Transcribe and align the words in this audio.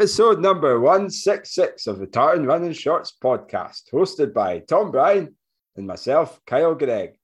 Episode 0.00 0.40
number 0.40 0.80
166 0.80 1.86
of 1.86 1.98
the 1.98 2.06
Tartan 2.06 2.46
Running 2.46 2.72
Shorts 2.72 3.12
podcast, 3.22 3.82
hosted 3.92 4.32
by 4.32 4.60
Tom 4.60 4.90
Bryan 4.90 5.36
and 5.76 5.86
myself, 5.86 6.40
Kyle 6.46 6.74
Greig. 6.74 7.18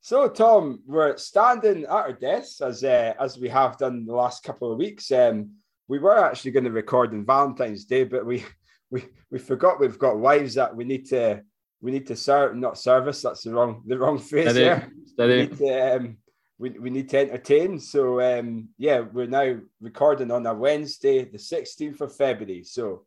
So, 0.00 0.28
Tom, 0.28 0.80
we're 0.86 1.16
standing 1.18 1.84
at 1.84 1.88
our 1.88 2.12
desks 2.12 2.60
as 2.62 2.82
uh, 2.82 3.14
as 3.20 3.38
we 3.38 3.48
have 3.50 3.78
done 3.78 4.06
the 4.06 4.12
last 4.12 4.42
couple 4.42 4.72
of 4.72 4.78
weeks. 4.78 5.12
Um, 5.12 5.52
we 5.86 6.00
were 6.00 6.18
actually 6.18 6.50
going 6.50 6.64
to 6.64 6.72
record 6.72 7.14
on 7.14 7.24
Valentine's 7.24 7.84
Day, 7.84 8.02
but 8.02 8.26
we 8.26 8.44
we 8.90 9.04
we 9.30 9.38
forgot 9.38 9.78
we've 9.78 9.96
got 9.96 10.18
wives 10.18 10.54
that 10.54 10.74
we 10.74 10.82
need 10.82 11.06
to 11.10 11.42
we 11.80 11.92
need 11.92 12.08
to 12.08 12.16
serve, 12.16 12.56
not 12.56 12.76
service. 12.76 13.22
That's 13.22 13.44
the 13.44 13.52
wrong 13.52 13.84
the 13.86 13.96
wrong 13.96 14.18
phrase 14.18 14.50
Steady. 14.50 14.64
there. 14.64 14.92
Steady. 15.06 15.34
We 15.34 15.42
need 15.42 15.58
to, 15.58 15.96
um, 15.96 16.16
we, 16.60 16.70
we 16.70 16.90
need 16.90 17.08
to 17.08 17.18
entertain. 17.18 17.80
So 17.80 18.20
um, 18.20 18.68
yeah, 18.76 19.00
we're 19.00 19.26
now 19.26 19.56
recording 19.80 20.30
on 20.30 20.46
a 20.46 20.54
Wednesday, 20.54 21.24
the 21.24 21.38
16th 21.38 22.02
of 22.02 22.14
February. 22.14 22.64
So 22.64 23.06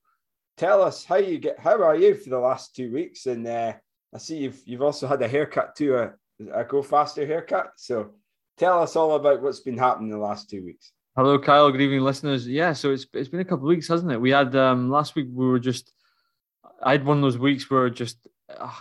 tell 0.57 0.81
us 0.81 1.05
how 1.05 1.17
you 1.17 1.37
get 1.37 1.59
how 1.59 1.81
are 1.83 1.95
you 1.95 2.15
for 2.15 2.31
the 2.31 2.39
last 2.39 2.75
two 2.75 2.91
weeks? 2.91 3.27
And 3.27 3.47
uh, 3.47 3.73
I 4.13 4.17
see 4.17 4.37
you've 4.37 4.59
you've 4.65 4.81
also 4.81 5.05
had 5.05 5.21
a 5.21 5.27
haircut 5.27 5.75
too, 5.75 5.95
a, 5.95 6.13
a 6.51 6.63
go 6.63 6.81
faster 6.81 7.27
haircut. 7.27 7.73
So 7.77 8.13
tell 8.57 8.81
us 8.81 8.95
all 8.95 9.15
about 9.15 9.43
what's 9.43 9.59
been 9.59 9.77
happening 9.77 10.09
the 10.09 10.17
last 10.17 10.49
two 10.49 10.65
weeks. 10.65 10.91
Hello, 11.15 11.37
Kyle. 11.37 11.71
Good 11.71 11.81
evening, 11.81 12.01
listeners. 12.01 12.47
Yeah, 12.47 12.73
so 12.73 12.91
it's 12.91 13.05
it's 13.13 13.29
been 13.29 13.39
a 13.39 13.45
couple 13.45 13.65
of 13.65 13.69
weeks, 13.69 13.87
hasn't 13.87 14.11
it? 14.11 14.19
We 14.19 14.31
had 14.31 14.55
um 14.55 14.89
last 14.89 15.15
week 15.15 15.27
we 15.31 15.45
were 15.45 15.59
just 15.59 15.93
I 16.81 16.93
had 16.93 17.05
one 17.05 17.17
of 17.17 17.21
those 17.21 17.37
weeks 17.37 17.69
where 17.69 17.91
just 17.91 18.17
uh, 18.49 18.71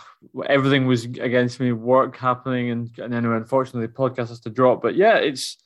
everything 0.47 0.85
was 0.87 1.05
against 1.05 1.59
me, 1.59 1.71
work 1.71 2.17
happening, 2.17 2.69
and 2.71 2.89
and 2.99 3.11
then 3.13 3.25
unfortunately 3.25 3.87
the 3.87 3.93
podcast 3.93 4.29
has 4.29 4.39
to 4.41 4.49
drop. 4.49 4.81
But 4.81 4.95
yeah, 4.95 5.17
it's 5.17 5.57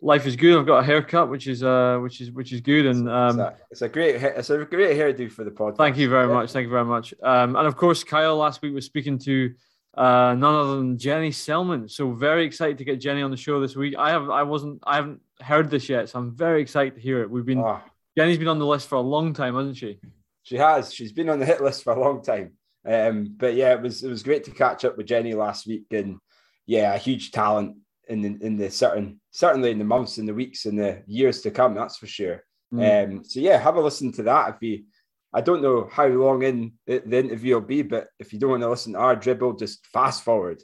life 0.00 0.26
is 0.26 0.36
good. 0.36 0.58
I've 0.58 0.66
got 0.66 0.78
a 0.78 0.82
haircut, 0.84 1.30
which 1.30 1.46
is 1.46 1.62
uh 1.62 1.98
which 2.02 2.20
is 2.20 2.30
which 2.32 2.52
is 2.52 2.60
good, 2.60 2.86
and 2.86 3.06
it's, 3.08 3.34
um. 3.34 3.40
a, 3.40 3.54
it's 3.70 3.82
a 3.82 3.88
great 3.88 4.16
it's 4.16 4.50
a 4.50 4.64
great 4.64 4.96
hairdo 4.96 5.30
for 5.30 5.44
the 5.44 5.50
podcast. 5.50 5.76
Thank 5.78 5.96
you 5.96 6.08
very 6.08 6.28
Yeah. 6.28 6.34
much. 6.34 6.52
Thank 6.52 6.64
you 6.64 6.70
very 6.70 6.84
much. 6.84 7.14
Um, 7.22 7.56
and 7.56 7.66
of 7.66 7.76
course, 7.76 8.04
Kyle 8.04 8.36
last 8.36 8.60
week 8.62 8.74
was 8.74 8.84
speaking 8.86 9.18
to 9.20 9.54
uh, 9.96 10.34
none 10.36 10.54
other 10.54 10.76
than 10.76 10.98
Jenny 10.98 11.30
Selman. 11.30 11.88
So 11.88 12.10
very 12.12 12.44
excited 12.44 12.78
to 12.78 12.84
get 12.84 12.96
Jenny 13.00 13.22
on 13.22 13.30
the 13.30 13.36
show 13.36 13.60
this 13.60 13.76
week. 13.76 13.94
I 13.96 14.10
have 14.10 14.28
I 14.30 14.42
wasn't 14.42 14.82
I 14.86 14.96
haven't 14.96 15.20
heard 15.40 15.70
this 15.70 15.88
yet, 15.88 16.08
so 16.08 16.18
I'm 16.18 16.34
very 16.34 16.60
excited 16.60 16.96
to 16.96 17.00
hear 17.00 17.22
it. 17.22 17.30
We've 17.30 17.46
been 17.46 17.60
Oh, 17.60 17.80
Jenny's 18.18 18.38
been 18.38 18.48
on 18.48 18.58
the 18.58 18.66
list 18.66 18.88
for 18.88 18.96
a 18.96 19.00
long 19.00 19.32
time, 19.32 19.54
hasn't 19.54 19.76
she? 19.76 20.00
She 20.42 20.56
has. 20.56 20.92
She's 20.92 21.12
been 21.12 21.28
on 21.30 21.38
the 21.38 21.46
hit 21.46 21.62
list 21.62 21.82
for 21.84 21.92
a 21.94 21.98
long 22.00 22.22
time. 22.22 22.52
Um, 22.86 23.34
but 23.36 23.54
yeah, 23.54 23.72
it 23.72 23.82
was 23.82 24.02
it 24.02 24.08
was 24.08 24.22
great 24.22 24.44
to 24.44 24.50
catch 24.50 24.84
up 24.84 24.96
with 24.96 25.06
Jenny 25.06 25.34
last 25.34 25.66
week, 25.66 25.86
and 25.90 26.18
yeah, 26.66 26.94
a 26.94 26.98
huge 26.98 27.30
talent 27.30 27.76
in 28.08 28.20
the, 28.20 28.46
in 28.46 28.56
the 28.56 28.70
certain 28.70 29.20
certainly 29.30 29.70
in 29.70 29.78
the 29.78 29.84
months 29.84 30.18
and 30.18 30.28
the 30.28 30.34
weeks 30.34 30.66
and 30.66 30.78
the 30.78 31.02
years 31.06 31.40
to 31.42 31.50
come. 31.50 31.74
That's 31.74 31.96
for 31.96 32.06
sure. 32.06 32.42
Mm. 32.72 33.16
Um, 33.16 33.24
so 33.24 33.40
yeah, 33.40 33.58
have 33.58 33.76
a 33.76 33.80
listen 33.80 34.12
to 34.12 34.22
that 34.24 34.54
if 34.54 34.62
you. 34.62 34.84
I 35.32 35.40
don't 35.40 35.62
know 35.62 35.88
how 35.90 36.06
long 36.06 36.42
in 36.42 36.74
the, 36.86 37.02
the 37.04 37.18
interview 37.18 37.54
will 37.54 37.62
be, 37.62 37.82
but 37.82 38.06
if 38.20 38.32
you 38.32 38.38
don't 38.38 38.50
want 38.50 38.62
to 38.62 38.70
listen 38.70 38.92
to 38.92 39.00
our 39.00 39.16
dribble, 39.16 39.54
just 39.54 39.84
fast 39.88 40.22
forward. 40.22 40.62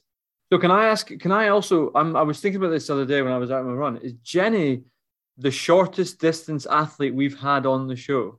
So 0.53 0.59
can 0.61 0.71
I 0.71 0.87
ask? 0.87 1.09
Can 1.09 1.33
I 1.33 1.49
also? 1.49 1.91
I'm, 1.95 2.15
I 2.15 2.23
was 2.23 2.41
thinking 2.41 2.61
about 2.61 2.71
this 2.71 2.87
the 2.87 2.95
other 2.95 3.07
day 3.07 3.23
when 3.23 3.33
I 3.33 3.39
was 3.39 3.51
out 3.51 3.61
on 3.61 3.67
my 3.67 3.73
run. 3.73 3.97
Is 3.97 4.13
Jenny 4.23 4.85
the 5.39 5.51
shortest 5.51 6.21
distance 6.21 6.67
athlete 6.67 7.15
we've 7.15 7.39
had 7.39 7.67
on 7.67 7.89
the 7.89 7.97
show? 7.97 8.39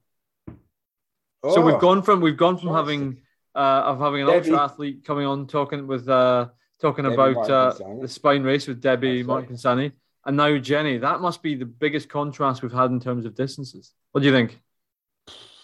So 1.44 1.56
Oh, 1.58 1.62
we've 1.62 1.80
gone 1.80 2.04
from 2.04 2.22
we've 2.22 2.38
gone 2.38 2.58
from 2.58 2.74
having 2.74 3.18
uh, 3.56 3.60
of 3.86 4.00
having 4.00 4.22
an 4.22 4.28
Debbie. 4.28 4.52
ultra 4.52 4.64
athlete 4.64 5.04
coming 5.06 5.26
on 5.26 5.48
talking 5.48 5.88
with 5.88 6.08
uh, 6.08 6.48
talking 6.80 7.04
Debbie 7.04 7.14
about 7.16 7.50
uh, 7.50 7.74
the 8.02 8.08
spine 8.08 8.44
race 8.44 8.68
with 8.68 8.82
Debbie 8.82 9.18
That's 9.24 9.28
Martin 9.28 9.58
right. 9.64 9.92
And 10.26 10.38
now 10.38 10.58
Jenny. 10.58 10.98
That 11.00 11.20
must 11.22 11.42
be 11.42 11.56
the 11.56 11.66
biggest 11.66 12.08
contrast 12.10 12.62
we've 12.62 12.72
had 12.72 12.92
in 12.92 13.00
terms 13.00 13.26
of 13.26 13.36
distances. 13.36 13.92
What 14.12 14.22
do 14.22 14.28
you 14.28 14.34
think? 14.34 14.60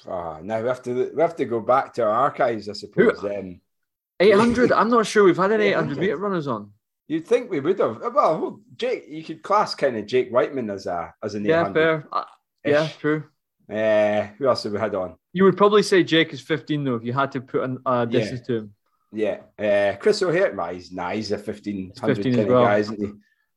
Ah, 0.10 0.40
now 0.42 0.62
we 0.62 0.68
have 0.68 0.82
to 0.84 1.12
we 1.14 1.22
have 1.22 1.36
to 1.36 1.46
go 1.46 1.60
back 1.60 1.94
to 1.96 2.04
our 2.04 2.10
archives, 2.10 2.70
I 2.70 2.74
suppose. 2.74 3.24
Um, 3.24 3.62
Eight 4.20 4.34
hundred. 4.34 4.72
I'm 4.72 4.90
not 4.90 5.06
sure 5.06 5.24
we've 5.26 5.38
had 5.38 5.52
any 5.52 5.66
eight 5.66 5.74
hundred 5.76 6.00
meter 6.00 6.18
runners 6.18 6.48
on. 6.48 6.72
You'd 7.08 7.28
think 7.28 7.52
we 7.52 7.60
would 7.60 7.78
have. 7.80 8.02
Well, 8.14 8.62
Jake, 8.76 9.06
you 9.08 9.24
could 9.24 9.44
class 9.44 9.76
kind 9.76 9.96
of 9.96 10.06
Jake 10.08 10.32
Wightman 10.32 10.70
as 10.72 10.88
a 10.88 11.14
as 11.22 11.36
an 11.36 11.46
Yeah, 11.46 11.62
800. 11.62 11.74
fair. 11.74 12.08
Uh, 12.12 12.24
yeah, 12.66 12.90
true. 13.00 13.26
Uh, 13.70 14.28
who 14.38 14.48
else 14.48 14.64
have 14.64 14.74
we 14.74 14.80
had 14.80 14.96
on? 14.96 15.16
You 15.34 15.44
would 15.44 15.58
probably 15.58 15.84
say 15.84 16.04
Jake 16.04 16.32
is 16.34 16.42
15 16.42 16.84
though 16.84 16.96
if 16.96 17.04
you 17.04 17.14
had 17.14 17.32
to 17.34 17.42
put 17.42 17.70
a 17.70 17.78
uh, 17.86 18.06
distance 18.06 18.48
to 18.48 18.56
him. 18.56 18.74
Yeah, 19.12 19.40
uh, 19.58 19.96
Chris 19.98 20.22
O'Hare. 20.22 20.54
Nah, 20.54 20.72
he's 20.72 20.92
nah, 20.92 21.12
he's 21.12 21.32
a 21.32 21.38
fifteen 21.38 21.94
hundred 22.00 22.18
15 22.18 22.36
kind 22.36 22.50
well. 22.50 22.64
guy, 22.66 22.78
isn't 22.80 23.00
he? 23.00 23.12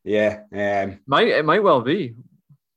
Yeah, 0.05 0.43
um, 0.53 1.01
Might 1.07 1.29
it 1.29 1.45
might 1.45 1.63
well 1.63 1.81
be, 1.81 2.15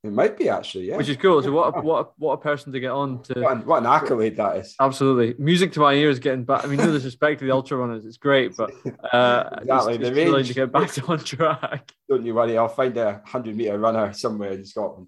it 0.02 0.12
might 0.12 0.36
be 0.36 0.48
actually. 0.48 0.88
Yeah, 0.88 0.96
which 0.96 1.08
is 1.08 1.16
cool. 1.16 1.42
So 1.42 1.52
what 1.52 1.74
a, 1.74 1.80
what 1.82 2.06
a, 2.06 2.08
what 2.18 2.32
a 2.32 2.36
person 2.36 2.72
to 2.72 2.80
get 2.80 2.90
on 2.90 3.22
to. 3.22 3.40
what 3.40 3.52
an, 3.52 3.64
what 3.64 3.78
an 3.78 3.86
accolade 3.86 4.36
that 4.36 4.56
is. 4.56 4.74
Absolutely, 4.80 5.34
music 5.42 5.72
to 5.72 5.80
my 5.80 5.94
ears. 5.94 6.18
Getting 6.18 6.44
back. 6.44 6.64
I 6.64 6.66
mean, 6.66 6.78
no 6.78 6.92
disrespect 6.92 7.38
to 7.40 7.46
the 7.46 7.52
ultra 7.52 7.78
runners, 7.78 8.04
it's 8.04 8.18
great, 8.18 8.56
but 8.56 8.70
uh, 9.12 9.48
Exactly, 9.62 9.94
it's, 9.94 10.02
the 10.02 10.20
it's 10.20 10.32
range. 10.32 10.48
to 10.48 10.54
get 10.54 10.72
back 10.72 10.90
to 10.92 11.06
on 11.08 11.18
track. 11.20 11.92
Don't 12.08 12.26
you 12.26 12.34
worry, 12.34 12.58
I'll 12.58 12.68
find 12.68 12.96
a 12.98 13.22
hundred 13.24 13.56
meter 13.56 13.78
runner 13.78 14.12
somewhere 14.12 14.50
in 14.50 14.64
Scotland. 14.64 15.06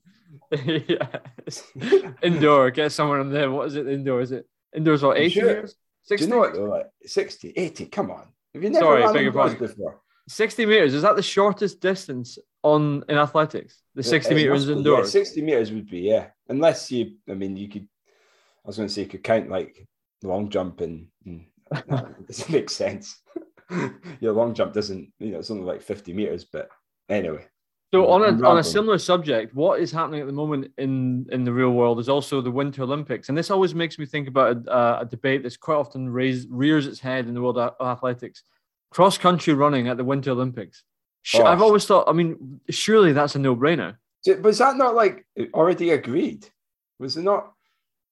yes. 0.64 1.62
Indoor, 2.22 2.70
get 2.70 2.92
somewhere 2.92 3.20
in 3.20 3.30
there. 3.30 3.50
What 3.50 3.68
is 3.68 3.76
it? 3.76 3.88
Indoor? 3.88 4.20
Is 4.20 4.32
it 4.32 4.46
indoors? 4.74 5.02
What 5.02 5.18
eighty 5.18 5.40
sure. 5.40 5.48
meters? 5.48 5.76
Do 6.08 6.16
you 6.16 6.26
know 6.28 6.38
what 6.38 6.54
though? 6.54 6.64
Like 6.64 6.86
60, 7.04 7.52
80, 7.56 7.86
come 7.86 8.10
on. 8.10 8.28
Have 8.54 8.62
you 8.62 8.70
never 8.70 8.84
Sorry, 8.84 9.02
run 9.02 9.16
indoors 9.16 9.54
before? 9.54 10.00
60 10.28 10.66
meters. 10.66 10.94
Is 10.94 11.02
that 11.02 11.16
the 11.16 11.22
shortest 11.22 11.80
distance 11.80 12.38
on 12.62 13.04
in 13.08 13.18
athletics? 13.18 13.82
The 13.94 14.02
sixty 14.02 14.34
It 14.34 14.36
meters 14.36 14.66
must 14.66 14.66
be, 14.66 14.72
yeah, 14.72 14.78
indoors. 14.78 15.12
60 15.12 15.42
meters 15.42 15.72
would 15.72 15.90
be, 15.90 16.00
yeah. 16.00 16.26
Unless 16.48 16.90
you, 16.90 17.16
I 17.28 17.34
mean, 17.34 17.56
you 17.56 17.68
could, 17.68 17.82
I 17.82 18.66
was 18.68 18.76
going 18.76 18.88
to 18.88 18.94
say, 18.94 19.02
you 19.02 19.08
could 19.08 19.24
count 19.24 19.48
like 19.48 19.86
long 20.22 20.48
jump 20.48 20.80
and, 20.80 21.08
and 21.24 21.46
no, 21.88 21.96
it 21.96 22.26
doesn't 22.26 22.52
make 22.52 22.70
sense. 22.70 23.20
Your 24.20 24.32
long 24.32 24.54
jump 24.54 24.72
doesn't, 24.72 25.12
you 25.18 25.32
know, 25.32 25.38
it's 25.38 25.50
only 25.50 25.64
like 25.64 25.82
50 25.82 26.12
meters, 26.12 26.44
but 26.44 26.68
anyway. 27.08 27.46
So 27.94 28.08
on 28.08 28.22
a 28.22 28.48
on 28.48 28.58
a 28.58 28.64
similar 28.64 28.98
subject, 28.98 29.54
what 29.54 29.80
is 29.80 29.92
happening 29.92 30.20
at 30.20 30.26
the 30.26 30.32
moment 30.32 30.72
in 30.76 31.26
in 31.30 31.44
the 31.44 31.52
real 31.52 31.70
world 31.70 32.00
is 32.00 32.08
also 32.08 32.40
the 32.40 32.50
Winter 32.50 32.82
Olympics, 32.82 33.28
and 33.28 33.38
this 33.38 33.50
always 33.50 33.74
makes 33.74 33.98
me 33.98 34.06
think 34.06 34.26
about 34.26 34.56
a, 34.56 34.70
uh, 34.70 34.98
a 35.02 35.06
debate 35.06 35.42
that's 35.42 35.56
quite 35.56 35.76
often 35.76 36.10
raised, 36.10 36.48
rears 36.50 36.86
its 36.86 36.98
head 36.98 37.28
in 37.28 37.34
the 37.34 37.40
world 37.40 37.58
of 37.58 37.74
athletics: 37.80 38.42
cross 38.90 39.16
country 39.16 39.54
running 39.54 39.86
at 39.88 39.96
the 39.96 40.04
Winter 40.04 40.32
Olympics. 40.32 40.82
Oh. 41.34 41.44
I've 41.44 41.62
always 41.62 41.84
thought, 41.84 42.08
I 42.08 42.12
mean, 42.12 42.60
surely 42.70 43.12
that's 43.12 43.34
a 43.34 43.38
no 43.38 43.56
brainer. 43.56 43.96
Was 44.42 44.58
that 44.58 44.76
not 44.76 44.94
like 44.94 45.26
already 45.54 45.90
agreed? 45.90 46.46
Was 46.98 47.16
it 47.16 47.22
not, 47.22 47.52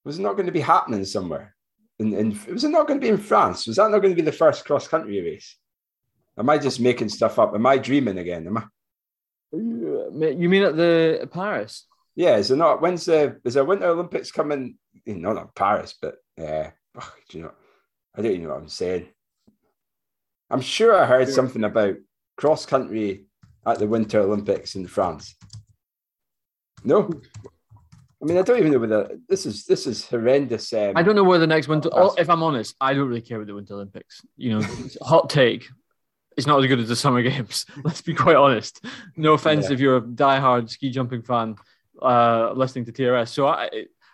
was 0.04 0.18
it 0.18 0.22
not 0.22 0.34
going 0.34 0.46
to 0.46 0.52
be 0.52 0.60
happening 0.60 1.04
somewhere? 1.04 1.54
In, 1.98 2.12
in, 2.12 2.40
was 2.52 2.64
it 2.64 2.70
not 2.70 2.88
going 2.88 3.00
to 3.00 3.04
be 3.04 3.10
in 3.10 3.18
France? 3.18 3.66
Was 3.66 3.76
that 3.76 3.90
not 3.90 4.00
going 4.00 4.12
to 4.12 4.20
be 4.20 4.22
the 4.22 4.32
first 4.32 4.64
cross 4.64 4.88
country 4.88 5.20
race? 5.20 5.56
Am 6.36 6.50
I 6.50 6.58
just 6.58 6.80
making 6.80 7.08
stuff 7.08 7.38
up? 7.38 7.54
Am 7.54 7.66
I 7.66 7.78
dreaming 7.78 8.18
again? 8.18 8.46
Am 8.46 8.58
I? 8.58 8.64
You 9.56 10.48
mean 10.48 10.62
at 10.62 10.76
the 10.76 11.28
Paris? 11.32 11.86
Yeah, 12.16 12.36
is 12.36 12.50
it 12.50 12.56
not? 12.56 12.80
When's 12.80 13.04
the 13.06 13.40
is 13.44 13.54
the 13.54 13.64
Winter 13.64 13.86
Olympics 13.86 14.30
coming? 14.30 14.76
eh, 15.06 15.14
Not 15.14 15.34
not 15.34 15.54
Paris, 15.54 15.94
but 16.00 16.16
uh, 16.40 16.70
ugh, 16.96 17.12
do 17.28 17.38
you 17.38 17.44
know? 17.44 17.52
I 18.16 18.22
don't 18.22 18.30
even 18.32 18.44
know 18.44 18.50
what 18.50 18.58
I'm 18.62 18.68
saying. 18.68 19.08
I'm 20.50 20.60
sure 20.60 20.94
I 20.94 21.06
heard 21.06 21.28
something 21.28 21.64
about 21.64 21.96
cross 22.36 22.66
country 22.66 23.24
at 23.66 23.78
the 23.78 23.86
Winter 23.88 24.20
Olympics 24.20 24.76
in 24.76 24.86
France. 24.86 25.34
No, 26.84 27.10
I 28.22 28.26
mean 28.26 28.38
I 28.38 28.42
don't 28.42 28.58
even 28.58 28.72
know 28.72 28.78
whether 28.78 29.18
this 29.28 29.46
is 29.46 29.64
this 29.64 29.86
is 29.86 30.06
horrendous. 30.06 30.72
Um, 30.72 30.92
I 30.96 31.02
don't 31.02 31.16
know 31.16 31.24
where 31.24 31.38
the 31.38 31.46
next 31.46 31.66
Winter. 31.66 31.88
Oh, 31.92 32.14
if 32.18 32.30
I'm 32.30 32.42
honest, 32.42 32.76
I 32.80 32.94
don't 32.94 33.08
really 33.08 33.22
care 33.22 33.38
about 33.38 33.48
the 33.48 33.54
Winter 33.54 33.74
Olympics. 33.74 34.20
You 34.36 34.58
know, 34.58 34.66
hot 35.02 35.30
take. 35.30 35.66
It's 36.36 36.46
not 36.46 36.60
as 36.62 36.66
good 36.66 36.80
as 36.80 36.88
the 36.88 36.96
Summer 36.96 37.22
Games. 37.22 37.66
Let's 37.84 38.00
be 38.02 38.14
quite 38.14 38.36
honest. 38.36 38.84
No 39.16 39.34
offense 39.34 39.66
Yeah. 39.66 39.74
if 39.74 39.80
you're 39.80 39.96
a 39.98 40.02
diehard 40.02 40.68
ski 40.70 40.90
jumping 40.90 41.22
fan 41.22 41.56
uh, 42.02 42.52
listening 42.54 42.84
to 42.86 42.92
TRS. 42.92 43.28
So 43.28 43.46
I, 43.46 43.68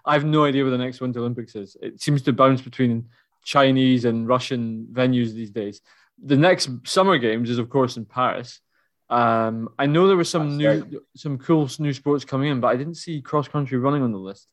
I 0.05 0.13
have 0.13 0.25
no 0.25 0.45
idea 0.45 0.63
where 0.63 0.71
the 0.71 0.79
next 0.79 1.01
Winter 1.01 1.21
Olympics 1.21 1.55
is. 1.55 1.77
It 1.81 2.01
seems 2.01 2.23
to 2.23 2.33
bounce 2.33 2.61
between 2.61 3.09
Chinese 3.45 4.05
and 4.05 4.29
Russian 4.29 4.87
venues 4.93 5.33
these 5.33 5.51
days. 5.51 5.81
The 6.23 6.37
next 6.37 6.71
Summer 6.85 7.17
Games 7.17 7.49
is, 7.49 7.59
of 7.59 7.71
course, 7.71 7.97
in 7.97 8.05
Paris. 8.05 8.61
Um, 9.09 9.71
I 9.79 9.87
know 9.87 10.07
there 10.07 10.17
were 10.17 10.23
some 10.25 10.59
That's 10.59 10.85
new, 10.91 11.03
some 11.17 11.39
cool 11.39 11.69
new 11.79 11.93
sports 11.93 12.25
coming 12.25 12.51
in, 12.51 12.61
but 12.61 12.69
I 12.69 12.77
didn't 12.77 12.95
see 12.97 13.21
cross 13.23 13.49
country 13.49 13.79
running 13.79 14.03
on 14.03 14.13
the 14.13 14.19
list. 14.19 14.47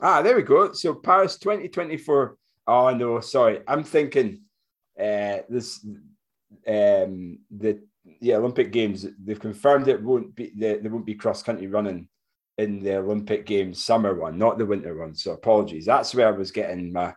Ah, 0.00 0.22
there 0.22 0.36
we 0.36 0.42
go. 0.42 0.72
So 0.72 0.94
Paris 0.94 1.36
2024. 1.38 2.36
Oh 2.68 2.94
no, 2.94 3.20
sorry. 3.20 3.60
I'm 3.66 3.82
thinking 3.84 4.42
uh 4.98 5.38
this 5.48 5.84
um 6.66 7.38
the 7.50 7.80
the 8.20 8.34
Olympic 8.34 8.72
Games, 8.72 9.06
they've 9.22 9.38
confirmed 9.38 9.88
it 9.88 10.02
won't 10.02 10.34
be 10.34 10.52
there, 10.56 10.78
there 10.78 10.90
won't 10.90 11.06
be 11.06 11.14
cross 11.14 11.42
country 11.42 11.66
running 11.66 12.08
in 12.58 12.82
the 12.82 12.96
Olympic 12.96 13.46
Games 13.46 13.84
summer 13.84 14.14
one, 14.14 14.38
not 14.38 14.58
the 14.58 14.66
winter 14.66 14.96
one. 14.96 15.14
So 15.14 15.32
apologies. 15.32 15.86
That's 15.86 16.14
where 16.14 16.28
I 16.28 16.32
was 16.32 16.50
getting 16.50 16.92
my 16.92 17.14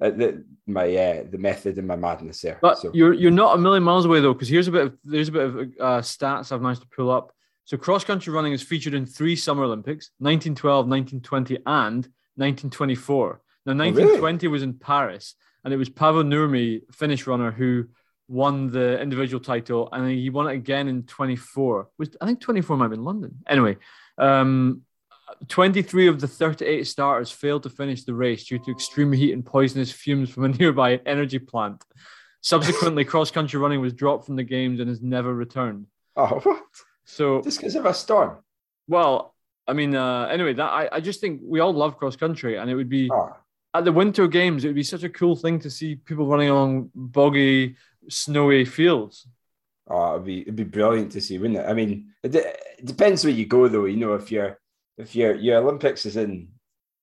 uh, 0.00 0.10
the 0.10 0.44
my 0.66 0.94
uh, 0.94 1.24
the 1.30 1.38
method 1.38 1.78
and 1.78 1.86
my 1.86 1.96
madness 1.96 2.40
there. 2.40 2.58
But 2.62 2.78
so 2.78 2.90
you're 2.94 3.12
you're 3.12 3.30
not 3.30 3.56
a 3.56 3.58
million 3.58 3.82
miles 3.82 4.04
away 4.04 4.20
though, 4.20 4.32
because 4.32 4.48
here's 4.48 4.68
a 4.68 4.72
bit 4.72 4.86
of 4.86 4.98
there's 5.04 5.28
a 5.28 5.32
bit 5.32 5.42
of 5.42 5.56
uh, 5.56 6.00
stats 6.00 6.52
I've 6.52 6.62
managed 6.62 6.82
to 6.82 6.88
pull 6.88 7.10
up. 7.10 7.32
So 7.64 7.76
cross 7.76 8.02
country 8.02 8.32
running 8.32 8.52
is 8.52 8.62
featured 8.62 8.94
in 8.94 9.06
three 9.06 9.36
Summer 9.36 9.64
Olympics: 9.64 10.10
1912, 10.18 10.86
1920, 10.86 11.56
and 11.66 12.08
1924. 12.36 13.40
Now, 13.66 13.74
1920 13.74 14.22
oh, 14.22 14.48
really? 14.48 14.48
was 14.48 14.62
in 14.62 14.74
Paris, 14.74 15.34
and 15.64 15.74
it 15.74 15.76
was 15.76 15.90
Pavel 15.90 16.24
Nurmi, 16.24 16.80
Finnish 16.92 17.26
runner, 17.26 17.50
who 17.50 17.84
won 18.30 18.70
the 18.70 19.00
individual 19.00 19.42
title, 19.42 19.88
and 19.92 20.08
he 20.08 20.30
won 20.30 20.48
it 20.48 20.54
again 20.54 20.88
in 20.88 21.02
24. 21.02 21.88
Was 21.98 22.10
I 22.20 22.26
think 22.26 22.40
24 22.40 22.76
might 22.76 22.88
be 22.88 22.94
in 22.94 23.04
London. 23.04 23.36
Anyway, 23.46 23.76
um, 24.18 24.82
23 25.48 26.06
of 26.06 26.20
the 26.20 26.28
38 26.28 26.86
starters 26.86 27.30
failed 27.30 27.64
to 27.64 27.70
finish 27.70 28.04
the 28.04 28.14
race 28.14 28.44
due 28.44 28.58
to 28.58 28.70
extreme 28.70 29.12
heat 29.12 29.32
and 29.32 29.44
poisonous 29.44 29.90
fumes 29.90 30.30
from 30.30 30.44
a 30.44 30.48
nearby 30.58 31.00
energy 31.06 31.38
plant. 31.38 31.84
Subsequently, 32.40 33.04
cross 33.12 33.30
country 33.30 33.58
running 33.58 33.80
was 33.80 33.92
dropped 33.92 34.26
from 34.26 34.36
the 34.36 34.44
games 34.44 34.80
and 34.80 34.88
has 34.88 35.02
never 35.02 35.34
returned. 35.34 35.86
Oh, 36.16 36.40
what? 36.42 36.62
So 37.04 37.42
just 37.42 37.58
because 37.58 37.74
of 37.74 37.86
a 37.86 37.94
storm. 37.94 38.38
Well, 38.86 39.34
I 39.66 39.72
mean, 39.72 39.94
uh, 39.94 40.26
anyway, 40.26 40.54
that 40.54 40.70
I, 40.70 40.88
I 40.92 41.00
just 41.00 41.20
think 41.20 41.40
we 41.44 41.60
all 41.60 41.72
love 41.72 41.96
cross 41.96 42.16
country, 42.16 42.56
and 42.56 42.70
it 42.70 42.74
would 42.74 42.88
be 42.88 43.10
oh. 43.12 43.36
at 43.74 43.84
the 43.84 43.92
winter 43.92 44.26
games. 44.28 44.64
It 44.64 44.68
would 44.68 44.76
be 44.76 44.82
such 44.82 45.02
a 45.02 45.08
cool 45.08 45.36
thing 45.36 45.58
to 45.60 45.70
see 45.70 45.96
people 45.96 46.26
running 46.26 46.48
along 46.48 46.90
boggy, 46.94 47.76
snowy 48.10 48.64
fields. 48.64 49.26
Oh, 49.88 50.14
it'd 50.14 50.26
be 50.26 50.42
it'd 50.42 50.56
be 50.56 50.64
brilliant 50.64 51.12
to 51.12 51.20
see, 51.20 51.38
wouldn't 51.38 51.60
it? 51.60 51.68
I 51.68 51.72
mean, 51.72 52.12
it, 52.22 52.34
it 52.34 52.84
depends 52.84 53.24
where 53.24 53.32
you 53.32 53.46
go, 53.46 53.66
though. 53.68 53.86
You 53.86 53.96
know, 53.96 54.14
if 54.14 54.30
you're 54.30 54.58
if 54.98 55.16
your 55.16 55.34
your 55.34 55.58
Olympics 55.58 56.06
is 56.06 56.16
in 56.16 56.48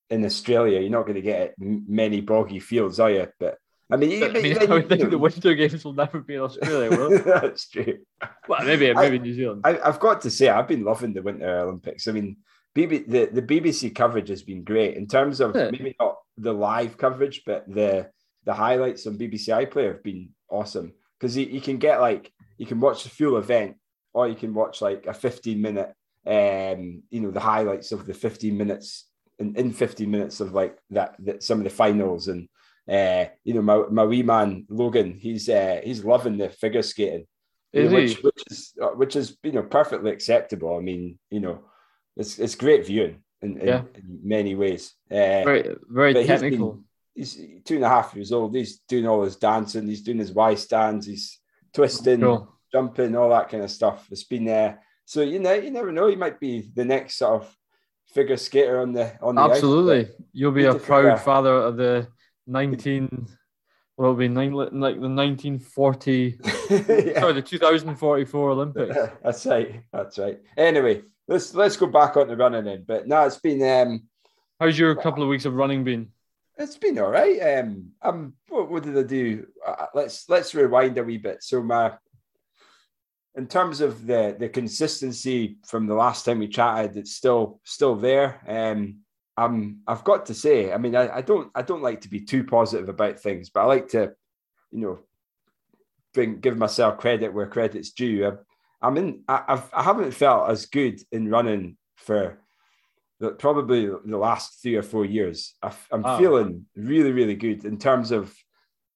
in 0.09 0.23
Australia, 0.23 0.79
you're 0.79 0.89
not 0.89 1.03
going 1.03 1.15
to 1.15 1.21
get 1.21 1.55
many 1.57 2.21
boggy 2.21 2.59
fields, 2.59 2.99
are 2.99 3.11
you? 3.11 3.27
But 3.39 3.57
I 3.91 3.95
mean, 3.97 4.23
I, 4.23 4.29
mean, 4.29 4.57
I 4.61 4.65
would 4.65 4.89
think 4.89 5.03
know, 5.03 5.09
the 5.09 5.17
Winter 5.17 5.53
Games 5.53 5.83
will 5.83 5.93
never 5.93 6.19
be 6.19 6.35
in 6.35 6.41
Australia, 6.41 6.89
will 6.89 7.19
That's 7.25 7.69
true. 7.69 7.99
Well, 8.47 8.63
maybe 8.63 8.93
maybe 8.93 9.19
I, 9.19 9.21
New 9.21 9.33
Zealand. 9.33 9.61
I, 9.63 9.73
have 9.83 9.99
got 9.99 10.21
to 10.21 10.29
say, 10.29 10.49
I've 10.49 10.67
been 10.67 10.83
loving 10.83 11.13
the 11.13 11.21
Winter 11.21 11.59
Olympics. 11.59 12.07
I 12.07 12.11
mean, 12.11 12.37
BB, 12.75 13.09
the, 13.09 13.41
the 13.41 13.41
BBC 13.41 13.95
coverage 13.95 14.29
has 14.29 14.43
been 14.43 14.63
great 14.63 14.95
in 14.97 15.07
terms 15.07 15.39
of 15.41 15.55
yeah. 15.55 15.71
maybe 15.71 15.95
not 15.99 16.17
the 16.37 16.53
live 16.53 16.97
coverage, 16.97 17.43
but 17.45 17.65
the 17.67 18.09
the 18.45 18.53
highlights 18.53 19.05
on 19.07 19.17
BBC 19.17 19.49
iPlayer 19.49 19.93
have 19.93 20.03
been 20.03 20.29
awesome 20.49 20.93
because 21.19 21.35
you, 21.35 21.45
you 21.45 21.61
can 21.61 21.77
get 21.77 22.01
like 22.01 22.31
you 22.57 22.65
can 22.65 22.79
watch 22.79 23.03
the 23.03 23.09
full 23.09 23.37
event 23.37 23.77
or 24.13 24.27
you 24.27 24.35
can 24.35 24.53
watch 24.53 24.81
like 24.81 25.05
a 25.07 25.13
15 25.13 25.61
minute 25.61 25.93
um 26.25 27.03
you 27.09 27.21
know 27.21 27.31
the 27.31 27.39
highlights 27.39 27.91
of 27.91 28.05
the 28.05 28.13
15 28.13 28.57
minutes 28.57 29.05
in, 29.39 29.55
in 29.55 29.71
15 29.71 30.09
minutes 30.09 30.39
of 30.39 30.53
like 30.53 30.77
that, 30.89 31.15
that 31.19 31.43
some 31.43 31.59
of 31.59 31.63
the 31.63 31.69
finals 31.69 32.27
and 32.27 32.47
uh, 32.89 33.25
you 33.43 33.53
know, 33.53 33.61
my, 33.61 33.83
my 33.89 34.05
wee 34.05 34.23
man 34.23 34.65
Logan, 34.69 35.13
he's 35.13 35.49
uh, 35.49 35.81
he's 35.83 36.05
loving 36.05 36.37
the 36.37 36.49
figure 36.49 36.81
skating, 36.81 37.27
is 37.73 37.91
know, 37.91 37.97
which, 37.97 38.23
which 38.23 38.43
is 38.49 38.73
uh, 38.81 38.87
which 38.87 39.15
is 39.15 39.37
you 39.43 39.51
know 39.51 39.63
perfectly 39.63 40.11
acceptable. 40.11 40.77
I 40.77 40.79
mean, 40.79 41.19
you 41.29 41.41
know, 41.41 41.65
it's 42.15 42.39
it's 42.39 42.55
great 42.55 42.85
viewing 42.85 43.21
in, 43.41 43.57
in, 43.57 43.67
yeah. 43.67 43.81
in 43.93 44.19
many 44.23 44.55
ways. 44.55 44.93
Uh, 45.11 45.43
very 45.43 45.75
very 45.89 46.13
technical. 46.25 46.81
He's, 47.17 47.35
two 47.65 47.75
and 47.75 47.83
a 47.83 47.89
half 47.89 48.13
years 48.15 48.31
old. 48.31 48.55
He's 48.55 48.77
doing 48.87 49.07
all 49.07 49.23
his 49.23 49.35
dancing. 49.35 49.87
He's 49.87 50.03
doing 50.03 50.19
his 50.19 50.31
Y 50.31 50.55
stands. 50.55 51.07
He's 51.07 51.39
twisting, 51.73 52.21
cool. 52.21 52.55
jumping, 52.71 53.15
all 53.15 53.29
that 53.29 53.49
kind 53.49 53.63
of 53.63 53.71
stuff. 53.71 54.07
It's 54.11 54.23
been 54.23 54.45
there. 54.45 54.69
Uh, 54.69 54.81
so 55.05 55.21
you 55.21 55.39
know, 55.39 55.53
you 55.53 55.71
never 55.71 55.91
know. 55.91 56.07
He 56.07 56.15
might 56.15 56.39
be 56.39 56.69
the 56.73 56.85
next 56.85 57.17
sort 57.17 57.41
of 57.41 57.57
figure 58.13 58.37
skater 58.37 58.79
on 58.79 58.93
the 58.93 59.17
on 59.21 59.35
the 59.35 59.41
absolutely. 59.41 59.99
Ice, 60.01 60.11
You'll 60.31 60.51
be 60.51 60.65
a 60.65 60.75
proud 60.75 61.19
father 61.21 61.53
of 61.53 61.77
the 61.77 62.07
19 62.45 63.27
well, 63.97 64.11
it'll 64.11 64.19
be 64.19 64.27
nine, 64.27 64.53
like 64.53 64.71
the 64.71 65.09
1940, 65.09 66.39
yeah. 66.69 67.19
sorry, 67.19 67.33
the 67.33 67.41
2044 67.41 68.51
Olympics. 68.51 68.95
that's 69.23 69.45
right. 69.47 69.81
That's 69.91 70.19
right. 70.19 70.39
Anyway, 70.55 71.01
let's 71.27 71.55
let's 71.55 71.77
go 71.77 71.87
back 71.87 72.15
on 72.15 72.27
the 72.27 72.37
running 72.37 72.63
then. 72.63 72.85
But 72.87 73.07
no, 73.07 73.25
it's 73.25 73.39
been. 73.39 73.63
um 73.63 74.03
How's 74.59 74.77
your 74.77 74.93
couple 74.95 75.23
of 75.23 75.29
weeks 75.29 75.45
of 75.45 75.55
running 75.55 75.83
been? 75.83 76.09
It's 76.59 76.77
been 76.77 76.97
all 76.97 77.11
right. 77.11 77.39
Um, 77.39 77.91
um, 78.01 78.33
what, 78.49 78.71
what 78.71 78.83
did 78.83 78.97
I 78.97 79.03
do? 79.03 79.45
Uh, 79.65 79.85
let's 79.93 80.27
let's 80.27 80.55
rewind 80.55 80.97
a 80.97 81.03
wee 81.03 81.17
bit. 81.17 81.43
So 81.43 81.61
my, 81.61 81.93
in 83.35 83.47
terms 83.47 83.79
of 83.79 84.07
the 84.07 84.35
the 84.39 84.49
consistency 84.49 85.57
from 85.67 85.85
the 85.85 85.93
last 85.93 86.25
time 86.25 86.39
we 86.39 86.47
chatted, 86.47 86.97
it's 86.97 87.15
still 87.15 87.59
still 87.63 87.95
there. 87.95 88.41
Um, 88.47 89.01
I'm 89.37 89.81
I've 89.87 90.03
got 90.03 90.25
to 90.27 90.33
say, 90.33 90.73
I 90.73 90.77
mean, 90.77 90.95
I, 90.95 91.17
I 91.17 91.21
don't 91.21 91.51
I 91.53 91.61
don't 91.61 91.83
like 91.83 92.01
to 92.01 92.09
be 92.09 92.21
too 92.21 92.43
positive 92.43 92.89
about 92.89 93.19
things, 93.19 93.51
but 93.51 93.61
I 93.61 93.65
like 93.65 93.89
to, 93.89 94.13
you 94.71 94.81
know, 94.81 94.99
bring 96.13 96.39
give 96.39 96.57
myself 96.57 96.97
credit 96.97 97.33
where 97.33 97.47
credit's 97.47 97.91
due. 97.91 98.27
I, 98.27 98.31
I'm 98.81 98.97
in. 98.97 99.23
I, 99.27 99.43
I've 99.47 99.73
I 99.73 99.83
haven't 99.83 100.11
felt 100.11 100.49
as 100.49 100.65
good 100.65 101.01
in 101.11 101.29
running 101.29 101.77
for 101.97 102.39
probably 103.39 103.87
the 103.87 104.17
last 104.17 104.61
three 104.61 104.75
or 104.75 104.83
four 104.83 105.05
years. 105.05 105.55
I, 105.61 105.71
am 105.91 106.05
oh. 106.05 106.17
feeling 106.17 106.65
really 106.75 107.11
really 107.11 107.35
good 107.35 107.65
in 107.65 107.77
terms 107.77 108.11
of 108.11 108.35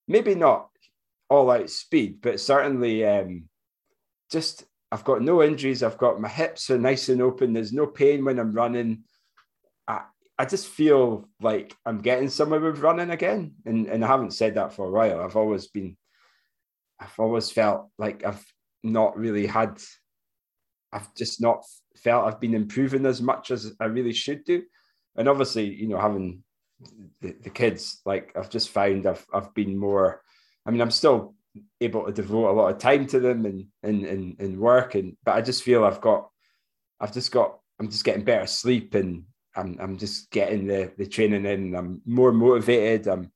maybe 0.08 0.36
not 0.36 0.68
all 1.30 1.50
out 1.50 1.70
speed, 1.70 2.20
but 2.22 2.40
certainly 2.40 3.06
um, 3.06 3.50
just 4.32 4.66
I've 4.92 5.04
got 5.06 5.22
no 5.22 5.42
injuries. 5.42 5.84
I've 5.84 5.98
got 5.98 6.20
my 6.20 6.30
hips 6.30 6.70
are 6.70 6.78
nice 6.78 7.10
and 7.10 7.22
open. 7.22 7.54
There's 7.54 7.74
no 7.74 7.88
pain 7.88 8.26
when 8.26 8.40
I'm 8.40 8.52
running. 8.52 9.04
I 10.42 10.46
just 10.46 10.70
feel 10.70 11.30
like 11.40 11.76
I'm 11.86 12.00
getting 12.00 12.28
somewhere 12.28 12.60
with 12.60 12.80
running 12.80 13.12
again. 13.12 13.54
And, 13.64 13.86
and 13.86 14.04
I 14.04 14.08
haven't 14.08 14.34
said 14.34 14.56
that 14.56 14.74
for 14.74 14.88
a 14.88 14.92
while. 14.92 15.22
I've 15.22 15.36
always 15.36 15.68
been, 15.68 15.96
I've 17.00 17.14
always 17.20 17.52
felt 17.52 17.90
like 18.00 18.26
I've 18.26 18.44
not 18.82 19.16
really 19.16 19.46
had, 19.46 19.80
I've 20.94 21.14
just 21.16 21.42
not 21.42 21.64
felt 21.98 22.26
I've 22.26 22.40
been 22.40 22.54
improving 22.54 23.06
as 23.06 23.22
much 23.22 23.52
as 23.52 23.74
I 23.80 23.86
really 23.86 24.14
should 24.14 24.44
do. 24.44 24.64
And 25.16 25.28
obviously, 25.28 25.74
you 25.74 25.88
know, 25.88 26.00
having 26.00 26.44
the, 27.22 27.36
the 27.44 27.50
kids, 27.50 28.02
like 28.06 28.32
I've 28.36 28.50
just 28.50 28.70
found 28.70 29.06
I've, 29.06 29.26
I've 29.34 29.54
been 29.54 29.78
more, 29.78 30.22
I 30.66 30.72
mean, 30.72 30.82
I'm 30.82 30.92
still 30.92 31.36
able 31.80 32.06
to 32.06 32.12
devote 32.12 32.50
a 32.50 32.54
lot 32.54 32.74
of 32.74 32.80
time 32.80 33.08
to 33.08 33.20
them 33.20 33.46
and, 33.46 33.68
and, 33.84 34.06
and, 34.06 34.40
and 34.40 34.60
work. 34.60 34.96
And, 34.96 35.18
but 35.24 35.36
I 35.36 35.42
just 35.42 35.64
feel 35.64 35.84
I've 35.84 36.02
got, 36.02 36.30
I've 37.00 37.14
just 37.14 37.32
got, 37.32 37.60
I'm 37.80 37.90
just 37.90 38.04
getting 38.04 38.24
better 38.24 38.48
sleep 38.48 38.96
and 38.96 39.26
I'm 39.56 39.78
I'm 39.80 39.98
just 39.98 40.32
getting 40.32 40.68
the 40.68 40.92
the 40.98 41.06
training 41.06 41.46
in. 41.46 41.76
I'm 41.76 42.02
more 42.06 42.32
motivated. 42.32 43.08
I'm 43.08 43.32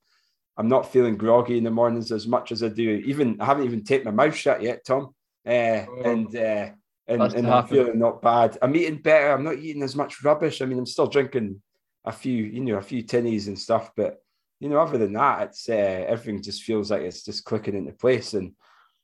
I'm 0.56 0.68
not 0.68 0.90
feeling 0.90 1.16
groggy 1.16 1.58
in 1.58 1.64
the 1.64 1.70
mornings 1.70 2.10
as 2.10 2.26
much 2.26 2.52
as 2.52 2.62
I 2.62 2.68
do. 2.68 3.02
Even 3.04 3.40
I 3.40 3.44
haven't 3.44 3.64
even 3.64 3.84
taped 3.84 4.04
my 4.04 4.10
mouth 4.10 4.34
shut 4.34 4.62
yet, 4.62 4.84
Tom. 4.84 5.14
Uh, 5.46 5.84
oh, 5.88 6.02
and 6.04 6.34
uh, 6.36 6.70
and, 7.08 7.22
and 7.22 7.46
I'm 7.46 7.66
feeling 7.66 7.98
not 7.98 8.20
bad. 8.20 8.58
I'm 8.60 8.74
eating 8.74 8.98
better. 8.98 9.32
I'm 9.32 9.44
not 9.44 9.58
eating 9.58 9.82
as 9.82 9.94
much 9.94 10.24
rubbish. 10.24 10.60
I 10.60 10.66
mean, 10.66 10.78
I'm 10.78 10.86
still 10.86 11.06
drinking 11.06 11.62
a 12.04 12.12
few, 12.12 12.44
you 12.44 12.60
know, 12.60 12.76
a 12.76 12.82
few 12.82 13.02
tinnies 13.02 13.46
and 13.46 13.58
stuff, 13.58 13.92
but 13.96 14.18
you 14.58 14.68
know, 14.68 14.78
other 14.78 14.98
than 14.98 15.12
that, 15.12 15.42
it's 15.42 15.68
uh, 15.68 15.72
everything 15.72 16.42
just 16.42 16.62
feels 16.62 16.90
like 16.90 17.02
it's 17.02 17.22
just 17.22 17.44
clicking 17.44 17.76
into 17.76 17.92
place. 17.92 18.34
And 18.34 18.52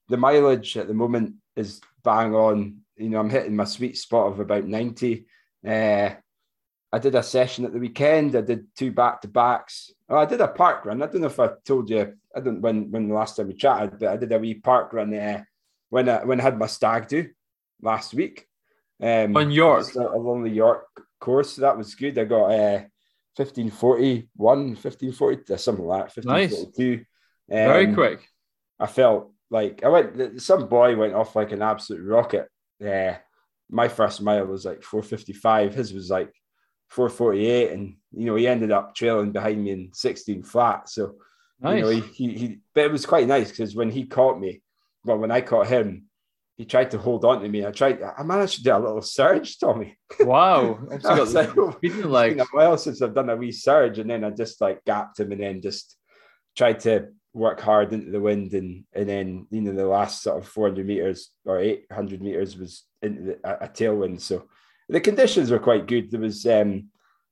the 0.09 0.17
mileage 0.17 0.77
at 0.77 0.89
the 0.89 0.95
moment 0.95 1.35
is 1.57 1.81
bang 2.03 2.35
on. 2.35 2.79
You 2.97 3.11
know, 3.11 3.21
I'm 3.21 3.31
hitting 3.31 3.55
my 3.55 3.65
sweet 3.65 3.99
spot 3.99 4.33
of 4.33 4.41
about 4.41 4.67
90. 4.67 5.27
Uh, 5.67 6.11
I 6.95 6.99
did 6.99 7.15
a 7.15 7.23
session 7.23 7.65
at 7.65 7.73
the 7.73 7.79
weekend. 7.79 8.35
I 8.35 8.41
did 8.41 8.67
two 8.77 8.93
back 8.93 9.21
to 9.23 9.29
backs. 9.29 9.91
Oh, 10.09 10.17
I 10.17 10.25
did 10.25 10.41
a 10.41 10.49
park 10.49 10.85
run. 10.85 11.03
I 11.03 11.07
don't 11.07 11.21
know 11.21 11.27
if 11.27 11.41
I 11.41 11.51
told 11.65 11.91
you. 11.91 12.15
I 12.35 12.41
don't 12.41 12.61
when 12.61 12.91
when 12.91 13.09
the 13.09 13.15
last 13.15 13.37
time 13.37 13.49
we 13.49 13.55
chatted, 13.55 13.99
but 13.99 14.09
I 14.09 14.17
did 14.17 14.33
a 14.33 14.39
wee 14.39 14.55
park 14.55 14.93
run 14.93 15.11
there 15.11 15.49
when 15.91 16.09
I 16.09 16.25
when 16.25 16.41
I 16.41 16.45
had 16.45 16.59
my 16.59 16.67
stag 16.67 17.09
do 17.09 17.29
last 17.83 18.15
week. 18.15 18.47
Um, 19.03 19.37
on 19.37 19.51
York 19.51 19.95
along 19.97 20.45
the 20.45 20.51
York 20.51 20.87
course. 21.21 21.57
That 21.57 21.77
was 21.77 21.95
good. 21.95 22.19
I 22.19 22.25
got 22.25 22.51
uh, 22.51 22.85
1541, 23.37 24.29
1540, 24.37 25.57
something 25.57 25.85
like 25.85 26.15
that. 26.15 26.25
1542. 26.25 26.97
Nice. 26.97 27.01
Um, 27.51 27.73
Very 27.73 27.95
quick. 27.95 28.29
I 28.79 28.87
felt 28.87 29.33
like 29.51 29.83
I 29.85 29.89
went. 29.89 30.41
Some 30.43 30.69
boy 30.69 30.97
went 30.97 31.15
off 31.15 31.37
like 31.37 31.53
an 31.53 31.63
absolute 31.63 32.05
rocket. 32.05 32.49
Yeah, 32.79 33.17
uh, 33.17 33.21
my 33.71 33.89
first 33.89 34.23
mile 34.23 34.47
was 34.47 34.65
like 34.65 34.83
455. 34.83 35.75
His 35.75 35.93
was 35.93 36.11
like 36.11 36.33
448 36.93 37.73
and 37.73 37.97
you 38.13 38.27
know 38.27 38.35
he 38.35 38.47
ended 38.47 38.71
up 38.71 38.95
trailing 38.95 39.33
behind 39.33 39.65
me 39.65 39.71
in 39.71 39.91
16 39.95 40.43
flat 40.43 40.91
so 40.91 41.15
nice. 41.59 41.79
you 41.79 41.83
know 41.83 41.89
he, 41.89 42.01
he, 42.01 42.35
he 42.35 42.59
but 42.75 42.85
it 42.85 42.93
was 42.93 43.07
quite 43.07 43.27
nice 43.27 43.49
because 43.49 43.75
when 43.75 43.91
he 43.91 44.05
caught 44.05 44.39
me 44.39 44.61
well 45.07 45.17
when 45.17 45.31
I 45.31 45.41
caught 45.41 45.69
him 45.69 46.05
he 46.57 46.65
tried 46.65 46.91
to 46.91 46.99
hold 46.99 47.25
on 47.25 47.43
to 47.43 47.49
me. 47.49 47.65
I 47.65 47.71
tried 47.71 48.01
I 48.03 48.23
managed 48.23 48.57
to 48.57 48.63
do 48.63 48.77
a 48.77 48.79
little 48.79 49.03
surge 49.03 49.59
Tommy. 49.59 49.97
Wow. 50.21 50.79
I've 50.93 51.03
got 51.03 51.33
like, 51.33 51.57
like 52.05 52.39
a 52.39 52.47
while 52.53 52.77
since 52.77 53.01
I've 53.01 53.15
done 53.15 53.31
a 53.31 53.37
wee 53.37 53.53
surge 53.53 53.99
and 53.99 54.11
then 54.11 54.25
I 54.25 54.31
just 54.31 54.61
like 54.61 54.85
gapped 54.85 55.21
him 55.21 55.33
and 55.33 55.41
then 55.41 55.63
just 55.63 55.97
tried 56.57 56.81
to 56.81 57.09
work 57.35 57.61
hard 57.61 57.93
into 57.95 58.11
the 58.11 58.21
wind 58.21 58.53
and 58.53 58.85
and 58.93 59.09
then 59.09 59.47
you 59.51 59.63
know 59.63 59.73
the 59.73 59.87
last 59.87 60.23
sort 60.23 60.37
of 60.37 60.47
400 60.49 60.87
meters 60.87 61.31
or 61.47 61.59
800 61.59 62.21
meters 62.21 62.59
was 62.59 62.85
into 63.01 63.23
the, 63.23 63.39
a, 63.45 63.65
a 63.65 63.69
tailwind. 63.69 64.21
So 64.21 64.45
the 64.89 65.01
conditions 65.01 65.51
were 65.51 65.59
quite 65.59 65.87
good. 65.87 66.11
There 66.11 66.21
was 66.21 66.45
um, 66.47 66.89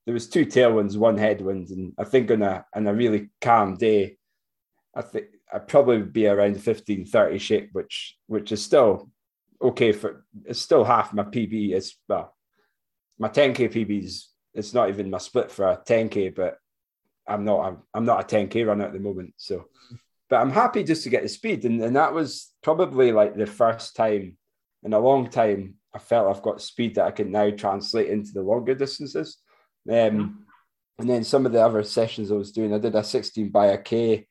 there 0.06 0.14
was 0.14 0.28
two 0.28 0.46
tailwinds, 0.46 0.96
one 0.96 1.18
headwind, 1.18 1.68
and 1.68 1.92
I 1.98 2.04
think 2.04 2.30
on 2.30 2.42
a 2.42 2.64
on 2.74 2.86
a 2.86 2.94
really 2.94 3.28
calm 3.40 3.76
day, 3.76 4.16
I 4.94 5.02
think 5.02 5.26
I'd 5.52 5.68
probably 5.68 6.02
be 6.02 6.26
around 6.26 6.60
15, 6.60 7.06
30 7.06 7.38
shape, 7.38 7.70
which 7.72 8.16
which 8.26 8.52
is 8.52 8.62
still 8.62 9.10
okay 9.62 9.92
for 9.92 10.24
it's 10.44 10.60
still 10.60 10.84
half 10.84 11.12
my 11.12 11.24
PB. 11.24 11.74
Is 11.74 11.96
well, 12.08 12.34
my 13.18 13.28
10k 13.28 13.72
PB 13.72 14.04
is 14.04 14.28
it's 14.54 14.74
not 14.74 14.88
even 14.88 15.10
my 15.10 15.18
split 15.18 15.50
for 15.50 15.66
a 15.66 15.76
10k, 15.76 16.34
but 16.34 16.56
I'm 17.26 17.44
not 17.44 17.60
I'm, 17.60 17.78
I'm 17.94 18.04
not 18.04 18.32
a 18.32 18.36
10k 18.36 18.66
runner 18.66 18.84
at 18.84 18.92
the 18.92 18.98
moment. 18.98 19.34
So, 19.36 19.66
but 20.28 20.36
I'm 20.36 20.50
happy 20.50 20.84
just 20.84 21.02
to 21.04 21.10
get 21.10 21.22
the 21.22 21.28
speed, 21.28 21.64
and, 21.64 21.82
and 21.82 21.96
that 21.96 22.14
was 22.14 22.52
probably 22.62 23.12
like 23.12 23.36
the 23.36 23.46
first 23.46 23.96
time 23.96 24.36
in 24.82 24.92
a 24.92 24.98
long 24.98 25.28
time 25.28 25.74
I 25.94 25.98
felt 25.98 26.34
I've 26.34 26.42
got 26.42 26.62
speed 26.62 26.94
that 26.94 27.06
I 27.06 27.10
can 27.10 27.32
now 27.32 27.50
translate 27.50 28.08
into 28.08 28.32
the 28.32 28.42
longer 28.42 28.74
distances. 28.74 29.38
Um. 29.90 30.46
And 31.00 31.08
then 31.08 31.24
some 31.24 31.46
of 31.46 31.52
the 31.52 31.64
other 31.64 31.82
sessions 31.82 32.30
I 32.30 32.34
was 32.34 32.52
doing, 32.52 32.74
I 32.74 32.78
did 32.78 32.94
a 32.94 33.02
16 33.02 33.48
by 33.48 33.68
a 33.68 33.78
K, 33.78 34.26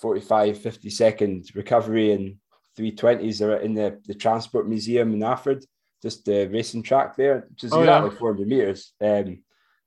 45, 0.00 0.58
50 0.58 0.90
second 0.90 1.50
recovery 1.54 2.12
and 2.12 2.36
320s 2.78 3.42
are 3.42 3.56
in 3.56 3.74
the, 3.74 4.00
the 4.06 4.14
Transport 4.14 4.68
Museum 4.68 5.12
in 5.12 5.22
Alford, 5.22 5.64
just 6.02 6.24
the 6.24 6.46
racing 6.46 6.82
track 6.82 7.16
there, 7.16 7.46
which 7.50 7.64
is 7.64 7.72
oh, 7.72 7.80
exactly 7.80 8.10
yeah. 8.10 8.18
400 8.18 8.48
meters. 8.48 8.92
Um, 9.00 9.42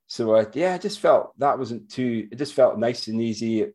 so 0.06 0.34
uh, 0.34 0.44
yeah, 0.52 0.74
I 0.74 0.78
just 0.78 1.00
felt 1.00 1.38
that 1.38 1.58
wasn't 1.58 1.90
too, 1.90 2.28
it 2.30 2.36
just 2.36 2.54
felt 2.54 2.78
nice 2.78 3.08
and 3.08 3.20
easy. 3.20 3.62
It, 3.62 3.74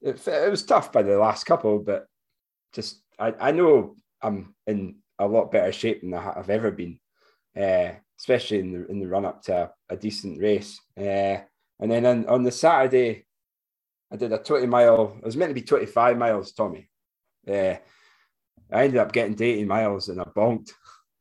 it, 0.00 0.26
it 0.28 0.50
was 0.50 0.64
tough 0.64 0.92
by 0.92 1.02
the 1.02 1.18
last 1.18 1.44
couple, 1.44 1.80
but 1.80 2.06
just, 2.72 3.02
I, 3.18 3.34
I 3.40 3.50
know 3.50 3.96
I'm 4.22 4.54
in 4.66 4.96
a 5.18 5.26
lot 5.26 5.50
better 5.50 5.72
shape 5.72 6.02
than 6.02 6.14
I've 6.14 6.50
ever 6.50 6.70
been, 6.70 6.98
uh, 7.56 7.92
especially 8.18 8.60
in 8.60 8.72
the 8.72 8.86
in 8.86 9.00
the 9.00 9.08
run 9.08 9.24
up 9.24 9.42
to 9.44 9.56
a, 9.56 9.94
a 9.94 9.96
decent 9.96 10.40
race. 10.40 10.80
Uh, 10.96 11.38
and 11.80 11.90
then 11.90 12.06
on, 12.06 12.26
on, 12.26 12.42
the 12.42 12.50
Saturday, 12.50 13.24
I 14.10 14.16
did 14.16 14.32
a 14.32 14.38
20 14.38 14.66
mile. 14.66 15.16
It 15.18 15.24
was 15.24 15.36
meant 15.36 15.50
to 15.50 15.54
be 15.54 15.62
25 15.62 16.16
miles, 16.16 16.52
Tommy. 16.52 16.88
Uh, 17.46 17.76
I 18.70 18.84
ended 18.84 18.96
up 18.96 19.12
getting 19.12 19.34
to 19.36 19.44
80 19.44 19.64
miles 19.64 20.08
and 20.08 20.20
I 20.20 20.24
bonked. 20.24 20.70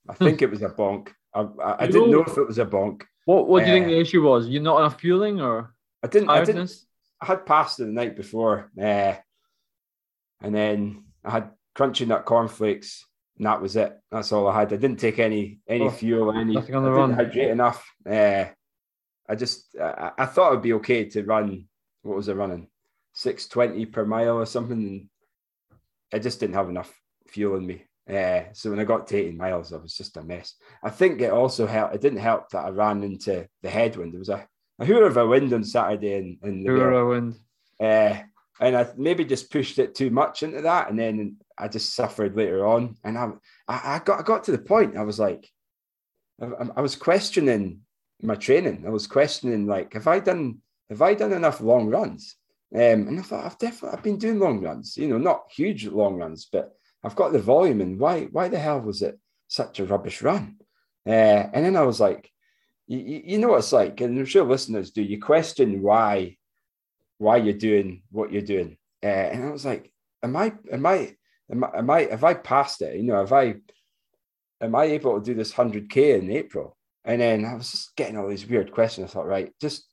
I 0.10 0.14
hmm. 0.14 0.24
think 0.24 0.42
it 0.42 0.50
was 0.50 0.62
a 0.62 0.70
bonk. 0.70 1.10
I, 1.34 1.42
I, 1.42 1.84
I 1.84 1.88
didn't 1.88 2.12
know, 2.12 2.24
if 2.24 2.38
it 2.38 2.48
was 2.48 2.60
a 2.60 2.66
bonk. 2.66 3.04
What 3.26 3.48
What 3.48 3.66
do 3.66 3.70
you 3.70 3.76
think 3.76 3.88
the 3.88 4.00
issue 4.00 4.24
was? 4.24 4.48
You're 4.48 4.62
not 4.62 4.80
enough 4.80 5.00
fueling 5.00 5.42
or? 5.42 5.74
I 6.04 6.08
didn't. 6.08 6.30
Tiredness? 6.30 6.48
I 6.48 6.54
didn't. 6.54 6.82
I 7.22 7.26
had 7.26 7.46
passed 7.46 7.78
the 7.78 7.86
night 7.86 8.16
before, 8.16 8.72
uh, 8.80 9.16
and 10.42 10.56
then 10.56 11.06
I 11.26 11.32
had 11.32 11.52
crunchy 11.76 12.06
nut 12.08 12.26
cornflakes 12.26 13.08
and 13.38 13.46
that 13.46 13.62
was 13.62 13.76
it. 13.76 13.98
That's 14.12 14.32
all 14.32 14.48
I 14.48 14.60
had. 14.60 14.74
I 14.74 14.78
didn't 14.78 15.00
take 15.00 15.20
any 15.20 15.60
any 15.68 15.86
oh, 15.86 15.92
fuel, 15.92 16.32
any 16.32 16.54
nothing 16.54 16.76
on 16.76 16.84
the 16.84 16.90
I 16.90 16.94
run. 16.94 17.10
Didn't 17.10 17.26
hydrate 17.26 17.50
enough. 17.50 17.94
Uh, 18.10 18.46
I 19.30 19.36
just 19.36 19.76
I, 19.80 20.12
I, 20.18 20.26
thought 20.26 20.52
it'd 20.52 20.64
be 20.64 20.74
okay 20.74 21.06
to 21.06 21.24
run. 21.24 21.68
What 22.02 22.18
was 22.18 22.30
I 22.30 22.34
running? 22.34 22.68
Six 23.18 23.48
twenty 23.48 23.88
per 23.88 24.06
mile 24.06 24.38
or 24.38 24.46
something. 24.46 25.10
I 26.14 26.20
just 26.20 26.40
didn't 26.40 26.54
have 26.54 26.70
enough 26.70 26.94
fuel 27.28 27.58
in 27.58 27.66
me. 27.66 27.84
Uh, 28.08 28.44
so 28.54 28.70
when 28.70 28.80
I 28.80 28.84
got 28.84 29.08
to 29.08 29.18
18 29.18 29.36
miles, 29.36 29.74
I 29.74 29.78
was 29.78 29.96
just 29.96 30.16
a 30.18 30.24
mess. 30.24 30.54
I 30.84 30.92
think 30.92 31.20
it 31.20 31.32
also 31.32 31.66
helped. 31.66 31.96
It 31.96 32.02
didn't 32.02 32.20
help 32.20 32.50
that 32.52 32.66
I 32.66 32.70
ran 32.70 33.04
into 33.04 33.48
the 33.64 33.70
headwind. 33.70 34.14
There 34.14 34.20
was 34.20 34.30
a, 34.30 34.48
a 34.80 34.86
hoover 34.86 35.08
of 35.08 35.18
a 35.18 35.26
wind 35.26 35.52
on 35.52 35.64
Saturday 35.64 36.14
in, 36.14 36.38
in 36.44 36.64
the 36.64 36.70
hoover 36.70 37.06
wind. 37.08 37.40
Uh, 37.80 38.20
and 38.60 38.78
I 38.78 38.88
maybe 38.96 39.26
just 39.26 39.52
pushed 39.52 39.80
it 39.80 39.96
too 39.96 40.12
much 40.12 40.44
into 40.44 40.62
that, 40.62 40.90
and 40.90 40.98
then 40.98 41.38
I 41.58 41.68
just 41.68 41.96
suffered 41.96 42.38
later 42.38 42.66
on, 42.68 42.98
and 43.04 43.18
I, 43.18 43.32
I, 43.68 44.00
got 44.06 44.20
I 44.20 44.24
got 44.24 44.44
to 44.44 44.52
the 44.52 44.58
point. 44.60 44.96
I 44.96 45.04
was 45.04 45.20
like, 45.20 45.52
I, 46.40 46.48
I 46.78 46.82
was 46.82 46.96
questioning 46.96 47.82
my 48.22 48.36
training. 48.36 48.84
I 48.86 48.90
was 48.90 49.08
questioning 49.08 49.66
like, 49.66 49.94
have 49.94 50.08
I 50.08 50.20
done 50.20 50.60
have 50.90 51.02
I 51.02 51.14
done 51.14 51.34
enough 51.34 51.62
long 51.62 51.90
runs? 51.90 52.36
Um, 52.74 53.08
and 53.08 53.20
I 53.20 53.22
thought 53.22 53.46
I've 53.46 53.58
definitely 53.58 53.98
I've 53.98 54.04
been 54.04 54.18
doing 54.18 54.40
long 54.40 54.62
runs. 54.62 54.98
You 54.98 55.08
know, 55.08 55.18
not 55.18 55.44
huge 55.56 55.86
long 55.86 56.16
runs, 56.16 56.48
but 56.52 56.72
I've 57.04 57.16
got 57.16 57.32
the 57.32 57.40
volume. 57.40 57.82
And 57.82 58.00
why 58.00 58.26
why 58.26 58.50
the 58.50 58.60
hell 58.60 58.82
was 58.82 59.02
it 59.02 59.18
such 59.48 59.80
a 59.80 59.86
rubbish 59.86 60.22
run? 60.22 60.58
Uh, 61.06 61.48
and 61.54 61.66
then 61.66 61.78
I 61.78 61.84
was 61.84 62.00
like, 62.00 62.30
you, 62.88 63.38
know 63.38 63.50
what 63.50 63.60
it's 63.60 63.72
like, 63.72 64.00
and 64.02 64.18
I'm 64.18 64.26
sure 64.26 64.46
listeners 64.46 64.92
do. 64.92 65.02
You 65.02 65.22
question 65.22 65.82
why 65.82 66.38
why 67.18 67.38
you're 67.38 67.54
doing 67.54 68.04
what 68.12 68.32
you're 68.32 68.42
doing. 68.42 68.78
Uh, 69.04 69.08
and 69.08 69.46
I 69.46 69.52
was 69.52 69.66
like, 69.66 69.92
am 70.24 70.36
I 70.36 70.54
am 70.72 70.86
I 70.86 71.16
am 71.52 71.64
I, 71.64 71.78
am 71.78 71.90
I 71.90 72.02
have 72.04 72.24
I 72.24 72.34
passed 72.34 72.82
it? 72.82 72.96
You 72.96 73.04
know, 73.04 73.18
have 73.18 73.34
I 73.34 73.56
am 74.62 74.76
I 74.76 74.86
able 74.86 75.20
to 75.20 75.26
do 75.26 75.34
this 75.34 75.54
100k 75.54 76.20
in 76.20 76.32
April? 76.32 76.78
And 77.04 77.22
then 77.22 77.46
I 77.46 77.56
was 77.56 77.72
just 77.72 77.96
getting 77.96 78.18
all 78.18 78.28
these 78.28 78.46
weird 78.46 78.72
questions. 78.74 79.10
I 79.10 79.14
thought, 79.14 79.28
right, 79.28 79.54
just 79.62 79.87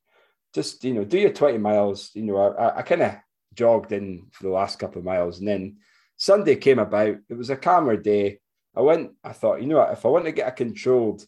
just 0.55 0.85
you 0.85 0.95
know, 0.95 1.05
do 1.05 1.19
your 1.19 1.33
20 1.33 1.59
miles. 1.59 2.11
You 2.15 2.23
know, 2.23 2.37
I, 2.37 2.79
I 2.79 2.83
kind 2.83 3.03
of 3.03 3.17
jogged 3.55 3.93
in 3.93 4.27
for 4.33 4.45
the 4.45 4.51
last 4.51 4.79
couple 4.79 4.99
of 4.99 5.05
miles, 5.05 5.39
and 5.39 5.49
then 5.49 5.77
Sunday 6.17 6.57
came 6.57 6.79
about. 6.79 7.17
It 7.29 7.35
was 7.35 7.51
a 7.51 7.57
calmer 7.57 7.97
day. 7.97 8.39
I 8.77 8.81
went. 8.81 9.13
I 9.23 9.33
thought, 9.33 9.61
you 9.61 9.69
know 9.69 9.79
what? 9.79 9.93
If 9.93 10.05
I 10.05 10.09
want 10.09 10.25
to 10.27 10.33
get 10.33 10.49
a 10.49 10.53
controlled 10.53 11.27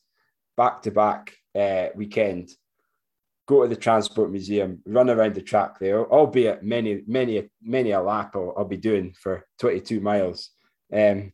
back 0.56 0.82
to 0.82 0.90
back 0.90 1.34
weekend, 1.94 2.50
go 3.46 3.62
to 3.62 3.68
the 3.68 3.76
transport 3.76 4.30
museum, 4.30 4.80
run 4.86 5.08
around 5.10 5.34
the 5.34 5.42
track 5.42 5.78
there, 5.78 6.04
albeit 6.10 6.62
many, 6.62 7.02
many, 7.06 7.48
many 7.62 7.92
a 7.92 8.00
lap 8.00 8.34
I'll, 8.34 8.52
I'll 8.56 8.64
be 8.64 8.76
doing 8.76 9.14
for 9.18 9.46
22 9.60 10.00
miles. 10.00 10.50
Um, 10.92 11.32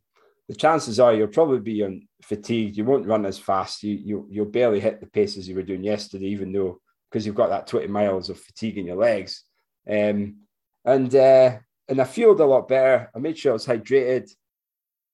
the 0.48 0.54
chances 0.54 1.00
are 1.00 1.14
you'll 1.14 1.28
probably 1.28 1.60
be 1.60 1.82
on 1.82 2.06
fatigued. 2.22 2.76
You 2.76 2.84
won't 2.84 3.06
run 3.06 3.24
as 3.24 3.38
fast. 3.38 3.82
You, 3.82 3.94
you 3.94 4.26
you'll 4.30 4.46
barely 4.46 4.80
hit 4.80 5.00
the 5.00 5.06
paces 5.06 5.48
you 5.48 5.54
were 5.54 5.62
doing 5.62 5.82
yesterday, 5.82 6.26
even 6.26 6.52
though 6.52 6.80
because 7.12 7.26
you've 7.26 7.34
got 7.34 7.50
that 7.50 7.66
20 7.66 7.88
miles 7.88 8.30
of 8.30 8.40
fatigue 8.40 8.78
in 8.78 8.86
your 8.86 8.96
legs. 8.96 9.44
Um, 9.88 10.36
and 10.84 11.14
uh, 11.14 11.58
and 11.88 12.00
I 12.00 12.04
fueled 12.04 12.40
a 12.40 12.46
lot 12.46 12.68
better. 12.68 13.10
I 13.14 13.18
made 13.18 13.36
sure 13.36 13.52
I 13.52 13.54
was 13.54 13.66
hydrated, 13.66 14.30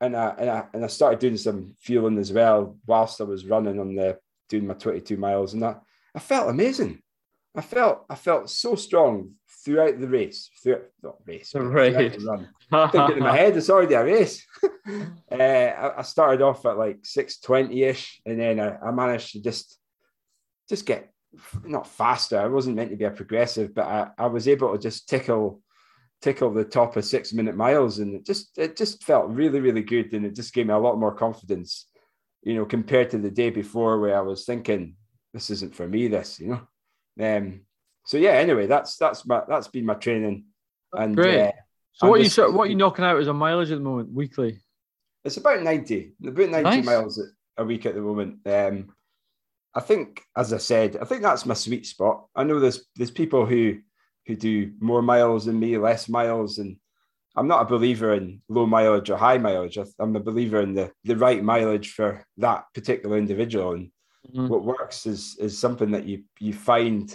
and 0.00 0.16
I, 0.16 0.34
and 0.38 0.50
I 0.50 0.64
and 0.72 0.84
I 0.84 0.86
started 0.86 1.18
doing 1.18 1.36
some 1.36 1.74
fueling 1.80 2.18
as 2.18 2.32
well 2.32 2.78
whilst 2.86 3.20
I 3.20 3.24
was 3.24 3.46
running 3.46 3.80
on 3.80 3.94
the 3.94 4.18
doing 4.48 4.66
my 4.66 4.74
22 4.74 5.16
miles, 5.16 5.54
and 5.54 5.62
that 5.62 5.82
I 6.14 6.20
felt 6.20 6.48
amazing. 6.48 7.02
I 7.54 7.62
felt 7.62 8.04
I 8.08 8.14
felt 8.14 8.48
so 8.48 8.76
strong 8.76 9.32
throughout 9.64 10.00
the 10.00 10.08
race, 10.08 10.50
throughout 10.62 10.84
not 11.02 11.16
race, 11.26 11.52
right. 11.54 12.18
the 12.18 12.24
run. 12.70 12.90
Thinking 12.92 13.16
in 13.16 13.22
my 13.22 13.36
head, 13.36 13.56
it's 13.56 13.70
already 13.70 13.94
a 13.94 14.04
race. 14.04 14.46
uh, 15.32 15.34
I, 15.34 15.98
I, 15.98 16.02
started 16.02 16.42
off 16.42 16.64
at 16.64 16.78
like 16.78 16.98
six 17.02 17.40
twenty 17.40 17.82
ish, 17.82 18.20
and 18.24 18.38
then 18.40 18.60
I, 18.60 18.76
I, 18.78 18.90
managed 18.92 19.32
to 19.32 19.42
just 19.42 19.78
just 20.68 20.86
get 20.86 21.10
not 21.64 21.86
faster. 21.86 22.38
I 22.38 22.46
wasn't 22.46 22.76
meant 22.76 22.90
to 22.90 22.96
be 22.96 23.04
a 23.04 23.10
progressive, 23.10 23.74
but 23.74 23.86
I, 23.86 24.08
I 24.18 24.26
was 24.26 24.48
able 24.48 24.72
to 24.72 24.78
just 24.78 25.08
tickle 25.08 25.62
tickle 26.20 26.52
the 26.52 26.64
top 26.64 26.96
of 26.96 27.04
six 27.04 27.32
minute 27.32 27.56
miles, 27.56 27.98
and 27.98 28.14
it 28.14 28.26
just 28.26 28.58
it 28.58 28.76
just 28.76 29.04
felt 29.04 29.30
really 29.30 29.60
really 29.60 29.82
good, 29.82 30.12
and 30.12 30.26
it 30.26 30.34
just 30.34 30.52
gave 30.54 30.66
me 30.66 30.74
a 30.74 30.78
lot 30.78 30.98
more 30.98 31.14
confidence, 31.14 31.86
you 32.42 32.54
know, 32.54 32.64
compared 32.64 33.10
to 33.10 33.18
the 33.18 33.30
day 33.30 33.50
before 33.50 34.00
where 34.00 34.16
I 34.16 34.20
was 34.20 34.44
thinking 34.44 34.94
this 35.32 35.50
isn't 35.50 35.74
for 35.74 35.86
me. 35.86 36.08
This, 36.08 36.40
you 36.40 36.48
know. 36.48 37.36
Um, 37.36 37.60
so 38.06 38.16
yeah. 38.16 38.32
Anyway, 38.32 38.66
that's 38.66 38.96
that's 38.96 39.26
my 39.26 39.42
that's 39.48 39.68
been 39.68 39.86
my 39.86 39.94
training. 39.94 40.44
And 40.92 41.14
great. 41.14 41.48
Uh, 41.48 41.52
so 41.92 42.08
what 42.08 42.22
you 42.22 42.52
what 42.52 42.70
you 42.70 42.76
knocking 42.76 43.04
out 43.04 43.18
as 43.18 43.26
a 43.26 43.34
mileage 43.34 43.70
at 43.70 43.78
the 43.78 43.84
moment 43.84 44.12
weekly? 44.12 44.60
It's 45.24 45.36
about 45.36 45.62
ninety, 45.62 46.14
about 46.24 46.48
ninety 46.48 46.62
nice. 46.62 46.84
miles 46.84 47.22
a 47.56 47.64
week 47.64 47.86
at 47.86 47.94
the 47.94 48.00
moment. 48.00 48.38
Um, 48.46 48.92
I 49.74 49.80
think, 49.80 50.22
as 50.36 50.52
I 50.52 50.58
said, 50.58 50.96
I 50.96 51.04
think 51.04 51.22
that's 51.22 51.46
my 51.46 51.54
sweet 51.54 51.86
spot. 51.86 52.26
I 52.34 52.44
know 52.44 52.58
there's 52.58 52.86
there's 52.96 53.10
people 53.10 53.46
who 53.46 53.78
who 54.26 54.36
do 54.36 54.72
more 54.80 55.02
miles 55.02 55.46
than 55.46 55.58
me, 55.58 55.78
less 55.78 56.08
miles, 56.08 56.58
and 56.58 56.76
I'm 57.36 57.48
not 57.48 57.62
a 57.62 57.68
believer 57.68 58.14
in 58.14 58.42
low 58.48 58.66
mileage 58.66 59.10
or 59.10 59.16
high 59.16 59.38
mileage. 59.38 59.78
I'm 59.98 60.16
a 60.16 60.20
believer 60.20 60.60
in 60.60 60.74
the 60.74 60.92
the 61.04 61.16
right 61.16 61.42
mileage 61.42 61.92
for 61.92 62.24
that 62.38 62.64
particular 62.74 63.16
individual. 63.18 63.72
And 63.72 63.90
Mm-hmm. 64.26 64.48
What 64.48 64.64
works 64.64 65.06
is 65.06 65.36
is 65.38 65.58
something 65.58 65.92
that 65.92 66.06
you 66.06 66.24
you 66.38 66.52
find, 66.52 67.10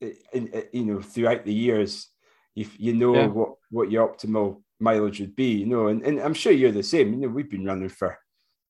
in, 0.00 0.16
in, 0.32 0.64
you 0.72 0.84
know, 0.84 1.00
throughout 1.00 1.44
the 1.44 1.54
years. 1.54 2.08
You 2.54 2.66
you 2.76 2.92
know 2.92 3.14
yeah. 3.14 3.26
what 3.26 3.54
what 3.70 3.90
your 3.90 4.08
optimal 4.08 4.62
mileage 4.78 5.20
would 5.20 5.34
be, 5.34 5.52
you 5.54 5.66
know, 5.66 5.88
and, 5.88 6.02
and 6.02 6.20
I'm 6.20 6.34
sure 6.34 6.52
you're 6.52 6.70
the 6.70 6.82
same. 6.82 7.12
You 7.12 7.20
know, 7.20 7.28
we've 7.28 7.50
been 7.50 7.64
running 7.64 7.88
for 7.88 8.18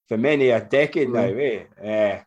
for 0.09 0.17
many 0.17 0.51
a 0.51 0.65
decade 0.65 1.09
mm-hmm. 1.09 1.85
now, 1.85 1.91
eh? 1.91 2.17
Uh, 2.17 2.23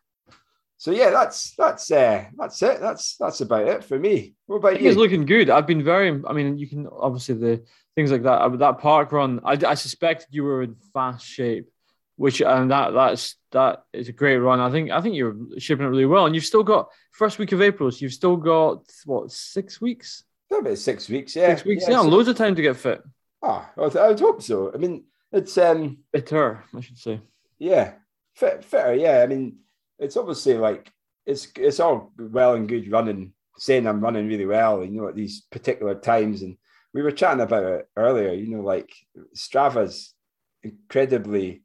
so 0.78 0.90
yeah, 0.90 1.10
that's 1.10 1.54
that's 1.56 1.90
uh, 1.90 2.24
that's 2.36 2.62
it. 2.62 2.80
That's 2.80 3.16
that's 3.16 3.40
about 3.40 3.68
it 3.68 3.84
for 3.84 3.98
me. 3.98 4.34
What 4.46 4.56
about 4.56 4.80
you? 4.80 4.88
It's 4.88 4.98
looking 4.98 5.26
good. 5.26 5.50
I've 5.50 5.66
been 5.66 5.82
very. 5.84 6.22
I 6.26 6.32
mean, 6.32 6.58
you 6.58 6.68
can 6.68 6.86
obviously 6.86 7.34
the 7.34 7.64
things 7.94 8.12
like 8.12 8.22
that. 8.24 8.58
That 8.58 8.78
park 8.78 9.12
run. 9.12 9.40
I, 9.44 9.58
I 9.66 9.74
suspected 9.74 10.28
you 10.30 10.44
were 10.44 10.62
in 10.62 10.76
fast 10.92 11.26
shape 11.26 11.68
which 12.16 12.40
and 12.40 12.70
that 12.70 12.90
that's 12.90 13.36
that 13.52 13.84
is 13.92 14.08
a 14.08 14.12
great 14.12 14.38
run. 14.38 14.58
I 14.58 14.70
think 14.70 14.90
I 14.90 15.00
think 15.00 15.14
you're 15.14 15.36
shipping 15.58 15.86
it 15.86 15.90
really 15.90 16.06
well, 16.06 16.26
and 16.26 16.34
you've 16.34 16.44
still 16.44 16.64
got 16.64 16.90
first 17.12 17.38
week 17.38 17.52
of 17.52 17.62
April, 17.62 17.90
so 17.90 17.98
you've 18.00 18.12
still 18.12 18.36
got 18.36 18.82
what 19.04 19.30
six 19.30 19.80
weeks? 19.80 20.24
About 20.50 20.78
six 20.78 21.08
weeks, 21.08 21.36
yeah. 21.36 21.48
Six 21.48 21.64
weeks, 21.64 21.84
yeah, 21.86 21.94
yeah 21.94 22.00
loads 22.00 22.28
of 22.28 22.36
time 22.36 22.54
to 22.54 22.62
get 22.62 22.76
fit. 22.76 23.02
Ah, 23.42 23.70
I 23.76 23.80
would 23.80 24.20
hope 24.20 24.42
so. 24.42 24.72
I 24.72 24.78
mean, 24.78 25.04
it's 25.30 25.56
um 25.58 25.98
fitter, 26.12 26.64
I 26.74 26.80
should 26.80 26.98
say. 26.98 27.20
Yeah, 27.58 27.92
fit, 28.34 28.64
fitter. 28.64 28.94
Yeah, 28.94 29.22
I 29.22 29.26
mean, 29.26 29.58
it's 29.98 30.16
obviously 30.16 30.54
like 30.54 30.90
it's 31.24 31.48
it's 31.56 31.80
all 31.80 32.12
well 32.18 32.54
and 32.54 32.68
good 32.68 32.90
running, 32.90 33.32
saying 33.58 33.86
I'm 33.86 34.00
running 34.00 34.28
really 34.28 34.46
well, 34.46 34.84
you 34.84 35.00
know, 35.00 35.08
at 35.08 35.16
these 35.16 35.42
particular 35.50 35.94
times, 35.94 36.42
and 36.42 36.56
we 36.94 37.02
were 37.02 37.10
chatting 37.10 37.40
about 37.40 37.64
it 37.64 37.88
earlier. 37.96 38.32
You 38.32 38.56
know, 38.56 38.62
like 38.62 38.92
Strava's 39.34 40.14
incredibly 40.62 41.62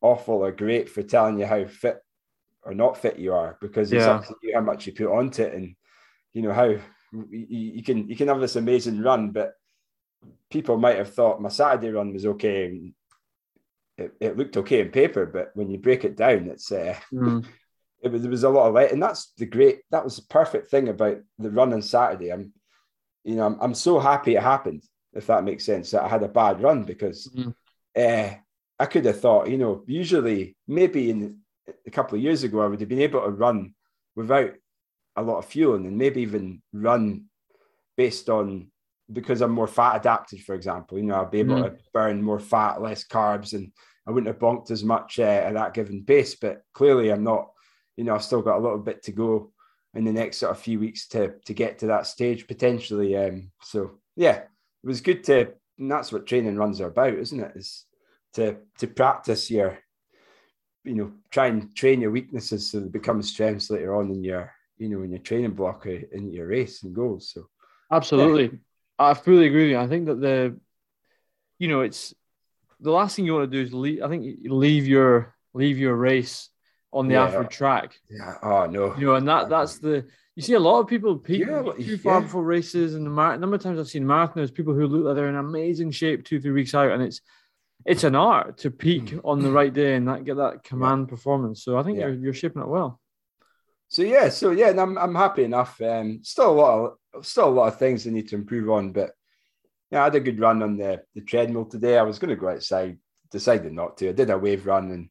awful 0.00 0.44
or 0.44 0.52
great 0.52 0.88
for 0.88 1.02
telling 1.02 1.38
you 1.38 1.46
how 1.46 1.66
fit 1.66 1.98
or 2.62 2.74
not 2.74 2.98
fit 2.98 3.18
you 3.18 3.32
are 3.34 3.56
because 3.60 3.92
it's 3.92 4.06
Yeah. 4.06 4.14
up 4.14 4.26
to 4.26 4.34
you 4.42 4.54
how 4.54 4.60
much 4.60 4.86
you 4.86 4.92
put 4.92 5.06
onto 5.12 5.42
it 5.42 5.54
and 5.54 5.74
you 6.32 6.42
know 6.42 6.52
how 6.52 6.64
you, 6.64 6.82
you 7.30 7.82
can 7.82 8.08
you 8.08 8.16
can 8.16 8.28
have 8.28 8.40
this 8.40 8.56
amazing 8.56 9.00
run, 9.00 9.30
but 9.30 9.52
people 10.50 10.76
might 10.78 10.96
have 10.98 11.12
thought 11.12 11.40
my 11.40 11.48
Saturday 11.48 11.90
run 11.90 12.12
was 12.12 12.26
okay. 12.26 12.66
And 12.66 12.92
it, 13.98 14.12
it 14.20 14.36
looked 14.36 14.56
okay 14.56 14.80
in 14.80 14.90
paper, 14.90 15.26
but 15.26 15.50
when 15.54 15.70
you 15.70 15.78
break 15.78 16.04
it 16.04 16.16
down, 16.16 16.48
it's 16.48 16.72
uh, 16.72 16.94
Mm. 17.12 17.44
it 18.02 18.12
was 18.12 18.22
there 18.22 18.30
was 18.30 18.44
a 18.44 18.48
lot 18.48 18.68
of 18.68 18.74
light, 18.74 18.92
and 18.92 19.02
that's 19.02 19.32
the 19.36 19.46
great. 19.46 19.80
That 19.90 20.04
was 20.04 20.16
the 20.16 20.26
perfect 20.30 20.70
thing 20.70 20.88
about 20.88 21.18
the 21.38 21.50
run 21.50 21.72
on 21.72 21.82
Saturday. 21.82 22.30
I'm, 22.32 22.52
you 23.24 23.34
know, 23.34 23.44
I'm, 23.46 23.58
I'm 23.60 23.74
so 23.74 23.98
happy 23.98 24.36
it 24.36 24.42
happened. 24.42 24.84
If 25.12 25.26
that 25.26 25.44
makes 25.44 25.64
sense, 25.64 25.90
that 25.90 26.04
I 26.04 26.08
had 26.08 26.22
a 26.22 26.28
bad 26.28 26.62
run 26.62 26.84
because 26.84 27.28
Mhm. 27.34 27.54
uh, 27.96 28.34
I 28.78 28.86
could 28.86 29.04
have 29.06 29.20
thought, 29.20 29.48
you 29.48 29.58
know, 29.58 29.82
usually 29.86 30.56
maybe 30.68 31.10
in 31.10 31.38
a 31.86 31.90
couple 31.90 32.16
of 32.16 32.22
years 32.22 32.44
ago 32.44 32.60
I 32.60 32.66
would 32.66 32.78
have 32.80 32.88
been 32.88 33.00
able 33.00 33.22
to 33.22 33.30
run 33.30 33.74
without 34.14 34.52
a 35.16 35.22
lot 35.22 35.38
of 35.38 35.46
fueling 35.46 35.86
and 35.86 35.98
maybe 35.98 36.22
even 36.22 36.62
run 36.72 37.24
based 37.96 38.28
on 38.28 38.70
because 39.10 39.40
I'm 39.40 39.50
more 39.50 39.66
fat 39.66 39.96
adapted, 39.96 40.44
for 40.44 40.54
example. 40.54 40.98
You 40.98 41.04
know, 41.04 41.14
I'll 41.14 41.26
be 41.30 41.40
able 41.40 41.56
to 41.64 41.76
burn 41.92 42.22
more 42.22 42.38
fat, 42.38 42.80
less 42.80 43.04
carbs, 43.04 43.54
and 43.54 43.72
I 44.08 44.10
wouldn't 44.10 44.32
have 44.32 44.40
bonked 44.40 44.70
as 44.70 44.82
much 44.82 45.18
uh, 45.18 45.22
at 45.22 45.52
that 45.52 45.74
given 45.74 46.02
pace. 46.02 46.34
But 46.34 46.62
clearly, 46.72 47.10
I'm 47.10 47.22
not. 47.22 47.50
You 47.96 48.04
know, 48.04 48.14
I've 48.14 48.24
still 48.24 48.42
got 48.42 48.56
a 48.56 48.62
little 48.62 48.78
bit 48.78 49.02
to 49.02 49.12
go 49.12 49.52
in 49.94 50.04
the 50.04 50.12
next 50.12 50.38
sort 50.38 50.52
of 50.52 50.58
few 50.58 50.80
weeks 50.80 51.08
to 51.08 51.34
to 51.44 51.52
get 51.52 51.78
to 51.80 51.88
that 51.88 52.06
stage 52.06 52.46
potentially. 52.46 53.16
Um, 53.16 53.50
so 53.62 53.98
yeah, 54.16 54.36
it 54.36 54.48
was 54.84 55.02
good 55.02 55.24
to. 55.24 55.52
And 55.78 55.90
that's 55.90 56.10
what 56.10 56.26
training 56.26 56.56
runs 56.56 56.80
are 56.80 56.88
about, 56.88 57.14
isn't 57.14 57.38
it? 57.38 57.52
Is 57.54 57.84
to 58.34 58.56
to 58.78 58.86
practice 58.86 59.50
your, 59.50 59.78
you 60.84 60.94
know, 60.94 61.12
try 61.30 61.48
and 61.48 61.74
train 61.76 62.00
your 62.00 62.10
weaknesses 62.10 62.70
so 62.70 62.80
they 62.80 62.88
become 62.88 63.22
strengths 63.22 63.70
later 63.70 63.94
on 63.94 64.10
in 64.10 64.24
your, 64.24 64.52
you 64.78 64.88
know, 64.88 65.02
in 65.02 65.10
your 65.10 65.20
training 65.20 65.52
block 65.52 65.86
uh, 65.86 65.98
in 66.12 66.32
your 66.32 66.46
race 66.46 66.82
and 66.82 66.94
goals. 66.94 67.30
So 67.32 67.48
Absolutely. 67.92 68.58
I 68.98 69.14
fully 69.14 69.46
agree 69.46 69.64
with 69.64 69.70
you. 69.70 69.78
I 69.78 69.86
think 69.86 70.06
that 70.06 70.20
the, 70.20 70.58
you 71.58 71.68
know, 71.68 71.82
it's 71.82 72.14
the 72.80 72.90
last 72.90 73.16
thing 73.16 73.24
you 73.26 73.34
want 73.34 73.50
to 73.50 73.56
do 73.58 73.62
is 73.64 73.72
leave. 73.72 74.02
I 74.02 74.08
think 74.08 74.38
leave 74.44 74.86
your 74.86 75.34
leave 75.54 75.78
your 75.78 75.94
race 75.96 76.48
on 76.92 77.08
the 77.08 77.14
Yeah. 77.14 77.42
Track. 77.44 77.98
yeah, 78.08 78.34
oh 78.42 78.66
no, 78.66 78.96
You 78.96 79.06
know, 79.06 79.14
and 79.16 79.28
that 79.28 79.48
that's 79.48 79.78
the 79.78 80.06
you 80.36 80.42
see 80.42 80.54
a 80.54 80.60
lot 80.60 80.78
of 80.80 80.86
people 80.86 81.16
peak 81.18 81.40
Yeah, 81.40 81.62
too 81.76 81.98
far 81.98 82.14
yeah. 82.14 82.20
before 82.20 82.44
races, 82.44 82.94
and 82.94 83.04
the 83.04 83.10
mar- 83.10 83.36
number 83.36 83.56
of 83.56 83.62
times 83.62 83.78
I've 83.80 83.88
seen 83.88 84.04
marathoners, 84.04 84.54
people 84.54 84.72
who 84.74 84.86
look 84.86 85.04
like 85.04 85.16
they're 85.16 85.28
in 85.28 85.34
amazing 85.34 85.90
shape 85.90 86.24
two 86.24 86.40
three 86.40 86.52
weeks 86.52 86.74
out, 86.74 86.92
and 86.92 87.02
it's 87.02 87.20
it's 87.84 88.04
an 88.04 88.14
art 88.14 88.58
to 88.58 88.70
peak 88.70 89.14
on 89.24 89.40
the 89.42 89.50
right 89.50 89.72
day 89.72 89.94
and 89.94 90.06
that 90.08 90.24
get 90.24 90.36
that 90.36 90.62
command 90.64 91.08
performance. 91.08 91.62
So 91.64 91.76
I 91.78 91.82
think 91.82 91.96
Mm. 91.98 92.00
Yeah. 92.00 92.06
you're 92.08 92.16
you're 92.16 92.34
shaping 92.34 92.62
it 92.62 92.68
well. 92.68 93.00
So 93.88 94.02
yeah, 94.02 94.28
so 94.28 94.50
yeah, 94.50 94.68
and 94.70 94.80
I'm 94.80 94.96
I'm 94.98 95.14
happy 95.14 95.44
enough. 95.44 95.80
Um, 95.80 96.20
still 96.22 96.50
a 96.52 96.58
lot 96.62 96.94
of 97.14 97.26
still 97.26 97.48
a 97.48 97.56
lot 97.58 97.68
of 97.72 97.78
things 97.78 98.06
I 98.06 98.10
need 98.10 98.28
to 98.28 98.36
improve 98.36 98.68
on, 98.70 98.92
but 98.92 99.10
yeah, 99.90 100.00
I 100.02 100.04
had 100.04 100.14
a 100.14 100.20
good 100.20 100.40
run 100.40 100.62
on 100.62 100.76
the 100.76 101.02
the 101.14 101.20
treadmill 101.22 101.64
today. 101.64 101.98
I 101.98 102.02
was 102.02 102.18
going 102.18 102.30
to 102.30 102.36
go 102.36 102.48
outside, 102.48 102.98
decided 103.30 103.72
not 103.72 103.96
to. 103.98 104.10
I 104.10 104.12
did 104.12 104.30
a 104.30 104.38
wave 104.38 104.66
run, 104.66 104.90
and 104.90 105.08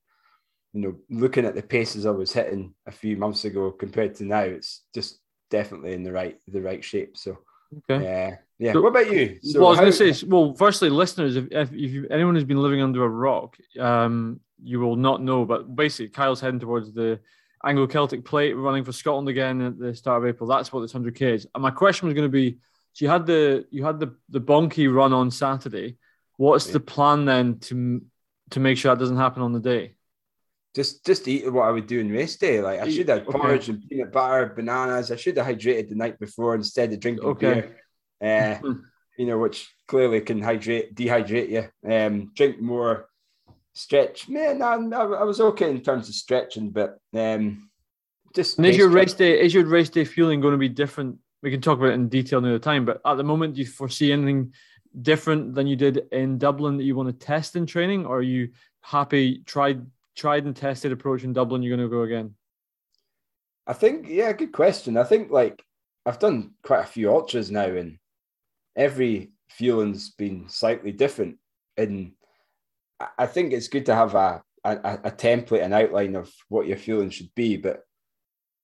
you 0.74 0.81
know, 0.81 0.96
looking 1.10 1.46
at 1.46 1.55
the 1.55 1.63
paces 1.63 2.05
I 2.05 2.12
was 2.12 2.34
hitting 2.34 2.74
a 2.86 2.91
few 2.91 3.17
months 3.17 3.46
ago 3.46 3.72
compared 3.72 4.15
to 4.15 4.25
now, 4.25 4.41
it's 4.41 4.84
just 4.93 5.19
definitely 5.50 5.93
in 5.93 6.03
the 6.03 6.12
right 6.12 6.39
the 6.48 6.62
right 6.62 6.84
shape. 6.84 7.17
So 7.17 7.37
Okay. 7.90 8.03
yeah, 8.03 8.35
yeah. 8.59 8.74
So- 8.74 8.81
what 8.81 8.90
about 8.90 9.11
you? 9.11 9.40
So 9.42 9.59
well, 9.59 9.68
I 9.68 9.72
was 9.72 9.79
going 9.79 9.92
to 9.92 10.13
say, 10.13 10.25
well, 10.27 10.53
firstly, 10.53 10.90
listeners, 10.90 11.35
if, 11.35 11.48
if, 11.51 11.72
if 11.74 11.92
you, 11.92 12.07
anyone 12.09 12.35
who's 12.35 12.44
been 12.46 12.61
living 12.61 12.81
under 12.81 13.03
a 13.03 13.09
rock, 13.09 13.57
um, 13.79 14.40
you 14.63 14.79
will 14.79 14.96
not 14.96 15.22
know. 15.22 15.46
But 15.46 15.75
basically, 15.75 16.09
Kyle's 16.09 16.40
heading 16.40 16.59
towards 16.59 16.94
the 16.94 17.20
Anglo 17.66 17.87
Celtic 17.87 18.24
Plate, 18.24 18.53
running 18.53 18.85
for 18.85 18.94
Scotland 18.94 19.27
again 19.27 19.61
at 19.61 19.77
the 19.77 19.94
start 19.94 20.24
of 20.24 20.29
April. 20.29 20.48
That's 20.48 20.72
what 20.72 20.81
this 20.81 20.94
hundred 20.94 21.16
k 21.16 21.33
is. 21.33 21.48
And 21.53 21.61
my 21.61 21.72
question 21.72 22.07
was 22.07 22.13
going 22.13 22.29
to 22.29 22.31
be: 22.31 22.57
so 22.98 23.05
you 23.05 23.12
had 23.12 23.27
the 23.27 23.68
you 23.70 23.86
had 23.86 24.00
the 24.00 24.16
the 24.27 24.42
Bonky 24.42 24.92
run 24.92 25.14
on 25.14 25.29
Saturday. 25.29 25.98
What's 26.38 26.66
the 26.66 26.79
plan 26.79 27.25
then 27.25 27.60
to 27.60 28.01
to 28.50 28.60
make 28.60 28.79
sure 28.79 28.92
that 28.92 29.00
doesn't 29.00 29.18
happen 29.18 29.44
on 29.44 29.53
the 29.53 29.60
day? 29.60 29.94
just 30.74 31.05
just 31.05 31.27
eat 31.27 31.48
what 31.53 31.68
I 31.68 31.70
would 31.70 31.86
do 31.86 32.00
in 32.00 32.10
race 32.12 32.38
day. 32.38 32.60
Like 32.60 32.79
I 32.79 32.90
should 32.90 33.07
have 33.10 33.27
okay. 33.27 33.38
porridge 33.38 33.70
and 33.70 33.88
peanut 33.88 34.12
butter, 34.12 34.51
bananas. 34.55 35.12
I 35.12 35.16
should 35.16 35.38
have 35.38 35.46
hydrated 35.46 35.90
the 35.90 35.96
night 35.96 36.18
before 36.20 36.55
instead 36.55 36.92
of 36.92 37.00
drinking 37.00 37.24
Okay. 37.29 37.70
beer. 38.20 38.60
Uh, 38.64 38.74
you 39.20 39.27
know, 39.27 39.38
which 39.38 39.72
clearly 39.88 40.22
can 40.22 40.42
hydrate, 40.42 40.96
dehydrate 40.96 41.50
you. 41.50 41.92
Um, 41.92 42.31
drink 42.36 42.60
more, 42.60 43.10
stretch. 43.74 44.27
Man, 44.27 44.64
I, 44.64 44.74
I 44.74 45.24
was 45.24 45.40
okay 45.40 45.70
in 45.70 45.81
terms 45.81 46.10
of 46.10 46.16
stretching, 46.16 46.72
but 46.72 46.98
um, 47.14 47.70
just 48.33 48.57
And 48.57 48.66
is 48.66 48.75
your 48.75 48.90
race 48.90 49.14
day 49.14 49.40
is 49.40 49.53
your 49.53 49.66
race 49.66 49.90
day 49.90 50.03
feeling 50.03 50.42
going 50.42 50.53
to 50.53 50.57
be 50.57 50.70
different? 50.70 51.20
We 51.43 51.51
can 51.51 51.61
talk 51.61 51.77
about 51.77 51.91
it 51.91 51.93
in 51.93 52.09
detail 52.09 52.39
another 52.39 52.59
time, 52.59 52.85
but 52.85 53.00
at 53.05 53.15
the 53.15 53.23
moment, 53.23 53.55
do 53.55 53.61
you 53.61 53.67
foresee 53.67 54.11
anything 54.11 54.53
different 55.01 55.53
than 55.53 55.67
you 55.67 55.75
did 55.75 56.07
in 56.11 56.37
Dublin 56.37 56.77
that 56.77 56.83
you 56.83 56.95
want 56.95 57.09
to 57.09 57.25
test 57.25 57.55
in 57.55 57.65
training, 57.65 58.05
or 58.05 58.17
are 58.17 58.21
you 58.23 58.50
happy 58.81 59.43
tried 59.45 59.85
tried 60.15 60.45
and 60.45 60.55
tested 60.55 60.91
approach 60.91 61.23
in 61.23 61.33
Dublin? 61.33 61.61
You're 61.61 61.77
going 61.77 61.89
to 61.89 61.95
go 61.95 62.01
again. 62.03 62.35
I 63.67 63.73
think, 63.73 64.07
yeah, 64.07 64.31
good 64.33 64.53
question. 64.53 64.97
I 64.97 65.03
think 65.03 65.29
like 65.29 65.63
I've 66.05 66.19
done 66.19 66.51
quite 66.63 66.81
a 66.81 66.87
few 66.87 67.11
ultras 67.11 67.51
now, 67.51 67.65
and 67.67 67.97
every 68.75 69.31
feeling's 69.50 70.11
been 70.11 70.50
slightly 70.50 70.91
different. 70.91 71.37
And 71.75 72.13
I- 73.17 73.27
think 73.27 73.53
it's 73.53 73.67
good 73.67 73.85
to 73.87 73.95
have 73.95 74.15
a 74.15 74.41
a, 74.63 75.00
a 75.05 75.11
template, 75.11 75.63
an 75.63 75.73
outline 75.73 76.15
of 76.15 76.33
what 76.50 76.67
your 76.67 76.77
feeling 76.77 77.09
should 77.09 77.33
be. 77.35 77.57
But 77.57 77.83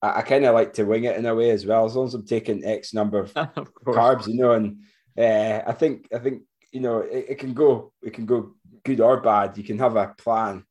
I, 0.03 0.19
I 0.19 0.21
kind 0.21 0.45
of 0.45 0.53
like 0.53 0.73
to 0.73 0.83
wing 0.83 1.05
it 1.05 1.17
in 1.17 1.25
a 1.25 1.33
way 1.33 1.49
as 1.49 1.65
well, 1.65 1.85
as 1.85 1.95
long 1.95 2.05
as 2.05 2.13
I'm 2.13 2.25
taking 2.25 2.63
X 2.63 2.93
number 2.93 3.19
of 3.19 3.31
of 3.37 3.73
carbs, 3.85 4.27
you 4.27 4.35
know. 4.35 4.51
And 4.51 4.81
uh, 5.17 5.63
I 5.65 5.71
think 5.71 6.09
I 6.13 6.19
think 6.19 6.43
you 6.71 6.81
know 6.81 6.99
it, 6.99 7.25
it 7.29 7.39
can 7.39 7.53
go 7.53 7.93
it 8.03 8.13
can 8.13 8.25
go 8.25 8.53
good 8.83 8.99
or 8.99 9.21
bad. 9.21 9.57
You 9.57 9.63
can 9.63 9.79
have 9.79 9.95
a 9.95 10.13
plan 10.17 10.65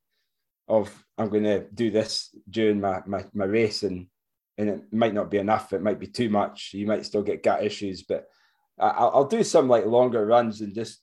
of 0.67 0.93
I'm 1.17 1.29
going 1.29 1.43
to 1.43 1.65
do 1.73 1.91
this 1.91 2.29
during 2.49 2.79
my, 2.79 3.01
my 3.05 3.25
my 3.33 3.45
race, 3.45 3.83
and 3.83 4.07
and 4.57 4.69
it 4.69 4.93
might 4.93 5.13
not 5.13 5.31
be 5.31 5.39
enough. 5.39 5.73
It 5.73 5.81
might 5.81 5.99
be 5.99 6.07
too 6.07 6.29
much. 6.29 6.71
You 6.73 6.85
might 6.85 7.05
still 7.05 7.23
get 7.23 7.43
gut 7.43 7.63
issues, 7.63 8.03
but 8.03 8.27
I, 8.79 8.87
I'll, 8.87 9.11
I'll 9.15 9.27
do 9.27 9.43
some 9.43 9.67
like 9.67 9.85
longer 9.85 10.25
runs 10.25 10.61
and 10.61 10.73
just 10.73 10.99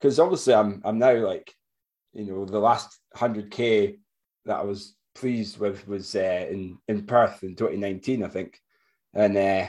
because 0.00 0.18
obviously 0.18 0.54
I'm 0.54 0.80
I'm 0.84 0.98
now 0.98 1.14
like 1.14 1.52
you 2.12 2.24
know 2.24 2.44
the 2.44 2.58
last 2.58 2.98
hundred 3.14 3.50
k 3.50 3.96
that 4.46 4.58
I 4.58 4.62
was 4.62 4.94
pleased 5.14 5.58
with 5.58 5.86
was 5.86 6.14
uh, 6.14 6.46
in 6.50 6.78
in 6.88 7.06
Perth 7.06 7.42
in 7.42 7.56
2019, 7.56 8.24
I 8.24 8.28
think, 8.28 8.60
and 9.14 9.36
uh, 9.36 9.68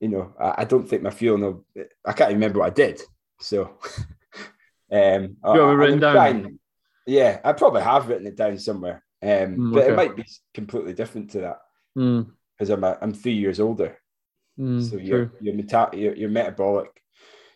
you 0.00 0.08
know 0.08 0.34
I, 0.40 0.54
I 0.58 0.64
don't 0.64 0.88
think 0.88 1.02
my 1.02 1.10
feeling 1.10 1.42
will, 1.42 1.64
I 2.04 2.12
can't 2.12 2.32
remember 2.32 2.60
what 2.60 2.66
I 2.72 2.74
did, 2.74 3.00
so 3.40 3.62
um, 4.92 5.36
I- 5.44 5.54
You 5.54 5.60
have 5.60 5.68
I'm 5.70 5.78
written 5.78 6.00
down? 6.00 6.58
yeah, 7.06 7.40
I 7.44 7.52
probably 7.52 7.82
have 7.82 8.08
written 8.08 8.26
it 8.26 8.36
down 8.36 8.58
somewhere, 8.58 9.04
um, 9.22 9.58
Mm, 9.58 9.72
but 9.72 9.84
okay. 9.84 9.92
it 9.92 9.96
might 9.96 10.16
be 10.16 10.24
completely 10.54 10.94
different 10.94 11.30
to 11.32 11.40
that 11.40 11.58
Mm, 11.96 12.32
because 12.58 12.70
I'm 12.70 12.84
a, 12.84 12.98
I'm 13.00 13.12
three 13.12 13.34
years 13.34 13.60
older. 13.60 13.98
mm, 14.58 14.80
so 14.90 14.96
your 14.96 15.18
true. 15.26 15.30
your, 15.40 15.54
meta- 15.54 15.90
your 15.92 16.14
your 16.16 16.30
metabolic, 16.30 16.90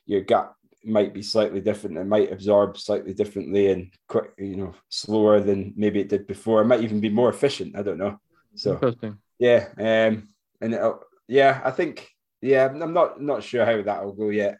your 0.07 0.21
gut 0.23 0.55
might 0.85 1.12
be 1.12 1.23
slightly 1.23 1.61
different. 1.61 1.99
It 1.99 2.05
might 2.05 2.33
absorb 2.33 2.79
slightly 2.79 3.14
differently 3.14 3.71
and 3.71 3.93
quick, 4.09 4.33
you 4.38 4.57
know, 4.57 4.75
slower 4.88 5.41
than 5.41 5.75
maybe 5.77 6.01
it 6.01 6.09
did 6.09 6.27
before. 6.27 6.61
It 6.61 6.67
might 6.67 6.83
even 6.83 7.01
be 7.01 7.09
more 7.11 7.29
efficient. 7.29 7.77
I 7.77 7.83
don't 7.83 7.99
know. 7.99 8.21
So 8.55 8.73
Interesting. 8.73 9.19
yeah, 9.38 9.69
um, 9.79 10.29
and 10.61 10.75
it'll, 10.75 11.01
yeah, 11.29 11.61
I 11.64 11.71
think 11.71 12.09
yeah, 12.41 12.67
I'm 12.67 12.93
not 12.93 13.21
not 13.21 13.43
sure 13.43 13.64
how 13.64 13.81
that 13.83 14.05
will 14.05 14.12
go 14.12 14.31
yet. 14.31 14.59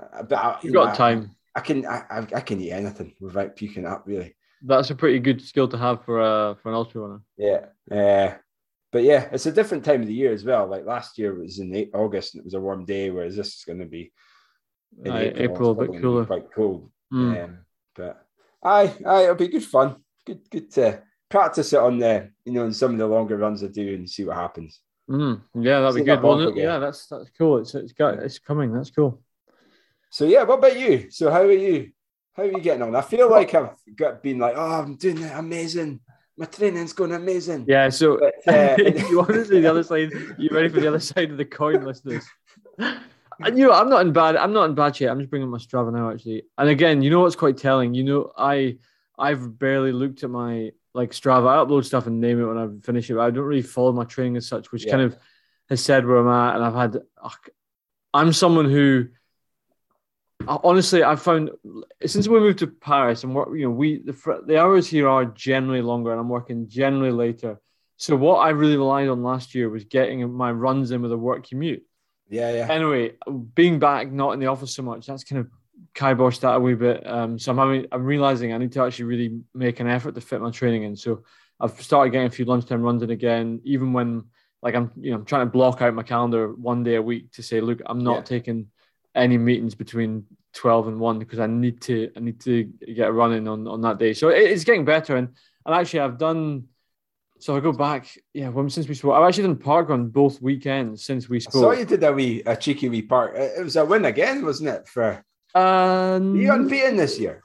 Uh, 0.00 0.22
But 0.22 0.36
I, 0.36 0.58
You've 0.62 0.64
you 0.64 0.70
know, 0.72 0.86
got 0.86 0.94
time. 0.94 1.34
I, 1.54 1.60
I 1.60 1.62
can 1.62 1.86
I, 1.86 2.26
I 2.34 2.40
can 2.40 2.60
eat 2.60 2.72
anything 2.72 3.14
without 3.20 3.56
puking 3.56 3.86
up. 3.86 4.04
Really. 4.06 4.34
That's 4.62 4.90
a 4.90 4.94
pretty 4.94 5.18
good 5.20 5.40
skill 5.42 5.68
to 5.68 5.78
have 5.78 6.04
for 6.04 6.20
a 6.20 6.56
for 6.62 6.68
an 6.70 6.74
ultra 6.74 7.00
runner. 7.02 7.20
Yeah. 7.36 7.66
Uh, 7.90 8.34
but 8.90 9.02
yeah, 9.02 9.28
it's 9.32 9.46
a 9.46 9.52
different 9.52 9.84
time 9.84 10.00
of 10.00 10.06
the 10.06 10.14
year 10.14 10.32
as 10.32 10.44
well. 10.44 10.66
Like 10.66 10.86
last 10.86 11.18
year 11.18 11.34
was 11.34 11.58
in 11.58 11.90
August 11.92 12.34
and 12.34 12.40
it 12.40 12.44
was 12.44 12.54
a 12.54 12.60
warm 12.60 12.84
day, 12.84 13.10
whereas 13.10 13.36
this 13.36 13.48
is 13.48 13.64
going 13.64 13.80
to 13.80 13.86
be 13.86 14.12
in 15.04 15.12
Aye, 15.12 15.22
April, 15.36 15.42
April, 15.52 15.70
a 15.70 15.74
bit 15.74 15.78
probably 15.78 15.86
gonna 15.86 15.98
be 15.98 16.02
cooler. 16.02 16.24
quite 16.26 16.52
cold. 16.54 16.90
Mm. 17.12 17.44
Um, 17.44 17.58
but 17.94 18.26
aye, 18.62 18.94
aye, 19.06 19.22
it'll 19.24 19.34
be 19.34 19.48
good 19.48 19.64
fun. 19.64 19.96
Good, 20.26 20.40
good 20.50 20.70
to 20.72 21.02
practice 21.28 21.72
it 21.72 21.78
on 21.80 21.98
the, 21.98 22.30
you 22.44 22.52
know, 22.52 22.64
in 22.64 22.72
some 22.72 22.92
of 22.92 22.98
the 22.98 23.06
longer 23.06 23.36
runs 23.36 23.62
I 23.62 23.68
do 23.68 23.94
and 23.94 24.08
see 24.08 24.24
what 24.24 24.36
happens. 24.36 24.80
Mm, 25.10 25.40
yeah, 25.54 25.80
that'd 25.80 25.94
be 25.94 26.00
good. 26.02 26.18
that 26.18 26.22
Well, 26.22 26.32
bump 26.36 26.42
no- 26.44 26.48
again. 26.50 26.64
yeah, 26.64 26.78
that's 26.78 27.06
that's 27.06 27.30
cool. 27.38 27.58
It's 27.58 27.74
it's 27.74 27.92
got 27.92 28.14
it's 28.18 28.38
coming. 28.38 28.72
That's 28.72 28.90
cool. 28.90 29.22
So 30.10 30.24
yeah, 30.26 30.42
what 30.44 30.58
about 30.58 30.78
you? 30.78 31.10
So 31.10 31.30
how 31.30 31.42
are 31.42 31.52
you? 31.52 31.90
How 32.34 32.42
are 32.44 32.46
you 32.46 32.60
getting 32.60 32.82
on? 32.82 32.94
I 32.94 33.00
feel 33.00 33.30
like 33.30 33.54
I've 33.54 33.74
got 33.96 34.22
been 34.22 34.38
like, 34.38 34.54
oh, 34.56 34.80
I'm 34.82 34.96
doing 34.96 35.18
it 35.22 35.32
amazing. 35.34 36.00
My 36.36 36.46
training's 36.46 36.92
going 36.92 37.12
amazing. 37.12 37.64
Yeah. 37.66 37.88
So 37.88 38.18
But, 38.18 38.54
uh, 38.54 38.76
you 39.08 39.16
want 39.18 39.30
to 39.30 39.44
see 39.44 39.60
the 39.60 39.70
other 39.70 39.82
side? 39.82 40.10
You 40.38 40.50
ready 40.52 40.68
for 40.68 40.80
the 40.80 40.86
other 40.88 41.00
side 41.00 41.30
of 41.30 41.36
the 41.36 41.44
coin, 41.44 41.84
listeners? 41.84 42.24
You 43.46 43.66
know, 43.68 43.72
I'm 43.72 43.88
not 43.88 44.04
in 44.04 44.12
bad. 44.12 44.36
I'm 44.36 44.52
not 44.52 44.64
in 44.68 44.74
bad 44.74 44.96
shape. 44.96 45.10
I'm 45.10 45.18
just 45.18 45.30
bringing 45.30 45.48
my 45.48 45.58
Strava 45.58 45.92
now, 45.92 46.10
actually. 46.10 46.42
And 46.56 46.68
again, 46.68 47.02
you 47.02 47.10
know 47.10 47.20
what's 47.20 47.36
quite 47.36 47.56
telling? 47.56 47.94
You 47.94 48.04
know, 48.04 48.32
I 48.36 48.78
I've 49.16 49.58
barely 49.58 49.92
looked 49.92 50.24
at 50.24 50.30
my 50.30 50.72
like 50.94 51.10
Strava. 51.10 51.48
I 51.48 51.64
upload 51.64 51.84
stuff 51.84 52.06
and 52.06 52.20
name 52.20 52.40
it 52.40 52.44
when 52.46 52.58
I 52.58 52.68
finish 52.84 53.08
it. 53.10 53.14
But 53.14 53.20
I 53.20 53.30
don't 53.30 53.44
really 53.44 53.62
follow 53.62 53.92
my 53.92 54.04
training 54.04 54.36
as 54.36 54.48
such, 54.48 54.72
which 54.72 54.84
Yeah. 54.86 54.92
kind 54.92 55.02
of 55.04 55.16
has 55.68 55.84
said 55.84 56.04
where 56.06 56.16
I'm 56.16 56.28
at. 56.28 56.56
And 56.56 56.64
I've 56.64 56.74
had, 56.74 57.02
I'm 58.12 58.32
someone 58.32 58.68
who, 58.68 59.06
honestly, 60.46 61.02
I've 61.02 61.22
found 61.22 61.50
since 62.04 62.26
we 62.26 62.40
moved 62.40 62.60
to 62.60 62.66
Paris 62.66 63.22
and 63.22 63.34
work, 63.34 63.50
you 63.54 63.64
know, 63.64 63.70
we 63.70 64.02
the, 64.02 64.42
the 64.46 64.58
hours 64.60 64.88
here 64.88 65.08
are 65.08 65.26
generally 65.26 65.82
longer, 65.82 66.10
and 66.10 66.20
I'm 66.20 66.28
working 66.28 66.68
generally 66.68 67.12
later. 67.12 67.60
So 67.98 68.16
what 68.16 68.36
I 68.36 68.50
really 68.50 68.76
relied 68.76 69.08
on 69.08 69.22
last 69.22 69.54
year 69.54 69.68
was 69.68 69.84
getting 69.84 70.32
my 70.32 70.52
runs 70.52 70.90
in 70.90 71.02
with 71.02 71.12
a 71.12 71.18
work 71.18 71.48
commute. 71.48 71.84
Yeah, 72.28 72.52
yeah. 72.52 72.66
Anyway, 72.72 73.12
being 73.54 73.78
back 73.78 74.10
not 74.12 74.32
in 74.32 74.40
the 74.40 74.46
office 74.46 74.74
so 74.74 74.82
much, 74.82 75.06
that's 75.06 75.24
kind 75.24 75.40
of 75.40 75.48
kiboshed 75.94 76.40
that 76.40 76.56
a 76.56 76.60
wee 76.60 76.74
bit. 76.74 77.06
Um, 77.06 77.38
so 77.38 77.52
I'm 77.52 77.58
having, 77.58 77.86
I'm 77.92 78.04
realizing 78.04 78.52
I 78.52 78.58
need 78.58 78.72
to 78.72 78.82
actually 78.82 79.06
really 79.06 79.40
make 79.54 79.80
an 79.80 79.88
effort 79.88 80.14
to 80.14 80.20
fit 80.20 80.40
my 80.40 80.50
training 80.50 80.82
in. 80.82 80.96
So 80.96 81.24
I've 81.60 81.80
started 81.80 82.10
getting 82.10 82.26
a 82.26 82.30
few 82.30 82.44
lunchtime 82.44 82.82
runs 82.82 83.02
in 83.02 83.10
again, 83.10 83.60
even 83.64 83.92
when 83.92 84.24
like 84.62 84.74
I'm, 84.74 84.90
you 85.00 85.10
know, 85.10 85.18
I'm 85.18 85.24
trying 85.24 85.46
to 85.46 85.50
block 85.50 85.80
out 85.82 85.94
my 85.94 86.02
calendar 86.02 86.52
one 86.52 86.82
day 86.82 86.96
a 86.96 87.02
week 87.02 87.32
to 87.32 87.42
say, 87.42 87.60
look, 87.60 87.80
I'm 87.86 88.02
not 88.02 88.16
Yeah. 88.18 88.22
taking 88.22 88.66
any 89.14 89.38
meetings 89.38 89.74
between 89.74 90.24
12 90.54 90.88
and 90.88 91.00
1 91.00 91.18
because 91.18 91.38
I 91.38 91.46
need 91.46 91.80
to 91.82 92.10
I 92.16 92.20
need 92.20 92.40
to 92.40 92.64
get 92.64 93.12
running 93.12 93.46
on, 93.48 93.66
on 93.66 93.80
that 93.82 93.98
day. 93.98 94.12
So 94.14 94.28
it- 94.28 94.50
it's 94.50 94.64
getting 94.64 94.84
better. 94.84 95.16
And 95.16 95.28
and 95.64 95.74
actually 95.74 96.00
I've 96.00 96.18
done 96.18 96.64
so 97.38 97.56
I 97.56 97.60
go 97.60 97.72
back, 97.72 98.08
yeah, 98.34 98.48
when 98.48 98.68
since 98.68 98.88
we 98.88 98.94
spoke, 98.94 99.14
I've 99.14 99.28
actually 99.28 99.44
done 99.44 99.56
park 99.56 99.88
run 99.88 100.08
both 100.08 100.42
weekends 100.42 101.04
since 101.04 101.28
we 101.28 101.38
I 101.38 101.50
saw 101.50 101.72
you 101.72 101.84
did 101.84 102.02
a 102.04 102.12
wee, 102.12 102.42
a 102.46 102.56
cheeky 102.56 102.88
wee 102.88 103.02
park. 103.02 103.34
It 103.36 103.62
was 103.62 103.76
a 103.76 103.84
win 103.84 104.04
again, 104.04 104.44
wasn't 104.44 104.70
it? 104.70 104.88
For 104.88 105.24
Um, 105.54 106.36
you 106.36 106.52
unbeaten 106.52 106.96
this 106.96 107.18
year? 107.18 107.42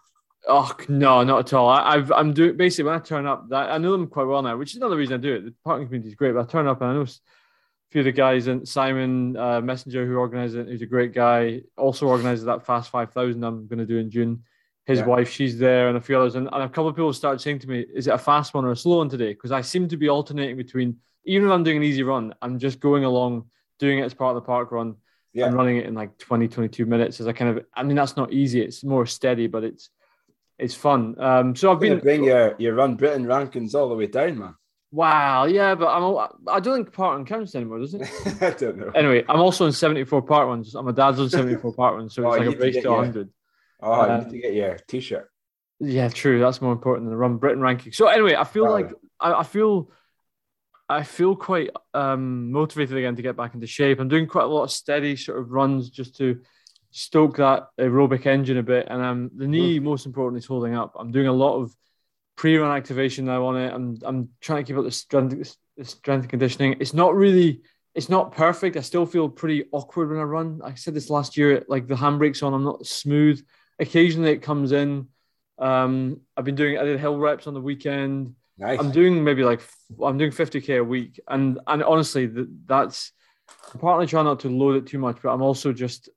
Oh 0.48 0.76
no, 0.90 1.24
not 1.24 1.40
at 1.40 1.54
all. 1.54 1.70
I, 1.70 1.96
I've 1.96 2.12
I'm 2.12 2.34
doing 2.34 2.58
basically 2.58 2.86
when 2.86 2.96
I 2.96 3.00
turn 3.00 3.26
up, 3.26 3.50
that 3.50 3.72
I 3.72 3.78
know 3.78 3.92
them 3.92 4.08
quite 4.08 4.26
well 4.26 4.42
now, 4.42 4.58
which 4.58 4.72
is 4.72 4.78
another 4.78 4.98
reason 4.98 5.16
I 5.16 5.18
do 5.18 5.36
it. 5.36 5.46
The 5.46 5.54
park 5.64 5.78
run 5.78 5.88
community 5.88 6.10
is 6.10 6.16
great, 6.16 6.34
but 6.34 6.42
I 6.42 6.52
turn 6.52 6.68
up 6.68 6.82
and 6.82 6.92
I 6.92 6.94
know 6.94 7.02
a 7.02 7.08
few 7.92 8.02
of 8.02 8.06
the 8.06 8.12
guys 8.12 8.48
and 8.48 8.68
Simon 8.68 9.38
uh, 9.38 9.62
Messenger 9.62 10.06
who 10.06 10.18
organizes 10.18 10.56
it, 10.56 10.68
who's 10.68 10.82
a 10.82 10.88
great 10.88 11.14
guy, 11.14 11.62
also 11.78 12.08
organizes 12.08 12.46
that 12.46 12.66
Fast 12.66 12.90
Five 12.90 13.14
Thousand 13.14 13.44
I'm 13.44 13.68
going 13.68 13.80
to 13.80 13.86
do 13.86 13.98
in 13.98 14.10
June. 14.10 14.44
His 14.86 15.00
Yeah. 15.00 15.06
wife, 15.06 15.30
she's 15.30 15.58
there, 15.58 15.88
and 15.88 15.98
a 15.98 16.02
few 16.02 16.18
others, 16.18 16.36
and, 16.36 16.50
and 16.52 16.64
a 16.64 16.68
couple 16.68 16.90
of 16.90 16.96
people 16.96 17.14
started 17.14 17.40
saying 17.40 17.60
to 17.60 17.70
me, 17.70 17.86
"Is 17.94 18.08
it 18.08 18.14
a 18.14 18.18
fast 18.18 18.54
one 18.54 18.66
or 18.66 18.72
a 18.72 18.76
slow 18.76 18.98
one 18.98 19.10
today?" 19.10 19.30
Because 19.34 19.52
I 19.52 19.62
seem 19.62 19.88
to 19.88 19.98
be 19.98 20.10
alternating 20.10 20.58
between, 20.58 20.98
even 21.26 21.48
if 21.48 21.54
I'm 21.54 21.64
doing 21.64 21.78
an 21.78 21.84
easy 21.84 22.04
run, 22.04 22.34
I'm 22.42 22.60
just 22.60 22.80
going 22.82 23.06
along, 23.06 23.46
doing 23.80 24.00
it 24.00 24.04
as 24.04 24.14
part 24.14 24.36
of 24.36 24.44
the 24.44 24.46
park 24.46 24.72
run, 24.74 24.96
Yeah. 25.34 25.46
and 25.48 25.56
running 25.56 25.78
it 25.78 25.86
in 25.86 25.94
like 25.94 26.18
20, 26.18 26.48
22 26.50 26.86
minutes 26.86 27.22
as 27.22 27.28
I 27.28 27.34
kind 27.34 27.58
of, 27.58 27.66
I 27.74 27.84
mean, 27.84 27.96
that's 27.96 28.18
not 28.18 28.34
easy. 28.34 28.62
It's 28.62 28.84
more 28.84 29.06
steady, 29.06 29.48
but 29.48 29.64
it's, 29.64 29.90
it's 30.60 30.76
fun. 30.76 31.16
Um, 31.20 31.56
so 31.56 31.72
I've 31.72 31.80
been, 31.80 32.00
bring 32.00 32.24
your 32.26 32.56
your 32.60 32.76
run 32.76 32.96
Britain 32.96 33.26
rankings 33.26 33.74
all 33.76 33.88
the 33.90 33.96
way 33.96 34.08
down, 34.08 34.38
man. 34.38 34.56
wow, 34.92 35.46
yeah, 35.46 35.76
but 35.76 35.88
I'm, 35.88 36.04
I 36.48 36.60
don't 36.60 36.76
think 36.76 36.92
park 36.94 37.16
run 37.16 37.26
counts 37.26 37.56
anymore, 37.56 37.80
does 37.80 37.94
it? 37.94 38.02
I 38.42 38.50
don't 38.52 38.78
know. 38.78 38.92
anyway, 38.94 39.24
I'm 39.30 39.40
also 39.40 39.66
in 39.66 39.72
74 39.72 40.22
park 40.24 40.46
runs. 40.48 40.76
My 40.76 40.92
dad's 40.92 41.22
on 41.22 41.30
74 41.30 41.74
park 41.74 41.96
runs, 41.96 42.14
so 42.14 42.26
Oh, 42.26 42.34
it's 42.34 42.44
you 42.44 42.50
like 42.50 42.58
a 42.58 42.62
race 42.62 42.76
to 42.76 42.82
your- 42.82 42.98
100. 42.98 43.30
Oh, 43.84 44.06
you 44.06 44.12
Uh, 44.12 44.18
need 44.20 44.30
to 44.30 44.38
get 44.40 44.54
your 44.54 44.78
t-shirt. 44.88 45.30
Yeah, 45.80 46.10
true. 46.10 46.40
That's 46.40 46.62
more 46.62 46.72
important 46.72 47.06
than 47.06 47.12
the 47.12 47.18
run 47.18 47.38
Britain 47.38 47.62
ranking. 47.62 47.92
So 47.92 48.08
anyway, 48.08 48.36
I 48.36 48.44
feel 48.44 48.64
Wow. 48.66 48.72
like 48.72 48.92
I, 49.20 49.34
I 49.34 49.44
feel 49.44 49.92
I 50.90 51.04
feel 51.04 51.36
quite 51.36 51.70
um, 51.94 52.52
motivated 52.52 52.98
again 52.98 53.16
to 53.16 53.22
get 53.22 53.36
back 53.38 53.54
into 53.54 53.68
shape. 53.68 54.00
I'm 54.00 54.08
doing 54.08 54.28
quite 54.28 54.44
a 54.44 54.48
lot 54.48 54.64
of 54.64 54.72
steady 54.72 55.16
sort 55.16 55.40
of 55.40 55.52
runs 55.52 55.90
just 55.90 56.18
to 56.18 56.40
stoke 56.92 57.38
that 57.38 57.68
aerobic 57.80 58.26
engine 58.26 58.58
a 58.58 58.64
bit. 58.64 58.88
And 58.90 59.02
um, 59.02 59.32
the 59.36 59.48
knee, 59.48 59.80
most 59.80 60.06
important, 60.06 60.42
is 60.42 60.46
holding 60.46 60.76
up. 60.76 60.94
I'm 60.98 61.12
doing 61.12 61.28
a 61.28 61.34
lot 61.34 61.58
of 61.60 61.74
pre-run 62.36 62.76
activation 62.76 63.26
now 63.26 63.46
on 63.46 63.58
it. 63.58 63.74
I'm 63.74 63.98
I'm 64.04 64.30
trying 64.42 64.64
to 64.64 64.68
keep 64.68 64.78
up 64.78 64.86
the 64.86 64.92
strength 64.92 65.58
the 65.78 65.86
strength 65.86 66.24
and 66.24 66.30
conditioning. 66.30 66.78
It's 66.80 66.94
not 66.94 67.16
really 67.16 67.62
it's 67.96 68.10
not 68.10 68.32
perfect. 68.32 68.76
I 68.78 68.82
still 68.82 69.06
feel 69.06 69.30
pretty 69.30 69.66
awkward 69.72 70.10
when 70.10 70.20
I 70.20 70.24
run. 70.24 70.62
I 70.64 70.74
said 70.76 70.94
this 70.96 71.10
last 71.10 71.38
year, 71.38 71.64
like 71.68 71.88
the 71.88 71.96
handbrake's 71.96 72.42
on, 72.44 72.54
I'm 72.54 72.64
not 72.64 72.86
smooth. 72.86 73.44
Occasionally 73.80 74.32
it 74.32 74.42
comes 74.42 74.72
in. 74.72 75.08
Um, 75.60 76.22
I've 76.36 76.46
been 76.46 76.56
doing 76.56 76.78
I 76.78 76.84
did 76.84 77.00
hill 77.00 77.18
reps 77.18 77.48
on 77.48 77.54
the 77.54 77.62
weekend. 77.62 78.36
Nice. 78.58 78.80
I'm 78.80 78.92
doing 78.92 79.24
maybe 79.24 79.44
like 79.44 79.62
I'm 80.04 80.18
doing 80.18 80.32
50k 80.32 80.80
a 80.80 80.84
week, 80.84 81.20
and 81.28 81.60
and 81.68 81.84
honestly, 81.84 82.26
that 82.28 82.48
that's 82.68 83.12
I'm 83.74 83.80
partly 83.80 84.08
trying 84.08 84.26
not 84.26 84.42
to 84.42 84.50
load 84.50 84.76
it 84.76 84.88
too 84.88 85.00
much, 85.00 85.18
but 85.22 85.30
I'm 85.30 85.42
also 85.42 85.74
just 85.74 86.10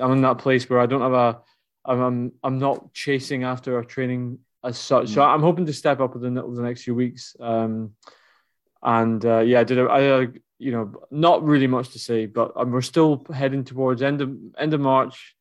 I'm 0.00 0.12
in 0.12 0.22
that 0.22 0.38
place 0.38 0.68
where 0.68 0.80
I 0.80 0.86
don't 0.86 1.02
have 1.02 1.12
a 1.12 1.40
I'm 1.84 2.00
I'm, 2.00 2.32
I'm 2.42 2.58
not 2.58 2.92
chasing 2.92 3.44
after 3.44 3.78
a 3.78 3.84
training 3.84 4.38
as 4.64 4.78
such. 4.78 5.10
So 5.10 5.22
I'm 5.22 5.42
hoping 5.42 5.66
to 5.66 5.72
step 5.72 6.00
up 6.00 6.14
within 6.14 6.34
the, 6.34 6.42
next 6.42 6.82
few 6.82 6.94
weeks. 6.94 7.36
Um, 7.38 7.92
and 8.82 9.24
uh, 9.24 9.40
yeah, 9.40 9.60
I 9.60 9.64
did 9.64 9.78
a, 9.78 9.90
I 9.90 10.00
did 10.00 10.10
a, 10.10 10.32
you 10.58 10.72
know 10.72 11.02
not 11.10 11.44
really 11.44 11.66
much 11.66 11.90
to 11.90 11.98
say, 11.98 12.26
but 12.26 12.52
um, 12.56 12.70
we're 12.70 12.80
still 12.80 13.26
heading 13.32 13.64
towards 13.64 14.02
end 14.02 14.20
of 14.20 14.34
end 14.58 14.74
of 14.74 14.80
March. 14.80 15.36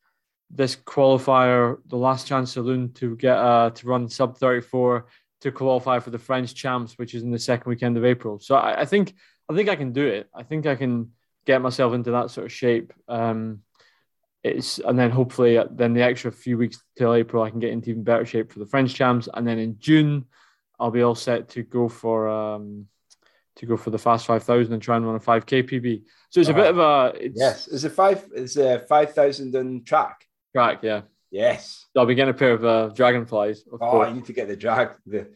This 0.56 0.76
qualifier, 0.76 1.78
the 1.88 1.98
last 1.98 2.28
chance 2.28 2.54
saloon 2.54 2.94
to 2.94 3.16
get 3.16 3.38
uh, 3.38 3.72
to 3.72 3.88
run 3.88 4.08
sub 4.08 4.38
34 4.38 5.08
to 5.42 5.52
qualify 5.52 6.00
for 6.00 6.12
the 6.12 6.20
French 6.20 6.54
champs, 6.54 6.98
which 6.98 7.16
is 7.16 7.24
in 7.24 7.32
the 7.32 7.40
second 7.40 7.70
weekend 7.70 7.98
of 7.98 8.06
April. 8.06 8.40
So 8.40 8.56
I, 8.56 8.82
I 8.82 8.86
think 8.86 9.14
I 9.50 9.56
think 9.56 9.70
I 9.70 9.76
can 9.76 9.92
do 9.92 10.06
it. 10.06 10.30
I 10.34 10.44
think 10.44 10.66
I 10.66 10.76
can 10.76 11.12
get 11.46 11.62
myself 11.62 11.94
into 11.94 12.12
that 12.12 12.32
sort 12.32 12.46
of 12.46 12.52
shape. 12.52 12.94
Um, 13.08 13.60
it's 14.44 14.80
and 14.80 15.00
then 15.00 15.10
hopefully 15.10 15.58
uh, 15.58 15.66
then 15.72 15.94
the 15.94 16.02
extra 16.02 16.32
few 16.32 16.58
weeks 16.58 16.82
till 16.98 17.14
April 17.14 17.44
I 17.44 17.50
can 17.50 17.60
get 17.60 17.72
into 17.72 17.90
even 17.90 18.04
better 18.04 18.26
shape 18.26 18.52
for 18.52 18.60
the 18.60 18.66
French 18.66 18.94
champs, 18.94 19.28
and 19.34 19.48
then 19.48 19.58
in 19.58 19.80
June 19.80 20.26
I'll 20.80 20.92
be 20.92 21.02
all 21.02 21.16
set 21.16 21.50
to 21.50 21.64
go 21.64 21.88
for 21.88 22.28
um, 22.28 22.88
to 23.56 23.66
go 23.66 23.78
for 23.78 23.90
the 23.90 23.98
fast 23.98 24.26
five 24.26 24.44
thousand 24.44 24.74
and 24.74 24.82
try 24.82 24.98
and 24.98 25.06
run 25.06 25.16
a 25.16 25.20
five 25.20 25.46
k 25.46 25.64
PB. 25.64 26.04
So 26.30 26.40
it's 26.40 26.50
a 26.50 26.54
bit 26.54 26.68
of 26.68 26.78
a 26.78 27.14
it's 27.16 27.40
yes. 27.40 27.68
Is 27.68 27.86
it 27.86 27.94
five? 27.94 28.30
Is 28.36 28.58
it 28.58 28.88
five 28.88 29.14
thousand 29.14 29.56
on 29.56 29.84
track? 29.86 30.26
Track, 30.54 30.80
yeah. 30.84 31.02
Yes. 31.32 31.86
I'll 31.98 32.06
be 32.06 32.16
getting 32.16 32.34
a 32.34 32.38
pair 32.38 32.54
of 32.54 32.64
uh, 32.64 32.88
dragonflies, 32.90 33.62
of 33.72 33.82
Oh, 33.82 33.92
course. 33.92 34.10
you 34.10 34.16
need 34.16 34.26
to 34.26 34.34
get 34.34 34.48
the 34.48 34.56
drag 34.56 34.90
the 35.06 35.28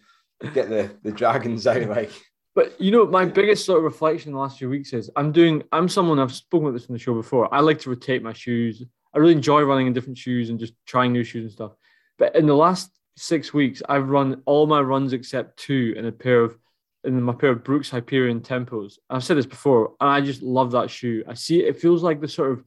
get 0.53 0.69
the 0.69 0.91
the 1.03 1.12
dragons 1.12 1.65
out. 1.65 1.82
Like 1.89 2.12
But 2.56 2.80
you 2.80 2.91
know, 2.91 3.06
my 3.08 3.25
biggest 3.25 3.65
sort 3.65 3.80
of 3.80 3.84
reflection 3.84 4.30
in 4.30 4.34
the 4.36 4.39
last 4.39 4.58
few 4.60 4.69
weeks 4.69 4.93
is 4.93 5.10
I'm 5.15 5.32
doing. 5.32 5.63
I'm 5.71 5.89
someone 5.89 6.19
I've 6.19 6.34
spoken 6.34 6.67
about 6.67 6.77
this 6.77 6.88
on 6.89 6.93
the 6.93 6.99
show 6.99 7.13
before. 7.15 7.53
I 7.53 7.62
like 7.62 7.80
to 7.80 7.89
rotate 7.89 8.21
my 8.23 8.34
shoes. 8.34 8.84
I 9.13 9.17
really 9.19 9.34
enjoy 9.34 9.62
running 9.63 9.88
in 9.88 9.93
different 9.93 10.17
shoes 10.19 10.49
and 10.51 10.60
just 10.60 10.73
trying 10.86 11.12
new 11.13 11.23
shoes 11.23 11.43
and 11.45 11.51
stuff. 11.51 11.71
But 12.19 12.36
in 12.36 12.45
the 12.45 12.56
last 12.56 12.91
six 13.15 13.51
weeks, 13.53 13.82
I've 13.89 14.10
run 14.10 14.43
all 14.45 14.67
my 14.67 14.82
runs 14.82 15.13
except 15.13 15.58
two 15.58 15.95
in 15.97 16.06
a 16.06 16.12
pair 16.12 16.41
of 16.43 16.58
in 17.03 17.19
my 17.23 17.34
pair 17.34 17.49
of 17.51 17.63
Brooks 17.63 17.89
Hyperion 17.89 18.41
Tempos. 18.41 18.99
I've 19.10 19.23
said 19.23 19.38
this 19.38 19.45
before, 19.47 19.93
and 19.99 20.10
I 20.10 20.21
just 20.21 20.43
love 20.43 20.71
that 20.71 20.91
shoe. 20.91 21.23
I 21.27 21.34
see 21.34 21.62
it, 21.63 21.69
it 21.69 21.80
feels 21.82 22.03
like 22.03 22.21
the 22.21 22.27
sort 22.27 22.51
of 22.51 22.63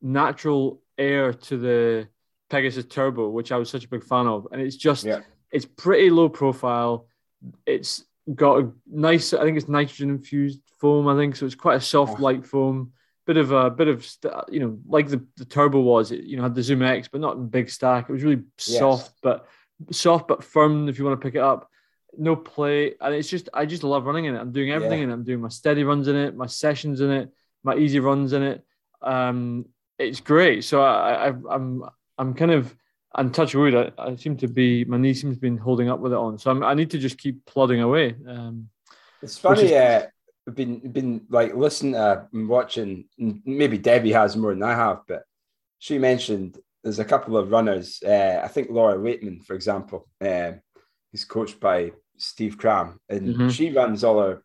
natural 0.00 0.80
heir 0.98 1.32
to 1.32 1.56
the 1.56 2.08
Pegasus 2.50 2.84
Turbo, 2.86 3.28
which 3.30 3.52
I 3.52 3.56
was 3.56 3.70
such 3.70 3.84
a 3.84 3.88
big 3.88 4.04
fan 4.04 4.26
of, 4.26 4.46
and 4.52 4.60
it's 4.60 4.76
just 4.76 5.04
Yeah. 5.04 5.20
it's 5.50 5.64
pretty 5.64 6.10
low 6.10 6.28
profile. 6.28 7.06
It's 7.66 8.04
got 8.34 8.60
a 8.62 8.72
nice, 8.86 9.32
I 9.34 9.42
think 9.44 9.56
it's 9.56 9.68
nitrogen 9.68 10.10
infused 10.10 10.60
foam. 10.80 11.08
I 11.08 11.16
think 11.16 11.36
so. 11.36 11.46
It's 11.46 11.54
quite 11.54 11.76
a 11.76 11.80
soft, 11.80 12.20
light 12.20 12.46
foam. 12.46 12.92
Bit 13.26 13.38
of 13.38 13.52
a 13.52 13.70
bit 13.70 13.88
of 13.88 14.06
you 14.50 14.60
know, 14.60 14.78
like 14.86 15.08
the, 15.08 15.24
the 15.38 15.46
turbo 15.46 15.80
was. 15.80 16.12
It 16.12 16.24
you 16.24 16.36
know 16.36 16.42
had 16.42 16.54
the 16.54 16.62
Zoom 16.62 16.82
X, 16.82 17.08
but 17.10 17.20
not 17.22 17.36
in 17.36 17.48
big 17.48 17.70
stack. 17.70 18.08
It 18.08 18.12
was 18.12 18.22
really 18.22 18.42
Yes. 18.58 18.78
soft, 18.78 19.12
but 19.22 19.46
soft 19.90 20.28
but 20.28 20.44
firm. 20.44 20.88
If 20.88 20.98
you 20.98 21.06
want 21.06 21.18
to 21.18 21.24
pick 21.24 21.34
it 21.34 21.40
up, 21.40 21.70
no 22.18 22.36
play, 22.36 22.94
and 23.00 23.14
it's 23.14 23.30
just 23.30 23.48
I 23.54 23.64
just 23.64 23.82
love 23.82 24.04
running 24.04 24.26
in 24.26 24.34
it. 24.36 24.40
I'm 24.40 24.52
doing 24.52 24.70
everything 24.72 24.98
Yeah. 24.98 25.04
in 25.04 25.10
it. 25.10 25.14
I'm 25.14 25.24
doing 25.24 25.40
my 25.40 25.48
steady 25.48 25.84
runs 25.84 26.06
in 26.06 26.16
it, 26.16 26.36
my 26.36 26.44
sessions 26.46 27.00
in 27.00 27.10
it, 27.10 27.32
my 27.62 27.74
easy 27.76 27.98
runs 27.98 28.34
in 28.34 28.42
it. 28.42 28.62
Um, 29.00 29.64
it's 29.98 30.20
great. 30.20 30.64
So 30.64 30.82
I, 30.82 31.28
I 31.28 31.34
I'm 31.50 31.84
I'm 32.18 32.34
kind 32.34 32.50
of 32.50 32.74
and 33.16 33.32
touch 33.32 33.54
wood, 33.54 33.74
I, 33.76 33.92
I 33.96 34.16
seem 34.16 34.36
to 34.38 34.48
be 34.48 34.84
my 34.84 34.96
knee 34.96 35.14
seems 35.14 35.36
to 35.36 35.40
be 35.40 35.56
holding 35.56 35.88
up 35.88 36.00
with 36.00 36.12
it 36.12 36.16
on. 36.18 36.38
So 36.38 36.50
I'm, 36.50 36.64
I 36.64 36.74
need 36.74 36.90
to 36.90 36.98
just 36.98 37.16
keep 37.16 37.44
plodding 37.46 37.80
away. 37.80 38.16
Um, 38.26 38.68
it's 39.22 39.38
funny. 39.38 39.62
Is- 39.64 39.72
uh, 39.72 40.06
I've 40.46 40.54
been 40.54 40.80
been 40.92 41.24
like 41.30 41.54
listening 41.54 41.92
to 41.94 42.28
and 42.32 42.48
watching. 42.48 43.06
Maybe 43.18 43.78
Debbie 43.78 44.12
has 44.12 44.36
more 44.36 44.52
than 44.52 44.62
I 44.62 44.74
have, 44.74 45.00
but 45.08 45.22
she 45.78 45.96
mentioned 45.98 46.58
there's 46.82 46.98
a 46.98 47.04
couple 47.04 47.38
of 47.38 47.50
runners. 47.50 48.02
Uh, 48.04 48.40
I 48.44 48.48
think 48.48 48.68
Laura 48.70 48.98
Weightman, 48.98 49.42
for 49.46 49.54
example, 49.54 50.06
um, 50.20 50.60
is 51.14 51.24
coached 51.24 51.60
by 51.60 51.92
Steve 52.18 52.58
Cram, 52.58 53.00
and 53.08 53.36
Mhm. 53.36 53.50
she 53.50 53.70
runs 53.70 54.04
all 54.04 54.20
her. 54.20 54.42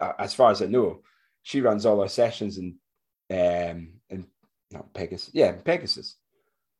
uh, 0.00 0.12
As 0.18 0.32
far 0.32 0.50
as 0.50 0.62
I 0.62 0.66
know, 0.66 1.02
she 1.42 1.60
runs 1.60 1.84
all 1.84 2.00
her 2.00 2.08
sessions 2.08 2.56
and 2.58 2.76
um 3.30 3.93
not 4.74 4.92
Pegasus, 4.92 5.30
yeah, 5.32 5.52
Pegasus. 5.52 6.16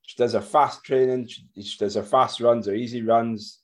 She 0.03 0.17
does 0.17 0.35
her 0.35 0.41
fast 0.41 0.85
training. 0.85 1.29
She, 1.29 1.63
she 1.63 1.79
does 1.79 1.95
her 1.95 2.03
fast 2.03 2.41
runs, 2.41 2.67
her 2.67 2.75
easy 2.75 3.03
runs, 3.03 3.61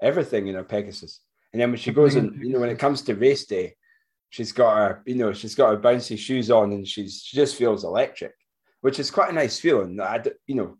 everything 0.00 0.46
in 0.46 0.54
her 0.54 0.64
Pegasus. 0.64 1.20
And 1.52 1.60
then 1.60 1.70
when 1.70 1.78
she 1.78 1.92
goes 1.92 2.14
and 2.14 2.40
you 2.42 2.52
know, 2.52 2.60
when 2.60 2.70
it 2.70 2.78
comes 2.78 3.02
to 3.02 3.14
race 3.14 3.46
day, 3.46 3.76
she's 4.30 4.52
got 4.52 4.76
her, 4.76 5.02
you 5.06 5.14
know, 5.14 5.32
she's 5.32 5.54
got 5.54 5.70
her 5.70 5.80
bouncy 5.80 6.18
shoes 6.18 6.50
on, 6.50 6.72
and 6.72 6.86
she's 6.86 7.22
she 7.24 7.36
just 7.36 7.56
feels 7.56 7.84
electric, 7.84 8.32
which 8.80 8.98
is 8.98 9.10
quite 9.10 9.30
a 9.30 9.34
nice 9.34 9.58
feeling. 9.58 10.00
I, 10.00 10.22
you 10.46 10.56
know, 10.56 10.76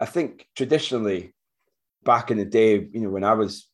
I 0.00 0.06
think 0.06 0.46
traditionally, 0.56 1.34
back 2.04 2.30
in 2.30 2.38
the 2.38 2.44
day, 2.44 2.88
you 2.92 3.00
know, 3.00 3.10
when 3.10 3.24
I 3.24 3.34
was 3.34 3.68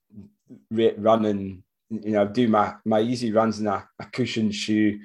running. 0.71 1.63
You 1.93 2.13
know, 2.13 2.23
I 2.23 2.25
do 2.27 2.47
my 2.47 2.75
my 2.85 3.01
easy 3.01 3.33
runs 3.33 3.59
in 3.59 3.67
a, 3.67 3.87
a 3.99 4.07
cushion 4.07 4.53
shoe. 4.53 5.01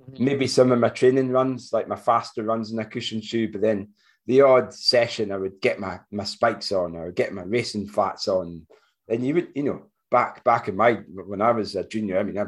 Mm-hmm. 0.00 0.24
Maybe 0.24 0.46
some 0.46 0.72
of 0.72 0.78
my 0.78 0.88
training 0.88 1.30
runs, 1.30 1.72
like 1.72 1.88
my 1.88 1.96
faster 1.96 2.42
runs 2.42 2.72
in 2.72 2.78
a 2.78 2.84
cushion 2.84 3.20
shoe. 3.20 3.50
But 3.50 3.60
then 3.60 3.88
the 4.26 4.42
odd 4.42 4.72
session, 4.72 5.32
I 5.32 5.36
would 5.36 5.60
get 5.60 5.80
my 5.80 6.00
my 6.10 6.24
spikes 6.24 6.72
on 6.72 6.96
or 6.96 7.10
get 7.12 7.32
my 7.32 7.42
racing 7.42 7.88
flats 7.88 8.28
on. 8.28 8.66
And 9.08 9.26
you 9.26 9.34
would, 9.34 9.48
you 9.54 9.64
know, 9.64 9.90
back 10.10 10.44
back 10.44 10.68
in 10.68 10.76
my 10.76 11.00
when 11.08 11.40
I 11.40 11.50
was 11.52 11.76
a 11.76 11.84
junior, 11.84 12.18
I 12.18 12.22
mean, 12.22 12.38
I 12.38 12.46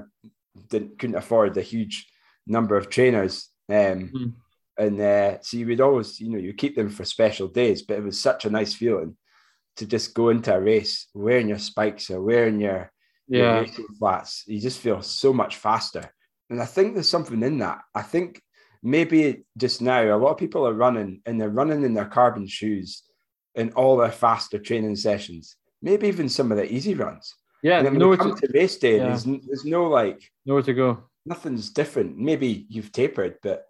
didn't 0.68 0.98
couldn't 0.98 1.16
afford 1.16 1.56
a 1.56 1.62
huge 1.62 2.08
number 2.46 2.76
of 2.76 2.88
trainers. 2.88 3.48
Um, 3.68 4.10
mm. 4.14 4.32
And 4.78 5.00
uh, 5.00 5.40
so 5.42 5.56
you 5.58 5.66
would 5.66 5.80
always, 5.80 6.20
you 6.20 6.30
know, 6.30 6.38
you 6.38 6.54
keep 6.54 6.76
them 6.76 6.88
for 6.88 7.04
special 7.04 7.48
days, 7.48 7.82
but 7.82 7.98
it 7.98 8.02
was 8.02 8.20
such 8.20 8.44
a 8.44 8.50
nice 8.50 8.74
feeling 8.74 9.16
to 9.76 9.86
just 9.86 10.14
go 10.14 10.30
into 10.30 10.54
a 10.54 10.60
race 10.60 11.08
wearing 11.14 11.48
your 11.48 11.58
spikes 11.58 12.10
or 12.10 12.22
wearing 12.22 12.60
your, 12.60 12.90
yeah. 13.28 13.60
your 13.60 13.86
flats. 13.98 14.44
You 14.46 14.60
just 14.60 14.80
feel 14.80 15.02
so 15.02 15.32
much 15.32 15.56
faster. 15.56 16.12
And 16.52 16.60
I 16.60 16.66
think 16.66 16.92
there's 16.92 17.08
something 17.08 17.42
in 17.42 17.58
that. 17.58 17.80
I 17.94 18.02
think 18.02 18.42
maybe 18.82 19.44
just 19.56 19.80
now 19.80 20.02
a 20.02 20.18
lot 20.18 20.32
of 20.32 20.36
people 20.36 20.68
are 20.68 20.74
running 20.74 21.22
and 21.24 21.40
they're 21.40 21.48
running 21.48 21.82
in 21.82 21.94
their 21.94 22.04
carbon 22.04 22.46
shoes 22.46 23.02
in 23.54 23.72
all 23.72 23.96
their 23.96 24.12
faster 24.12 24.58
training 24.58 24.96
sessions, 24.96 25.56
maybe 25.80 26.08
even 26.08 26.28
some 26.28 26.52
of 26.52 26.58
the 26.58 26.70
easy 26.70 26.94
runs. 26.94 27.34
Yeah, 27.62 27.78
and 27.78 27.86
then 27.86 28.08
when 28.08 28.18
come 28.18 28.34
to, 28.36 28.46
to 28.46 28.52
race 28.52 28.76
day, 28.76 28.98
yeah. 28.98 29.08
there's, 29.08 29.24
there's 29.24 29.64
no 29.64 29.84
like 29.84 30.22
nowhere 30.44 30.62
to 30.62 30.74
go. 30.74 31.04
Nothing's 31.24 31.70
different. 31.70 32.18
Maybe 32.18 32.66
you've 32.68 32.92
tapered, 32.92 33.36
but 33.42 33.64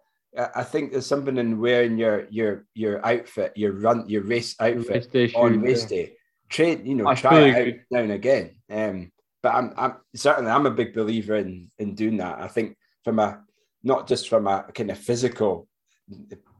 I 0.55 0.63
think 0.63 0.91
there's 0.91 1.05
something 1.05 1.37
in 1.37 1.61
wearing 1.61 1.97
your 1.97 2.27
your 2.31 2.65
your 2.73 3.05
outfit, 3.05 3.53
your 3.55 3.73
run, 3.73 4.09
your 4.09 4.23
race 4.23 4.55
outfit 4.59 5.07
race 5.13 5.33
on 5.35 5.61
race 5.61 5.85
day. 5.85 6.15
Trade, 6.49 6.85
you 6.85 6.95
know, 6.95 7.07
I 7.07 7.15
try 7.15 7.43
it 7.43 7.67
out 7.67 7.79
now 7.91 7.99
and 7.99 8.11
again. 8.11 8.55
Um, 8.69 9.11
but 9.43 9.53
I'm, 9.53 9.73
I'm 9.77 9.95
certainly 10.15 10.49
I'm 10.49 10.65
a 10.65 10.71
big 10.71 10.93
believer 10.93 11.35
in 11.35 11.69
in 11.77 11.93
doing 11.93 12.17
that. 12.17 12.39
I 12.39 12.47
think 12.47 12.75
from 13.03 13.19
a 13.19 13.41
not 13.83 14.07
just 14.07 14.29
from 14.29 14.47
a 14.47 14.63
kind 14.73 14.89
of 14.89 14.97
physical 14.97 15.67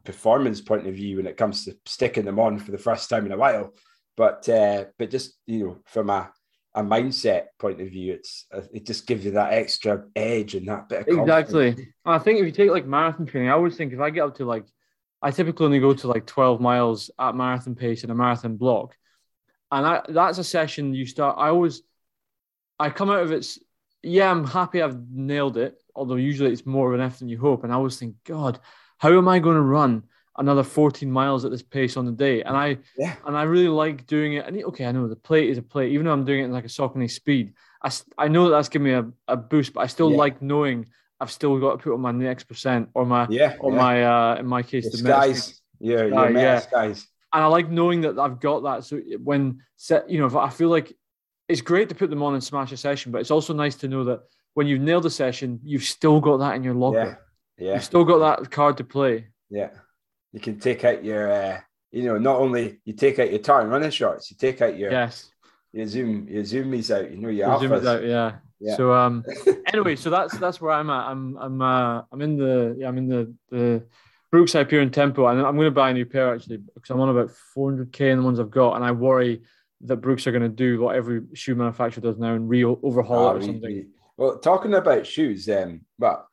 performance 0.04 0.62
point 0.62 0.86
of 0.86 0.94
view 0.94 1.18
when 1.18 1.28
it 1.28 1.38
comes 1.38 1.66
to 1.66 1.76
sticking 1.86 2.26
them 2.26 2.40
on 2.40 2.60
for 2.60 2.72
the 2.72 2.78
first 2.78 3.10
time 3.10 3.26
in 3.26 3.32
a 3.32 3.38
while, 3.38 3.74
but 4.16 4.48
uh, 4.50 4.86
but 5.00 5.10
just 5.10 5.38
you 5.48 5.66
know 5.66 5.78
from 5.86 6.10
a 6.10 6.30
a 6.76 6.84
mindset 6.84 7.46
point 7.60 7.80
of 7.82 7.88
view, 7.90 8.14
it's 8.14 8.46
uh, 8.54 8.62
it 8.74 8.86
just 8.86 9.08
gives 9.08 9.24
you 9.24 9.32
that 9.32 9.54
extra 9.54 10.04
edge 10.16 10.56
and 10.56 10.68
that 10.68 10.90
bit 10.90 11.06
exactly. 11.08 11.94
I 12.04 12.20
think 12.20 12.40
if 12.40 12.46
you 12.46 12.52
take 12.52 12.72
like 12.72 12.86
marathon 12.86 13.26
training, 13.26 13.50
I 13.50 13.54
always 13.54 13.78
think 13.78 13.94
if 13.94 14.00
I 14.00 14.10
get 14.10 14.24
up 14.24 14.36
to 14.38 14.46
like, 14.46 14.66
I 15.22 15.32
typically 15.32 15.66
only 15.66 15.80
go 15.80 15.94
to 15.94 16.08
like 16.08 16.26
twelve 16.26 16.60
miles 16.60 17.12
at 17.20 17.36
marathon 17.36 17.76
pace 17.76 18.04
in 18.04 18.10
a 18.10 18.16
marathon 18.16 18.58
block, 18.58 18.98
and 19.72 19.86
I, 19.86 20.02
that's 20.10 20.40
a 20.40 20.44
session 20.44 20.94
you 20.94 21.06
start. 21.06 21.38
I 21.40 21.50
always, 21.50 21.84
I 22.80 22.90
come 22.90 23.10
out 23.10 23.24
of 23.24 23.32
it. 23.32 23.46
Yeah, 24.02 24.30
I'm 24.30 24.46
happy 24.46 24.82
I've 24.82 25.10
nailed 25.10 25.58
it. 25.58 25.82
Although 25.96 26.16
usually 26.16 26.52
it's 26.52 26.66
more 26.66 26.88
of 26.88 27.00
an 27.00 27.06
effort 27.06 27.20
than 27.20 27.30
you 27.30 27.38
hope, 27.38 27.64
and 27.64 27.72
I 27.72 27.76
always 27.76 27.98
think, 27.98 28.16
God, 28.26 28.60
how 28.98 29.16
am 29.18 29.28
I 29.28 29.40
going 29.40 29.56
to 29.56 29.62
run? 29.62 30.04
another 30.38 30.64
14 30.64 31.12
miles 31.12 31.46
at 31.46 31.52
this 31.52 31.62
pace 31.62 31.98
on 31.98 32.06
the 32.06 32.12
day. 32.12 32.42
And 32.42 32.56
I 32.58 32.78
yeah. 32.98 33.16
and 33.26 33.38
I 33.38 33.44
really 33.44 33.68
like 33.68 34.06
doing 34.08 34.34
it. 34.34 34.46
And 34.46 34.64
okay, 34.66 34.86
I 34.86 34.92
know 34.92 35.08
the 35.08 35.16
plate 35.16 35.50
is 35.50 35.58
a 35.58 35.62
plate, 35.62 35.92
even 35.92 36.06
though 36.06 36.14
I'm 36.14 36.26
doing 36.26 36.42
it 36.42 36.46
in 36.46 36.52
like 36.52 36.66
a 36.66 36.70
Saucony 36.70 37.10
speed. 37.10 37.54
I, 37.84 37.92
I 38.18 38.28
know 38.28 38.46
that 38.46 38.52
that's 38.52 38.70
giving 38.70 38.88
me 38.88 38.94
a, 38.94 39.06
a 39.28 39.38
boost, 39.38 39.74
but 39.74 39.82
I 39.82 39.88
still 39.88 40.12
yeah. 40.12 40.18
like 40.18 40.42
knowing 40.42 40.88
I've 41.20 41.32
still 41.32 41.60
got 41.60 41.74
to 41.74 41.78
put 41.78 41.94
on 41.94 42.02
my 42.02 42.12
next 42.12 42.46
percent 42.46 42.90
or 42.94 43.06
my 43.06 43.28
yeah 43.30 43.56
or 43.60 43.72
yeah. 43.72 43.78
my 43.78 44.04
uh 44.04 44.36
in 44.40 44.48
my 44.48 44.64
case 44.64 44.86
the, 44.86 44.98
the 44.98 45.10
skies. 45.10 45.62
Yeah, 45.80 45.98
uh, 45.98 46.30
yeah. 46.30 46.60
skies. 46.60 47.08
And 47.34 47.44
I 47.44 47.48
like 47.48 47.70
knowing 47.70 48.02
that 48.02 48.20
I've 48.20 48.40
got 48.40 48.64
that. 48.64 48.86
So 48.86 49.02
when 49.24 49.62
set, 49.76 50.10
you 50.10 50.20
know, 50.20 50.40
I 50.40 50.50
feel 50.50 50.70
like 50.70 50.96
it's 51.48 51.62
great 51.62 51.90
to 51.90 51.96
put 51.96 52.10
them 52.10 52.24
on 52.24 52.34
and 52.34 52.44
smash 52.44 52.72
a 52.72 52.78
session, 52.78 53.12
but 53.12 53.22
it's 53.22 53.32
also 53.32 53.54
nice 53.54 53.76
to 53.76 53.88
know 53.88 54.04
that 54.06 54.22
when 54.54 54.68
you've 54.68 54.82
nailed 54.82 55.06
a 55.06 55.10
session, 55.10 55.60
you've 55.64 55.84
still 55.84 56.20
got 56.20 56.38
that 56.38 56.56
in 56.56 56.64
your 56.64 56.76
locker. 56.76 57.20
Yeah. 57.58 57.68
yeah. 57.68 57.74
You've 57.76 57.84
still 57.84 58.06
got 58.06 58.20
that 58.20 58.52
card 58.52 58.78
to 58.78 58.84
play. 58.84 59.28
Yeah 59.50 59.70
you 60.34 60.40
can 60.40 60.60
take 60.60 60.84
out 60.84 61.06
your, 61.06 61.32
uh, 61.32 61.60
you 61.92 62.04
know, 62.04 62.18
not 62.18 62.40
only 62.40 62.80
you 62.84 62.94
take 62.94 63.20
out 63.20 63.30
your 63.30 63.40
tartan 63.40 63.70
running 63.70 63.92
shorts, 63.92 64.30
you 64.30 64.38
take 64.38 64.62
out 64.62 64.78
your 64.78 64.92
yes, 64.92 65.30
your 65.72 65.86
zoom, 65.86 66.28
your 66.28 66.44
zoomies 66.44 66.94
out. 66.94 67.10
You 67.10 67.18
know, 67.18 67.30
your, 67.30 67.48
your 67.48 67.60
zoomies 67.60 67.86
out, 67.86 68.04
yeah. 68.04 68.34
yeah. 68.60 68.76
So 68.76 68.94
um, 68.94 69.24
anyway, 69.68 69.96
so 69.96 70.10
that's 70.10 70.36
that's 70.40 70.60
where 70.60 70.72
I'm 70.72 70.90
at. 70.90 71.08
I'm 71.08 71.38
I'm 71.38 71.62
uh, 71.62 72.02
I'm 72.12 72.22
in 72.22 72.36
the 72.36 72.76
yeah 72.80 72.88
I'm 72.88 72.98
in 72.98 73.08
the 73.08 73.34
the 73.52 73.86
Brooks 74.32 74.54
Hyperion 74.54 74.90
Tempo, 74.90 75.28
and 75.28 75.40
I'm 75.40 75.56
going 75.56 75.68
to 75.68 75.72
buy 75.72 75.92
a 75.92 75.94
new 75.94 76.08
pair 76.08 76.34
actually 76.34 76.58
because 76.58 76.90
I'm 76.90 77.00
on 77.00 77.10
about 77.10 77.32
400k 77.56 78.12
in 78.12 78.18
the 78.18 78.24
ones 78.24 78.40
I've 78.40 78.50
got, 78.50 78.76
and 78.76 78.84
I 78.84 78.92
worry 78.92 79.44
that 79.84 79.98
Brooks 79.98 80.28
are 80.28 80.32
going 80.32 80.44
to 80.44 80.50
do 80.50 80.80
what 80.82 80.96
every 80.96 81.22
shoe 81.34 81.56
manufacturer 81.56 82.02
does 82.02 82.18
now 82.18 82.34
and 82.34 82.50
re 82.50 82.64
overhaul 82.64 83.28
oh, 83.28 83.36
it 83.36 83.38
or 83.38 83.42
something. 83.42 83.88
well, 84.18 84.40
talking 84.40 84.74
about 84.74 85.06
shoes, 85.06 85.50
um, 85.50 85.82
but 86.00 86.26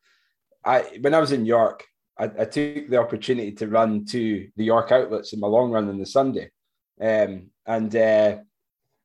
I 0.65 0.99
when 1.01 1.15
I 1.15 1.21
was 1.21 1.33
in 1.33 1.47
York, 1.47 1.87
I, 2.19 2.25
I, 2.25 2.45
took 2.45 2.89
the 2.89 2.99
opportunity 2.99 3.53
to 3.53 3.69
run 3.69 4.05
to 4.07 4.49
the 4.57 4.65
York 4.65 4.93
outlets 4.93 5.33
in 5.33 5.41
my 5.41 5.49
long 5.49 5.71
run 5.71 5.89
on 5.89 5.99
the 5.99 6.07
Sunday. 6.07 6.51
Um, 7.01 7.51
and 7.67 7.95
uh, 7.97 8.37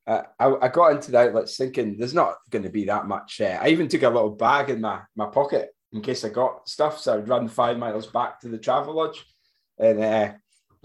I, 0.06 0.24
I, 0.40 0.68
got 0.68 0.92
into 0.92 1.12
the 1.12 1.20
outlets 1.20 1.56
thinking 1.56 1.98
there's 1.98 2.14
not 2.14 2.36
going 2.50 2.64
to 2.64 2.70
be 2.70 2.86
that 2.86 3.08
much. 3.08 3.40
Uh, 3.42 3.58
I 3.62 3.70
even 3.70 3.88
took 3.88 4.04
a 4.04 4.10
little 4.10 4.32
bag 4.32 4.70
in 4.70 4.82
my, 4.82 5.02
my 5.16 5.28
pocket 5.28 5.70
in 5.94 6.02
case 6.02 6.26
I 6.26 6.30
got 6.30 6.68
stuff. 6.68 7.00
So 7.00 7.18
I'd 7.18 7.30
run 7.30 7.48
five 7.48 7.78
miles 7.78 8.08
back 8.08 8.42
to 8.42 8.50
the 8.50 8.58
travel 8.58 8.96
lodge. 8.96 9.26
And 9.80 10.04
uh, 10.04 10.34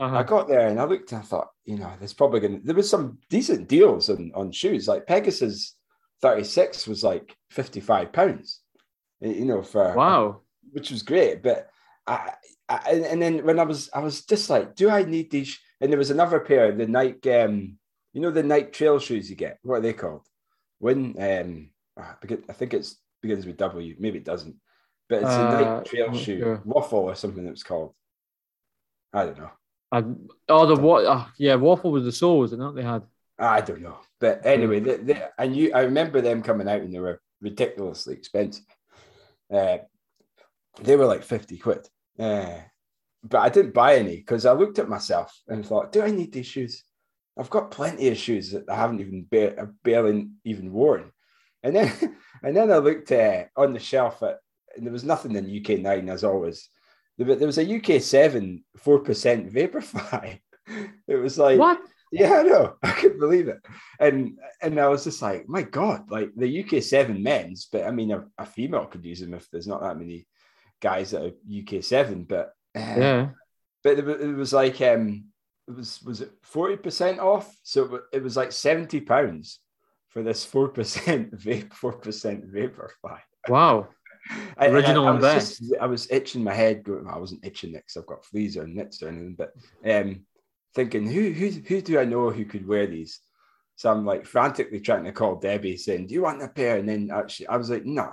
uh-huh. 0.00 0.16
I 0.16 0.22
got 0.22 0.48
there 0.48 0.66
and 0.66 0.80
I 0.80 0.84
looked 0.84 1.12
and 1.12 1.20
I 1.20 1.24
thought, 1.24 1.48
you 1.64 1.76
know, 1.76 1.92
there's 1.98 2.14
probably 2.14 2.40
going 2.40 2.60
to, 2.60 2.66
there 2.66 2.74
was 2.74 2.88
some 2.88 3.18
decent 3.28 3.68
deals 3.68 4.08
on, 4.08 4.32
on 4.34 4.50
shoes. 4.50 4.88
Like 4.88 5.06
Pegasus 5.06 5.76
36 6.22 6.86
was 6.88 7.04
like 7.04 7.36
55 7.50 8.12
pounds, 8.12 8.60
you 9.20 9.44
know, 9.44 9.62
for, 9.62 9.94
wow, 9.94 10.40
which 10.72 10.90
was 10.90 11.02
great. 11.02 11.42
But 11.42 11.68
I, 12.06 12.32
I, 12.68 12.92
and 12.92 13.20
then 13.20 13.44
when 13.44 13.58
I 13.58 13.64
was, 13.64 13.90
I 13.92 14.00
was 14.00 14.24
just 14.24 14.48
like, 14.48 14.74
do 14.74 14.88
I 14.88 15.02
need 15.02 15.30
these? 15.30 15.58
And 15.80 15.92
there 15.92 15.98
was 15.98 16.10
another 16.10 16.40
pair, 16.40 16.72
the 16.72 16.86
Nike, 16.86 17.32
um, 17.34 17.78
you 18.12 18.20
know, 18.20 18.30
the 18.30 18.42
Nike 18.42 18.70
trail 18.70 18.98
shoes 18.98 19.28
you 19.28 19.36
get. 19.36 19.58
What 19.62 19.76
are 19.76 19.80
they 19.80 19.92
called? 19.92 20.26
When 20.78 21.14
um, 21.20 21.70
ah, 21.98 22.16
I 22.22 22.52
think 22.52 22.74
it's 22.74 22.96
begins 23.20 23.46
with 23.46 23.58
W. 23.58 23.96
Maybe 23.98 24.18
it 24.18 24.24
doesn't, 24.24 24.56
but 25.08 25.22
it's 25.22 25.30
a 25.30 25.30
uh, 25.30 25.60
Nike 25.60 25.90
trail 25.90 26.14
shoe, 26.14 26.38
sure. 26.40 26.62
waffle 26.64 27.00
or 27.00 27.14
something 27.14 27.46
it's 27.46 27.62
called. 27.62 27.94
I 29.12 29.24
don't 29.26 29.38
know. 29.38 29.50
I, 29.92 30.04
oh, 30.48 30.66
the 30.66 30.76
what? 30.80 31.04
Uh, 31.04 31.26
yeah, 31.38 31.56
waffle 31.56 31.90
was 31.90 32.04
the 32.04 32.12
sole, 32.12 32.40
was 32.40 32.52
it 32.52 32.58
not? 32.58 32.74
They 32.74 32.82
had. 32.82 33.02
I 33.38 33.60
don't 33.60 33.80
know, 33.80 33.98
but 34.20 34.44
anyway, 34.44 34.80
they, 34.80 34.96
they, 34.96 35.22
I 35.38 35.46
knew 35.46 35.72
I 35.72 35.80
remember 35.80 36.20
them 36.20 36.42
coming 36.42 36.68
out 36.68 36.82
and 36.82 36.92
they 36.92 37.00
were 37.00 37.20
ridiculously 37.40 38.14
expensive. 38.14 38.64
Uh, 39.52 39.78
they 40.82 40.96
were 40.96 41.06
like 41.06 41.24
50 41.24 41.58
quid. 41.58 41.88
Uh, 42.18 42.58
but 43.24 43.38
I 43.38 43.48
didn't 43.48 43.74
buy 43.74 43.96
any 43.96 44.16
because 44.16 44.46
I 44.46 44.52
looked 44.52 44.78
at 44.78 44.88
myself 44.88 45.34
and 45.48 45.64
thought, 45.64 45.92
do 45.92 46.02
I 46.02 46.10
need 46.10 46.32
these 46.32 46.46
shoes? 46.46 46.84
I've 47.38 47.50
got 47.50 47.70
plenty 47.70 48.08
of 48.08 48.16
shoes 48.16 48.50
that 48.52 48.68
I 48.68 48.76
haven't 48.76 49.00
even 49.00 49.26
ba- 49.30 49.68
barely 49.82 50.28
even 50.44 50.72
worn. 50.72 51.10
And 51.62 51.76
then 51.76 51.92
and 52.42 52.56
then 52.56 52.70
I 52.70 52.78
looked 52.78 53.12
uh, 53.12 53.44
on 53.56 53.72
the 53.72 53.80
shelf 53.80 54.22
at, 54.22 54.38
and 54.76 54.86
there 54.86 54.92
was 54.92 55.04
nothing 55.04 55.34
in 55.34 55.60
UK 55.60 55.80
nine 55.80 56.08
as 56.08 56.24
always. 56.24 56.68
There, 57.20 57.36
there 57.36 57.46
was 57.46 57.58
a 57.58 57.76
UK 57.76 58.00
seven 58.00 58.64
four 58.78 59.00
percent 59.00 59.52
Vaporfly. 59.52 60.40
it 61.06 61.16
was 61.16 61.38
like 61.38 61.58
what? 61.58 61.80
Yeah, 62.10 62.38
I 62.38 62.42
know. 62.42 62.76
I 62.82 62.92
couldn't 62.92 63.20
believe 63.20 63.48
it. 63.48 63.60
And 63.98 64.38
and 64.62 64.80
I 64.80 64.88
was 64.88 65.04
just 65.04 65.20
like, 65.20 65.46
my 65.46 65.62
God, 65.62 66.10
like 66.10 66.30
the 66.34 66.64
UK 66.64 66.82
seven 66.82 67.22
men's, 67.22 67.68
but 67.70 67.84
I 67.84 67.90
mean 67.90 68.10
a, 68.10 68.24
a 68.38 68.46
female 68.46 68.86
could 68.86 69.04
use 69.04 69.20
them 69.20 69.34
if 69.34 69.48
there's 69.50 69.66
not 69.66 69.82
that 69.82 69.98
many 69.98 70.26
guys 70.80 71.10
that 71.10 71.22
are 71.22 71.76
UK 71.76 71.84
seven, 71.84 72.24
but 72.24 72.52
uh, 72.74 72.94
yeah, 72.96 73.28
but 73.84 73.98
it, 73.98 74.08
it, 74.08 74.34
was 74.34 74.54
like 74.54 74.80
um, 74.80 75.26
it 75.68 75.76
was 75.76 76.02
was 76.02 76.22
it 76.22 76.30
forty 76.42 76.76
percent 76.76 77.20
off? 77.20 77.54
So 77.64 78.00
it 78.14 78.22
was 78.22 78.36
like 78.36 78.52
seventy 78.52 79.00
pounds 79.00 79.60
for 80.08 80.22
this 80.22 80.42
four 80.42 80.68
percent 80.68 81.36
vape, 81.36 81.74
four 81.74 81.92
percent 81.92 82.50
Vaporfly. 82.50 83.18
Wow. 83.46 83.88
I, 84.56 84.66
Original 84.68 85.06
I, 85.06 85.10
I, 85.10 85.14
was 85.14 85.58
just, 85.58 85.74
I 85.80 85.86
was 85.86 86.10
itching 86.10 86.44
my 86.44 86.54
head. 86.54 86.84
Going, 86.84 87.06
I 87.08 87.18
wasn't 87.18 87.44
itching 87.44 87.70
it 87.70 87.84
because 87.86 87.96
I've 87.96 88.06
got 88.06 88.24
fleas 88.24 88.56
or 88.56 88.66
nits 88.66 89.02
or 89.02 89.08
anything, 89.08 89.36
but 89.36 89.52
um, 89.84 90.20
thinking 90.74 91.10
who 91.10 91.30
who 91.30 91.48
who 91.48 91.80
do 91.80 91.98
I 91.98 92.04
know 92.04 92.30
who 92.30 92.44
could 92.44 92.66
wear 92.66 92.86
these? 92.86 93.20
So 93.76 93.90
I'm 93.90 94.04
like 94.04 94.26
frantically 94.26 94.80
trying 94.80 95.04
to 95.04 95.12
call 95.12 95.36
Debbie, 95.36 95.76
saying, 95.76 96.06
"Do 96.06 96.14
you 96.14 96.22
want 96.22 96.42
a 96.42 96.48
pair?" 96.48 96.76
And 96.76 96.88
then 96.88 97.10
actually, 97.12 97.48
I 97.48 97.56
was 97.56 97.70
like, 97.70 97.84
"No, 97.84 98.04
nah, 98.04 98.12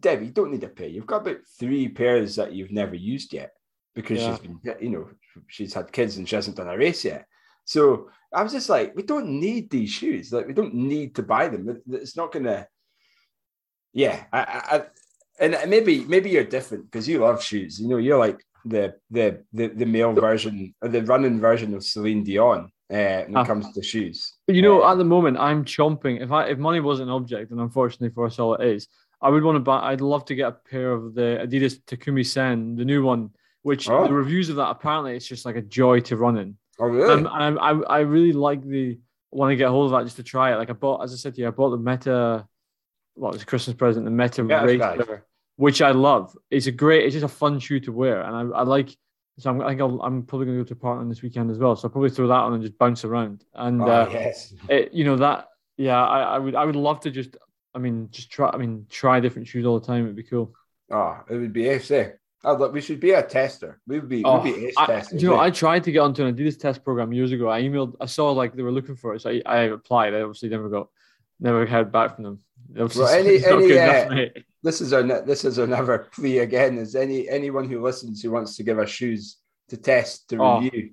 Debbie, 0.00 0.26
you 0.26 0.32
don't 0.32 0.52
need 0.52 0.64
a 0.64 0.68
pair. 0.68 0.88
You've 0.88 1.06
got 1.06 1.22
about 1.22 1.38
three 1.58 1.88
pairs 1.88 2.36
that 2.36 2.52
you've 2.52 2.70
never 2.70 2.94
used 2.94 3.32
yet 3.32 3.52
because 3.94 4.20
yeah. 4.20 4.36
she's 4.36 4.46
been, 4.46 4.60
you 4.80 4.90
know, 4.90 5.08
she's 5.48 5.74
had 5.74 5.92
kids 5.92 6.16
and 6.16 6.28
she 6.28 6.36
hasn't 6.36 6.56
done 6.56 6.68
a 6.68 6.76
race 6.76 7.04
yet. 7.04 7.26
So 7.64 8.10
I 8.32 8.42
was 8.42 8.52
just 8.52 8.68
like, 8.68 8.94
we 8.94 9.02
don't 9.02 9.40
need 9.40 9.70
these 9.70 9.90
shoes. 9.90 10.32
Like, 10.32 10.46
we 10.46 10.54
don't 10.54 10.74
need 10.74 11.16
to 11.16 11.22
buy 11.22 11.48
them. 11.48 11.82
It's 11.90 12.16
not 12.16 12.32
gonna. 12.32 12.66
Yeah, 13.92 14.24
I, 14.32 14.40
I 14.40 14.84
and 15.40 15.56
maybe 15.68 16.04
maybe 16.04 16.30
you're 16.30 16.44
different 16.44 16.84
because 16.90 17.08
you 17.08 17.18
love 17.18 17.42
shoes. 17.42 17.80
You 17.80 17.88
know, 17.88 17.96
you're 17.96 18.18
like 18.18 18.44
the 18.64 18.94
the 19.10 19.42
the, 19.52 19.68
the 19.68 19.86
male 19.86 20.12
version 20.12 20.74
or 20.82 20.88
the 20.88 21.02
running 21.02 21.40
version 21.40 21.74
of 21.74 21.82
Celine 21.84 22.22
Dion. 22.24 22.70
uh, 22.92 23.24
when 23.24 23.30
it 23.32 23.36
Ah. 23.36 23.44
comes 23.44 23.72
to 23.72 23.82
shoes. 23.82 24.34
You 24.48 24.60
know, 24.60 24.82
Uh, 24.82 24.92
at 24.92 24.98
the 24.98 25.04
moment, 25.04 25.38
I'm 25.38 25.64
chomping. 25.64 26.20
If 26.20 26.30
I 26.30 26.48
if 26.52 26.58
money 26.58 26.80
was 26.80 27.00
an 27.00 27.08
object, 27.08 27.50
and 27.50 27.60
unfortunately 27.60 28.10
for 28.14 28.26
us 28.26 28.38
all 28.38 28.54
it 28.54 28.66
is, 28.76 28.86
I 29.22 29.30
would 29.30 29.42
want 29.44 29.56
to 29.56 29.60
buy. 29.60 29.78
I'd 29.90 30.02
love 30.02 30.24
to 30.26 30.34
get 30.34 30.48
a 30.48 30.56
pair 30.70 30.92
of 30.92 31.14
the 31.14 31.28
Adidas 31.44 31.80
Takumi 31.88 32.24
Sen, 32.26 32.76
the 32.76 32.84
new 32.84 33.02
one. 33.02 33.30
Which 33.62 33.88
Oh. 33.88 34.06
the 34.08 34.12
reviews 34.12 34.48
of 34.50 34.56
that 34.56 34.70
apparently 34.70 35.14
it's 35.16 35.26
just 35.34 35.46
like 35.46 35.56
a 35.56 35.62
joy 35.62 36.00
to 36.08 36.16
run 36.16 36.36
in. 36.36 36.56
oh, 36.80 36.86
really? 36.88 37.12
Um, 37.14 37.28
and 37.32 37.58
I, 37.58 37.70
I 37.70 37.98
I 37.98 38.00
really 38.00 38.32
like 38.32 38.62
the 38.74 38.98
want 39.30 39.50
to 39.52 39.56
get 39.56 39.68
hold 39.70 39.86
of 39.86 39.92
that 39.92 40.04
just 40.04 40.16
to 40.16 40.22
try 40.34 40.52
it. 40.52 40.56
Like 40.56 40.68
I 40.68 40.74
bought, 40.74 41.02
as 41.04 41.12
I 41.14 41.16
said 41.16 41.34
to 41.34 41.40
you, 41.40 41.46
I 41.48 41.50
bought 41.52 41.70
the 41.70 41.78
Meta. 41.78 42.46
What 43.14 43.32
was 43.32 43.42
a 43.42 43.46
Christmas 43.46 43.76
present? 43.76 44.04
The 44.04 44.10
Meta 44.10 44.44
Yeah. 44.48 44.64
Racer, 44.64 45.26
which 45.56 45.82
I 45.82 45.90
love. 45.90 46.36
It's 46.50 46.66
a 46.66 46.72
great. 46.72 47.04
It's 47.04 47.14
just 47.14 47.24
a 47.24 47.28
fun 47.28 47.58
shoe 47.58 47.80
to 47.80 47.92
wear, 47.92 48.22
and 48.22 48.34
I, 48.54 48.58
I 48.58 48.62
like. 48.62 48.96
So 49.38 49.50
I'm, 49.50 49.62
I 49.62 49.68
think 49.70 49.80
I'll, 49.80 50.00
I'm 50.02 50.24
probably 50.24 50.46
going 50.46 50.58
to 50.58 50.64
go 50.64 50.68
to 50.68 50.76
park 50.76 50.98
run 50.98 51.08
this 51.08 51.22
weekend 51.22 51.50
as 51.50 51.58
well. 51.58 51.74
So 51.74 51.88
I'll 51.88 51.92
probably 51.92 52.10
throw 52.10 52.26
that 52.28 52.34
on 52.34 52.52
and 52.52 52.62
just 52.62 52.76
bounce 52.78 53.04
around. 53.04 53.44
And 53.54 53.80
oh, 53.80 53.86
uh, 53.86 54.08
yes. 54.12 54.54
it, 54.68 54.92
you 54.92 55.04
know 55.04 55.16
that 55.16 55.48
yeah 55.76 56.02
I, 56.02 56.20
I 56.34 56.38
would 56.38 56.54
i 56.54 56.64
would 56.64 56.76
love 56.76 57.00
to 57.00 57.10
just 57.10 57.36
i 57.74 57.78
mean 57.78 58.08
just 58.10 58.30
try 58.30 58.50
i 58.50 58.56
mean 58.56 58.86
try 58.90 59.20
different 59.20 59.48
shoes 59.48 59.64
all 59.64 59.78
the 59.80 59.86
time 59.86 60.04
it'd 60.04 60.16
be 60.16 60.22
cool 60.22 60.54
Oh, 60.90 61.20
it 61.30 61.36
would 61.36 61.54
be 61.54 61.68
ace. 61.68 61.90
Eh? 61.90 62.10
Oh, 62.44 62.54
look, 62.54 62.74
we 62.74 62.82
should 62.82 63.00
be 63.00 63.12
a 63.12 63.22
tester. 63.22 63.80
We 63.86 63.98
would 63.98 64.10
be, 64.10 64.22
oh, 64.24 64.42
we'd 64.42 64.54
be 64.54 64.66
ace 64.66 64.74
I, 64.76 64.86
testers. 64.86 65.22
you 65.22 65.28
know 65.30 65.40
eh? 65.40 65.44
i 65.44 65.50
tried 65.50 65.84
to 65.84 65.92
get 65.92 66.00
onto 66.00 66.24
an 66.24 66.36
adidas 66.36 66.58
test 66.58 66.84
program 66.84 67.12
years 67.12 67.32
ago 67.32 67.48
i 67.48 67.62
emailed 67.62 67.94
i 68.00 68.06
saw 68.06 68.30
like 68.32 68.54
they 68.54 68.62
were 68.62 68.72
looking 68.72 68.96
for 68.96 69.14
it 69.14 69.22
so 69.22 69.30
i, 69.30 69.42
I 69.46 69.58
applied 69.62 70.12
i 70.14 70.20
obviously 70.20 70.50
never 70.50 70.68
got 70.68 70.88
never 71.40 71.64
heard 71.64 71.90
back 71.90 72.14
from 72.14 72.24
them 72.24 72.40
Obviously, 72.78 73.02
Well, 73.02 73.14
any- 73.18 73.44
any, 73.44 73.78
uh, 73.78 74.04
enough, 74.10 74.28
this 74.62 74.80
is 74.80 74.92
our 74.92 75.02
this 75.02 75.44
is 75.44 75.58
another 75.58 76.08
plea 76.12 76.38
again. 76.38 76.78
Is 76.78 76.94
any 76.94 77.28
anyone 77.28 77.68
who 77.68 77.82
listens 77.82 78.22
who 78.22 78.30
wants 78.30 78.56
to 78.56 78.62
give 78.62 78.78
us 78.78 78.88
shoes 78.90 79.36
to 79.68 79.76
test 79.76 80.28
to 80.30 80.36
Oh. 80.42 80.60
review? 80.60 80.90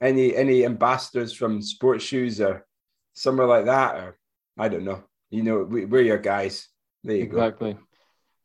Any 0.00 0.34
any 0.34 0.64
ambassadors 0.64 1.32
from 1.32 1.62
sports 1.62 2.04
shoes 2.04 2.40
or 2.40 2.66
somewhere 3.14 3.46
like 3.46 3.66
that, 3.66 3.94
or 3.96 4.18
I 4.58 4.68
don't 4.68 4.84
know. 4.84 5.02
You 5.30 5.42
know, 5.44 5.58
we, 5.62 5.84
we're 5.84 6.02
your 6.02 6.18
guys. 6.18 6.68
There 7.04 7.16
you 7.16 7.26
go. 7.26 7.38
exactly 7.38 7.76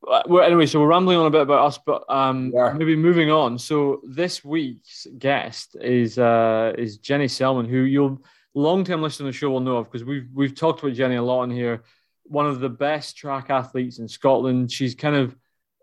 Uh, 0.07 0.21
well, 0.27 0.43
anyway, 0.43 0.65
so 0.67 0.79
we're 0.79 0.87
rambling 0.87 1.17
on 1.17 1.25
a 1.25 1.29
bit 1.31 1.41
about 1.41 1.65
us, 1.65 1.79
but 1.85 2.03
um, 2.09 2.51
Yeah. 2.53 2.73
maybe 2.73 2.95
moving 2.95 3.29
on. 3.31 3.57
So 3.57 4.01
this 4.07 4.43
week's 4.45 5.05
guest 5.17 5.75
is 5.81 6.17
uh, 6.19 6.73
is 6.77 6.97
Jenny 6.99 7.27
Selman, 7.27 7.67
who 7.67 7.79
you'll 7.79 8.21
long 8.53 8.83
term 8.83 9.01
listener 9.01 9.25
to 9.27 9.31
the 9.31 9.37
show 9.37 9.49
will 9.49 9.59
know 9.59 9.77
of 9.77 9.85
because 9.85 10.05
we've 10.05 10.27
we've 10.33 10.55
talked 10.55 10.81
about 10.81 10.93
Jenny 10.93 11.15
a 11.15 11.23
lot 11.23 11.43
in 11.43 11.51
here. 11.51 11.83
One 12.27 12.45
of 12.47 12.59
the 12.59 12.69
best 12.69 13.17
track 13.17 13.49
athletes 13.49 13.99
in 13.99 14.07
Scotland. 14.07 14.71
She's 14.71 14.95
kind 14.95 15.15
of 15.15 15.35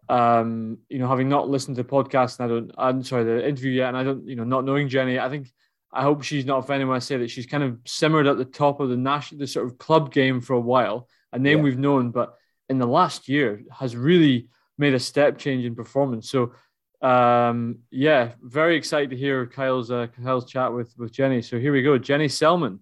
um, 0.09 0.79
you 0.89 0.99
know, 0.99 1.09
having 1.09 1.29
not 1.29 1.49
listened 1.49 1.77
to 1.77 1.83
the 1.83 1.89
podcast 1.89 2.39
and 2.39 2.45
I 2.45 2.55
don't, 2.55 2.71
I'm 2.77 3.03
sorry, 3.03 3.25
the 3.25 3.49
interview 3.49 3.73
yet, 3.73 3.89
and 3.89 3.97
I 3.97 4.05
don't, 4.05 4.29
you 4.29 4.37
know, 4.37 4.45
not 4.45 4.65
knowing 4.65 4.89
Jenny, 4.89 5.19
I 5.19 5.31
think 5.31 5.51
I 5.91 6.03
hope 6.03 6.23
she's 6.23 6.45
not 6.45 6.59
offended 6.59 6.89
when 6.89 6.97
I 6.97 7.01
say 7.01 7.17
that 7.17 7.31
she's 7.31 7.47
kind 7.47 7.63
of 7.63 7.79
simmered 7.87 8.27
at 8.27 8.37
the 8.37 8.45
top 8.45 8.81
of 8.81 8.91
the 8.91 8.99
national, 8.99 9.39
the 9.39 9.47
sort 9.47 9.67
of 9.67 9.79
club 9.79 10.13
game 10.13 10.43
for 10.43 10.53
a 10.53 10.61
while, 10.61 11.09
a 11.33 11.39
name 11.39 11.59
Yeah. 11.59 11.65
we've 11.65 11.79
known, 11.79 12.11
but 12.11 12.35
in 12.69 12.79
the 12.79 12.87
last 12.87 13.29
year 13.31 13.63
has 13.73 13.97
really 13.97 14.49
made 14.77 14.93
a 14.93 15.01
step 15.01 15.39
change 15.39 15.65
in 15.65 15.75
performance. 15.75 16.29
So, 16.29 16.53
um, 17.01 17.79
yeah, 17.91 18.33
very 18.43 18.77
excited 18.77 19.09
to 19.11 19.17
hear 19.17 19.47
Kyle's 19.47 19.91
uh, 19.91 20.09
Kyle's 20.23 20.45
chat 20.51 20.71
with 20.73 20.93
with 20.99 21.13
Jenny. 21.13 21.41
So 21.41 21.59
here 21.59 21.73
we 21.73 21.83
go, 21.83 21.97
Jenny 21.97 22.29
Selman. 22.29 22.81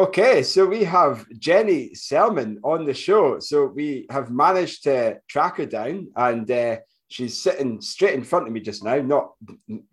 Okay, 0.00 0.42
so 0.42 0.64
we 0.64 0.82
have 0.84 1.28
Jenny 1.38 1.94
Selman 1.94 2.58
on 2.64 2.86
the 2.86 2.94
show. 2.94 3.38
So 3.38 3.66
we 3.66 4.06
have 4.08 4.30
managed 4.30 4.84
to 4.84 5.18
track 5.28 5.58
her 5.58 5.66
down, 5.66 6.08
and 6.16 6.50
uh, 6.50 6.76
she's 7.08 7.42
sitting 7.42 7.82
straight 7.82 8.14
in 8.14 8.24
front 8.24 8.46
of 8.46 8.52
me 8.54 8.60
just 8.60 8.82
now. 8.82 8.96
Not, 9.02 9.32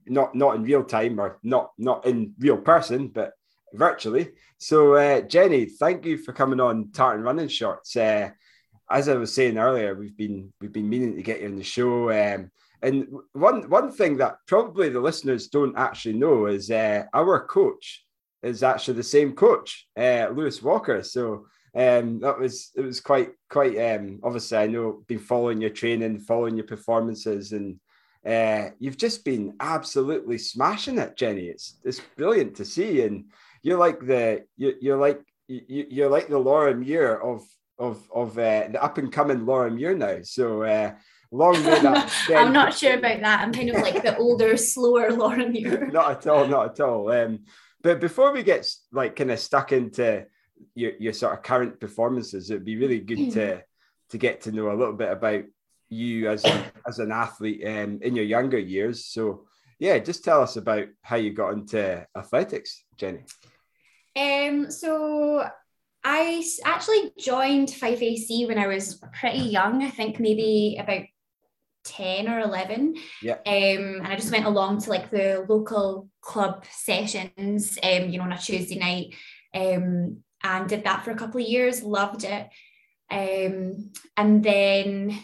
not, 0.06 0.34
not 0.34 0.56
in 0.56 0.64
real 0.64 0.86
time, 0.86 1.20
or 1.20 1.40
not, 1.44 1.72
not 1.78 2.06
in 2.06 2.34
real 2.40 2.56
person, 2.56 3.10
but 3.10 3.34
virtually. 3.74 4.30
So, 4.60 4.94
uh, 4.94 5.24
Jenny, 5.24 5.66
thank 5.66 6.06
you 6.06 6.18
for 6.18 6.32
coming 6.32 6.62
on 6.62 6.90
Tartan 6.94 7.26
Running 7.26 7.50
Shorts. 7.50 7.98
Uh, 7.98 8.30
as 8.90 9.10
I 9.10 9.16
was 9.16 9.34
saying 9.34 9.58
earlier, 9.58 9.94
we've 9.94 10.16
been 10.16 10.54
we've 10.62 10.72
been 10.72 10.88
meaning 10.88 11.18
to 11.18 11.22
get 11.22 11.42
you 11.42 11.48
on 11.48 11.58
the 11.58 11.64
show. 11.66 12.12
Um, 12.12 12.50
and 12.82 13.08
one 13.34 13.70
one 13.70 13.92
thing 13.92 14.16
that 14.18 14.38
probably 14.48 14.88
the 14.88 15.02
listeners 15.02 15.50
don't 15.50 15.78
actually 15.78 16.14
know 16.14 16.46
is 16.46 16.72
uh, 16.72 17.04
our 17.14 17.46
coach 17.46 18.07
is 18.48 18.64
actually 18.64 18.96
the 18.96 19.04
same 19.04 19.34
coach, 19.34 19.88
uh, 19.98 20.30
Lewis 20.34 20.62
Walker. 20.62 21.04
So 21.04 21.48
um, 21.76 22.20
that 22.22 22.40
was 22.40 22.72
it 22.76 22.82
was 22.82 23.00
quite 23.00 23.32
quite 23.50 23.78
um, 23.78 24.20
obviously 24.24 24.58
I 24.58 24.68
know 24.68 25.04
been 25.08 25.20
following 25.20 25.62
your 25.62 25.70
training, 25.70 26.20
following 26.20 26.56
your 26.56 26.66
performances, 26.66 27.52
and 27.52 27.80
uh, 28.26 28.72
you've 28.80 28.98
just 28.98 29.24
been 29.24 29.56
absolutely 29.60 30.38
smashing 30.38 30.98
it, 30.98 31.16
Jenny. 31.16 31.46
It's 31.46 31.80
it's 31.84 32.02
brilliant 32.16 32.56
to 32.56 32.66
see, 32.66 33.02
and 33.02 33.26
you're 33.62 33.78
like 33.78 34.00
the 34.00 34.46
you, 34.56 34.74
you're 34.82 34.98
like 34.98 35.22
you, 35.48 35.86
you're 35.90 36.10
like 36.10 36.30
the 36.30 36.40
Laura 36.40 36.74
Muir 36.74 37.22
of 37.22 37.44
of 37.78 38.10
of 38.12 38.38
uh, 38.40 38.70
the 38.70 38.84
up 38.84 38.98
and 38.98 39.12
coming 39.12 39.46
Laura 39.46 39.70
Muir 39.70 39.96
now. 39.96 40.20
So. 40.24 40.64
Uh, 40.64 40.94
Long 41.32 41.62
may 41.64 41.82
that 41.82 42.10
I'm 42.36 42.54
not 42.54 42.74
sure 42.74 42.94
about 42.94 43.20
that. 43.22 43.42
I'm 43.42 43.52
kind 43.52 43.70
of 43.70 43.82
like 43.82 44.02
the 44.02 44.18
older, 44.18 44.56
slower 44.58 45.12
Laura 45.12 45.46
Muir. 45.46 45.88
not 45.92 46.12
at 46.12 46.28
all, 46.28 46.48
not 46.48 46.72
at 46.72 46.80
all. 46.80 47.12
Um, 47.12 47.40
but 47.88 48.02
before 48.02 48.34
we 48.34 48.44
get 48.44 48.68
like 48.92 49.16
kind 49.16 49.32
of 49.32 49.40
stuck 49.40 49.72
into 49.72 50.26
your, 50.76 50.92
your 51.00 51.14
sort 51.14 51.32
of 51.34 51.42
current 51.42 51.80
performances, 51.80 52.52
it'd 52.52 52.66
be 52.66 52.76
really 52.76 53.00
good 53.00 53.32
to 53.32 53.64
to 54.10 54.18
get 54.18 54.42
to 54.42 54.52
know 54.52 54.72
a 54.72 54.76
little 54.76 54.94
bit 54.94 55.10
about 55.10 55.44
you 55.88 56.30
as 56.30 56.44
a, 56.44 56.66
as 56.86 57.00
an 57.00 57.14
athlete 57.14 57.66
um, 57.66 58.00
in 58.02 58.14
your 58.14 58.26
younger 58.26 58.60
years. 58.60 59.06
So 59.06 59.46
yeah, 59.80 60.00
just 60.00 60.26
tell 60.26 60.42
us 60.42 60.58
about 60.58 60.88
how 61.02 61.16
you 61.16 61.32
got 61.32 61.54
into 61.54 62.06
athletics, 62.18 62.84
Jenny. 62.98 63.24
Um, 64.18 64.70
so 64.70 65.48
I 66.04 66.44
actually 66.66 67.14
joined 67.18 67.72
Fife 67.72 68.02
AC 68.02 68.48
when 68.48 68.60
I 68.60 68.68
was 68.68 69.02
pretty 69.14 69.40
young. 69.40 69.82
I 69.82 69.92
think 69.92 70.20
maybe 70.20 70.78
about 70.78 71.04
10 71.88 72.28
or 72.30 72.40
11. 72.42 72.96
Yeah. 73.22 73.34
Um, 73.34 73.42
and 74.04 74.08
I 74.08 74.16
just 74.16 74.32
went 74.32 74.46
along 74.46 74.82
to 74.82 74.90
like 74.90 75.10
the 75.10 75.46
local 75.48 76.10
club 76.22 76.66
sessions, 76.72 77.78
um, 77.82 78.10
you 78.10 78.18
know, 78.18 78.26
on 78.26 78.34
a 78.34 78.38
Tuesday 78.38 78.78
night, 78.78 79.16
um, 79.56 80.18
and 80.44 80.70
did 80.70 80.84
that 80.84 81.04
for 81.04 81.12
a 81.12 81.16
couple 81.16 81.42
of 81.42 81.48
years, 81.48 81.84
loved 81.84 82.24
it. 82.24 82.48
Um, 83.10 83.92
and 84.18 84.44
then 84.44 85.18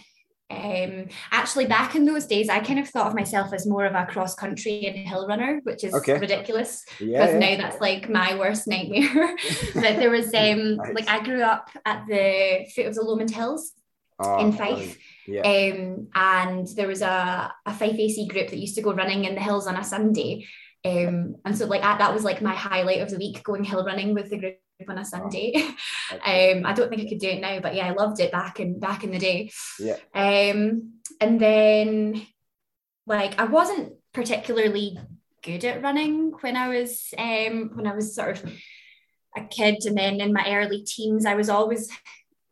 um, 0.50 1.08
actually 1.32 1.66
back 1.66 1.96
in 1.96 2.06
those 2.06 2.26
days, 2.28 2.48
I 2.50 2.60
kind 2.60 2.80
of 2.80 2.88
thought 2.88 3.08
of 3.08 3.16
myself 3.16 3.54
as 3.54 3.66
more 3.68 3.86
of 3.86 3.96
a 3.96 4.06
cross 4.06 4.36
country 4.36 4.86
and 4.86 4.96
hill 5.08 5.28
runner, 5.28 5.60
which 5.64 5.84
is 5.84 5.94
Okay. 5.94 6.18
ridiculous 6.20 6.84
Yeah, 7.00 7.26
because 7.26 7.42
yeah. 7.42 7.56
now 7.56 7.62
that's 7.64 7.82
like 7.82 8.10
my 8.10 8.38
worst 8.38 8.68
nightmare. 8.68 9.36
but 9.74 9.98
there 9.98 10.12
was 10.12 10.28
um 10.34 10.76
Nice. 10.78 10.94
like 10.94 11.10
I 11.10 11.24
grew 11.24 11.42
up 11.42 11.70
at 11.86 12.06
the 12.08 12.66
foot 12.76 12.86
of 12.86 12.96
the 12.96 13.02
Lomond 13.04 13.32
Hills 13.32 13.72
Oh, 14.20 14.40
in. 14.40 14.52
Fife. 14.52 14.98
Yeah. 15.28 15.42
Um, 15.42 16.08
and 16.14 16.68
there 16.76 16.88
was 16.88 17.02
a, 17.02 17.52
a 17.66 17.74
Fife 17.74 17.98
AC 17.98 18.28
group 18.28 18.50
that 18.50 18.60
used 18.60 18.76
to 18.76 18.82
go 18.82 18.94
running 18.94 19.26
in 19.26 19.36
the 19.36 19.42
hills 19.42 19.68
on 19.68 19.76
a 19.76 19.84
Sunday. 19.84 20.48
Um, 20.86 21.38
and 21.46 21.58
so 21.58 21.66
like 21.66 21.82
that, 21.82 22.14
was 22.14 22.24
like 22.24 22.42
my 22.42 22.54
highlight 22.54 23.02
of 23.02 23.10
the 23.10 23.18
week, 23.18 23.44
going 23.44 23.64
hill 23.64 23.86
running 23.86 24.14
with 24.14 24.30
the 24.30 24.38
group 24.38 24.58
on 24.90 24.98
a 24.98 25.06
Sunday. 25.06 25.54
um, 26.12 26.66
I 26.66 26.74
don't 26.76 26.90
think 26.90 27.02
I 27.04 27.10
could 27.10 27.20
do 27.20 27.30
it 27.30 27.42
now, 27.42 27.60
but 27.60 27.76
yeah, 27.76 27.88
I 27.88 27.92
loved 27.92 28.20
it 28.20 28.32
back 28.32 28.60
in 28.60 28.80
back 28.80 29.04
in 29.04 29.12
the 29.12 29.20
day. 29.20 29.52
Yeah. 29.80 29.98
Um, 30.14 31.00
and 31.22 31.40
then 31.40 32.26
like 33.06 33.40
I 33.40 33.46
wasn't 33.46 33.94
particularly 34.14 34.98
good 35.42 35.66
at 35.66 35.82
running 35.82 36.34
when 36.42 36.56
I 36.56 36.70
was 36.70 37.14
um 37.18 37.72
when 37.74 37.88
I 37.88 37.94
was 37.94 38.16
sort 38.16 38.44
of 38.44 38.54
a 39.36 39.44
kid, 39.46 39.86
and 39.86 39.98
then 39.98 40.22
in 40.22 40.34
my 40.34 40.46
early 40.48 40.84
teens, 40.84 41.26
I 41.26 41.36
was 41.36 41.50
always 41.50 41.90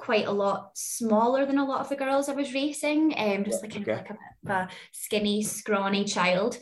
quite 0.01 0.25
a 0.25 0.31
lot 0.31 0.71
smaller 0.75 1.45
than 1.45 1.59
a 1.59 1.65
lot 1.65 1.81
of 1.81 1.89
the 1.89 1.95
girls 1.95 2.27
I 2.27 2.33
was 2.33 2.53
racing, 2.55 3.13
um, 3.17 3.43
just 3.45 3.61
like 3.61 3.71
kind 3.73 3.87
Okay. 3.87 3.91
of 3.93 3.97
like 3.99 4.09
a, 4.09 4.13
bit 4.13 4.51
of 4.51 4.51
a 4.51 4.69
skinny, 4.91 5.43
scrawny 5.43 6.03
child. 6.05 6.57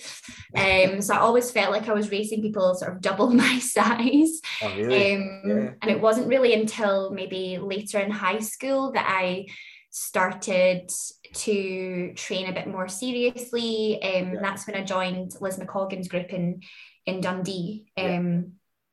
Um, 0.58 1.02
so 1.02 1.14
I 1.16 1.20
always 1.20 1.50
felt 1.50 1.72
like 1.72 1.88
I 1.88 1.94
was 1.94 2.12
racing 2.12 2.42
people 2.42 2.76
sort 2.76 2.92
of 2.92 3.02
double 3.02 3.30
my 3.46 3.58
size. 3.60 4.42
Oh, 4.62 4.76
really? 4.76 5.16
Um, 5.16 5.42
Yeah. 5.46 5.70
And 5.82 5.90
it 5.90 6.02
wasn't 6.02 6.28
really 6.28 6.54
until 6.54 7.12
maybe 7.12 7.58
later 7.58 8.00
in 8.00 8.12
high 8.12 8.40
school 8.40 8.92
that 8.92 9.08
I 9.08 9.46
started 9.90 10.90
to 11.34 12.14
train 12.16 12.48
a 12.50 12.54
bit 12.54 12.68
more 12.68 12.88
seriously. 12.90 14.02
Um, 14.04 14.34
Yeah. 14.34 14.40
That's 14.42 14.68
when 14.68 14.76
I 14.76 14.84
joined 14.84 15.32
Liz 15.40 15.58
McColgan's 15.60 16.10
group 16.10 16.34
in 16.34 16.62
in 17.06 17.22
Dundee, 17.22 17.86
um, 17.98 18.06
Yeah. 18.06 18.42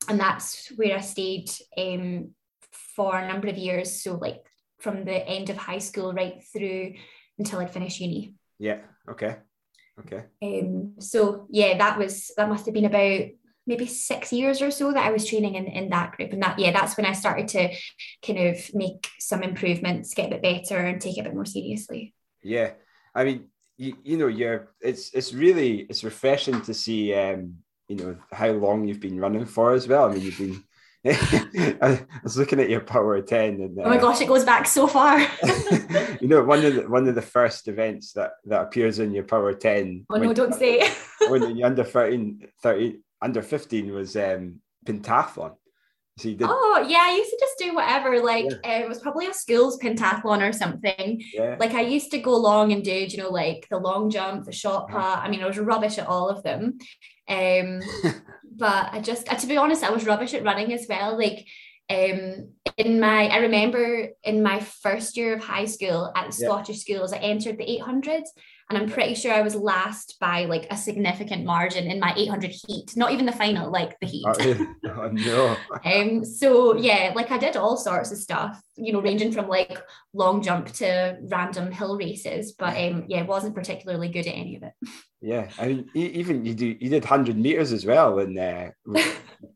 and 0.08 0.20
that's 0.20 0.68
where 0.76 0.96
I 0.96 1.00
stayed 1.00 1.50
um, 1.76 2.30
for 2.96 3.16
a 3.16 3.28
number 3.28 3.48
of 3.48 3.58
years. 3.58 4.02
So 4.02 4.16
like 4.16 4.42
from 4.80 5.04
the 5.04 5.26
end 5.26 5.50
of 5.50 5.56
high 5.56 5.78
school 5.78 6.12
right 6.12 6.42
through 6.52 6.94
until 7.38 7.60
I'd 7.60 7.70
finished 7.70 8.00
uni. 8.00 8.34
yeah. 8.58 8.78
Okay. 9.08 9.36
Okay. 10.00 10.24
Um, 10.42 10.94
so 10.98 11.46
yeah, 11.50 11.78
that 11.78 11.98
was 11.98 12.30
that 12.36 12.48
must 12.48 12.66
have 12.66 12.74
been 12.74 12.84
about 12.84 13.28
maybe 13.66 13.86
six 13.86 14.32
years 14.32 14.62
or 14.62 14.70
so 14.70 14.92
that 14.92 15.04
I 15.04 15.10
was 15.10 15.26
training 15.26 15.56
in, 15.56 15.66
in 15.66 15.88
that 15.90 16.12
group. 16.12 16.32
And 16.32 16.42
that, 16.42 16.58
yeah, 16.58 16.70
that's 16.70 16.96
when 16.96 17.06
I 17.06 17.12
started 17.12 17.48
to 17.48 17.74
kind 18.24 18.38
of 18.48 18.74
make 18.74 19.08
some 19.18 19.42
improvements, 19.42 20.14
get 20.14 20.26
a 20.26 20.38
bit 20.38 20.42
better 20.42 20.78
and 20.78 21.00
take 21.00 21.18
it 21.18 21.22
a 21.22 21.24
bit 21.24 21.34
more 21.34 21.46
seriously. 21.46 22.14
Yeah. 22.42 22.72
I 23.14 23.24
mean, 23.24 23.48
you, 23.76 23.96
you 24.04 24.16
know, 24.18 24.28
you're 24.28 24.72
it's 24.80 25.10
it's 25.12 25.34
really 25.34 25.80
it's 25.80 26.04
refreshing 26.04 26.60
to 26.62 26.74
see 26.74 27.14
um, 27.14 27.56
you 27.88 27.96
know, 27.96 28.16
how 28.32 28.50
long 28.50 28.86
you've 28.86 29.00
been 29.00 29.20
running 29.20 29.46
for 29.46 29.72
as 29.72 29.88
well. 29.88 30.08
I 30.08 30.14
mean, 30.14 30.22
you've 30.22 30.38
been 30.38 30.62
I 31.82 32.04
was 32.24 32.36
looking 32.36 32.58
at 32.58 32.68
your 32.68 32.80
power 32.80 33.20
10 33.20 33.60
and 33.60 33.78
uh, 33.78 33.82
oh 33.84 33.90
my 33.90 33.96
gosh 33.98 34.20
it 34.20 34.28
goes 34.28 34.44
back 34.44 34.66
so 34.66 34.86
far. 34.86 35.20
You 36.20 36.28
know 36.28 36.42
one 36.42 36.64
of 36.64 36.74
the 36.74 36.88
one 36.88 37.06
of 37.06 37.14
the 37.14 37.22
first 37.22 37.68
events 37.68 38.12
that 38.14 38.32
that 38.46 38.62
appears 38.62 38.98
in 38.98 39.12
your 39.12 39.24
power 39.24 39.52
10 39.52 40.06
oh 40.10 40.16
no 40.16 40.32
don't 40.32 40.54
say. 40.54 40.90
when 41.28 41.56
you're 41.56 41.66
under 41.66 41.84
13 41.84 42.48
30 42.62 42.98
under 43.20 43.42
15 43.42 43.92
was 43.92 44.16
um 44.16 44.60
pentathlon. 44.84 45.54
So 46.18 46.30
did... 46.30 46.42
oh 46.42 46.84
yeah 46.88 47.02
i 47.02 47.14
used 47.14 47.30
to 47.30 47.36
just 47.38 47.58
do 47.58 47.74
whatever 47.74 48.20
like 48.20 48.46
yeah. 48.46 48.78
uh, 48.78 48.84
it 48.84 48.88
was 48.88 48.98
probably 48.98 49.26
a 49.26 49.34
school's 49.34 49.78
pentathlon 49.78 50.48
or 50.48 50.52
something. 50.52 51.22
Yeah. 51.34 51.56
like 51.60 51.74
i 51.74 51.82
used 51.82 52.10
to 52.12 52.18
go 52.18 52.34
long 52.34 52.72
and 52.72 52.82
do 52.82 53.06
you 53.08 53.18
know 53.18 53.28
like 53.28 53.66
the 53.70 53.78
long 53.78 54.10
jump 54.10 54.46
the 54.46 54.52
shot 54.52 54.88
put 54.88 54.98
i 54.98 55.28
mean 55.28 55.42
i 55.42 55.46
was 55.46 55.58
rubbish 55.58 55.98
at 55.98 56.06
all 56.08 56.30
of 56.30 56.42
them. 56.42 56.78
Um 57.28 57.82
but 58.56 58.88
I 58.92 59.00
just, 59.00 59.30
uh, 59.30 59.36
to 59.36 59.46
be 59.46 59.56
honest, 59.56 59.84
I 59.84 59.90
was 59.90 60.06
rubbish 60.06 60.34
at 60.34 60.44
running 60.44 60.72
as 60.72 60.86
well. 60.88 61.16
Like, 61.16 61.46
um, 61.88 62.50
in 62.76 62.98
my, 63.00 63.28
I 63.28 63.38
remember 63.38 64.08
in 64.24 64.42
my 64.42 64.60
first 64.60 65.16
year 65.16 65.34
of 65.34 65.44
high 65.44 65.66
school 65.66 66.12
at 66.16 66.34
Scottish 66.34 66.80
schools, 66.80 67.12
I 67.12 67.18
entered 67.18 67.58
the 67.58 67.80
800s, 67.80 68.28
and 68.68 68.76
I'm 68.76 68.88
pretty 68.88 69.14
sure 69.14 69.32
I 69.32 69.42
was 69.42 69.54
last 69.54 70.16
by 70.18 70.46
like 70.46 70.66
a 70.70 70.76
significant 70.76 71.44
margin 71.44 71.88
in 71.88 72.00
my 72.00 72.12
800 72.16 72.50
heat, 72.50 72.96
not 72.96 73.12
even 73.12 73.24
the 73.24 73.32
final, 73.32 73.70
like 73.70 73.98
the 74.00 74.08
heat. 74.08 74.24
Oh, 74.26 74.66
oh 74.88 75.08
no. 75.12 75.56
um, 75.84 76.24
so 76.24 76.76
yeah, 76.76 77.12
like 77.14 77.30
I 77.30 77.38
did 77.38 77.56
all 77.56 77.76
sorts 77.76 78.10
of 78.10 78.18
stuff, 78.18 78.60
you 78.76 78.92
know, 78.92 79.00
ranging 79.00 79.30
from 79.30 79.48
like 79.48 79.78
long 80.12 80.42
jump 80.42 80.72
to 80.74 81.16
random 81.22 81.70
hill 81.70 81.96
races, 81.96 82.52
but 82.52 82.76
um, 82.76 83.04
yeah, 83.08 83.22
wasn't 83.22 83.54
particularly 83.54 84.08
good 84.08 84.26
at 84.26 84.34
any 84.34 84.56
of 84.56 84.64
it. 84.64 84.72
Yeah, 85.26 85.50
I 85.58 85.66
mean, 85.66 85.90
even 85.92 86.44
you 86.44 86.54
do 86.54 86.76
you 86.78 86.88
did 86.88 87.04
hundred 87.04 87.36
meters 87.36 87.72
as 87.72 87.84
well, 87.84 88.20
and 88.20 88.38
uh, 88.38 88.70
you, 88.94 89.02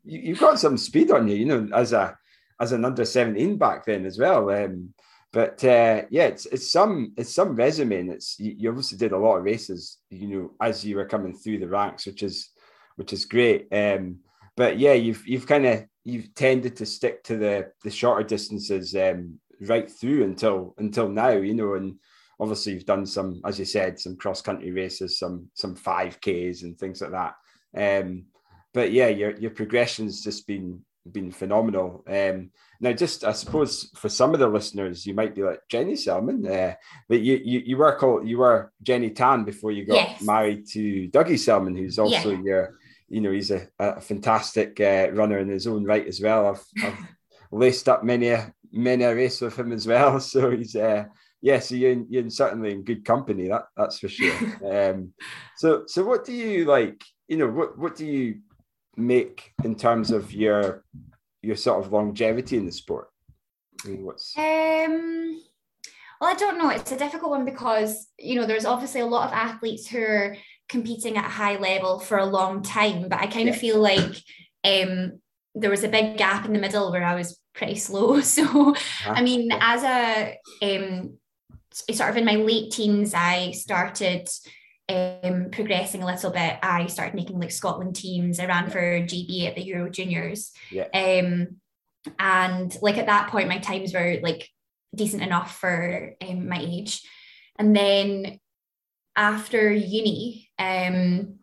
you've 0.04 0.40
got 0.40 0.58
some 0.58 0.76
speed 0.76 1.12
on 1.12 1.28
you, 1.28 1.36
you 1.36 1.44
know, 1.44 1.68
as 1.72 1.92
a 1.92 2.16
as 2.60 2.72
an 2.72 2.84
under 2.84 3.04
seventeen 3.04 3.56
back 3.56 3.84
then 3.84 4.04
as 4.04 4.18
well. 4.18 4.50
Um, 4.50 4.92
but 5.32 5.62
uh, 5.62 6.02
yeah, 6.10 6.24
it's 6.24 6.46
it's 6.46 6.72
some 6.72 7.12
it's 7.16 7.32
some 7.32 7.54
resume, 7.54 8.00
and 8.00 8.10
it's 8.10 8.36
you, 8.40 8.52
you 8.58 8.68
obviously 8.68 8.98
did 8.98 9.12
a 9.12 9.16
lot 9.16 9.36
of 9.36 9.44
races, 9.44 9.98
you 10.10 10.26
know, 10.26 10.50
as 10.60 10.84
you 10.84 10.96
were 10.96 11.04
coming 11.04 11.36
through 11.36 11.60
the 11.60 11.68
ranks, 11.68 12.04
which 12.04 12.24
is 12.24 12.50
which 12.96 13.12
is 13.12 13.24
great. 13.24 13.68
Um, 13.72 14.18
but 14.56 14.76
yeah, 14.76 14.94
you've 14.94 15.24
you've 15.24 15.46
kind 15.46 15.66
of 15.66 15.84
you've 16.02 16.34
tended 16.34 16.74
to 16.78 16.84
stick 16.84 17.22
to 17.24 17.36
the 17.36 17.70
the 17.84 17.92
shorter 17.92 18.24
distances 18.24 18.96
um, 18.96 19.38
right 19.60 19.88
through 19.88 20.24
until 20.24 20.74
until 20.78 21.08
now, 21.08 21.30
you 21.30 21.54
know, 21.54 21.74
and 21.74 21.94
obviously 22.40 22.72
you've 22.72 22.86
done 22.86 23.06
some, 23.06 23.40
as 23.44 23.58
you 23.58 23.64
said, 23.64 24.00
some 24.00 24.16
cross 24.16 24.40
country 24.40 24.70
races, 24.70 25.18
some 25.18 25.48
some 25.54 25.76
five 25.76 26.20
Ks 26.20 26.62
and 26.62 26.78
things 26.78 27.02
like 27.02 27.12
that. 27.12 27.34
Um, 27.76 28.24
but 28.72 28.92
yeah, 28.92 29.08
your 29.08 29.36
your 29.36 29.50
progression's 29.50 30.24
just 30.24 30.46
been 30.46 30.80
been 31.10 31.30
phenomenal. 31.30 32.04
Um, 32.08 32.50
now, 32.80 32.92
just 32.92 33.24
I 33.24 33.32
suppose 33.32 33.90
for 33.96 34.08
some 34.08 34.32
of 34.32 34.40
the 34.40 34.48
listeners, 34.48 35.06
you 35.06 35.14
might 35.14 35.34
be 35.34 35.42
like 35.42 35.60
Jenny 35.68 35.96
Selman, 35.96 36.46
uh, 36.46 36.74
but 37.08 37.20
you 37.20 37.40
you 37.44 37.62
you 37.64 37.76
were 37.76 37.96
called 37.96 38.26
you 38.26 38.38
were 38.38 38.72
Jenny 38.82 39.10
Tan 39.10 39.44
before 39.44 39.72
you 39.72 39.84
got 39.84 39.94
yes. 39.94 40.22
married 40.22 40.66
to 40.70 41.08
Dougie 41.08 41.38
Selman, 41.38 41.76
who's 41.76 41.98
also 41.98 42.30
yeah. 42.30 42.42
your 42.42 42.74
you 43.08 43.20
know 43.20 43.32
he's 43.32 43.50
a, 43.50 43.68
a 43.78 44.00
fantastic 44.00 44.80
uh, 44.80 45.10
runner 45.12 45.38
in 45.38 45.48
his 45.48 45.66
own 45.66 45.84
right 45.84 46.06
as 46.06 46.20
well. 46.20 46.46
I've, 46.46 46.84
I've 46.84 46.98
laced 47.50 47.88
up 47.88 48.04
many 48.04 48.28
a 48.28 48.54
many 48.72 49.04
a 49.04 49.14
race 49.14 49.40
with 49.40 49.58
him 49.58 49.72
as 49.72 49.86
well, 49.86 50.20
so 50.32 50.50
he's 50.50 50.76
uh, 50.76 51.04
yeah, 51.42 51.58
so 51.58 51.74
you're, 51.74 52.04
you're 52.08 52.28
certainly 52.30 52.72
in 52.72 52.84
good 52.84 53.04
company. 53.04 53.48
That 53.48 53.66
that's 53.76 53.98
for 53.98 54.08
sure. 54.08 54.34
um, 54.70 55.12
so 55.56 55.84
so 55.86 56.04
what 56.04 56.24
do 56.24 56.32
you 56.32 56.64
like? 56.64 57.02
You 57.28 57.38
know, 57.38 57.48
what 57.48 57.78
what 57.78 57.96
do 57.96 58.06
you 58.06 58.40
make 58.96 59.52
in 59.64 59.74
terms 59.74 60.10
of 60.10 60.32
your 60.32 60.84
your 61.42 61.56
sort 61.56 61.84
of 61.84 61.92
longevity 61.92 62.56
in 62.56 62.66
the 62.66 62.72
sport? 62.72 63.08
I 63.84 63.88
mean, 63.88 64.04
what's 64.04 64.36
um. 64.36 65.42
Well, 66.20 66.30
I 66.30 66.34
don't 66.34 66.58
know. 66.58 66.68
It's 66.68 66.92
a 66.92 66.98
difficult 66.98 67.30
one 67.30 67.46
because 67.46 68.08
you 68.18 68.34
know 68.34 68.46
there's 68.46 68.66
obviously 68.66 69.00
a 69.00 69.06
lot 69.06 69.28
of 69.28 69.32
athletes 69.32 69.88
who 69.88 70.02
are 70.02 70.36
competing 70.68 71.16
at 71.16 71.24
a 71.24 71.28
high 71.28 71.56
level 71.56 71.98
for 71.98 72.18
a 72.18 72.26
long 72.26 72.62
time, 72.62 73.08
but 73.08 73.18
I 73.18 73.26
kind 73.26 73.46
yeah. 73.46 73.54
of 73.54 73.58
feel 73.58 73.80
like 73.80 74.14
um, 74.64 75.20
there 75.54 75.70
was 75.70 75.84
a 75.84 75.88
big 75.88 76.18
gap 76.18 76.44
in 76.44 76.52
the 76.52 76.58
middle 76.58 76.92
where 76.92 77.02
I 77.02 77.14
was 77.14 77.40
pretty 77.54 77.76
slow. 77.76 78.20
So, 78.22 78.74
I 79.06 79.22
mean, 79.22 79.50
as 79.52 79.82
a 79.82 80.36
um, 80.62 81.18
sort 81.72 82.10
of 82.10 82.16
in 82.16 82.24
my 82.24 82.36
late 82.36 82.72
teens, 82.72 83.14
I 83.14 83.52
started 83.52 84.28
um, 84.88 85.50
progressing 85.52 86.02
a 86.02 86.06
little 86.06 86.30
bit. 86.30 86.58
I 86.62 86.86
started 86.86 87.14
making 87.14 87.38
like 87.38 87.50
Scotland 87.50 87.96
teams. 87.96 88.40
I 88.40 88.46
ran 88.46 88.70
for 88.70 88.80
GB 88.80 89.46
at 89.46 89.54
the 89.54 89.62
Euro 89.62 89.90
Juniors. 89.90 90.52
Yeah. 90.70 90.88
Um, 90.92 91.56
and 92.18 92.76
like 92.82 92.98
at 92.98 93.06
that 93.06 93.28
point, 93.30 93.48
my 93.48 93.58
times 93.58 93.94
were 93.94 94.18
like 94.22 94.48
decent 94.94 95.22
enough 95.22 95.56
for 95.56 96.14
um, 96.26 96.48
my 96.48 96.58
age. 96.60 97.02
And 97.58 97.76
then 97.76 98.40
after 99.16 99.70
uni, 99.70 100.48
um, 100.58 101.39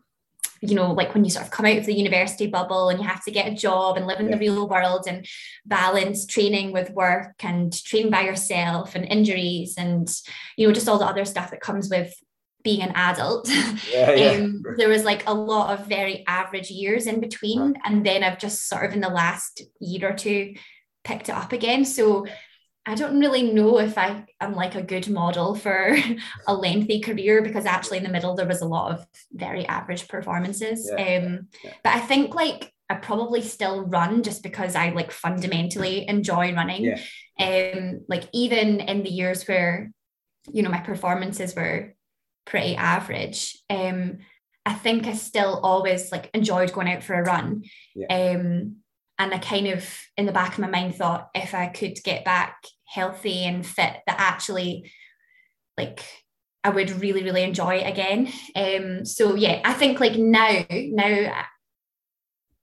you 0.60 0.74
know, 0.74 0.92
like 0.92 1.14
when 1.14 1.24
you 1.24 1.30
sort 1.30 1.44
of 1.44 1.50
come 1.50 1.66
out 1.66 1.78
of 1.78 1.86
the 1.86 1.96
university 1.96 2.46
bubble 2.46 2.88
and 2.88 3.00
you 3.00 3.06
have 3.06 3.24
to 3.24 3.30
get 3.30 3.50
a 3.50 3.54
job 3.54 3.96
and 3.96 4.06
live 4.06 4.20
in 4.20 4.26
yeah. 4.26 4.32
the 4.32 4.40
real 4.40 4.68
world 4.68 5.04
and 5.06 5.26
balance 5.64 6.26
training 6.26 6.72
with 6.72 6.90
work 6.90 7.34
and 7.40 7.72
train 7.84 8.10
by 8.10 8.22
yourself 8.22 8.94
and 8.94 9.04
injuries 9.04 9.74
and, 9.78 10.08
you 10.56 10.66
know, 10.66 10.72
just 10.72 10.88
all 10.88 10.98
the 10.98 11.06
other 11.06 11.24
stuff 11.24 11.50
that 11.50 11.60
comes 11.60 11.88
with 11.88 12.14
being 12.64 12.82
an 12.82 12.92
adult. 12.94 13.48
Yeah, 13.92 14.12
yeah. 14.12 14.30
um, 14.32 14.62
there 14.76 14.88
was 14.88 15.04
like 15.04 15.26
a 15.26 15.32
lot 15.32 15.78
of 15.78 15.86
very 15.86 16.24
average 16.26 16.70
years 16.70 17.06
in 17.06 17.20
between. 17.20 17.74
And 17.84 18.04
then 18.04 18.22
I've 18.22 18.38
just 18.38 18.68
sort 18.68 18.84
of 18.84 18.92
in 18.92 19.00
the 19.00 19.08
last 19.08 19.62
year 19.80 20.10
or 20.10 20.14
two 20.14 20.54
picked 21.04 21.28
it 21.28 21.34
up 21.34 21.52
again. 21.52 21.84
So 21.84 22.26
I 22.88 22.94
don't 22.94 23.20
really 23.20 23.52
know 23.52 23.78
if 23.78 23.98
I 23.98 24.24
am 24.40 24.54
like 24.54 24.74
a 24.74 24.82
good 24.82 25.10
model 25.10 25.54
for 25.54 25.94
a 26.46 26.54
lengthy 26.54 27.00
career 27.00 27.42
because 27.42 27.66
actually 27.66 27.98
in 27.98 28.02
the 28.02 28.08
middle 28.08 28.34
there 28.34 28.46
was 28.46 28.62
a 28.62 28.66
lot 28.66 28.92
of 28.92 29.06
very 29.30 29.66
average 29.66 30.08
performances. 30.08 30.90
Yeah. 30.90 31.18
Um, 31.18 31.48
yeah. 31.62 31.74
But 31.84 31.96
I 31.96 32.00
think 32.00 32.34
like 32.34 32.72
I 32.88 32.94
probably 32.94 33.42
still 33.42 33.84
run 33.84 34.22
just 34.22 34.42
because 34.42 34.74
I 34.74 34.88
like 34.88 35.12
fundamentally 35.12 36.08
enjoy 36.08 36.54
running. 36.54 36.96
Yeah. 37.38 37.74
Um, 37.76 38.06
like 38.08 38.24
even 38.32 38.80
in 38.80 39.02
the 39.02 39.10
years 39.10 39.46
where 39.46 39.92
you 40.50 40.62
know 40.62 40.70
my 40.70 40.80
performances 40.80 41.54
were 41.54 41.94
pretty 42.46 42.74
average, 42.74 43.58
um, 43.68 44.20
I 44.64 44.72
think 44.72 45.06
I 45.06 45.12
still 45.12 45.60
always 45.62 46.10
like 46.10 46.30
enjoyed 46.32 46.72
going 46.72 46.88
out 46.88 47.02
for 47.02 47.20
a 47.20 47.22
run. 47.22 47.64
Um, 48.08 48.76
and 49.18 49.34
I 49.34 49.38
kind 49.38 49.66
of 49.66 49.86
in 50.16 50.24
the 50.24 50.32
back 50.32 50.54
of 50.54 50.60
my 50.60 50.68
mind 50.68 50.94
thought 50.94 51.28
if 51.34 51.52
I 51.52 51.66
could 51.66 52.02
get 52.02 52.24
back 52.24 52.56
healthy 52.88 53.44
and 53.44 53.66
fit 53.66 53.96
that 54.06 54.16
actually 54.18 54.90
like 55.76 56.04
I 56.64 56.70
would 56.70 56.90
really 56.90 57.22
really 57.22 57.42
enjoy 57.42 57.76
it 57.76 57.88
again. 57.88 58.32
Um 58.56 59.04
so 59.04 59.34
yeah 59.34 59.60
I 59.64 59.74
think 59.74 60.00
like 60.00 60.16
now 60.16 60.64
now 60.70 61.44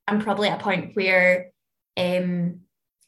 I'm 0.07 0.19
probably 0.19 0.49
at 0.49 0.59
a 0.59 0.63
point 0.63 0.95
where 0.95 1.51
um 1.97 2.61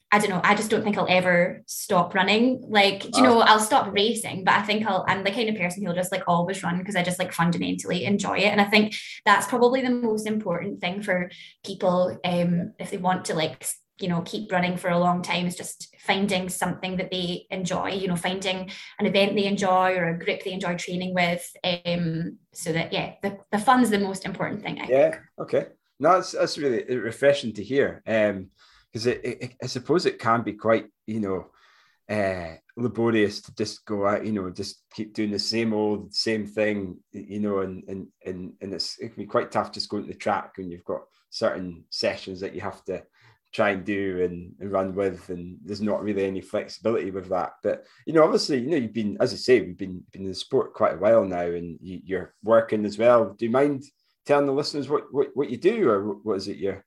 I 0.10 0.20
don't 0.20 0.30
know 0.30 0.42
I 0.44 0.56
just 0.56 0.70
don't 0.70 0.84
think 0.84 0.98
I'll 0.98 1.08
ever 1.10 1.64
stop 1.66 2.14
running. 2.14 2.64
Like 2.70 3.02
do 3.02 3.10
you 3.16 3.24
know 3.24 3.42
I'll 3.42 3.60
stop 3.60 3.92
racing 3.94 4.44
but 4.44 4.54
I 4.54 4.62
think 4.62 4.86
I'll 4.86 5.04
I'm 5.08 5.24
the 5.24 5.32
kind 5.32 5.50
of 5.50 5.56
person 5.56 5.84
who'll 5.84 5.96
just 5.96 6.12
like 6.12 6.24
always 6.28 6.64
run 6.64 6.78
because 6.78 6.96
I 6.96 7.04
just 7.04 7.20
like 7.20 7.34
fundamentally 7.34 8.06
enjoy 8.06 8.38
it. 8.38 8.52
And 8.52 8.62
I 8.62 8.66
think 8.66 8.96
that's 9.26 9.48
probably 9.48 9.82
the 9.82 9.90
most 9.90 10.28
important 10.28 10.82
thing 10.82 11.02
for 11.02 11.30
people 11.66 12.18
um 12.24 12.74
if 12.80 12.92
they 12.92 12.98
want 12.98 13.26
to 13.26 13.34
like 13.34 13.68
you 14.00 14.08
know 14.08 14.22
keep 14.22 14.52
running 14.52 14.78
for 14.78 14.90
a 14.90 15.00
long 15.00 15.22
time 15.22 15.46
is 15.48 15.56
just 15.56 15.96
finding 16.00 16.50
something 16.50 16.98
that 16.98 17.12
they 17.12 17.46
enjoy 17.50 17.90
you 17.90 18.08
know 18.08 18.16
finding 18.16 18.70
an 19.00 19.06
event 19.06 19.36
they 19.36 19.46
enjoy 19.46 19.96
or 19.96 20.10
a 20.10 20.20
group 20.20 20.44
they 20.44 20.52
enjoy 20.54 20.76
training 20.76 21.14
with 21.14 21.50
um 21.86 22.38
so 22.54 22.72
that 22.72 22.94
yeah 22.94 23.14
the, 23.22 23.38
the 23.52 23.60
fun's 23.60 23.90
the 23.90 24.00
most 24.00 24.26
important 24.26 24.62
thing 24.62 24.80
I 24.80 24.88
yeah 24.88 25.12
think. 25.12 25.22
okay 25.40 25.66
no 26.00 26.14
that's, 26.14 26.32
that's 26.32 26.58
really 26.58 26.84
refreshing 26.96 27.54
to 27.54 27.64
hear 27.64 28.02
um 28.08 28.48
because 28.92 29.08
it, 29.08 29.22
it, 29.24 29.54
I 29.62 29.68
suppose 29.68 30.06
it 30.06 30.20
can 30.20 30.44
be 30.44 30.54
quite 30.54 30.88
you 31.06 31.20
know 31.20 31.48
uh 32.10 32.56
laborious 32.78 33.42
to 33.42 33.54
just 33.56 33.84
go 33.86 34.08
out 34.08 34.26
you 34.26 34.32
know 34.32 34.50
just 34.50 34.84
keep 34.94 35.14
doing 35.14 35.32
the 35.32 35.40
same 35.40 35.74
old 35.74 36.14
same 36.14 36.46
thing 36.46 36.98
you 37.12 37.40
know 37.40 37.60
and 37.60 37.84
and 37.90 38.08
and, 38.26 38.54
and 38.62 38.74
it's 38.74 38.98
it 39.00 39.10
can 39.14 39.24
be 39.24 39.28
quite 39.28 39.52
tough 39.52 39.72
just 39.72 39.90
going 39.90 40.04
to 40.04 40.14
the 40.14 40.18
track 40.18 40.54
when 40.56 40.70
you've 40.70 40.86
got 40.86 41.02
certain 41.30 41.84
sessions 41.90 42.40
that 42.40 42.56
you 42.56 42.62
have 42.62 42.84
to 42.86 43.04
try 43.58 43.72
and 43.72 43.84
do 43.84 44.22
and, 44.24 44.54
and, 44.60 44.72
run 44.72 44.94
with 44.94 45.30
and 45.30 45.58
there's 45.66 45.82
not 45.82 46.04
really 46.04 46.26
any 46.26 46.42
flexibility 46.42 47.10
with 47.10 47.28
that 47.28 47.54
but 47.64 47.86
you 48.06 48.14
know 48.14 48.24
obviously 48.24 48.60
you 48.60 48.68
know 48.70 48.78
you've 48.78 48.94
been 48.94 49.18
as 49.20 49.34
i 49.34 49.36
say 49.36 49.60
we've 49.60 49.78
been 49.78 50.04
been 50.12 50.22
in 50.22 50.28
the 50.28 50.36
sport 50.36 50.76
quite 50.76 50.94
a 50.94 50.98
while 50.98 51.26
now 51.26 51.42
and 51.42 51.80
you, 51.82 52.18
are 52.18 52.36
working 52.44 52.86
as 52.86 53.00
well 53.00 53.34
do 53.34 53.46
you 53.46 53.52
mind 53.52 53.84
telling 54.28 54.46
the 54.46 54.52
listeners 54.52 54.90
what, 54.90 55.12
what, 55.12 55.30
what 55.34 55.50
you 55.50 55.58
do 55.58 55.90
or 55.90 56.14
what 56.24 56.36
is 56.36 56.48
it 56.48 56.58
you? 56.58 56.78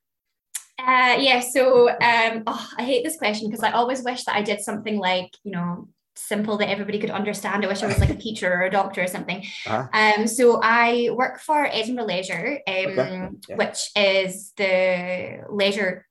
Uh, 0.79 1.17
yeah, 1.19 1.39
so 1.39 1.89
um, 1.89 2.43
oh, 2.47 2.69
I 2.77 2.83
hate 2.83 3.03
this 3.03 3.17
question 3.17 3.49
because 3.49 3.63
I 3.63 3.71
always 3.71 4.03
wish 4.03 4.23
that 4.23 4.35
I 4.35 4.41
did 4.41 4.61
something 4.61 4.97
like, 4.97 5.29
you 5.43 5.51
know, 5.51 5.89
simple 6.15 6.57
that 6.57 6.69
everybody 6.69 6.99
could 6.99 7.11
understand. 7.11 7.63
I 7.63 7.67
wish 7.67 7.83
I 7.83 7.87
was 7.87 7.99
like 7.99 8.09
a 8.09 8.15
teacher 8.27 8.51
or 8.51 8.63
a 8.63 8.71
doctor 8.71 9.03
or 9.03 9.07
something. 9.07 9.45
Uh-huh. 9.67 9.87
Um, 9.93 10.27
so 10.27 10.59
I 10.63 11.09
work 11.11 11.39
for 11.39 11.65
Edinburgh 11.65 12.05
Leisure, 12.05 12.59
um, 12.67 12.75
okay. 12.75 13.29
yeah. 13.49 13.55
which 13.55 13.91
is 13.95 14.53
the 14.57 15.43
leisure 15.49 16.07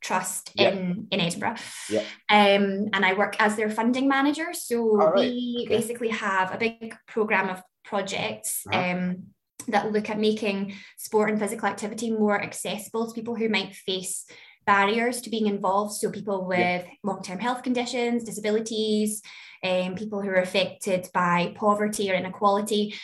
trust 0.00 0.52
yeah. 0.54 0.70
in 0.70 1.08
in 1.10 1.20
Edinburgh. 1.20 1.56
Yeah. 1.88 2.04
Um, 2.28 2.88
and 2.92 3.04
I 3.04 3.14
work 3.14 3.36
as 3.38 3.56
their 3.56 3.70
funding 3.70 4.08
manager. 4.08 4.52
So 4.52 4.96
right. 4.96 5.14
we 5.16 5.64
okay. 5.66 5.76
basically 5.76 6.08
have 6.08 6.54
a 6.54 6.58
big 6.58 6.96
program 7.06 7.48
of 7.48 7.62
projects. 7.84 8.66
Uh-huh. 8.70 8.80
Um, 8.80 9.22
that 9.68 9.92
look 9.92 10.08
at 10.08 10.18
making 10.18 10.74
sport 10.96 11.30
and 11.30 11.38
physical 11.38 11.68
activity 11.68 12.10
more 12.10 12.40
accessible 12.42 13.06
to 13.06 13.14
people 13.14 13.34
who 13.34 13.48
might 13.48 13.74
face 13.74 14.24
barriers 14.66 15.20
to 15.20 15.30
being 15.30 15.46
involved. 15.46 15.94
So 15.94 16.10
people 16.10 16.46
with 16.46 16.58
yeah. 16.58 16.84
long-term 17.02 17.38
health 17.38 17.62
conditions, 17.62 18.24
disabilities, 18.24 19.22
um, 19.62 19.94
people 19.94 20.22
who 20.22 20.30
are 20.30 20.36
affected 20.40 21.08
by 21.12 21.52
poverty 21.56 22.10
or 22.10 22.14
inequality. 22.14 22.94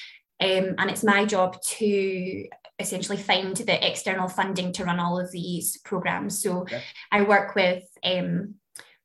Um, 0.41 0.75
and 0.79 0.91
it's 0.91 1.05
my 1.05 1.25
job 1.25 1.61
to 1.63 2.47
essentially 2.79 3.17
find 3.17 3.57
the 3.57 3.87
external 3.87 4.29
funding 4.29 4.73
to 4.73 4.85
run 4.85 5.01
all 5.01 5.19
of 5.19 5.33
these 5.33 5.79
programs. 5.79 6.43
So 6.43 6.61
okay. 6.61 6.83
I 7.11 7.23
work 7.23 7.55
with 7.55 7.85
um, 8.05 8.55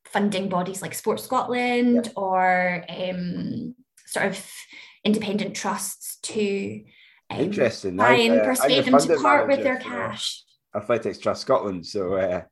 funding 0.05 0.49
bodies 0.49 0.81
like 0.81 0.93
Sport 0.93 1.19
Scotland 1.19 2.07
yeah. 2.07 2.13
or 2.15 2.85
um, 2.89 3.75
sort 4.05 4.27
of 4.27 4.45
independent 5.03 5.55
trusts 5.55 6.17
to 6.23 6.83
um, 7.29 7.39
Interesting. 7.39 7.97
Try 7.97 8.15
and 8.15 8.41
uh, 8.41 8.43
persuade 8.43 8.85
them 8.85 8.99
to 8.99 9.17
part 9.21 9.47
with 9.47 9.63
their 9.63 9.77
cash. 9.77 10.43
Athletics 10.75 11.17
Trust 11.17 11.41
Scotland. 11.41 11.85
So 11.85 12.15
uh, 12.15 12.43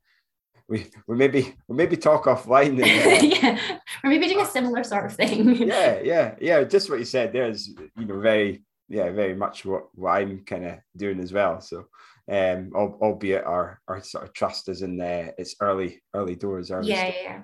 we 0.67 0.85
we 1.07 1.15
maybe 1.15 1.53
we 1.67 1.75
maybe 1.75 1.97
talk 1.97 2.25
offline. 2.25 2.81
And, 2.81 2.83
uh, 2.83 3.25
yeah, 3.41 3.77
or 4.03 4.09
maybe 4.09 4.27
doing 4.27 4.41
a 4.41 4.45
similar 4.45 4.83
sort 4.83 5.05
of 5.05 5.15
thing. 5.15 5.55
yeah, 5.55 5.99
yeah, 6.01 6.35
yeah. 6.39 6.63
Just 6.63 6.89
what 6.89 6.99
you 6.99 7.05
said 7.05 7.33
there 7.33 7.49
is 7.49 7.75
you 7.97 8.05
know 8.05 8.19
very 8.19 8.63
yeah 8.89 9.11
very 9.11 9.35
much 9.35 9.65
what, 9.65 9.87
what 9.93 10.11
I'm 10.11 10.43
kind 10.45 10.65
of 10.65 10.79
doing 10.97 11.19
as 11.19 11.31
well. 11.31 11.61
So 11.61 11.85
um, 12.29 12.71
albeit 12.75 13.45
our 13.45 13.79
our 13.87 14.01
sort 14.03 14.25
of 14.25 14.33
trust 14.33 14.69
is 14.69 14.81
in 14.81 14.97
the 14.97 15.33
its 15.37 15.55
early 15.61 16.01
early 16.13 16.35
doors. 16.35 16.71
Early 16.71 16.89
yeah, 16.89 17.13
yeah. 17.23 17.41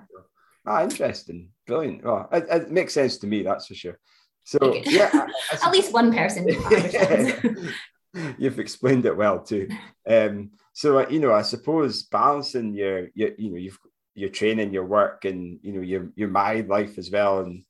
Ah, 0.66 0.82
interesting, 0.82 1.50
brilliant. 1.66 2.04
Well, 2.04 2.28
it, 2.32 2.46
it 2.50 2.70
makes 2.70 2.94
sense 2.94 3.18
to 3.18 3.26
me. 3.26 3.42
That's 3.42 3.66
for 3.66 3.74
sure. 3.74 3.98
So 4.44 4.58
yeah, 4.84 5.10
I, 5.12 5.26
I, 5.52 5.66
at 5.66 5.72
least 5.72 5.92
one 5.92 6.12
person. 6.12 6.48
You've 8.38 8.60
explained 8.60 9.06
it 9.06 9.16
well 9.16 9.40
too. 9.40 9.68
Um, 10.08 10.50
so 10.72 11.00
uh, 11.00 11.06
you 11.08 11.20
know, 11.20 11.32
I 11.32 11.42
suppose 11.42 12.04
balancing 12.04 12.74
your, 12.74 13.08
your 13.14 13.30
you 13.38 13.50
know, 13.50 13.56
you've 13.56 13.78
your 14.14 14.30
training, 14.30 14.72
your 14.72 14.86
work, 14.86 15.24
and 15.24 15.58
you 15.62 15.72
know, 15.72 15.80
your 15.80 16.10
your 16.16 16.28
married 16.28 16.68
life 16.68 16.96
as 16.98 17.10
well, 17.10 17.40
and 17.40 17.64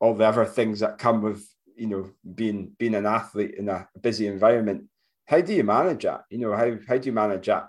all 0.00 0.14
the 0.14 0.24
other 0.24 0.44
things 0.44 0.80
that 0.80 0.98
come 0.98 1.22
with 1.22 1.46
you 1.78 1.86
know 1.86 2.10
being 2.34 2.72
being 2.78 2.94
an 2.94 3.06
athlete 3.06 3.54
in 3.56 3.68
a 3.68 3.88
busy 4.00 4.26
environment. 4.26 4.84
How 5.26 5.40
do 5.40 5.54
you 5.54 5.64
manage 5.64 6.04
that? 6.04 6.24
You 6.30 6.38
know, 6.38 6.56
how 6.56 6.76
how 6.86 6.98
do 6.98 7.06
you 7.06 7.12
manage 7.12 7.46
that? 7.46 7.68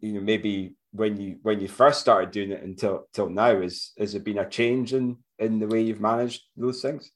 You 0.00 0.12
know, 0.14 0.20
maybe 0.20 0.76
when 0.92 1.20
you 1.20 1.38
when 1.42 1.60
you 1.60 1.68
first 1.68 2.00
started 2.00 2.30
doing 2.30 2.52
it 2.52 2.62
until 2.62 3.06
till 3.12 3.28
now, 3.28 3.60
is 3.60 3.92
has 3.98 4.12
there 4.12 4.22
been 4.22 4.38
a 4.38 4.48
change 4.48 4.94
in 4.94 5.18
in 5.38 5.58
the 5.58 5.66
way 5.66 5.82
you've 5.82 6.00
managed 6.00 6.42
those 6.56 6.80
things? 6.80 7.10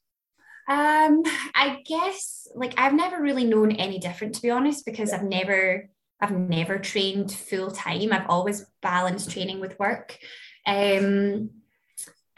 Um, 0.68 1.22
I 1.54 1.78
guess 1.86 2.46
like 2.54 2.74
I've 2.76 2.92
never 2.92 3.22
really 3.22 3.44
known 3.44 3.72
any 3.72 3.98
different 3.98 4.34
to 4.34 4.42
be 4.42 4.50
honest, 4.50 4.84
because 4.84 5.12
I've 5.12 5.24
never 5.24 5.88
I've 6.20 6.36
never 6.36 6.78
trained 6.78 7.32
full 7.32 7.70
time. 7.70 8.12
I've 8.12 8.28
always 8.28 8.66
balanced 8.82 9.30
training 9.30 9.60
with 9.60 9.78
work. 9.78 10.18
Um, 10.66 11.50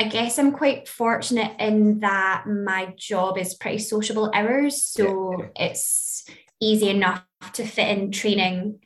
I 0.00 0.04
guess 0.04 0.38
I'm 0.38 0.52
quite 0.52 0.88
fortunate 0.88 1.56
in 1.58 2.00
that 2.00 2.46
my 2.46 2.94
job 2.96 3.36
is 3.36 3.52
pretty 3.52 3.76
sociable 3.76 4.30
hours, 4.32 4.82
so 4.82 5.36
yeah. 5.38 5.66
it's 5.68 6.24
easy 6.58 6.88
enough 6.88 7.22
to 7.52 7.66
fit 7.66 7.98
in 7.98 8.10
training 8.10 8.78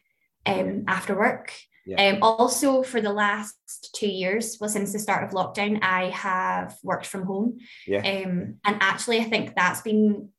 um, 0.44 0.82
after 0.88 1.16
work. 1.16 1.52
Yeah. 1.86 2.04
Um, 2.04 2.18
also, 2.20 2.82
for 2.82 3.00
the 3.00 3.12
last 3.12 3.90
two 3.94 4.08
years, 4.08 4.56
well, 4.60 4.68
since 4.68 4.92
the 4.92 4.98
start 4.98 5.22
of 5.22 5.30
lockdown, 5.30 5.78
I 5.84 6.10
have 6.10 6.76
worked 6.82 7.06
from 7.06 7.26
home. 7.26 7.58
Yeah. 7.86 7.98
Um, 7.98 8.56
and 8.64 8.76
actually, 8.80 9.20
I 9.20 9.24
think 9.24 9.54
that's 9.54 9.82
been 9.82 10.30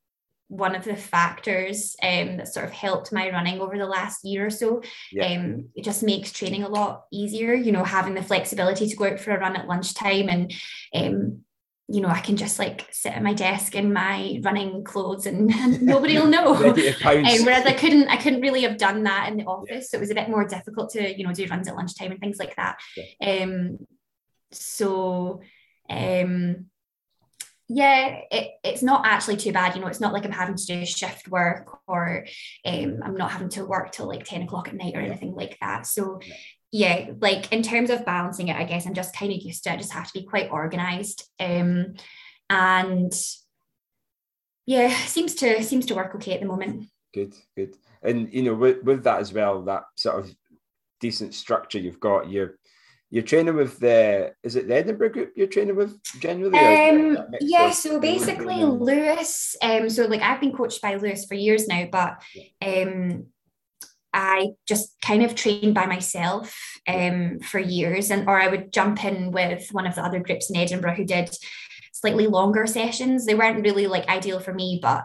one 0.47 0.75
of 0.75 0.83
the 0.83 0.95
factors 0.95 1.95
um, 2.03 2.37
that 2.37 2.47
sort 2.47 2.65
of 2.65 2.71
helped 2.71 3.11
my 3.11 3.29
running 3.29 3.59
over 3.59 3.77
the 3.77 3.85
last 3.85 4.23
year 4.23 4.45
or 4.45 4.49
so. 4.49 4.81
Yeah. 5.11 5.25
Um, 5.25 5.69
it 5.75 5.83
just 5.83 6.03
makes 6.03 6.31
training 6.31 6.63
a 6.63 6.69
lot 6.69 7.05
easier, 7.11 7.53
you 7.53 7.71
know, 7.71 7.83
having 7.83 8.13
the 8.13 8.23
flexibility 8.23 8.87
to 8.87 8.95
go 8.95 9.05
out 9.05 9.19
for 9.19 9.31
a 9.31 9.39
run 9.39 9.55
at 9.55 9.67
lunchtime 9.67 10.29
and 10.29 10.53
um, 10.93 11.45
you 11.87 12.01
know, 12.01 12.07
I 12.07 12.19
can 12.19 12.35
just 12.35 12.57
like 12.57 12.87
sit 12.91 13.13
at 13.15 13.21
my 13.21 13.33
desk 13.33 13.75
in 13.75 13.93
my 13.93 14.39
running 14.43 14.83
clothes 14.83 15.27
and, 15.27 15.51
and 15.51 15.81
nobody 15.83 16.17
will 16.17 16.27
know. 16.27 16.55
um, 16.55 16.73
whereas 16.73 17.65
I 17.65 17.73
couldn't, 17.73 18.07
I 18.07 18.17
couldn't 18.17 18.41
really 18.41 18.63
have 18.63 18.77
done 18.77 19.03
that 19.03 19.29
in 19.29 19.37
the 19.37 19.45
office. 19.45 19.69
Yeah. 19.69 19.79
So 19.81 19.97
it 19.97 20.01
was 20.01 20.09
a 20.09 20.15
bit 20.15 20.29
more 20.29 20.47
difficult 20.47 20.91
to, 20.91 21.15
you 21.15 21.25
know, 21.25 21.33
do 21.33 21.45
runs 21.47 21.67
at 21.67 21.75
lunchtime 21.75 22.11
and 22.11 22.19
things 22.19 22.39
like 22.39 22.55
that. 22.55 22.77
Yeah. 22.97 23.43
Um, 23.43 23.77
so 24.51 25.41
um, 25.89 26.65
yeah, 27.67 28.19
it, 28.31 28.51
it's 28.63 28.83
not 28.83 29.05
actually 29.05 29.37
too 29.37 29.51
bad. 29.51 29.75
You 29.75 29.81
know, 29.81 29.87
it's 29.87 29.99
not 29.99 30.13
like 30.13 30.25
I'm 30.25 30.31
having 30.31 30.55
to 30.55 30.65
do 30.65 30.85
shift 30.85 31.27
work 31.27 31.79
or 31.87 32.25
um, 32.65 32.99
I'm 33.03 33.15
not 33.15 33.31
having 33.31 33.49
to 33.49 33.65
work 33.65 33.91
till 33.91 34.07
like 34.07 34.23
10 34.23 34.43
o'clock 34.43 34.67
at 34.67 34.75
night 34.75 34.95
or 34.95 35.01
anything 35.01 35.33
like 35.33 35.57
that. 35.61 35.87
So 35.87 36.19
yeah, 36.71 37.11
like 37.21 37.51
in 37.51 37.63
terms 37.63 37.89
of 37.89 38.05
balancing 38.05 38.49
it, 38.49 38.57
I 38.57 38.65
guess 38.65 38.85
I'm 38.85 38.93
just 38.93 39.15
kind 39.15 39.31
of 39.31 39.41
used 39.41 39.63
to 39.63 39.71
it. 39.71 39.73
I 39.73 39.77
just 39.77 39.93
have 39.93 40.07
to 40.07 40.19
be 40.19 40.25
quite 40.25 40.51
organized. 40.51 41.27
Um, 41.39 41.95
and 42.49 43.13
yeah, 44.65 44.89
seems 45.05 45.35
to 45.35 45.63
seems 45.63 45.85
to 45.87 45.95
work 45.95 46.13
okay 46.15 46.33
at 46.33 46.41
the 46.41 46.47
moment. 46.47 46.85
Good, 47.13 47.33
good. 47.55 47.77
And 48.03 48.31
you 48.31 48.43
know, 48.43 48.53
with, 48.53 48.83
with 48.83 49.03
that 49.05 49.21
as 49.21 49.33
well, 49.33 49.63
that 49.63 49.83
sort 49.95 50.19
of 50.19 50.35
decent 50.99 51.33
structure 51.33 51.79
you've 51.79 51.99
got, 51.99 52.29
you're 52.29 52.59
you're 53.09 53.23
training 53.23 53.55
with 53.55 53.79
the 53.79 54.33
is 54.43 54.55
it 54.55 54.67
the 54.67 54.75
Edinburgh 54.75 55.09
group 55.09 55.33
you're 55.35 55.47
training 55.47 55.75
with 55.75 56.01
generally? 56.19 56.57
Um, 56.57 57.17
yeah, 57.39 57.71
so 57.71 57.99
basically 57.99 58.63
Lewis, 58.63 59.55
um, 59.61 59.89
so 59.89 60.05
like 60.05 60.21
I've 60.21 60.41
been 60.41 60.53
coached 60.53 60.81
by 60.81 60.95
Lewis 60.95 61.25
for 61.25 61.35
years 61.35 61.67
now, 61.67 61.87
but 61.91 62.21
um 62.61 63.27
I 64.15 64.51
just 64.65 64.95
kind 65.01 65.23
of 65.23 65.35
trained 65.35 65.75
by 65.75 65.85
myself 65.87 66.57
um, 66.87 67.39
for 67.39 67.59
years, 67.59 68.09
and 68.09 68.29
or 68.29 68.39
I 68.39 68.47
would 68.47 68.71
jump 68.71 69.03
in 69.03 69.31
with 69.31 69.67
one 69.73 69.85
of 69.85 69.95
the 69.95 70.03
other 70.03 70.21
groups 70.21 70.49
in 70.49 70.55
Edinburgh 70.55 70.95
who 70.95 71.03
did 71.03 71.35
slightly 71.91 72.27
longer 72.27 72.65
sessions. 72.65 73.25
They 73.25 73.35
weren't 73.35 73.61
really 73.63 73.87
like 73.87 74.07
ideal 74.07 74.39
for 74.39 74.53
me, 74.53 74.79
but 74.81 75.03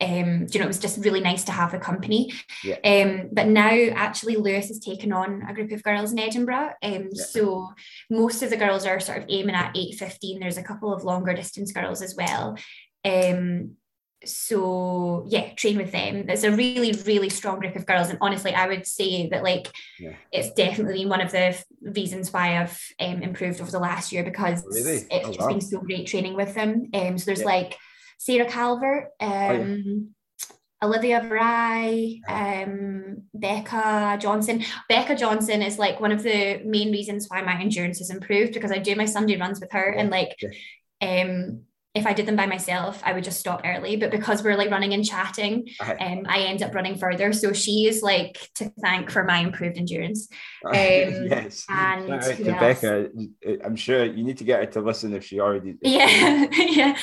um, 0.00 0.46
you 0.50 0.60
know, 0.60 0.66
it 0.66 0.68
was 0.68 0.78
just 0.78 1.04
really 1.04 1.20
nice 1.20 1.44
to 1.44 1.52
have 1.52 1.72
a 1.72 1.78
company. 1.78 2.32
Yeah. 2.62 2.76
Um, 2.84 3.30
but 3.32 3.46
now 3.46 3.70
actually 3.70 4.36
Lewis 4.36 4.68
has 4.68 4.78
taken 4.78 5.12
on 5.12 5.42
a 5.48 5.54
group 5.54 5.72
of 5.72 5.82
girls 5.82 6.12
in 6.12 6.18
Edinburgh. 6.18 6.72
Um, 6.82 7.08
yeah. 7.12 7.24
so 7.24 7.72
most 8.10 8.42
of 8.42 8.50
the 8.50 8.56
girls 8.56 8.84
are 8.84 9.00
sort 9.00 9.18
of 9.18 9.24
aiming 9.28 9.54
at 9.54 9.74
8.15. 9.74 10.40
There's 10.40 10.58
a 10.58 10.62
couple 10.62 10.92
of 10.92 11.04
longer 11.04 11.32
distance 11.32 11.72
girls 11.72 12.02
as 12.02 12.14
well. 12.14 12.56
Um, 13.04 13.76
so 14.24 15.24
yeah 15.28 15.52
train 15.54 15.76
with 15.76 15.92
them 15.92 16.24
it's 16.28 16.42
a 16.42 16.50
really 16.50 16.92
really 17.04 17.28
strong 17.28 17.60
group 17.60 17.76
of 17.76 17.86
girls 17.86 18.08
and 18.08 18.18
honestly 18.22 18.54
i 18.54 18.66
would 18.66 18.86
say 18.86 19.28
that 19.28 19.42
like 19.42 19.70
yeah. 20.00 20.14
it's 20.32 20.50
definitely 20.54 21.04
one 21.04 21.20
of 21.20 21.30
the 21.30 21.56
reasons 21.82 22.32
why 22.32 22.60
i've 22.60 22.82
um, 22.98 23.22
improved 23.22 23.60
over 23.60 23.70
the 23.70 23.78
last 23.78 24.12
year 24.12 24.24
because 24.24 24.64
really? 24.66 24.96
it's 24.96 25.06
oh, 25.12 25.26
just 25.28 25.40
wow. 25.40 25.48
been 25.48 25.60
so 25.60 25.80
great 25.80 26.06
training 26.06 26.34
with 26.34 26.54
them 26.54 26.88
um 26.94 27.18
so 27.18 27.26
there's 27.26 27.44
like 27.44 27.76
sarah 28.18 28.46
calvert 28.46 29.10
um 29.20 29.30
oh. 29.30 29.62
Um, 29.62 30.14
Olivia 30.82 31.24
Bry, 31.26 32.20
um, 32.28 33.22
Becca 33.32 34.18
Johnson. 34.20 34.62
Becca 34.90 35.16
Johnson 35.16 35.62
is 35.62 35.78
like 35.78 36.00
one 36.00 36.12
of 36.12 36.22
the 36.22 36.60
main 36.64 36.92
reasons 36.92 37.28
why 37.28 37.40
my 37.40 37.58
endurance 37.58 37.98
has 37.98 38.10
improved 38.10 38.52
because 38.52 38.70
I 38.70 38.78
do 38.78 38.94
my 38.94 39.06
Sunday 39.06 39.38
runs 39.38 39.58
with 39.58 39.72
her 39.72 39.90
and 39.90 40.10
like 40.10 40.36
um 41.00 41.62
if 41.96 42.06
I 42.06 42.12
did 42.12 42.26
them 42.26 42.36
by 42.36 42.46
myself, 42.46 43.00
I 43.04 43.12
would 43.12 43.24
just 43.24 43.40
stop 43.40 43.62
early. 43.64 43.96
But 43.96 44.10
because 44.10 44.42
we're 44.42 44.56
like 44.56 44.70
running 44.70 44.92
and 44.92 45.04
chatting, 45.04 45.68
um, 45.80 46.26
I 46.28 46.40
end 46.40 46.62
up 46.62 46.74
running 46.74 46.96
further. 46.96 47.32
So 47.32 47.52
she 47.52 47.86
is 47.86 48.02
like 48.02 48.50
to 48.56 48.70
thank 48.82 49.10
for 49.10 49.24
my 49.24 49.38
improved 49.38 49.78
endurance. 49.78 50.28
Um, 50.66 50.72
yes. 50.74 51.64
And 51.68 52.08
Rebecca, 52.40 53.08
I'm 53.64 53.76
sure 53.76 54.04
you 54.04 54.24
need 54.24 54.38
to 54.38 54.44
get 54.44 54.58
her 54.60 54.66
to 54.72 54.80
listen 54.80 55.14
if 55.14 55.24
she 55.24 55.38
already. 55.38 55.74
Did. 55.74 55.78
Yeah, 55.82 56.46
yeah. 56.56 56.96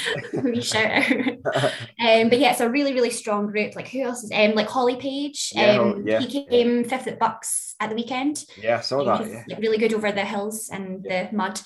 we 0.44 0.60
shout 0.60 0.86
out. 0.86 1.12
um, 1.56 2.30
but 2.30 2.40
yeah, 2.40 2.52
it's 2.52 2.60
a 2.60 2.70
really, 2.70 2.94
really 2.94 3.10
strong 3.10 3.48
group. 3.48 3.74
Like 3.74 3.88
who 3.88 4.02
else 4.02 4.24
is 4.24 4.32
um 4.34 4.54
like 4.54 4.68
Holly 4.68 4.98
Page? 4.98 5.54
Yeah, 5.56 5.78
um, 5.78 6.06
yeah, 6.06 6.20
he 6.20 6.46
came 6.46 6.82
yeah. 6.82 6.88
fifth 6.90 7.08
at 7.08 7.20
Bucks 7.20 7.76
at 7.80 7.90
the 7.90 7.96
weekend. 7.96 8.44
Yeah, 8.62 8.80
I 8.80 8.82
saw 8.82 9.04
that. 9.06 9.30
Yeah. 9.30 9.44
Like, 9.48 9.60
really 9.60 9.78
good 9.78 9.94
over 9.94 10.12
the 10.12 10.26
hills 10.26 10.70
and 10.70 11.02
the 11.02 11.30
mud. 11.32 11.62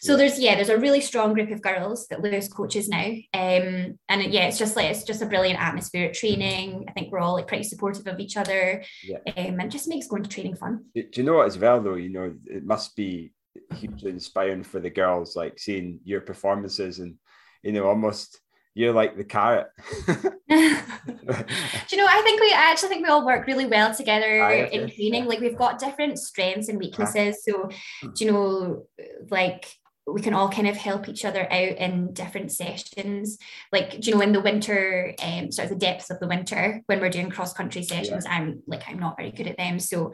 So 0.00 0.12
yeah. 0.12 0.18
there's 0.18 0.40
yeah, 0.40 0.54
there's 0.54 0.68
a 0.68 0.78
really 0.78 1.00
strong 1.00 1.34
group 1.34 1.50
of 1.50 1.62
girls 1.62 2.06
that 2.08 2.22
Lewis 2.22 2.48
coaches 2.48 2.88
now. 2.88 3.06
Um, 3.34 3.98
and 4.08 4.22
yeah, 4.32 4.46
it's 4.46 4.58
just 4.58 4.76
like 4.76 4.86
it's 4.86 5.04
just 5.04 5.22
a 5.22 5.26
brilliant 5.26 5.60
atmosphere 5.60 6.06
at 6.06 6.14
training. 6.14 6.86
I 6.88 6.92
think 6.92 7.12
we're 7.12 7.18
all 7.18 7.34
like 7.34 7.48
pretty 7.48 7.64
supportive 7.64 8.06
of 8.06 8.18
each 8.18 8.36
other. 8.36 8.82
Yeah. 9.04 9.18
Um, 9.26 9.60
and 9.60 9.62
it 9.62 9.70
just 9.70 9.88
makes 9.88 10.06
going 10.06 10.22
to 10.22 10.30
training 10.30 10.56
fun. 10.56 10.84
Do 10.94 11.04
you 11.12 11.22
know 11.22 11.34
what 11.34 11.46
as 11.46 11.58
well 11.58 11.82
though? 11.82 11.94
You 11.94 12.10
know, 12.10 12.34
it 12.46 12.64
must 12.64 12.96
be 12.96 13.32
hugely 13.74 14.10
inspiring 14.10 14.62
for 14.62 14.80
the 14.80 14.90
girls, 14.90 15.36
like 15.36 15.58
seeing 15.58 16.00
your 16.04 16.20
performances 16.20 16.98
and 16.98 17.16
you 17.62 17.72
know, 17.72 17.86
almost 17.86 18.40
you're 18.74 18.92
like 18.92 19.16
the 19.16 19.24
carrot. 19.24 19.66
Do 20.06 20.16
you 20.48 21.96
know? 21.96 22.06
I 22.08 22.22
think 22.24 22.40
we 22.40 22.52
I 22.52 22.70
actually 22.70 22.88
think 22.88 23.04
we 23.04 23.10
all 23.10 23.26
work 23.26 23.46
really 23.46 23.66
well 23.66 23.94
together 23.94 24.26
in 24.26 24.88
training. 24.88 25.24
Yeah. 25.24 25.28
Like 25.28 25.40
we've 25.40 25.58
got 25.58 25.78
different 25.78 26.18
strengths 26.18 26.68
and 26.68 26.78
weaknesses. 26.78 27.44
So, 27.44 27.68
do 28.14 28.24
you 28.24 28.32
know, 28.32 28.86
like 29.30 29.66
we 30.06 30.22
can 30.22 30.34
all 30.34 30.48
kind 30.48 30.66
of 30.66 30.76
help 30.76 31.08
each 31.08 31.24
other 31.24 31.50
out 31.52 31.76
in 31.76 32.12
different 32.12 32.52
sessions. 32.52 33.38
Like, 33.72 34.00
do 34.00 34.10
you 34.10 34.16
know, 34.16 34.22
in 34.22 34.32
the 34.32 34.40
winter, 34.40 35.14
um, 35.22 35.52
sort 35.52 35.66
of 35.66 35.70
the 35.70 35.86
depths 35.86 36.10
of 36.10 36.18
the 36.20 36.26
winter, 36.26 36.82
when 36.86 37.00
we're 37.00 37.10
doing 37.10 37.30
cross 37.30 37.52
country 37.52 37.82
sessions, 37.82 38.24
yeah. 38.26 38.32
I'm 38.32 38.62
like 38.66 38.82
I'm 38.88 38.98
not 38.98 39.16
very 39.16 39.30
good 39.30 39.46
at 39.46 39.56
them. 39.56 39.78
So, 39.78 40.12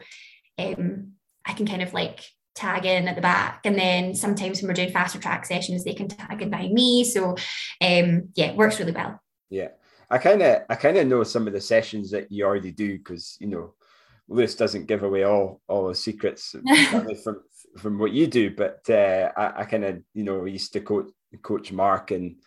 um, 0.59 1.13
I 1.45 1.53
can 1.53 1.65
kind 1.65 1.81
of 1.81 1.93
like 1.93 2.23
tag 2.55 2.85
in 2.85 3.07
at 3.07 3.15
the 3.15 3.21
back. 3.21 3.61
And 3.63 3.77
then 3.77 4.15
sometimes 4.15 4.61
when 4.61 4.67
we're 4.67 4.73
doing 4.73 4.91
faster 4.91 5.19
track 5.19 5.45
sessions, 5.45 5.83
they 5.83 5.93
can 5.93 6.07
tag 6.07 6.41
in 6.41 6.49
by 6.49 6.67
me. 6.67 7.03
So 7.03 7.31
um, 7.81 8.29
yeah, 8.35 8.47
it 8.47 8.55
works 8.55 8.79
really 8.79 8.91
well. 8.91 9.21
Yeah. 9.49 9.69
I 10.09 10.17
kind 10.17 10.41
of 10.41 10.63
I 10.69 10.75
kind 10.75 10.97
of 10.97 11.07
know 11.07 11.23
some 11.23 11.47
of 11.47 11.53
the 11.53 11.61
sessions 11.61 12.11
that 12.11 12.31
you 12.31 12.45
already 12.45 12.71
do 12.71 12.97
because 12.97 13.37
you 13.39 13.47
know 13.47 13.73
Lewis 14.29 14.55
doesn't 14.55 14.87
give 14.87 15.03
away 15.03 15.23
all 15.23 15.61
all 15.67 15.87
the 15.87 15.95
secrets 15.95 16.55
from 17.23 17.41
from 17.77 17.97
what 17.97 18.11
you 18.11 18.27
do, 18.27 18.51
but 18.51 18.81
uh, 18.89 19.31
I, 19.35 19.61
I 19.61 19.65
kind 19.65 19.85
of 19.85 20.01
you 20.13 20.23
know 20.23 20.45
used 20.45 20.73
to 20.73 20.81
coach 20.81 21.09
coach 21.41 21.71
Mark 21.71 22.11
and 22.11 22.37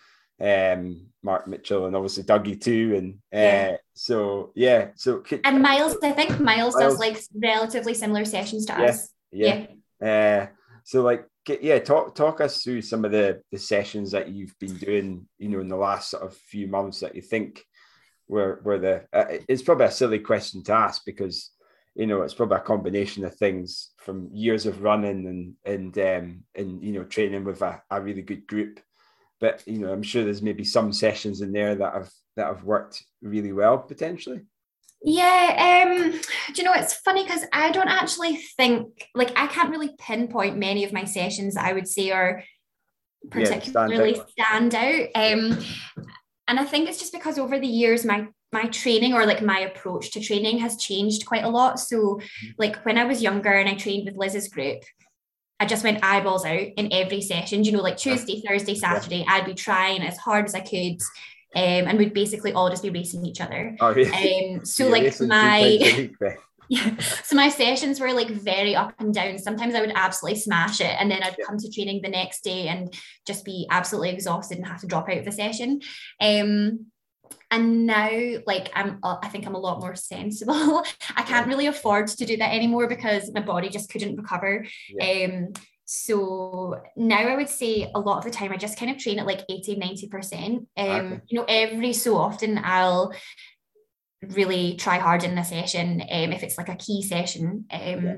um, 0.40 1.06
Mark 1.22 1.46
Mitchell 1.46 1.86
and 1.86 1.94
obviously 1.94 2.24
Dougie 2.24 2.60
too, 2.60 2.94
and 2.96 3.14
uh, 3.32 3.72
yeah. 3.72 3.76
so 3.94 4.52
yeah, 4.54 4.88
so 4.94 5.22
and 5.44 5.62
Miles, 5.62 5.96
I 6.02 6.12
think 6.12 6.40
Miles, 6.40 6.74
Miles, 6.74 6.76
does 6.76 6.98
like 6.98 7.20
relatively 7.34 7.94
similar 7.94 8.24
sessions 8.24 8.66
to 8.66 8.72
yeah, 8.72 8.84
us. 8.84 9.08
Yeah, 9.32 9.66
yeah, 10.00 10.08
uh, 10.08 10.46
so 10.84 11.02
like 11.02 11.26
yeah, 11.60 11.78
talk 11.78 12.14
talk 12.14 12.40
us 12.40 12.62
through 12.62 12.82
some 12.82 13.04
of 13.04 13.12
the 13.12 13.42
the 13.50 13.58
sessions 13.58 14.12
that 14.12 14.28
you've 14.28 14.58
been 14.58 14.76
doing, 14.76 15.28
you 15.38 15.48
know, 15.48 15.60
in 15.60 15.68
the 15.68 15.76
last 15.76 16.10
sort 16.10 16.22
of 16.22 16.36
few 16.36 16.66
months 16.66 17.00
that 17.00 17.14
you 17.14 17.22
think 17.22 17.64
were 18.28 18.60
were 18.64 18.78
the. 18.78 19.04
Uh, 19.12 19.38
it's 19.48 19.62
probably 19.62 19.86
a 19.86 19.90
silly 19.90 20.20
question 20.20 20.62
to 20.64 20.72
ask 20.72 21.02
because 21.04 21.50
you 21.94 22.06
know 22.06 22.22
it's 22.22 22.34
probably 22.34 22.56
a 22.56 22.60
combination 22.60 23.24
of 23.24 23.34
things 23.34 23.90
from 23.98 24.30
years 24.32 24.66
of 24.66 24.82
running 24.82 25.26
and 25.26 25.54
and 25.64 25.98
um, 25.98 26.44
and 26.54 26.82
you 26.82 26.92
know 26.92 27.04
training 27.04 27.44
with 27.44 27.62
a, 27.62 27.82
a 27.90 28.00
really 28.00 28.22
good 28.22 28.46
group. 28.46 28.80
But 29.40 29.62
you 29.66 29.78
know, 29.78 29.92
I'm 29.92 30.02
sure 30.02 30.22
there's 30.22 30.42
maybe 30.42 30.64
some 30.64 30.92
sessions 30.92 31.40
in 31.40 31.52
there 31.52 31.74
that 31.74 31.94
have 31.94 32.10
that 32.36 32.46
have 32.46 32.64
worked 32.64 33.02
really 33.22 33.52
well 33.52 33.78
potentially. 33.78 34.42
Yeah, 35.02 35.86
um, 35.86 36.10
do 36.10 36.54
you 36.56 36.62
know 36.62 36.74
it's 36.74 36.94
funny 36.94 37.24
because 37.24 37.44
I 37.52 37.70
don't 37.70 37.88
actually 37.88 38.36
think 38.36 39.08
like 39.14 39.32
I 39.36 39.46
can't 39.46 39.70
really 39.70 39.94
pinpoint 39.98 40.58
many 40.58 40.84
of 40.84 40.92
my 40.92 41.04
sessions 41.04 41.54
that 41.54 41.64
I 41.64 41.72
would 41.72 41.88
say 41.88 42.10
are 42.10 42.44
particularly 43.30 44.16
yeah, 44.36 44.44
stand, 44.46 44.74
out. 44.74 45.08
Um, 45.14 45.58
and 46.48 46.58
I 46.58 46.64
think 46.64 46.88
it's 46.88 46.98
just 46.98 47.12
because 47.12 47.38
over 47.38 47.58
the 47.58 47.66
years 47.66 48.04
my 48.04 48.28
my 48.52 48.64
training 48.64 49.14
or 49.14 49.26
like 49.26 49.42
my 49.42 49.60
approach 49.60 50.10
to 50.12 50.20
training 50.20 50.58
has 50.58 50.76
changed 50.76 51.26
quite 51.26 51.44
a 51.44 51.48
lot. 51.48 51.78
So 51.78 51.96
mm-hmm. 51.96 52.50
like 52.58 52.84
when 52.84 52.98
I 52.98 53.04
was 53.04 53.22
younger 53.22 53.52
and 53.52 53.68
I 53.68 53.74
trained 53.74 54.06
with 54.06 54.16
Liz's 54.16 54.48
group, 54.48 54.82
I 55.58 55.66
just 55.66 55.84
went 55.84 56.02
eyeballs 56.02 56.44
out 56.44 56.58
in 56.76 56.92
every 56.92 57.20
session. 57.20 57.64
You 57.64 57.72
know, 57.72 57.82
like 57.82 57.96
Tuesday, 57.96 58.42
Thursday, 58.46 58.74
Saturday, 58.74 59.24
I'd 59.28 59.44
be 59.44 59.54
trying 59.54 60.02
as 60.02 60.16
hard 60.16 60.46
as 60.46 60.54
I 60.54 60.60
could 60.60 61.00
um, 61.54 61.62
and 61.62 61.98
we'd 61.98 62.14
basically 62.14 62.52
all 62.52 62.70
just 62.70 62.82
be 62.82 62.90
racing 62.90 63.26
each 63.26 63.40
other. 63.40 63.76
Oh, 63.80 63.92
really? 63.92 64.54
Um, 64.54 64.64
so 64.64 64.88
like 64.88 65.20
my 65.20 65.58
yeah, 66.68 66.96
so 67.24 67.34
my 67.34 67.48
sessions 67.48 67.98
were 67.98 68.12
like 68.12 68.30
very 68.30 68.76
up 68.76 68.94
and 69.00 69.12
down. 69.12 69.38
Sometimes 69.38 69.74
I 69.74 69.80
would 69.80 69.92
absolutely 69.94 70.40
smash 70.40 70.80
it, 70.80 70.94
and 70.98 71.10
then 71.10 71.22
I'd 71.22 71.36
yeah. 71.38 71.44
come 71.44 71.58
to 71.58 71.70
training 71.70 72.02
the 72.02 72.08
next 72.08 72.44
day 72.44 72.68
and 72.68 72.94
just 73.26 73.44
be 73.44 73.66
absolutely 73.70 74.10
exhausted 74.10 74.58
and 74.58 74.66
have 74.66 74.80
to 74.82 74.86
drop 74.86 75.08
out 75.08 75.18
of 75.18 75.24
the 75.24 75.32
session. 75.32 75.80
Um, 76.20 76.86
and 77.50 77.86
now 77.86 78.10
like 78.46 78.70
i'm 78.74 78.98
uh, 79.02 79.16
i 79.22 79.28
think 79.28 79.46
i'm 79.46 79.54
a 79.54 79.58
lot 79.58 79.80
more 79.80 79.94
sensible 79.94 80.84
i 81.16 81.22
can't 81.22 81.46
really 81.46 81.66
afford 81.66 82.06
to 82.06 82.26
do 82.26 82.36
that 82.36 82.54
anymore 82.54 82.88
because 82.88 83.32
my 83.32 83.40
body 83.40 83.68
just 83.68 83.90
couldn't 83.90 84.16
recover 84.16 84.64
yeah. 84.88 85.26
um 85.26 85.52
so 85.92 86.80
now 86.96 87.18
I 87.18 87.34
would 87.34 87.48
say 87.48 87.90
a 87.92 87.98
lot 87.98 88.18
of 88.18 88.24
the 88.24 88.30
time 88.30 88.52
I 88.52 88.56
just 88.56 88.78
kind 88.78 88.92
of 88.92 88.98
train 88.98 89.18
at 89.18 89.26
like 89.26 89.40
80, 89.48 89.74
90%. 89.74 90.46
Um, 90.54 90.66
okay. 90.76 91.20
You 91.26 91.40
know, 91.40 91.44
every 91.48 91.92
so 91.94 92.16
often 92.16 92.60
I'll 92.62 93.12
really 94.22 94.76
try 94.76 94.98
hard 94.98 95.24
in 95.24 95.36
a 95.36 95.44
session 95.44 96.00
um, 96.00 96.32
if 96.32 96.44
it's 96.44 96.56
like 96.56 96.68
a 96.68 96.76
key 96.76 97.02
session. 97.02 97.64
Um, 97.72 98.04
yeah. 98.04 98.16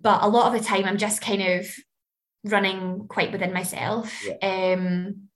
But 0.00 0.24
a 0.24 0.28
lot 0.28 0.52
of 0.52 0.60
the 0.60 0.66
time 0.66 0.86
I'm 0.86 0.98
just 0.98 1.20
kind 1.20 1.42
of 1.42 1.70
running 2.42 3.06
quite 3.06 3.30
within 3.30 3.52
myself. 3.52 4.12
Yeah. 4.26 4.74
Um, 4.74 5.27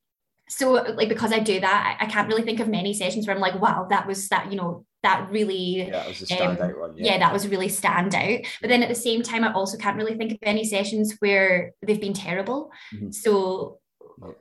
so 0.52 0.72
like 0.72 1.08
because 1.08 1.32
I 1.32 1.38
do 1.38 1.60
that, 1.60 1.96
I, 2.00 2.04
I, 2.04 2.08
can't 2.08 2.28
really 2.28 2.42
think 2.42 2.60
of 2.60 2.68
many 2.68 2.92
sessions 2.92 3.26
where 3.26 3.34
I'm 3.34 3.40
like, 3.40 3.60
wow, 3.60 3.86
that 3.90 4.06
was 4.06 4.28
that, 4.28 4.50
you 4.50 4.56
know, 4.56 4.84
that 5.02 5.28
really 5.30 5.82
yeah, 5.82 5.90
that 5.90 6.08
was 6.08 6.22
a 6.22 6.26
standout 6.26 6.74
um, 6.74 6.80
one. 6.80 6.96
Yeah. 6.96 7.12
yeah. 7.12 7.18
that 7.18 7.32
was 7.32 7.48
really 7.48 7.68
stand 7.68 8.14
out. 8.14 8.40
But 8.60 8.68
then 8.68 8.82
at 8.82 8.88
the 8.88 8.94
same 8.94 9.22
time, 9.22 9.44
I 9.44 9.52
also 9.52 9.78
can't 9.78 9.96
really 9.96 10.16
think 10.16 10.32
of 10.32 10.38
any 10.42 10.64
sessions 10.64 11.16
where 11.18 11.72
they've 11.84 12.00
been 12.00 12.12
terrible. 12.12 12.70
Mm-hmm. 12.94 13.10
So 13.10 13.78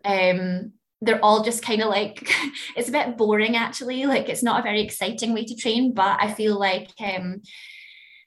um 0.05 0.73
they're 1.03 1.23
all 1.25 1.43
just 1.43 1.63
kind 1.63 1.81
of 1.81 1.89
like 1.89 2.29
it's 2.75 2.89
a 2.89 2.91
bit 2.91 3.17
boring 3.17 3.55
actually. 3.55 4.05
Like 4.05 4.29
it's 4.29 4.43
not 4.43 4.59
a 4.59 4.63
very 4.63 4.81
exciting 4.81 5.33
way 5.33 5.45
to 5.45 5.55
train, 5.55 5.93
but 5.93 6.17
I 6.21 6.33
feel 6.33 6.59
like 6.59 6.89
um 6.99 7.41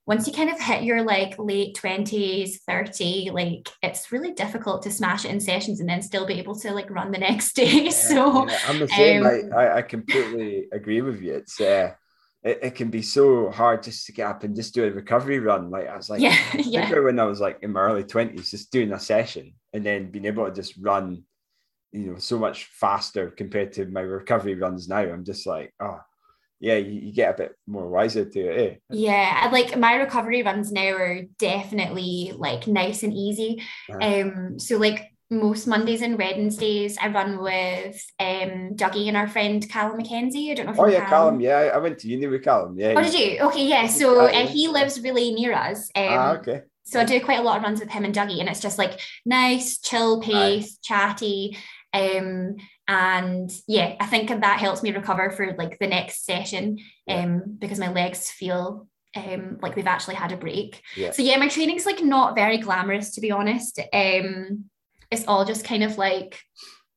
once 0.07 0.27
you 0.27 0.33
kind 0.33 0.51
of 0.51 0.61
hit 0.61 0.83
your 0.83 1.03
like 1.03 1.35
late 1.39 1.77
20s 1.77 2.59
30 2.67 3.31
like 3.33 3.69
it's 3.83 4.13
really 4.13 4.33
difficult 4.33 4.83
to 4.83 4.91
smash 4.91 5.25
it 5.25 5.31
in 5.31 5.41
sessions 5.41 5.81
and 5.81 5.89
then 5.89 6.03
still 6.03 6.27
be 6.27 6.35
able 6.35 6.55
to 6.55 6.73
like 6.73 6.91
run 6.91 7.11
the 7.11 7.19
next 7.19 7.55
day 7.55 7.85
yeah, 7.85 7.91
so 7.91 8.49
yeah, 8.49 8.59
i'm 8.69 8.79
the 8.79 8.89
same 8.89 9.25
um, 9.25 9.51
I, 9.57 9.79
I 9.79 9.83
completely 9.83 10.67
agree 10.73 11.01
with 11.01 11.21
you 11.21 11.35
it's 11.35 11.61
uh 11.61 11.93
it, 12.45 12.59
it 12.63 12.75
can 12.75 12.91
be 12.91 13.03
so 13.03 13.51
hard 13.51 13.83
just 13.83 14.07
to 14.07 14.13
get 14.13 14.29
up 14.29 14.45
and 14.45 14.55
just 14.55 14.75
do 14.75 14.85
a 14.85 14.91
recovery 14.91 15.39
run. 15.39 15.71
Like 15.71 15.89
I 15.89 15.97
was 15.97 16.11
like, 16.11 16.21
yeah, 16.21 16.39
yeah. 16.55 16.99
when 17.01 17.19
I 17.19 17.25
was 17.25 17.41
like 17.41 17.61
in 17.63 17.73
my 17.73 17.81
early 17.81 18.05
twenties, 18.05 18.51
just 18.51 18.71
doing 18.71 18.93
a 18.93 19.01
session 19.01 19.55
and 19.73 19.85
then 19.85 20.11
being 20.11 20.27
able 20.27 20.45
to 20.45 20.53
just 20.53 20.77
run, 20.77 21.25
you 21.91 22.13
know, 22.13 22.19
so 22.19 22.39
much 22.39 22.67
faster 22.67 23.31
compared 23.31 23.73
to 23.73 23.87
my 23.87 24.03
recovery 24.03 24.55
runs 24.55 24.89
now. 24.89 24.99
I'm 24.99 25.25
just 25.25 25.47
like, 25.47 25.73
oh, 25.81 26.01
yeah, 26.65 26.77
you, 26.77 26.93
you 26.93 27.13
get 27.13 27.35
a 27.35 27.37
bit 27.37 27.53
more 27.67 27.87
wiser 27.87 28.25
to 28.25 28.41
it. 28.41 28.73
Eh? 28.73 28.77
Yeah, 28.89 29.51
like 29.53 29.77
my 29.79 29.97
recovery 29.97 30.43
runs 30.43 30.73
now 30.73 30.93
are 30.95 31.23
definitely 31.39 32.33
like 32.35 32.67
nice 32.67 33.03
and 33.03 33.13
easy. 33.13 33.63
Uh-huh. 33.91 33.99
Um, 34.01 34.59
so 34.59 34.79
like 34.79 35.13
most 35.31 35.67
Mondays 35.67 36.01
and 36.01 36.17
Wednesdays 36.17 36.97
I 36.99 37.09
run 37.09 37.43
with 37.43 38.03
um 38.19 38.77
Dougie 38.77 39.09
and 39.09 39.17
our 39.17 39.29
friend 39.29 39.69
Callum 39.69 40.01
McKenzie. 40.01 40.53
I 40.53 40.55
don't 40.55 40.67
know 40.67 40.73
if 40.73 40.81
Oh 40.81 40.87
yeah, 40.87 41.07
Callum. 41.07 41.11
Callum. 41.11 41.41
Yeah, 41.41 41.71
I 41.75 41.79
went 41.79 41.99
to 41.99 42.09
uni 42.09 42.27
with 42.29 42.43
Callum. 42.43 42.79
Yeah. 42.79 42.95
Oh, 42.97 43.03
did 43.03 43.15
you? 43.15 43.41
Okay, 43.41 43.67
yeah. 43.67 43.87
So 43.87 44.23
uh, 44.27 44.47
he 44.47 44.69
lives 44.69 44.99
really 45.01 45.35
near 45.35 45.53
us. 45.53 45.91
Um, 45.95 46.09
ah, 46.09 46.33
okay. 46.39 46.63
So 46.85 47.01
I 47.01 47.05
do 47.05 47.21
quite 47.21 47.41
a 47.41 47.43
lot 47.43 47.59
of 47.59 47.63
runs 47.63 47.81
with 47.81 47.91
him 47.91 48.05
and 48.05 48.15
Dougie, 48.15 48.41
and 48.41 48.49
it's 48.49 48.61
just 48.61 48.79
like 48.79 49.01
nice, 49.27 49.79
chill 49.79 50.21
pace, 50.21 50.79
chatty. 50.83 51.59
Um, 51.93 52.57
and 52.87 53.51
yeah, 53.67 53.97
I 54.01 54.07
think 54.07 54.29
that 54.29 54.61
helps 54.61 54.83
me 54.83 54.93
recover 54.93 55.31
for 55.31 55.55
like 55.57 55.79
the 55.79 55.87
next 55.87 56.25
session. 56.25 56.79
Um, 57.09 57.57
because 57.59 57.79
my 57.79 57.93
legs 57.93 58.31
feel 58.31 58.89
um 59.17 59.59
like 59.63 59.77
they've 59.77 59.87
actually 59.87 60.17
had 60.17 60.33
a 60.33 60.37
break. 60.37 60.83
Yeah. 60.97 61.13
So 61.13 61.23
yeah, 61.23 61.37
my 61.37 61.49
training's 61.49 61.87
like 61.87 62.03
not 62.03 62.35
very 62.35 62.59
glamorous 62.59 63.15
to 63.15 63.21
be 63.21 63.31
honest. 63.31 63.81
Um 63.93 64.65
it's 65.11 65.27
all 65.27 65.45
just 65.45 65.65
kind 65.65 65.85
of 65.85 65.97
like 65.99 66.41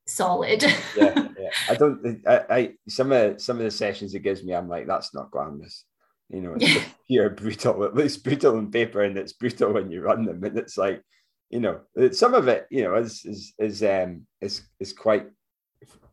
solid. 0.07 0.63
yeah, 0.97 1.27
yeah. 1.39 1.49
I 1.69 1.75
don't. 1.75 2.21
I, 2.27 2.41
I 2.49 2.73
some 2.87 3.11
of 3.11 3.39
some 3.41 3.57
of 3.57 3.63
the 3.63 3.71
sessions 3.71 4.15
it 4.15 4.21
gives 4.21 4.43
me, 4.43 4.53
I'm 4.53 4.69
like, 4.69 4.87
that's 4.87 5.13
not 5.13 5.31
glamorous. 5.31 5.85
You 6.29 6.41
know, 6.41 6.55
it's 6.59 6.85
pure 7.07 7.29
brutal. 7.29 7.83
At 7.83 7.95
least 7.95 8.23
brutal 8.23 8.57
on 8.57 8.71
paper, 8.71 9.03
and 9.03 9.17
it's 9.17 9.33
brutal 9.33 9.73
when 9.73 9.91
you 9.91 10.01
run 10.01 10.25
them. 10.25 10.43
And 10.43 10.57
it's 10.57 10.77
like, 10.77 11.01
you 11.49 11.59
know, 11.59 11.81
some 12.11 12.33
of 12.33 12.47
it, 12.47 12.67
you 12.71 12.83
know, 12.83 12.95
is 12.95 13.23
is 13.25 13.53
is 13.59 13.83
um 13.83 14.25
is 14.41 14.63
is 14.79 14.93
quite, 14.93 15.27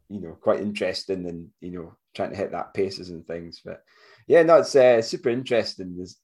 you 0.09 0.21
know, 0.21 0.37
quite 0.41 0.61
interesting, 0.61 1.27
and 1.27 1.49
you 1.61 1.71
know, 1.71 1.97
trying 2.15 2.31
to 2.31 2.37
hit 2.37 2.53
that 2.53 2.75
paces 2.75 3.11
and 3.11 3.27
things. 3.27 3.61
But 3.65 3.83
yeah, 4.27 4.43
no, 4.43 4.59
it's 4.59 4.77
uh, 4.77 5.03
super 5.03 5.31
interesting. 5.31 5.97
Is 6.01 6.19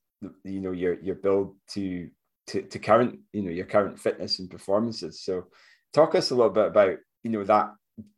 you 0.45 0.61
know 0.61 0.73
your 0.73 1.01
your 1.01 1.15
build 1.15 1.57
to 1.69 2.11
to, 2.49 2.63
to 2.63 2.79
current 2.79 3.21
you 3.33 3.43
know 3.43 3.51
your 3.51 3.67
current 3.67 3.99
fitness 3.99 4.39
and 4.39 4.51
performances 4.51 5.23
so 5.23 5.47
talk 5.93 6.15
us 6.15 6.31
a 6.31 6.35
little 6.35 6.51
bit 6.51 6.67
about 6.67 6.97
you 7.23 7.31
know 7.31 7.45
that 7.45 7.71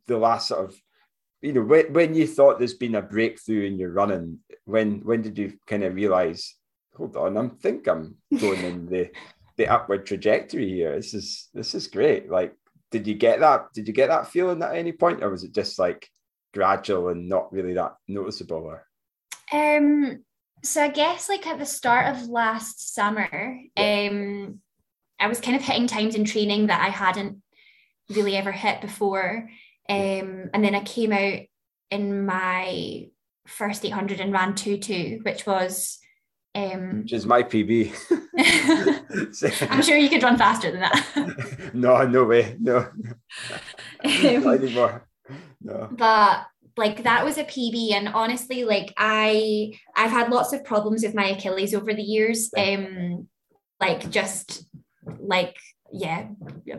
the 0.07 0.17
last 0.17 0.47
sort 0.47 0.65
of 0.65 0.75
you 1.41 1.53
know 1.53 1.61
when, 1.61 1.91
when 1.93 2.15
you 2.15 2.27
thought 2.27 2.57
there's 2.57 2.73
been 2.73 2.95
a 2.95 3.01
breakthrough 3.01 3.65
in 3.65 3.77
your 3.77 3.91
running 3.91 4.39
when 4.65 4.99
when 5.03 5.21
did 5.21 5.37
you 5.37 5.53
kind 5.67 5.83
of 5.83 5.95
realize 5.95 6.55
hold 6.95 7.15
on 7.15 7.37
i 7.37 7.47
think 7.61 7.87
i'm 7.87 8.15
going 8.39 8.61
in 8.61 8.85
the 8.87 9.09
the 9.57 9.67
upward 9.67 10.05
trajectory 10.05 10.67
here 10.67 10.95
this 10.95 11.13
is 11.13 11.49
this 11.53 11.75
is 11.75 11.87
great 11.87 12.29
like 12.29 12.55
did 12.93 13.07
you 13.07 13.15
get 13.15 13.39
that? 13.39 13.73
Did 13.73 13.87
you 13.87 13.93
get 13.93 14.09
that 14.09 14.27
feeling 14.27 14.61
at 14.61 14.75
any 14.75 14.91
point, 14.91 15.23
or 15.23 15.31
was 15.31 15.43
it 15.43 15.51
just 15.51 15.79
like 15.79 16.07
gradual 16.53 17.09
and 17.09 17.27
not 17.27 17.51
really 17.51 17.73
that 17.73 17.95
noticeable? 18.07 18.57
Or 18.57 18.85
um, 19.51 20.23
so 20.63 20.83
I 20.83 20.89
guess 20.89 21.27
like 21.27 21.47
at 21.47 21.57
the 21.57 21.65
start 21.65 22.15
of 22.15 22.29
last 22.29 22.93
summer, 22.93 23.59
yeah. 23.75 24.09
um, 24.11 24.59
I 25.19 25.27
was 25.27 25.41
kind 25.41 25.57
of 25.57 25.63
hitting 25.63 25.87
times 25.87 26.13
in 26.13 26.23
training 26.23 26.67
that 26.67 26.81
I 26.81 26.89
hadn't 26.89 27.41
really 28.11 28.37
ever 28.37 28.51
hit 28.51 28.79
before. 28.79 29.49
Um, 29.89 30.51
and 30.53 30.63
then 30.63 30.75
I 30.75 30.83
came 30.83 31.11
out 31.11 31.39
in 31.89 32.27
my 32.27 33.07
first 33.47 33.83
800 33.83 34.19
and 34.19 34.31
ran 34.31 34.53
2 34.53 34.77
2, 34.77 35.19
which 35.23 35.47
was. 35.47 35.97
Um, 36.53 37.01
which 37.01 37.13
is 37.13 37.25
my 37.25 37.41
PB. 37.41 37.91
I'm 39.69 39.81
sure 39.81 39.97
you 39.97 40.09
could 40.09 40.23
run 40.23 40.37
faster 40.37 40.71
than 40.71 40.81
that. 40.81 41.71
no, 41.73 42.05
no 42.05 42.23
way. 42.25 42.57
No. 42.59 42.87
Not 44.03 44.55
anymore. 44.55 45.07
No. 45.61 45.89
But 45.91 46.45
like 46.75 47.03
that 47.03 47.23
was 47.23 47.37
a 47.37 47.43
PB 47.43 47.93
and 47.93 48.09
honestly 48.09 48.63
like 48.63 48.93
I 48.97 49.73
I've 49.95 50.09
had 50.09 50.31
lots 50.31 50.53
of 50.53 50.63
problems 50.63 51.03
with 51.03 51.13
my 51.13 51.29
Achilles 51.29 51.75
over 51.75 51.93
the 51.93 52.01
years 52.01 52.49
um 52.57 53.27
like 53.79 54.09
just 54.09 54.65
like 55.19 55.55
yeah 55.93 56.27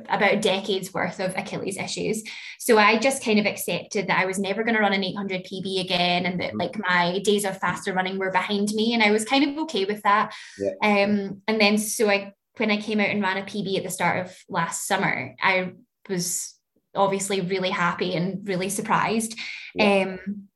about 0.09 0.43
decades 0.43 0.93
worth 0.93 1.21
of 1.21 1.37
Achilles 1.37 1.77
issues 1.77 2.23
so 2.59 2.79
I 2.79 2.99
just 2.99 3.25
kind 3.25 3.39
of 3.39 3.47
accepted 3.47 4.09
that 4.09 4.19
I 4.19 4.27
was 4.27 4.39
never 4.39 4.65
going 4.65 4.75
to 4.75 4.81
run 4.81 4.93
an 4.93 5.05
800 5.05 5.45
PB 5.45 5.81
again 5.81 6.27
and 6.27 6.41
that 6.41 6.49
mm-hmm. 6.51 6.59
like 6.59 6.79
my 6.79 7.21
days 7.21 7.45
of 7.45 7.59
faster 7.59 7.93
running 7.93 8.19
were 8.19 8.33
behind 8.33 8.69
me 8.75 8.93
and 8.93 9.03
I 9.03 9.11
was 9.11 9.25
kind 9.25 9.45
of 9.45 9.63
okay 9.65 9.85
with 9.85 10.03
that 10.03 10.35
yeah. 10.59 11.05
um 11.05 11.43
and 11.47 11.61
then 11.61 11.79
so 11.79 12.11
I 12.11 12.33
when 12.57 12.71
I 12.71 12.81
came 12.81 13.01
out 13.01 13.09
and 13.09 13.23
ran 13.23 13.37
a 13.37 13.43
PB 13.43 13.79
at 13.79 13.85
the 13.85 13.91
start 13.91 14.27
of 14.27 14.37
last 14.49 14.87
summer 14.87 15.35
I 15.41 15.73
was 16.09 16.55
obviously 16.95 17.41
really 17.41 17.71
happy 17.71 18.15
and 18.15 18.47
really 18.47 18.69
surprised. 18.69 19.39
Yeah. 19.75 20.19
Um, 20.19 20.49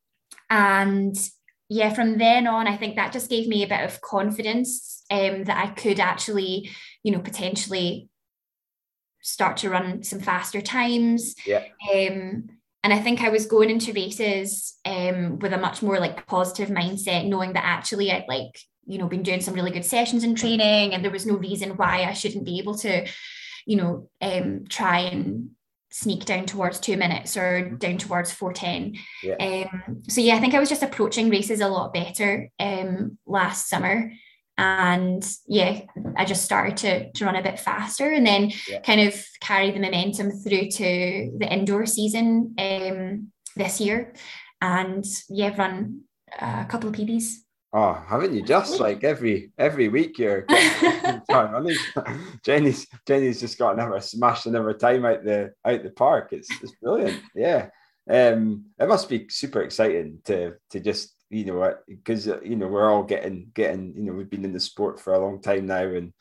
and 0.50 1.16
yeah, 1.68 1.92
from 1.92 2.18
then 2.18 2.46
on, 2.46 2.66
I 2.66 2.76
think 2.76 2.96
that 2.96 3.12
just 3.12 3.30
gave 3.30 3.48
me 3.48 3.62
a 3.62 3.68
bit 3.68 3.80
of 3.80 4.00
confidence 4.00 5.02
um, 5.10 5.44
that 5.44 5.56
I 5.56 5.68
could 5.68 6.00
actually, 6.00 6.70
you 7.02 7.12
know, 7.12 7.20
potentially 7.20 8.08
start 9.28 9.58
to 9.58 9.70
run 9.70 10.02
some 10.02 10.20
faster 10.20 10.60
times. 10.60 11.34
Yeah. 11.46 11.64
Um, 11.92 12.48
and 12.84 12.92
I 12.92 13.00
think 13.00 13.20
I 13.20 13.28
was 13.28 13.46
going 13.46 13.70
into 13.70 13.92
races 13.92 14.78
um, 14.84 15.38
with 15.40 15.52
a 15.52 15.58
much 15.58 15.82
more 15.82 15.98
like 15.98 16.26
positive 16.26 16.68
mindset, 16.68 17.26
knowing 17.26 17.52
that 17.52 17.64
actually 17.64 18.10
I'd 18.10 18.28
like, 18.28 18.58
you 18.86 18.98
know, 18.98 19.08
been 19.08 19.22
doing 19.22 19.40
some 19.40 19.54
really 19.54 19.70
good 19.70 19.84
sessions 19.84 20.24
in 20.24 20.34
training, 20.34 20.94
and 20.94 21.04
there 21.04 21.10
was 21.10 21.26
no 21.26 21.34
reason 21.36 21.76
why 21.76 22.04
I 22.04 22.12
shouldn't 22.12 22.44
be 22.44 22.58
able 22.58 22.76
to, 22.78 23.06
you 23.66 23.76
know, 23.76 24.08
um, 24.22 24.64
try 24.68 25.00
and 25.00 25.50
sneak 25.90 26.24
down 26.24 26.46
towards 26.46 26.78
two 26.78 26.96
minutes 26.96 27.36
or 27.36 27.62
mm-hmm. 27.62 27.76
down 27.76 27.96
towards 27.96 28.30
410 28.30 28.94
yeah. 29.22 29.66
um 29.72 30.02
so 30.06 30.20
yeah 30.20 30.34
i 30.34 30.38
think 30.38 30.52
i 30.52 30.58
was 30.60 30.68
just 30.68 30.82
approaching 30.82 31.30
races 31.30 31.62
a 31.62 31.66
lot 31.68 31.94
better 31.94 32.50
um 32.60 33.16
last 33.26 33.70
summer 33.70 34.12
and 34.58 35.24
yeah 35.46 35.80
i 36.16 36.24
just 36.24 36.44
started 36.44 36.76
to 36.76 37.10
to 37.12 37.24
run 37.24 37.36
a 37.36 37.42
bit 37.42 37.58
faster 37.58 38.10
and 38.10 38.26
then 38.26 38.50
yeah. 38.68 38.80
kind 38.80 39.00
of 39.00 39.14
carry 39.40 39.70
the 39.70 39.78
momentum 39.78 40.30
through 40.30 40.68
to 40.68 41.32
the 41.38 41.50
indoor 41.50 41.86
season 41.86 42.54
um 42.58 43.28
this 43.56 43.80
year 43.80 44.12
and 44.60 45.04
yeah 45.28 45.54
run 45.56 46.00
a 46.40 46.66
couple 46.68 46.90
of 46.90 46.94
pbs 46.94 47.36
Oh, 47.70 47.92
haven't 48.08 48.32
you 48.32 48.42
just 48.42 48.80
like 48.80 49.04
every 49.04 49.52
every 49.58 49.88
week 49.88 50.18
you're 50.18 50.42
time? 51.30 51.66
Jenny's 52.44 52.86
Jenny's 53.06 53.40
just 53.40 53.58
got 53.58 53.74
another 53.74 54.00
smashed 54.00 54.46
another 54.46 54.72
time 54.72 55.04
out 55.04 55.22
the 55.22 55.52
out 55.64 55.82
the 55.82 55.90
park. 55.90 56.32
It's 56.32 56.48
it's 56.62 56.72
brilliant. 56.82 57.20
Yeah. 57.34 57.68
Um 58.08 58.64
it 58.78 58.88
must 58.88 59.10
be 59.10 59.28
super 59.28 59.60
exciting 59.60 60.20
to 60.24 60.54
to 60.70 60.80
just 60.80 61.14
you 61.30 61.44
know 61.44 61.74
because 61.86 62.26
you 62.26 62.56
know 62.56 62.66
we're 62.66 62.90
all 62.90 63.02
getting 63.02 63.50
getting 63.54 63.92
you 63.96 64.02
know 64.02 64.12
we've 64.12 64.30
been 64.30 64.44
in 64.44 64.52
the 64.52 64.60
sport 64.60 64.98
for 64.98 65.12
a 65.12 65.18
long 65.18 65.40
time 65.40 65.66
now 65.66 65.84
and 65.84 66.12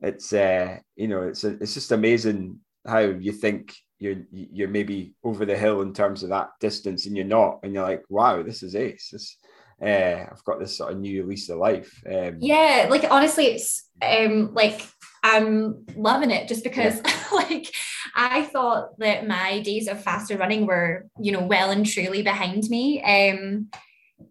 it's 0.00 0.32
uh 0.32 0.76
you 0.96 1.08
know 1.08 1.22
it's 1.22 1.44
a, 1.44 1.50
it's 1.62 1.74
just 1.74 1.92
amazing 1.92 2.58
how 2.86 2.98
you 2.98 3.32
think 3.32 3.74
you're 3.98 4.22
you're 4.30 4.68
maybe 4.68 5.14
over 5.24 5.44
the 5.44 5.56
hill 5.56 5.82
in 5.82 5.92
terms 5.92 6.22
of 6.22 6.30
that 6.30 6.50
distance 6.60 7.06
and 7.06 7.16
you're 7.16 7.26
not 7.26 7.58
and 7.62 7.72
you're 7.72 7.82
like 7.82 8.02
wow 8.08 8.42
this 8.42 8.62
is 8.62 8.74
ace 8.74 9.10
this 9.12 9.36
uh, 9.82 10.26
I've 10.30 10.44
got 10.44 10.58
this 10.58 10.76
sort 10.76 10.92
of 10.92 10.98
new 10.98 11.24
lease 11.24 11.48
of 11.48 11.58
life. 11.58 12.02
Um, 12.06 12.36
yeah, 12.40 12.86
like 12.90 13.04
honestly, 13.10 13.46
it's 13.46 13.88
um, 14.02 14.52
like 14.52 14.86
I'm 15.22 15.86
loving 15.96 16.30
it 16.30 16.48
just 16.48 16.64
because 16.64 17.00
yeah. 17.02 17.22
like 17.32 17.72
I 18.14 18.42
thought 18.42 18.98
that 18.98 19.26
my 19.26 19.60
days 19.60 19.88
of 19.88 20.02
faster 20.02 20.36
running 20.36 20.66
were, 20.66 21.06
you 21.18 21.32
know, 21.32 21.42
well 21.42 21.70
and 21.70 21.86
truly 21.86 22.22
behind 22.22 22.64
me. 22.68 23.02
Um, 23.02 23.68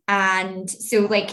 and 0.09 0.67
so 0.69 1.01
like 1.01 1.29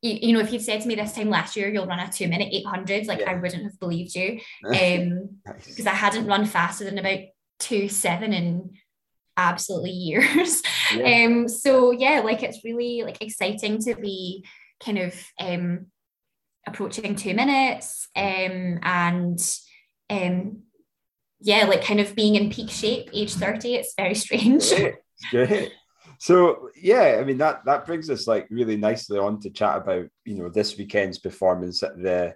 you, 0.00 0.18
you 0.28 0.32
know, 0.32 0.40
if 0.40 0.52
you'd 0.52 0.62
said 0.62 0.80
to 0.80 0.88
me 0.88 0.94
this 0.94 1.12
time 1.12 1.28
last 1.28 1.56
year, 1.56 1.68
you'll 1.68 1.86
run 1.86 1.98
a 1.98 2.10
two 2.10 2.28
minute 2.28 2.48
800, 2.52 3.06
like 3.06 3.20
yeah. 3.20 3.32
I 3.32 3.34
wouldn't 3.34 3.64
have 3.64 3.78
believed 3.80 4.14
you. 4.14 4.40
Um, 4.64 5.38
because 5.44 5.84
nice. 5.84 5.86
I 5.86 5.96
hadn't 5.96 6.26
run 6.26 6.46
faster 6.46 6.84
than 6.84 6.98
about 6.98 7.18
two 7.58 7.88
seven 7.88 8.32
in 8.32 8.70
absolutely 9.36 9.90
years. 9.90 10.62
Yeah. 10.94 11.24
Um, 11.26 11.48
so 11.48 11.90
yeah, 11.90 12.20
like 12.20 12.44
it's 12.44 12.62
really 12.64 13.02
like 13.02 13.20
exciting 13.20 13.80
to 13.80 13.96
be 13.96 14.46
kind 14.78 14.98
of 14.98 15.14
um 15.40 15.86
approaching 16.64 17.16
two 17.16 17.34
minutes 17.34 18.06
um 18.14 18.78
and 18.82 19.56
um 20.08 20.62
yeah, 21.40 21.64
like 21.64 21.82
kind 21.82 21.98
of 21.98 22.14
being 22.14 22.36
in 22.36 22.50
peak 22.50 22.70
shape 22.70 23.10
age 23.12 23.34
30. 23.34 23.74
It's 23.74 23.94
very 23.96 24.14
strange. 24.24 24.70
Great. 24.70 24.94
Great. 25.48 25.72
So 26.18 26.70
yeah, 26.80 27.18
I 27.20 27.24
mean 27.24 27.38
that 27.38 27.64
that 27.64 27.86
brings 27.86 28.10
us 28.10 28.26
like 28.26 28.46
really 28.50 28.76
nicely 28.76 29.18
on 29.18 29.40
to 29.40 29.50
chat 29.50 29.76
about 29.76 30.06
you 30.24 30.34
know 30.34 30.48
this 30.48 30.76
weekend's 30.76 31.18
performance 31.18 31.82
at 31.82 31.96
the 31.96 32.34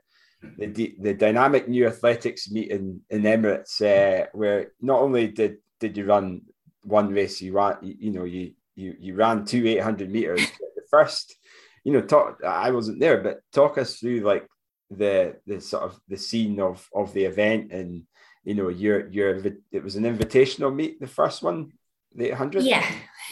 the, 0.57 0.97
the 0.99 1.15
dynamic 1.15 1.69
new 1.69 1.87
athletics 1.87 2.51
meet 2.51 2.71
in, 2.71 3.01
in 3.11 3.23
Emirates, 3.23 3.81
uh, 3.83 4.27
where 4.33 4.73
not 4.81 5.01
only 5.01 5.29
did 5.29 5.59
did 5.79 5.97
you 5.97 6.05
run 6.05 6.43
one 6.83 7.13
race 7.13 7.41
you 7.41 7.53
ran, 7.53 7.77
you, 7.83 8.11
know, 8.11 8.25
you 8.25 8.53
you 8.75 8.95
you 8.99 9.15
ran 9.15 9.45
two 9.45 9.67
800 9.67 10.11
meters. 10.11 10.41
the 10.77 10.83
first, 10.91 11.37
you 11.85 11.93
know, 11.93 12.01
talk. 12.01 12.43
I 12.45 12.71
wasn't 12.71 13.01
there, 13.01 13.19
but 13.23 13.41
talk 13.53 13.79
us 13.79 13.97
through 13.97 14.21
like 14.21 14.47
the 14.91 15.37
the 15.47 15.61
sort 15.61 15.85
of 15.85 16.01
the 16.09 16.17
scene 16.17 16.61
of 16.61 16.89
of 16.95 17.13
the 17.13 17.25
event 17.25 17.73
and 17.73 18.03
you 18.43 18.55
know 18.55 18.69
your 18.69 19.07
your 19.09 19.41
it 19.71 19.85
was 19.85 19.95
an 19.95 20.03
invitational 20.03 20.75
meet 20.75 20.99
the 20.99 21.07
first 21.07 21.45
one 21.45 21.71
the 22.17 22.31
800 22.31 22.65
yeah 22.65 22.85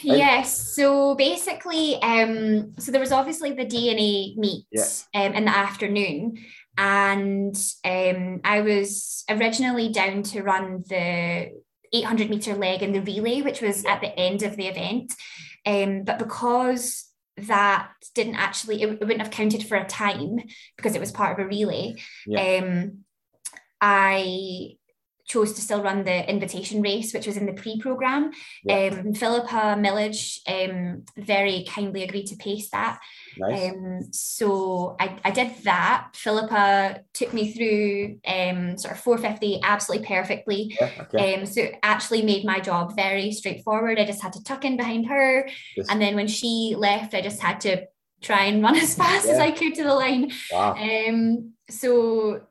yes 0.02 0.74
so 0.74 1.14
basically 1.14 2.00
um 2.02 2.74
so 2.78 2.92
there 2.92 3.00
was 3.00 3.12
obviously 3.12 3.52
the 3.52 3.66
dna 3.66 4.36
meet 4.36 4.64
yeah. 4.70 4.84
um, 5.14 5.34
in 5.34 5.44
the 5.44 5.56
afternoon 5.56 6.38
and 6.76 7.56
um 7.84 8.40
i 8.44 8.60
was 8.60 9.24
originally 9.28 9.90
down 9.90 10.22
to 10.22 10.42
run 10.42 10.82
the 10.88 11.50
800 11.92 12.30
meter 12.30 12.54
leg 12.54 12.82
in 12.82 12.92
the 12.92 13.00
relay, 13.00 13.42
which 13.42 13.60
was 13.60 13.84
at 13.84 14.00
the 14.00 14.18
end 14.18 14.42
of 14.42 14.56
the 14.56 14.66
event. 14.66 15.12
Um, 15.66 16.02
but 16.04 16.18
because 16.18 17.06
that 17.36 17.90
didn't 18.14 18.36
actually, 18.36 18.82
it, 18.82 18.90
it, 18.90 19.00
wouldn't 19.00 19.22
have 19.22 19.30
counted 19.30 19.66
for 19.66 19.76
a 19.76 19.86
time 19.86 20.38
because 20.76 20.94
it 20.94 21.00
was 21.00 21.12
part 21.12 21.38
of 21.38 21.44
a 21.44 21.48
relay. 21.48 21.94
Yeah. 22.26 22.62
Um, 22.62 23.04
I 23.80 24.76
chose 25.28 25.52
to 25.52 25.60
still 25.60 25.82
run 25.82 26.04
the 26.04 26.28
invitation 26.28 26.80
race, 26.80 27.12
which 27.12 27.26
was 27.26 27.36
in 27.36 27.46
the 27.46 27.52
pre-program. 27.52 28.32
Yeah. 28.64 28.90
Um, 28.92 29.14
Philippa 29.14 29.76
Millage 29.78 30.38
um, 30.48 31.04
very 31.16 31.64
kindly 31.68 32.02
agreed 32.02 32.26
to 32.28 32.36
pace 32.36 32.70
that. 32.70 32.98
Nice. 33.36 33.70
Um, 33.70 34.00
so 34.10 34.96
I, 34.98 35.18
I 35.24 35.30
did 35.30 35.54
that. 35.64 36.08
Philippa 36.14 37.02
took 37.12 37.34
me 37.34 37.52
through 37.52 38.18
um, 38.26 38.78
sort 38.78 38.94
of 38.94 39.00
450 39.00 39.60
absolutely 39.62 40.06
perfectly. 40.06 40.76
Yeah, 40.80 40.90
okay. 41.00 41.34
um, 41.34 41.46
so 41.46 41.60
it 41.60 41.78
actually 41.82 42.22
made 42.22 42.44
my 42.44 42.58
job 42.58 42.96
very 42.96 43.30
straightforward. 43.32 43.98
I 43.98 44.06
just 44.06 44.22
had 44.22 44.32
to 44.32 44.42
tuck 44.42 44.64
in 44.64 44.78
behind 44.78 45.08
her. 45.08 45.48
Yes. 45.76 45.86
And 45.90 46.00
then 46.00 46.16
when 46.16 46.26
she 46.26 46.74
left, 46.76 47.14
I 47.14 47.20
just 47.20 47.40
had 47.40 47.60
to 47.60 47.86
try 48.22 48.44
and 48.44 48.62
run 48.62 48.76
as 48.80 48.94
fast 48.94 49.26
yeah. 49.26 49.34
as 49.34 49.38
I 49.38 49.50
could 49.50 49.74
to 49.74 49.84
the 49.84 49.94
line. 49.94 50.32
Wow. 50.50 50.74
Um, 50.74 51.52
so 51.68 52.42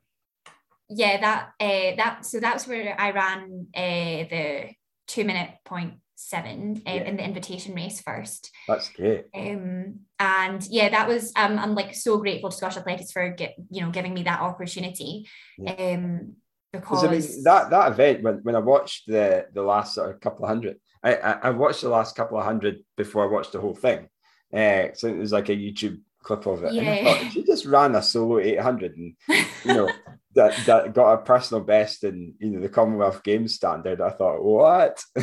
yeah, 0.89 1.19
that 1.19 1.49
uh, 1.59 1.95
that 1.97 2.25
so 2.25 2.39
that's 2.39 2.67
where 2.67 2.95
I 2.99 3.11
ran 3.11 3.67
uh, 3.75 4.27
the 4.29 4.69
two 5.07 5.23
minute 5.25 5.51
point 5.65 5.95
seven 6.15 6.81
um, 6.85 6.93
yeah. 6.95 7.03
in 7.03 7.17
the 7.17 7.23
invitation 7.23 7.75
race 7.75 8.01
first. 8.01 8.51
That's 8.67 8.89
great. 8.89 9.25
Um, 9.33 9.99
and 10.19 10.65
yeah, 10.67 10.89
that 10.89 11.07
was 11.07 11.31
um, 11.35 11.59
I'm 11.59 11.75
like 11.75 11.93
so 11.95 12.17
grateful 12.17 12.49
to 12.49 12.55
Scottish 12.55 12.77
Athletics 12.77 13.11
for 13.11 13.29
get, 13.29 13.55
you 13.69 13.81
know 13.81 13.91
giving 13.91 14.13
me 14.13 14.23
that 14.23 14.41
opportunity. 14.41 15.27
Yeah. 15.57 15.73
Um, 15.73 16.35
because 16.73 17.03
I 17.03 17.11
mean 17.11 17.43
that 17.43 17.69
that 17.69 17.91
event 17.93 18.23
when, 18.23 18.35
when 18.43 18.55
I 18.55 18.59
watched 18.59 19.07
the 19.07 19.47
the 19.53 19.61
last 19.61 19.95
sort 19.95 20.09
of 20.09 20.19
couple 20.19 20.45
of 20.45 20.49
hundred, 20.49 20.77
I, 21.03 21.15
I, 21.15 21.31
I 21.31 21.49
watched 21.51 21.81
the 21.81 21.89
last 21.89 22.15
couple 22.15 22.37
of 22.37 22.45
hundred 22.45 22.79
before 22.95 23.23
I 23.23 23.27
watched 23.27 23.51
the 23.51 23.61
whole 23.61 23.75
thing. 23.75 24.09
Uh, 24.53 24.87
so 24.93 25.07
it 25.07 25.17
was 25.17 25.31
like 25.31 25.49
a 25.49 25.55
YouTube 25.55 25.99
clip 26.27 26.45
of 26.45 26.63
it. 26.63 26.73
Yeah. 26.73 26.81
And 26.81 27.07
I 27.07 27.13
thought, 27.23 27.31
she 27.31 27.43
just 27.43 27.65
ran 27.65 27.95
a 27.95 28.01
solo 28.01 28.39
800 28.39 28.97
and, 28.97 29.15
you 29.63 29.73
know, 29.73 29.89
that, 30.35 30.53
that 30.65 30.93
got 30.93 31.13
a 31.13 31.17
personal 31.23 31.63
best 31.63 32.03
in, 32.03 32.33
you 32.39 32.51
know, 32.51 32.59
the 32.61 32.69
Commonwealth 32.69 33.23
Games 33.23 33.55
standard. 33.55 34.01
I 34.01 34.09
thought, 34.11 34.43
what? 34.43 35.01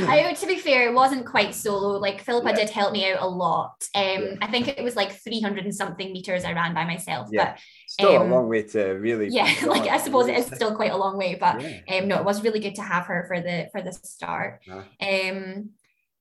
I, 0.00 0.32
to 0.32 0.46
be 0.46 0.58
fair, 0.58 0.88
it 0.88 0.94
wasn't 0.94 1.26
quite 1.26 1.54
solo. 1.54 1.98
Like 1.98 2.22
Philippa 2.22 2.48
Yeah. 2.50 2.56
did 2.56 2.70
help 2.70 2.92
me 2.92 3.08
out 3.12 3.20
a 3.22 3.28
lot. 3.28 3.74
Um, 3.94 4.02
Yeah. 4.04 4.34
I 4.40 4.46
think 4.50 4.66
it 4.68 4.82
was 4.82 4.96
like 4.96 5.12
300 5.12 5.64
and 5.64 5.74
something 5.74 6.12
meters 6.12 6.44
I 6.44 6.54
ran 6.54 6.74
by 6.74 6.84
myself. 6.84 7.28
Yeah. 7.30 7.52
But 7.52 7.60
Still 7.90 8.16
Um, 8.20 8.30
a 8.30 8.34
long 8.34 8.48
way 8.48 8.62
to 8.64 8.84
really. 9.00 9.28
yeah, 9.28 9.50
like 9.66 9.88
I 9.88 9.96
suppose 9.96 10.28
it 10.28 10.36
is 10.36 10.44
still 10.46 10.74
quite 10.76 10.92
a 10.92 10.96
long 10.96 11.16
way. 11.16 11.36
But 11.36 11.54
um, 11.88 12.06
no, 12.06 12.18
it 12.18 12.24
was 12.24 12.42
really 12.44 12.60
good 12.60 12.74
to 12.74 12.82
have 12.82 13.06
her 13.06 13.24
for 13.26 13.40
the 13.40 13.68
for 13.72 13.80
the 13.80 13.92
start. 13.92 14.60
Yeah. 14.66 14.82
Um, 15.00 15.70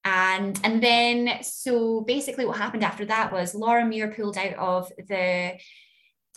and 0.08 0.58
and 0.64 0.82
then 0.82 1.44
so 1.44 2.02
basically 2.02 2.46
what 2.46 2.58
happened 2.58 2.84
after 2.84 3.04
that 3.06 3.34
was 3.34 3.54
Laura 3.54 3.86
Muir 3.86 4.10
pulled 4.10 4.38
out 4.38 4.54
of 4.54 4.90
the 5.10 5.54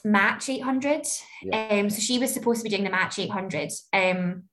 match 0.05 0.49
800. 0.49 1.07
Yeah. 1.43 1.69
Um, 1.69 1.91
so 1.91 2.01
she 2.01 2.19
was 2.19 2.35
supposed 2.35 2.61
to 2.61 2.65
be 2.65 2.71
doing 2.71 2.85
the 2.85 2.91
match 2.91 3.19
800. 3.19 3.71
Um, 3.93 4.45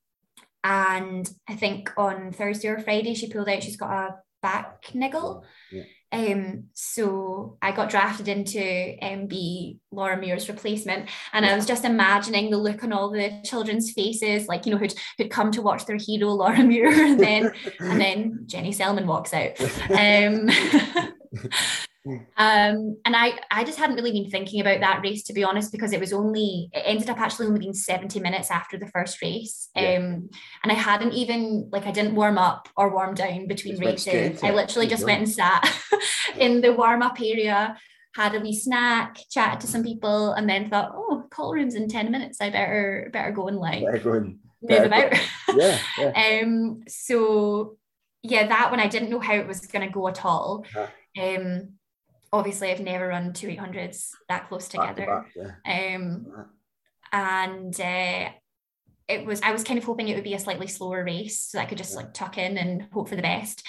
and 0.63 1.30
I 1.47 1.55
think 1.55 1.91
on 1.97 2.32
Thursday 2.32 2.68
or 2.68 2.80
Friday 2.80 3.15
she 3.15 3.32
pulled 3.32 3.49
out. 3.49 3.63
She's 3.63 3.78
got 3.78 3.91
a 3.91 4.15
back 4.43 4.93
niggle. 4.93 5.43
Yeah. 5.72 5.84
Um, 6.12 6.66
so 6.74 7.58
I 7.62 7.72
got 7.72 7.89
drafted 7.89 8.28
into 8.28 8.95
um, 9.01 9.28
be 9.28 9.80
Laura 9.91 10.18
Muir's 10.18 10.47
replacement, 10.47 11.10
and 11.34 11.45
I 11.45 11.55
was 11.55 11.66
just 11.66 11.84
imagining 11.84 12.49
the 12.49 12.58
look 12.58 12.84
on 12.84 12.93
all 12.93 13.10
the 13.10 13.41
children's 13.43 13.91
faces, 13.91 14.47
like 14.47 14.66
you 14.66 14.72
know, 14.72 14.78
who'd 14.78 14.93
who'd 15.18 15.30
come 15.30 15.51
to 15.51 15.62
watch 15.62 15.86
their 15.86 15.97
hero 15.97 16.28
Laura 16.34 16.64
Muir, 16.64 16.89
and 16.89 17.20
then 17.20 17.51
and 17.80 17.99
then 17.99 18.43
Jenny 18.45 18.72
Selman 18.72 19.08
walks 19.08 19.34
out. 19.34 19.51
Um, 19.97 20.49
um, 22.38 22.97
and 23.05 23.16
I 23.16 23.38
I 23.51 23.64
just 23.64 23.78
hadn't 23.78 23.95
really 23.95 24.12
been 24.12 24.30
thinking 24.30 24.62
about 24.62 24.80
that 24.82 25.01
race 25.03 25.24
to 25.24 25.34
be 25.34 25.43
honest, 25.43 25.72
because 25.72 25.93
it 25.93 25.99
was 25.99 26.14
only 26.14 26.70
it 26.74 26.84
ended 26.86 27.10
up 27.10 27.20
actually 27.20 27.47
only 27.47 27.60
being 27.60 27.74
70 27.74 28.20
minutes 28.20 28.49
after 28.51 28.78
the 28.78 28.88
first 28.88 29.22
race. 29.22 29.70
Um, 29.76 29.84
Yeah. 29.84 29.99
and 30.64 30.72
I 30.72 30.74
hadn't 30.74 31.14
even 31.14 31.70
like 31.72 31.86
I 31.86 31.91
didn't 31.91 32.16
warm 32.16 32.38
up 32.38 32.70
or 32.76 32.93
warm 32.93 33.14
down 33.16 33.47
between 33.47 33.80
races. 33.80 34.43
I 34.43 34.51
literally 34.51 34.88
just 34.88 35.05
went 35.05 35.20
and 35.20 35.30
sat 35.30 35.62
in 36.38 36.62
the 36.62 36.74
warm 36.74 37.01
up 37.01 37.20
area, 37.20 37.78
had 38.16 38.36
a 38.36 38.39
wee 38.39 38.53
snack, 38.55 39.18
chatted 39.30 39.60
to 39.62 39.68
some 39.68 39.84
people, 39.84 40.34
and 40.34 40.49
then 40.49 40.70
thought, 40.70 40.91
oh, 40.95 41.24
call 41.30 41.53
room's 41.53 41.76
in 41.76 41.88
10 41.88 42.12
minutes. 42.12 42.39
I 42.41 42.49
better 42.49 43.10
better 43.14 43.32
go 43.32 43.47
and 43.47 43.58
like 43.58 43.84
Better 43.86 43.99
go 43.99 44.14
and- 44.14 44.39
move 44.62 44.84
about. 44.86 45.14
Yeah, 45.55 45.78
yeah. 45.99 46.39
um 46.43 46.82
so 46.88 47.78
yeah 48.24 48.47
that 48.47 48.72
one 48.72 48.80
i 48.80 48.88
didn't 48.88 49.12
know 49.12 49.20
how 49.20 49.36
it 49.36 49.47
was 49.47 49.60
going 49.68 49.86
to 49.88 49.93
go 49.93 50.08
at 50.08 50.26
all 50.26 50.66
Huh. 50.74 50.88
um 51.22 51.76
obviously 52.34 52.69
i've 52.71 52.80
never 52.80 53.07
run 53.07 53.34
two 53.34 53.47
800s 53.47 54.09
that 54.30 54.47
close 54.49 54.67
together 54.67 55.05
back, 55.05 55.32
yeah. 55.36 55.95
um 55.95 56.25
and 57.11 57.80
uh 57.80 58.30
it 59.07 59.25
was 59.25 59.41
i 59.41 59.51
was 59.51 59.63
kind 59.63 59.78
of 59.78 59.86
hoping 59.86 60.07
it 60.07 60.15
would 60.15 60.23
be 60.23 60.34
a 60.34 60.39
slightly 60.39 60.67
slower 60.67 61.03
race 61.03 61.39
so 61.39 61.59
i 61.59 61.65
could 61.65 61.78
just 61.78 61.91
Yeah. 61.93 61.97
like 61.97 62.13
tuck 62.13 62.38
in 62.38 62.57
and 62.57 62.88
hope 62.91 63.09
for 63.09 63.15
the 63.15 63.21
best 63.21 63.65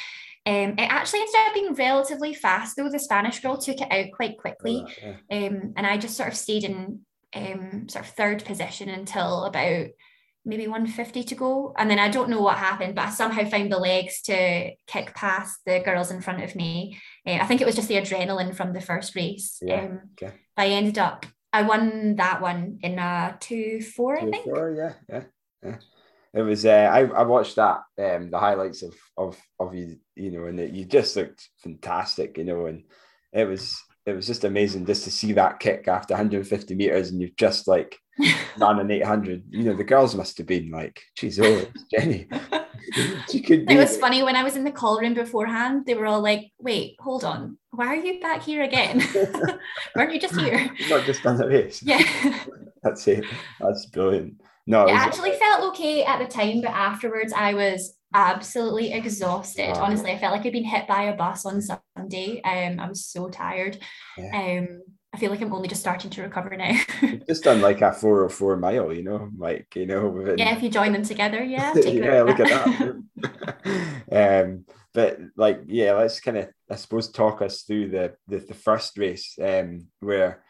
um 0.47 0.75
it 0.79 0.91
actually 0.91 1.21
ended 1.21 1.35
up 1.47 1.55
being 1.55 1.75
relatively 1.75 2.35
fast 2.35 2.77
though 2.77 2.89
the 2.89 2.99
spanish 2.99 3.41
girl 3.41 3.57
took 3.57 3.81
it 3.81 3.93
out 3.93 4.13
quite 4.13 4.39
quickly 4.39 4.85
yeah. 5.03 5.17
um, 5.31 5.73
and 5.77 5.87
I 5.87 5.97
just 5.99 6.17
sort 6.17 6.31
of 6.31 6.37
stayed 6.37 6.65
in 6.65 7.01
um, 7.35 7.89
sort 7.89 8.07
of 8.07 8.11
third 8.13 8.45
position 8.45 8.89
until 8.89 9.45
about 9.45 9.89
maybe 10.45 10.67
150 10.67 11.23
to 11.25 11.35
go. 11.35 11.75
And 11.77 11.91
then 11.91 11.99
I 11.99 12.09
don't 12.09 12.31
know 12.31 12.41
what 12.41 12.59
happened, 12.59 12.95
but 12.95 13.07
I 13.07 13.11
somehow 13.11 13.45
found 13.49 13.71
the 13.73 13.79
legs 13.79 14.23
to 14.23 14.71
kick 14.87 15.15
past 15.15 15.61
the 15.67 15.81
girls 15.81 16.11
in 16.11 16.21
front 16.23 16.43
of 16.43 16.55
me. 16.57 16.99
Uh, 17.27 17.39
I 17.41 17.47
think 17.47 17.61
it 17.61 17.67
was 17.67 17.77
just 17.77 17.89
the 17.89 17.97
adrenaline 17.97 18.55
from 18.55 18.73
the 18.73 18.81
first 18.81 19.15
race. 19.15 19.59
Yeah, 19.63 19.81
Um, 19.81 20.01
okay. 20.13 20.35
I 20.57 20.69
ended 20.69 20.99
up, 20.99 21.27
I 21.53 21.63
won 21.63 22.17
that 22.17 22.41
one 22.41 22.79
in 22.83 22.99
a 22.99 23.37
2 23.41 23.81
4, 23.83 24.19
I 24.19 24.31
think. 24.31 24.45
four, 24.45 24.71
yeah, 24.71 24.95
yeah, 25.09 25.25
yeah. 25.63 25.77
It 26.35 26.43
was. 26.43 26.65
Uh, 26.67 26.91
I 26.93 27.01
I 27.07 27.23
watched 27.23 27.57
that. 27.57 27.81
Um, 27.99 28.31
the 28.31 28.39
highlights 28.39 28.83
of 28.83 28.95
of 29.17 29.39
of 29.59 29.75
you, 29.75 29.97
you 30.15 30.31
know, 30.31 30.45
and 30.45 30.61
it, 30.61 30.73
you 30.73 30.85
just 30.85 31.17
looked 31.17 31.49
fantastic, 31.65 32.37
you 32.37 32.45
know, 32.45 32.67
and 32.67 32.85
it 33.33 33.45
was 33.47 33.75
it 34.09 34.17
was 34.17 34.27
just 34.27 34.45
amazing 34.45 34.87
just 34.87 35.05
to 35.05 35.11
see 35.11 35.33
that 35.33 35.61
kick 35.61 35.89
after 35.89 36.15
150 36.15 36.75
meters, 36.75 37.11
and 37.11 37.21
you've 37.21 37.37
just 37.37 37.69
like 37.69 37.97
ran 38.59 38.79
an 38.79 38.91
800. 38.91 39.45
You 39.51 39.65
know, 39.65 39.75
the 39.75 39.85
girls 39.85 40.15
must 40.15 40.39
have 40.39 40.47
been 40.47 40.71
like, 40.71 41.01
"Geez, 41.17 41.39
oh, 41.41 41.67
Jenny, 41.91 42.29
she 43.31 43.41
could 43.41 43.67
be." 43.67 43.75
It 43.75 43.79
was 43.79 43.97
funny 43.97 44.23
when 44.23 44.37
I 44.37 44.43
was 44.43 44.57
in 44.57 44.65
the 44.65 44.71
call 44.71 45.01
room 45.01 45.15
beforehand, 45.15 45.87
they 45.87 45.95
were 45.95 46.07
all 46.07 46.21
like, 46.21 46.51
wait, 46.59 46.97
hold 47.01 47.25
on. 47.25 47.59
Why 47.71 47.89
are 47.89 47.97
you 47.97 48.21
back 48.21 48.43
here 48.43 48.63
again? 48.63 49.03
Weren't 49.95 50.13
you 50.13 50.21
just 50.21 50.39
here? 50.39 50.71
Not 50.89 51.05
just 51.05 51.23
done 51.23 51.37
the 51.37 51.47
race. 51.47 51.83
Yeah. 51.83 52.03
That's 52.83 53.07
it. 53.09 53.25
That's 53.61 53.87
brilliant. 53.87 54.41
No, 54.67 54.87
It 54.87 54.93
actually 54.93 55.33
felt 55.33 55.63
okay 55.71 56.05
at 56.05 56.19
the 56.19 56.27
time, 56.27 56.61
but 56.61 56.71
afterwards 56.71 57.33
I 57.33 57.55
was 57.55 57.95
absolutely 58.15 58.93
exhausted. 58.93 59.73
Wow. 59.73 59.85
Honestly, 59.85 60.11
I 60.11 60.19
felt 60.19 60.33
like 60.33 60.47
I'd 60.47 60.53
been 60.53 60.65
hit 60.65 60.87
by 60.87 61.05
a 61.05 61.17
bus 61.17 61.45
on 61.45 61.61
Sunday. 61.61 62.41
Um, 62.43 62.81
I 62.81 62.89
was 62.89 63.05
so 63.05 63.29
tired. 63.29 63.79
Yeah. 64.17 64.59
Um, 64.61 64.83
I 65.13 65.17
feel 65.17 65.31
like 65.31 65.41
I'm 65.41 65.53
only 65.55 65.69
just 65.69 65.81
starting 65.81 66.11
to 66.11 66.23
recover 66.23 66.55
now. 66.57 66.79
just 67.27 67.45
done 67.45 67.63
like 67.63 67.81
a 67.81 67.93
404 67.93 68.57
mile, 68.57 68.93
you 68.93 69.03
know, 69.03 69.31
like 69.37 69.75
you 69.75 69.87
know, 69.87 70.09
within 70.09 70.39
yeah, 70.39 70.55
if 70.55 70.63
you 70.63 70.69
join 70.69 70.93
them 70.93 71.03
together, 71.03 71.43
yeah. 71.43 71.75
yeah, 71.77 72.23
look 72.23 72.41
at 72.41 72.49
that. 72.49 73.03
um, 74.45 74.65
but 74.93 75.19
like, 75.37 75.63
yeah, 75.67 75.93
let's 75.93 76.21
kind 76.21 76.39
of, 76.39 76.49
I 76.71 76.77
suppose, 76.77 77.11
talk 77.11 77.41
us 77.41 77.63
through 77.63 77.91
the 77.91 78.15
the, 78.27 78.39
the 78.39 78.55
first 78.55 78.99
race, 78.99 79.39
um, 79.43 79.87
where 80.01 80.43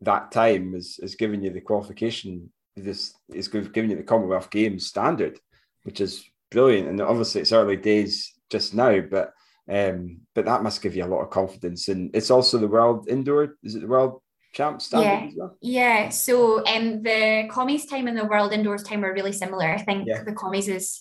that 0.00 0.32
time 0.32 0.74
is 0.74 0.98
is 1.00 1.14
giving 1.14 1.42
you 1.42 1.50
the 1.50 1.60
qualification. 1.60 2.52
This 2.76 3.14
is 3.32 3.48
giving 3.48 3.90
you 3.90 3.96
the 3.96 4.02
Commonwealth 4.02 4.50
Games 4.50 4.86
standard, 4.86 5.38
which 5.84 6.00
is 6.00 6.24
brilliant. 6.50 6.88
And 6.88 7.00
obviously, 7.00 7.40
it's 7.40 7.52
early 7.52 7.76
days 7.76 8.32
just 8.50 8.74
now, 8.74 9.00
but 9.00 9.32
um, 9.68 10.22
but 10.34 10.44
that 10.46 10.62
must 10.62 10.82
give 10.82 10.96
you 10.96 11.04
a 11.04 11.06
lot 11.06 11.20
of 11.22 11.30
confidence. 11.30 11.88
And 11.88 12.10
it's 12.14 12.30
also 12.30 12.58
the 12.58 12.66
world 12.68 13.08
indoor. 13.08 13.56
Is 13.62 13.76
it 13.76 13.80
the 13.82 13.86
world 13.86 14.20
champ 14.52 14.82
standard 14.82 15.06
Yeah. 15.08 15.26
as 15.28 15.34
well? 15.36 15.56
Yeah, 15.60 16.08
so 16.08 16.64
um, 16.66 17.02
the 17.02 17.46
commies 17.50 17.86
time 17.86 18.08
and 18.08 18.18
the 18.18 18.24
world 18.24 18.52
indoors 18.52 18.82
time 18.82 19.04
are 19.04 19.12
really 19.14 19.32
similar. 19.32 19.66
I 19.70 19.78
think 19.78 20.08
Yeah. 20.08 20.24
the 20.24 20.32
commies 20.32 20.66
is 20.68 21.00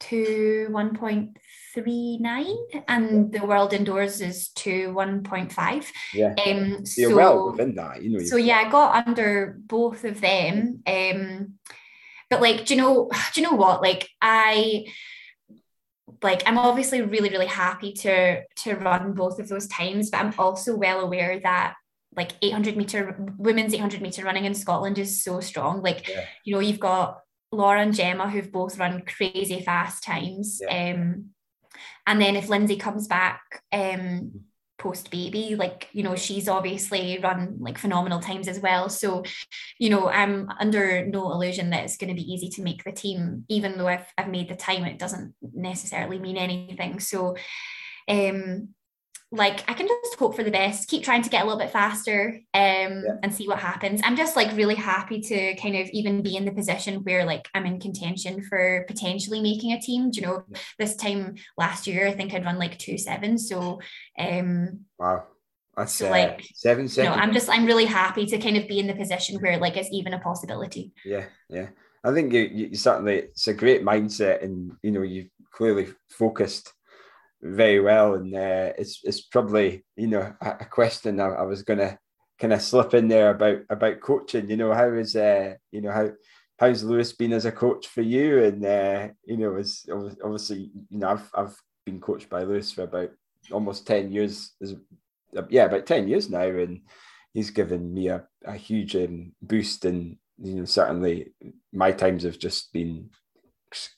to 0.00 0.68
1.39 0.70 2.56
and 2.88 3.32
the 3.32 3.44
world 3.46 3.72
indoors 3.72 4.20
is 4.20 4.48
to 4.50 4.92
1.5. 4.92 5.86
Yeah. 6.14 6.34
Um, 6.46 6.84
So 6.86 7.00
you're 7.00 7.10
so, 7.10 7.16
well 7.16 7.50
within 7.50 7.74
that, 7.76 8.02
you 8.02 8.10
know. 8.10 8.24
so 8.24 8.36
yeah, 8.36 8.58
I 8.66 8.70
got 8.70 9.06
under 9.08 9.56
both 9.66 10.04
of 10.04 10.20
them. 10.20 10.82
Um, 10.86 11.54
but 12.34 12.42
like, 12.42 12.66
do 12.66 12.74
you 12.74 12.80
know, 12.80 13.10
do 13.32 13.40
you 13.40 13.46
know 13.46 13.56
what? 13.56 13.80
Like 13.82 14.08
I 14.20 14.86
like 16.22 16.42
I'm 16.46 16.58
obviously 16.58 17.02
really, 17.02 17.30
really 17.30 17.46
happy 17.46 17.92
to 17.92 18.42
to 18.64 18.74
run 18.74 19.12
both 19.12 19.38
of 19.38 19.48
those 19.48 19.66
times, 19.68 20.10
but 20.10 20.20
I'm 20.20 20.34
also 20.38 20.76
well 20.76 21.00
aware 21.00 21.38
that 21.40 21.74
like 22.16 22.32
800 22.42 22.76
meter 22.76 23.16
women's 23.38 23.74
800 23.74 24.00
meter 24.00 24.24
running 24.24 24.44
in 24.44 24.54
Scotland 24.54 24.98
is 24.98 25.22
so 25.24 25.40
strong. 25.40 25.82
Like, 25.82 26.08
Yeah. 26.08 26.24
you 26.44 26.54
know, 26.54 26.60
you've 26.60 26.78
got 26.80 27.20
Laura 27.50 27.80
and 27.80 27.94
Gemma 27.94 28.30
who've 28.30 28.52
both 28.52 28.78
run 28.78 29.02
crazy 29.02 29.60
fast 29.60 30.04
times. 30.04 30.60
Um, 30.68 31.30
and 32.06 32.20
then 32.20 32.36
if 32.36 32.48
Lynsey 32.48 32.76
comes 32.76 33.06
back 33.08 33.62
um 33.72 34.44
post 34.78 35.10
baby, 35.10 35.56
like 35.56 35.88
you 35.92 36.02
know, 36.02 36.16
she's 36.16 36.48
obviously 36.48 37.18
run 37.22 37.56
like 37.60 37.78
phenomenal 37.78 38.20
times 38.20 38.48
as 38.48 38.60
well. 38.60 38.88
So, 38.88 39.24
you 39.78 39.90
know, 39.90 40.08
I'm 40.08 40.50
under 40.60 41.06
no 41.06 41.32
illusion 41.32 41.70
that 41.70 41.84
it's 41.84 41.96
going 41.96 42.08
to 42.08 42.20
be 42.20 42.32
easy 42.32 42.48
to 42.50 42.62
make 42.62 42.84
the 42.84 42.92
team, 42.92 43.44
even 43.48 43.78
though 43.78 43.88
I've 43.88 44.06
I've 44.18 44.28
made 44.28 44.48
the 44.48 44.56
time, 44.56 44.84
it 44.84 44.98
doesn't 44.98 45.34
necessarily 45.54 46.18
mean 46.18 46.36
anything. 46.36 47.00
So 47.00 47.36
um 48.08 48.68
like 49.36 49.68
I 49.68 49.74
can 49.74 49.88
just 49.88 50.18
hope 50.18 50.36
for 50.36 50.44
the 50.44 50.50
best, 50.50 50.88
keep 50.88 51.02
trying 51.02 51.22
to 51.22 51.28
get 51.30 51.42
a 51.42 51.44
little 51.44 51.58
bit 51.58 51.70
faster 51.70 52.40
um 52.54 52.62
Yeah. 52.62 53.16
and 53.22 53.34
see 53.34 53.46
what 53.48 53.58
happens. 53.58 54.00
I'm 54.04 54.16
just 54.16 54.36
like 54.36 54.56
really 54.56 54.74
happy 54.76 55.20
to 55.20 55.54
kind 55.56 55.76
of 55.76 55.88
even 55.88 56.22
be 56.22 56.36
in 56.36 56.44
the 56.44 56.52
position 56.52 57.02
where 57.04 57.24
like 57.24 57.48
I'm 57.54 57.66
in 57.66 57.80
contention 57.80 58.42
for 58.48 58.84
potentially 58.86 59.40
making 59.40 59.72
a 59.72 59.80
team. 59.80 60.10
Do 60.10 60.20
you 60.20 60.26
know, 60.26 60.44
Yeah. 60.48 60.58
this 60.78 60.96
time 60.96 61.34
last 61.58 61.86
year 61.86 62.06
I 62.06 62.12
think 62.12 62.32
I'd 62.32 62.44
run 62.44 62.58
like 62.58 62.78
two 62.78 62.96
seven. 62.98 63.36
So 63.38 63.80
um 64.18 64.80
Wow. 64.98 65.24
That's 65.76 65.92
So, 65.94 66.06
uh, 66.06 66.10
like, 66.10 66.44
seven 66.54 66.86
seconds. 66.88 67.16
I'm 67.20 67.32
just 67.32 67.48
I'm 67.50 67.66
really 67.66 67.86
happy 67.86 68.26
to 68.26 68.38
kind 68.38 68.56
of 68.56 68.68
be 68.68 68.78
in 68.78 68.86
the 68.86 68.94
position 68.94 69.40
where 69.40 69.58
like 69.58 69.76
it's 69.76 69.88
even 69.92 70.14
a 70.14 70.20
possibility. 70.20 70.92
Yeah, 71.04 71.24
yeah. 71.48 71.68
I 72.04 72.12
think 72.12 72.32
you, 72.32 72.42
you 72.42 72.76
certainly 72.76 73.16
it's 73.16 73.48
a 73.48 73.54
great 73.54 73.82
mindset, 73.82 74.44
and 74.44 74.72
you 74.84 74.92
know 74.92 75.02
you've 75.02 75.30
clearly 75.52 75.88
focused 76.10 76.72
very 77.44 77.78
well, 77.78 78.14
and 78.14 78.34
uh, 78.34 78.72
it's 78.78 79.00
it's 79.04 79.20
probably 79.20 79.84
you 79.96 80.08
know 80.08 80.34
a, 80.40 80.50
a 80.60 80.64
question 80.64 81.20
I, 81.20 81.26
I 81.26 81.42
was 81.42 81.62
going 81.62 81.78
to 81.78 81.98
kind 82.38 82.52
of 82.52 82.62
slip 82.62 82.94
in 82.94 83.08
there 83.08 83.30
about 83.30 83.58
about 83.68 84.00
coaching. 84.00 84.48
You 84.48 84.56
know 84.56 84.72
how 84.72 84.92
is 84.94 85.14
uh 85.14 85.54
you 85.70 85.82
know 85.82 85.92
how 85.92 86.10
how's 86.58 86.82
Lewis 86.82 87.12
been 87.12 87.32
as 87.32 87.44
a 87.44 87.52
coach 87.52 87.86
for 87.86 88.00
you, 88.00 88.42
and 88.42 88.64
uh, 88.64 89.08
you 89.26 89.36
know 89.36 89.56
is 89.56 89.86
obviously 89.92 90.70
you 90.88 90.98
know 90.98 91.08
I've 91.08 91.30
I've 91.34 91.56
been 91.84 92.00
coached 92.00 92.30
by 92.30 92.42
Lewis 92.44 92.72
for 92.72 92.82
about 92.82 93.10
almost 93.52 93.86
ten 93.86 94.10
years 94.10 94.52
as 94.62 94.74
yeah 95.50 95.64
about 95.64 95.84
ten 95.86 96.08
years 96.08 96.30
now, 96.30 96.46
and 96.46 96.80
he's 97.34 97.50
given 97.50 97.92
me 97.92 98.08
a, 98.08 98.24
a 98.46 98.56
huge 98.56 98.96
um, 98.96 99.32
boost. 99.42 99.84
And 99.84 100.16
you 100.42 100.54
know, 100.54 100.64
certainly 100.64 101.34
my 101.72 101.92
times 101.92 102.22
have 102.22 102.38
just 102.38 102.72
been 102.72 103.10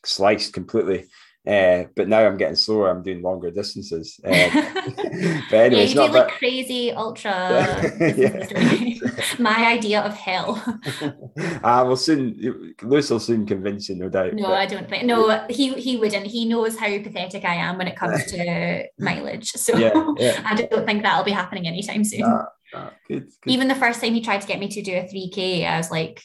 sliced 0.05 0.53
completely. 0.53 1.07
Uh, 1.47 1.85
but 1.95 2.09
now 2.09 2.27
I'm 2.27 2.37
getting 2.37 2.57
slower. 2.57 2.91
I'm 2.91 3.03
doing 3.03 3.23
longer 3.23 3.53
distances. 3.53 4.19
Uh, 4.25 4.31
but 5.51 5.57
anyway, 5.57 5.59
yeah, 5.71 5.83
you 5.83 5.95
do 5.95 6.01
like 6.01 6.13
that... 6.13 6.31
crazy 6.33 6.91
ultra. 6.91 7.33
My 9.39 9.71
idea 9.71 10.03
of 10.03 10.15
hell. 10.15 10.61
I 11.63 11.83
will 11.83 11.97
soon. 11.97 12.75
Lewis 12.83 13.11
will 13.11 13.21
soon 13.21 13.47
convince 13.47 13.89
you, 13.89 13.95
no 13.95 14.09
doubt. 14.09 14.35
No, 14.35 14.49
but... 14.49 14.55
I 14.55 14.67
don't 14.67 14.89
think. 14.89 15.05
No, 15.05 15.47
he 15.49 15.73
he 15.75 15.97
wouldn't. 15.97 16.27
He 16.27 16.47
knows 16.47 16.77
how 16.77 16.89
pathetic 16.99 17.45
I 17.45 17.55
am 17.55 17.79
when 17.79 17.87
it 17.87 17.97
comes 17.97 18.25
to 18.33 18.89
mileage. 18.99 19.53
So 19.53 19.77
yeah, 19.77 20.13
yeah. 20.19 20.43
I 20.45 20.57
don't 20.57 20.85
think 20.85 21.05
that'll 21.05 21.25
be 21.25 21.31
happening 21.31 21.69
anytime 21.69 22.03
soon. 22.03 22.25
Ah, 22.25 22.47
ah, 22.75 22.93
good, 23.07 23.31
good. 23.43 23.53
Even 23.53 23.69
the 23.69 23.77
first 23.77 24.01
time 24.01 24.15
he 24.15 24.21
tried 24.21 24.41
to 24.41 24.49
get 24.49 24.59
me 24.59 24.67
to 24.69 24.83
do 24.83 24.93
a 24.93 25.03
3K, 25.03 25.65
I 25.65 25.77
was 25.77 25.93
like, 25.93 26.23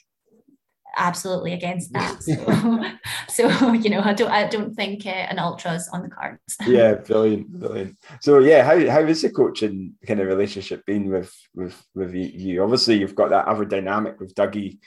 absolutely 0.97 1.53
against 1.53 1.93
that. 1.93 2.21
So, 2.21 2.83
so 3.49 3.73
you 3.73 3.89
know, 3.89 4.01
I 4.01 4.13
don't, 4.13 4.31
I 4.31 4.47
don't 4.47 4.73
think 4.73 5.05
uh, 5.05 5.09
an 5.09 5.39
ultras 5.39 5.89
on 5.91 6.03
the 6.03 6.09
cards. 6.09 6.39
yeah, 6.67 6.95
brilliant, 6.95 7.51
brilliant. 7.51 7.97
So, 8.21 8.39
yeah, 8.39 8.63
how 8.63 8.77
how 8.89 9.01
is 9.01 9.21
the 9.21 9.29
coaching 9.29 9.93
kind 10.05 10.19
of 10.19 10.27
relationship 10.27 10.85
been 10.85 11.09
with 11.09 11.33
with 11.53 11.81
with 11.95 12.13
you? 12.13 12.63
Obviously, 12.63 12.99
you've 12.99 13.15
got 13.15 13.29
that 13.29 13.47
other 13.47 13.65
dynamic 13.65 14.19
with 14.19 14.35
Dougie, 14.35 14.79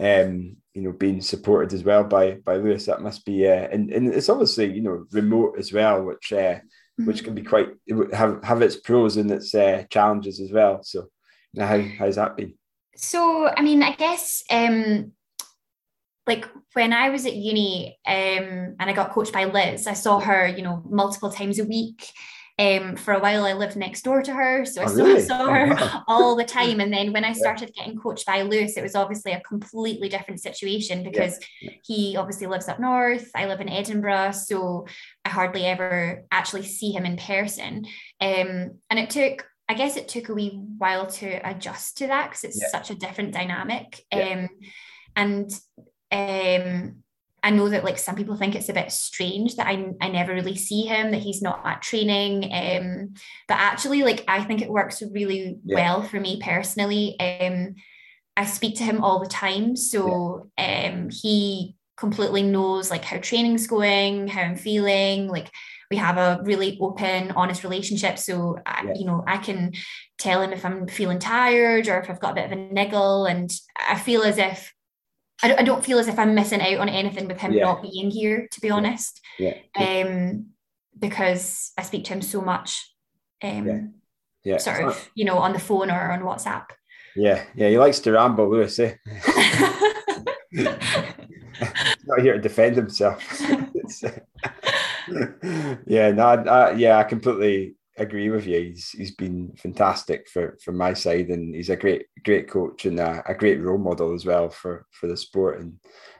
um, 0.00 0.56
you 0.74 0.82
know, 0.82 0.92
being 0.92 1.20
supported 1.20 1.72
as 1.72 1.84
well 1.84 2.04
by 2.04 2.32
by 2.44 2.56
Lewis. 2.56 2.86
That 2.86 3.02
must 3.02 3.24
be, 3.24 3.46
uh, 3.46 3.68
and 3.70 3.90
and 3.90 4.12
it's 4.12 4.28
obviously 4.28 4.72
you 4.72 4.82
know 4.82 5.06
remote 5.12 5.56
as 5.58 5.72
well, 5.72 6.02
which 6.02 6.32
uh, 6.32 6.58
which 6.96 7.18
mm-hmm. 7.18 7.24
can 7.24 7.34
be 7.34 7.42
quite 7.42 7.68
have 8.12 8.42
have 8.42 8.62
its 8.62 8.76
pros 8.76 9.16
and 9.16 9.30
its 9.30 9.54
uh, 9.54 9.84
challenges 9.90 10.40
as 10.40 10.52
well. 10.52 10.82
So, 10.82 11.08
how 11.58 11.80
how's 11.80 12.16
that 12.16 12.36
been? 12.36 12.54
So, 12.96 13.48
I 13.48 13.62
mean, 13.62 13.82
I 13.82 13.94
guess 13.94 14.44
um, 14.50 15.12
like 16.26 16.48
when 16.74 16.92
I 16.92 17.10
was 17.10 17.26
at 17.26 17.34
uni 17.34 17.98
um, 18.06 18.76
and 18.78 18.82
I 18.82 18.92
got 18.92 19.12
coached 19.12 19.32
by 19.32 19.44
Liz, 19.44 19.86
I 19.86 19.94
saw 19.94 20.20
her, 20.20 20.46
you 20.46 20.62
know, 20.62 20.82
multiple 20.88 21.30
times 21.30 21.58
a 21.58 21.64
week. 21.64 22.08
Um, 22.58 22.96
for 22.96 23.14
a 23.14 23.18
while, 23.18 23.44
I 23.44 23.54
lived 23.54 23.76
next 23.76 24.02
door 24.02 24.22
to 24.22 24.32
her, 24.32 24.64
so 24.66 24.82
I 24.82 24.84
oh, 24.84 24.94
really? 24.94 25.20
saw, 25.22 25.46
her 25.46 25.74
oh, 25.76 26.02
all 26.08 26.36
the 26.36 26.44
time. 26.44 26.80
And 26.80 26.92
then 26.92 27.12
when 27.12 27.24
I 27.24 27.32
started 27.32 27.72
getting 27.74 27.98
coached 27.98 28.26
by 28.26 28.42
Lewis, 28.42 28.76
it 28.76 28.82
was 28.82 28.94
obviously 28.94 29.32
a 29.32 29.40
completely 29.40 30.08
different 30.08 30.40
situation 30.40 31.02
because 31.02 31.38
yeah. 31.60 31.70
he 31.82 32.16
obviously 32.16 32.46
lives 32.46 32.68
up 32.68 32.78
north. 32.78 33.30
I 33.34 33.46
live 33.46 33.60
in 33.60 33.70
Edinburgh, 33.70 34.32
so 34.32 34.86
I 35.24 35.30
hardly 35.30 35.64
ever 35.64 36.24
actually 36.30 36.64
see 36.64 36.92
him 36.92 37.06
in 37.06 37.16
person. 37.16 37.86
Um, 38.20 38.78
and 38.90 38.98
it 38.98 39.10
took 39.10 39.46
I 39.68 39.74
guess 39.74 39.96
it 39.96 40.08
took 40.08 40.28
a 40.28 40.34
wee 40.34 40.60
while 40.76 41.06
to 41.06 41.48
adjust 41.48 41.98
to 41.98 42.08
that 42.08 42.28
because 42.28 42.44
it's 42.44 42.60
yeah. 42.60 42.68
such 42.68 42.90
a 42.90 42.94
different 42.94 43.32
dynamic. 43.32 44.04
Yeah. 44.12 44.44
Um, 44.44 44.48
and 45.16 45.50
um, 46.12 47.02
I 47.42 47.50
know 47.50 47.68
that 47.68 47.84
like 47.84 47.98
some 47.98 48.14
people 48.14 48.36
think 48.36 48.54
it's 48.54 48.68
a 48.68 48.74
bit 48.74 48.92
strange 48.92 49.56
that 49.56 49.66
I, 49.66 49.86
I 50.00 50.08
never 50.08 50.32
really 50.32 50.54
see 50.54 50.82
him, 50.82 51.10
that 51.10 51.22
he's 51.22 51.42
not 51.42 51.62
at 51.64 51.82
training. 51.82 52.52
Um, 52.52 53.14
but 53.48 53.58
actually, 53.58 54.02
like 54.02 54.24
I 54.28 54.44
think 54.44 54.62
it 54.62 54.70
works 54.70 55.02
really 55.02 55.58
yeah. 55.64 55.74
well 55.74 56.02
for 56.02 56.20
me 56.20 56.40
personally. 56.40 57.18
Um, 57.18 57.74
I 58.36 58.46
speak 58.46 58.76
to 58.76 58.84
him 58.84 59.02
all 59.02 59.18
the 59.18 59.28
time. 59.28 59.74
So 59.74 60.50
um, 60.56 61.10
he 61.10 61.74
completely 61.96 62.42
knows 62.42 62.90
like 62.90 63.04
how 63.04 63.18
training's 63.18 63.66
going, 63.66 64.28
how 64.28 64.42
I'm 64.42 64.56
feeling. 64.56 65.28
Like 65.28 65.50
we 65.90 65.96
have 65.96 66.18
a 66.18 66.40
really 66.44 66.78
open, 66.80 67.32
honest 67.32 67.64
relationship. 67.64 68.18
So 68.18 68.58
I, 68.64 68.84
yeah. 68.86 68.92
you 68.94 69.04
know, 69.04 69.24
I 69.26 69.38
can 69.38 69.72
tell 70.16 70.40
him 70.40 70.52
if 70.52 70.64
I'm 70.64 70.86
feeling 70.86 71.18
tired 71.18 71.88
or 71.88 71.98
if 71.98 72.08
I've 72.08 72.20
got 72.20 72.32
a 72.32 72.34
bit 72.36 72.46
of 72.46 72.52
a 72.52 72.72
niggle. 72.72 73.26
And 73.26 73.52
I 73.88 73.98
feel 73.98 74.22
as 74.22 74.38
if 74.38 74.72
I, 75.42 75.56
I 75.56 75.62
don't 75.62 75.84
feel 75.84 75.98
as 75.98 76.08
if 76.08 76.18
I'm 76.18 76.34
missing 76.34 76.60
out 76.60 76.78
on 76.78 76.88
anything 76.88 77.28
with 77.28 77.40
him 77.40 77.52
yeah. 77.52 77.64
not 77.64 77.82
being 77.82 78.10
here, 78.10 78.48
to 78.50 78.60
be 78.60 78.70
honest. 78.70 79.20
Yeah. 79.38 79.56
Um, 79.76 80.46
because 80.98 81.72
I 81.76 81.82
speak 81.82 82.04
to 82.04 82.14
him 82.14 82.22
so 82.22 82.40
much. 82.40 82.94
Um, 83.42 83.66
yeah. 83.66 83.80
yeah. 84.44 84.58
Sort 84.58 84.84
of, 84.84 85.10
you 85.14 85.24
know, 85.24 85.38
on 85.38 85.52
the 85.52 85.58
phone 85.58 85.90
or 85.90 86.12
on 86.12 86.20
WhatsApp. 86.20 86.66
Yeah, 87.14 87.44
yeah, 87.54 87.68
he 87.68 87.78
likes 87.78 88.00
to 88.00 88.12
ramble, 88.12 88.50
Lewis. 88.50 88.78
Eh? 90.54 90.66
He's 91.58 92.06
not 92.06 92.20
here 92.20 92.34
to 92.34 92.38
defend 92.38 92.76
himself. 92.76 93.22
yeah, 95.86 96.10
no, 96.10 96.26
I, 96.26 96.72
yeah, 96.72 96.98
I 96.98 97.04
completely 97.04 97.76
agree 97.96 98.30
with 98.30 98.46
you. 98.46 98.60
He's 98.60 98.90
he's 98.90 99.14
been 99.14 99.52
fantastic 99.56 100.28
for 100.28 100.58
for 100.64 100.72
my 100.72 100.94
side, 100.94 101.28
and 101.28 101.54
he's 101.54 101.70
a 101.70 101.76
great 101.76 102.06
great 102.24 102.48
coach 102.48 102.86
and 102.86 102.98
a, 102.98 103.22
a 103.26 103.34
great 103.34 103.60
role 103.60 103.78
model 103.78 104.14
as 104.14 104.24
well 104.24 104.48
for 104.48 104.86
for 104.90 105.06
the 105.06 105.16
sport 105.16 105.60
and 105.60 105.74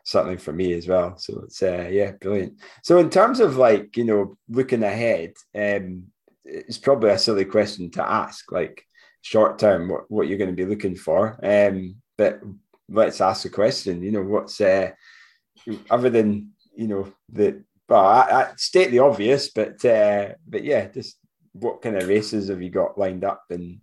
certainly 0.04 0.36
for 0.36 0.52
me 0.52 0.72
as 0.74 0.88
well. 0.88 1.16
So 1.16 1.40
it's 1.44 1.62
uh, 1.62 1.88
yeah, 1.90 2.12
brilliant. 2.12 2.60
So 2.82 2.98
in 2.98 3.10
terms 3.10 3.40
of 3.40 3.56
like 3.56 3.96
you 3.96 4.04
know 4.04 4.36
looking 4.48 4.82
ahead, 4.82 5.34
um, 5.54 6.04
it's 6.44 6.78
probably 6.78 7.10
a 7.10 7.18
silly 7.18 7.44
question 7.44 7.90
to 7.92 8.08
ask, 8.08 8.50
like 8.52 8.84
short 9.22 9.58
term, 9.58 9.88
what 9.88 10.10
what 10.10 10.28
you're 10.28 10.38
going 10.38 10.54
to 10.54 10.64
be 10.64 10.68
looking 10.68 10.96
for. 10.96 11.38
Um, 11.42 11.96
but 12.18 12.40
let's 12.88 13.20
ask 13.20 13.42
the 13.42 13.50
question. 13.50 14.02
You 14.02 14.12
know, 14.12 14.22
what's 14.22 14.60
uh, 14.60 14.90
other 15.90 16.10
than 16.10 16.50
you 16.74 16.88
know 16.88 17.12
the 17.30 17.64
well, 17.88 18.06
I, 18.06 18.20
I 18.20 18.52
state 18.56 18.90
the 18.90 19.00
obvious, 19.00 19.50
but 19.50 19.84
uh, 19.84 20.30
but 20.48 20.64
yeah, 20.64 20.88
just 20.88 21.18
what 21.52 21.82
kind 21.82 21.96
of 21.96 22.08
races 22.08 22.48
have 22.48 22.62
you 22.62 22.70
got 22.70 22.98
lined 22.98 23.24
up 23.24 23.44
and 23.50 23.80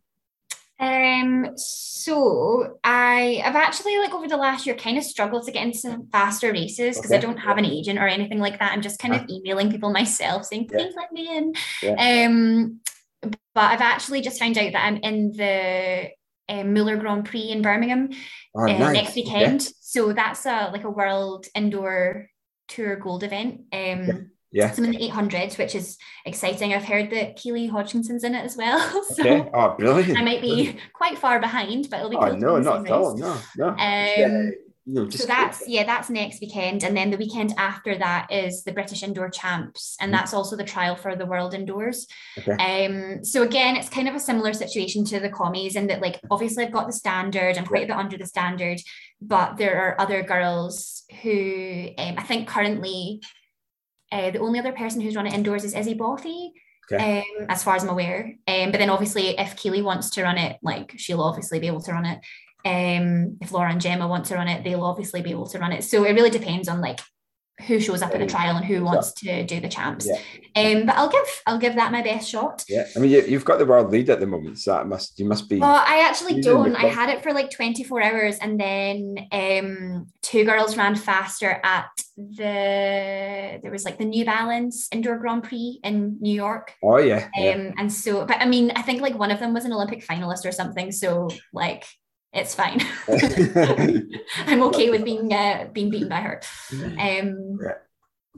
um 0.80 1.52
so 1.56 2.80
I 2.84 3.42
have 3.44 3.56
actually 3.56 3.98
like 3.98 4.14
over 4.14 4.28
the 4.28 4.38
last 4.38 4.66
year 4.66 4.76
kind 4.76 4.98
of 4.98 5.04
struggled 5.04 5.46
to 5.46 5.52
get 5.52 5.66
into 5.66 5.78
some 5.78 6.08
faster 6.10 6.54
races 6.54 6.96
because 6.96 7.12
okay. 7.12 7.18
I 7.18 7.22
don't 7.22 7.38
have 7.38 7.58
an 7.58 7.66
agent 7.66 8.00
or 8.00 8.08
anything 8.08 8.40
like 8.40 8.60
that. 8.60 8.72
I'm 8.72 8.82
just 8.82 9.00
kind 9.00 9.14
of 9.14 9.30
emailing 9.30 9.70
people 9.70 9.92
myself 9.92 10.46
saying, 10.46 10.70
please 10.70 10.94
yeah. 10.94 11.02
let 11.02 11.12
me 11.12 11.38
in. 11.38 11.54
Yeah. 11.84 12.28
Um 12.28 12.80
but 13.54 13.72
I've 13.72 13.82
actually 13.82 14.22
just 14.22 14.40
found 14.40 14.58
out 14.58 14.72
that 14.72 14.86
I'm 14.86 14.98
in 14.98 15.34
the 15.34 16.12
um, 16.48 16.74
Muller 16.74 16.96
Grand 16.96 17.26
Prix 17.26 17.50
in 17.50 17.62
Birmingham 17.62 18.10
oh, 18.56 18.64
uh, 18.64 18.78
nice. 18.78 18.94
next 18.94 19.16
weekend. 19.16 19.62
Yeah. 19.64 19.70
So 19.82 20.14
that's 20.14 20.46
a 20.46 20.70
like 20.72 20.86
a 20.86 20.90
world 20.90 21.46
indoor 21.54 22.30
tour 22.70 22.96
gold 22.96 23.24
event. 23.24 23.64
Um 23.74 24.32
yeah. 24.52 24.72
Some 24.72 24.86
in 24.86 24.92
the 24.92 25.10
800s, 25.10 25.58
which 25.58 25.76
is 25.76 25.98
exciting. 26.26 26.74
I've 26.74 26.84
heard 26.84 27.12
that 27.12 27.36
Keely 27.36 27.68
Hodgkinson's 27.68 28.24
in 28.24 28.34
it 28.34 28.44
as 28.44 28.58
well. 28.58 29.04
so 29.14 29.22
okay. 29.22 29.50
Oh, 29.54 29.76
brilliant. 29.78 30.18
I 30.18 30.24
might 30.24 30.42
be 30.42 30.78
quite 30.94 31.18
far 31.18 31.40
behind, 31.40 31.90
but 31.90 31.98
it'll 31.98 32.10
be 32.10 32.18
oh, 32.18 32.30
cool. 32.30 32.38
No, 32.38 32.60
not 32.60 32.86
at 32.86 32.92
all. 32.92 33.18
No, 33.18 33.38
no. 33.58 33.68
Um, 33.68 33.78
yeah. 33.78 34.50
No, 34.92 35.08
so 35.08 35.28
that's 35.28 35.68
yeah, 35.68 35.84
that's 35.84 36.10
next 36.10 36.42
weekend, 36.42 36.84
and 36.84 36.98
then 36.98 37.12
the 37.12 37.18
weekend 37.18 37.54
after 37.60 37.96
that 38.00 38.32
is 38.32 38.64
the 38.64 38.72
British 38.72 39.04
Indoor 39.04 39.30
Champs, 39.30 39.96
and 40.02 40.12
mm. 40.12 40.18
that's 40.18 40.34
also 40.34 40.56
the 40.56 40.64
trial 40.64 40.96
for 40.96 41.16
the 41.16 41.28
World 41.28 41.54
Indoors. 41.54 42.08
Okay. 42.40 42.54
Um, 42.54 43.24
so 43.24 43.44
again, 43.44 43.76
it's 43.76 43.90
kind 43.90 44.08
of 44.08 44.16
a 44.16 44.20
similar 44.20 44.52
situation 44.52 45.06
to 45.06 45.20
the 45.20 45.30
commies, 45.30 45.76
in 45.76 45.86
that 45.88 46.02
like 46.02 46.20
obviously 46.32 46.66
I've 46.66 46.72
got 46.72 46.88
the 46.88 46.94
standard, 46.94 47.56
I'm 47.56 47.68
quite 47.68 47.84
a 47.84 47.88
bit 47.88 47.98
under 47.98 48.18
the 48.18 48.26
standard, 48.26 48.80
but 49.22 49.58
there 49.58 49.80
are 49.80 50.02
other 50.02 50.24
girls 50.24 51.04
who 51.22 51.90
um, 52.00 52.16
I 52.18 52.24
think 52.24 52.48
currently 52.48 53.22
uh, 54.12 54.32
the 54.32 54.40
only 54.40 54.60
other 54.60 54.72
person 54.72 55.02
who's 55.02 55.16
run 55.16 55.28
it 55.28 55.34
indoors 55.34 55.64
is 55.64 55.74
Izzy 55.74 55.96
Boffey. 55.96 56.52
Okay. 56.92 57.20
Um, 57.20 57.46
as 57.50 57.64
far 57.64 57.76
as 57.76 57.84
I'm 57.84 57.90
aware. 57.90 58.36
Um, 58.48 58.72
but 58.72 58.80
then 58.80 58.90
obviously 58.90 59.38
if 59.38 59.56
Keely 59.56 59.84
wants 59.84 60.10
to 60.12 60.24
run 60.24 60.40
it, 60.40 60.58
like 60.64 60.94
she'll 60.98 61.22
obviously 61.22 61.60
be 61.60 61.68
able 61.68 61.82
to 61.82 61.92
run 61.92 62.06
it. 62.06 62.20
Um, 62.66 63.38
if 63.42 63.52
Laura 63.52 63.70
and 63.70 63.80
Gemma 63.80 64.08
want 64.08 64.26
to 64.26 64.36
run 64.36 64.48
it, 64.48 64.64
they'll 64.64 64.84
obviously 64.84 65.22
be 65.22 65.30
able 65.30 65.48
to 65.48 65.60
run 65.60 65.72
it. 65.72 65.84
So 65.84 66.04
it 66.04 66.14
really 66.14 66.32
depends 66.32 66.68
on 66.68 66.82
like 66.82 67.00
who 67.68 67.80
shows 67.80 68.02
up 68.02 68.14
at 68.14 68.20
the 68.20 68.26
trial 68.26 68.56
and 68.56 68.66
who 68.66 68.84
wants 68.84 69.12
to 69.14 69.44
do 69.44 69.60
the 69.60 69.68
champs. 69.68 70.08
Yeah. 70.08 70.16
Um, 70.56 70.86
but 70.86 70.96
I'll 70.96 71.10
give 71.10 71.42
I'll 71.46 71.58
give 71.58 71.76
that 71.76 71.92
my 71.92 72.02
best 72.02 72.30
shot. 72.30 72.64
Yeah, 72.68 72.86
I 72.96 73.00
mean 73.00 73.12
you, 73.12 73.22
have 73.22 73.46
got 73.46 73.60
the 73.60 73.66
world 73.66 73.92
lead 73.92 74.10
at 74.10 74.20
the 74.20 74.28
moment, 74.28 74.60
so 74.60 74.74
that 74.74 74.88
must 74.88 75.20
you 75.20 75.26
must 75.26 75.50
be. 75.50 75.60
Well, 75.60 75.84
I 75.86 76.00
actually 76.08 76.42
don't. 76.42 76.76
I 76.76 76.86
had 76.86 77.10
it 77.10 77.22
for 77.24 77.34
like 77.34 77.52
24 77.52 78.02
hours, 78.02 78.38
and 78.40 78.60
then 78.60 79.28
um, 79.32 80.08
two 80.22 80.46
girls 80.46 80.78
ran 80.78 80.96
faster 80.96 81.60
at 81.64 81.90
the 82.18 83.60
there 83.62 83.72
was 83.72 83.86
like 83.86 83.98
the 83.98 84.06
New 84.06 84.26
Balance 84.26 84.88
Indoor 84.92 85.18
Grand 85.18 85.44
Prix 85.44 85.80
in 85.84 86.18
New 86.20 86.34
York. 86.34 86.74
Oh 86.84 86.98
yeah. 86.98 87.26
Um, 87.38 87.44
yeah. 87.44 87.72
and 87.78 87.92
so, 87.92 88.26
but 88.26 88.38
I 88.40 88.46
mean, 88.46 88.72
I 88.76 88.82
think 88.82 89.02
like 89.02 89.18
one 89.18 89.32
of 89.32 89.40
them 89.40 89.54
was 89.54 89.66
an 89.66 89.74
Olympic 89.74 90.06
finalist 90.06 90.46
or 90.46 90.52
something. 90.52 90.92
So 90.92 91.30
like 91.54 91.86
it's 92.34 92.56
fine. 92.56 92.82
I'm 94.46 94.64
okay 94.64 94.90
with 94.90 95.04
being 95.04 95.34
uh, 95.34 95.68
being 95.74 95.90
beaten 95.90 96.10
by 96.10 96.22
her. 96.22 96.42
Um. 97.00 97.60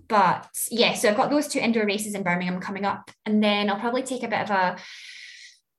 But 0.07 0.49
yeah, 0.69 0.93
so 0.93 1.09
I've 1.09 1.17
got 1.17 1.29
those 1.29 1.47
two 1.47 1.59
indoor 1.59 1.85
races 1.85 2.15
in 2.15 2.23
Birmingham 2.23 2.59
coming 2.59 2.85
up, 2.85 3.11
and 3.25 3.41
then 3.41 3.69
I'll 3.69 3.79
probably 3.79 4.03
take 4.03 4.23
a 4.23 4.27
bit 4.27 4.41
of 4.41 4.49
a, 4.49 4.77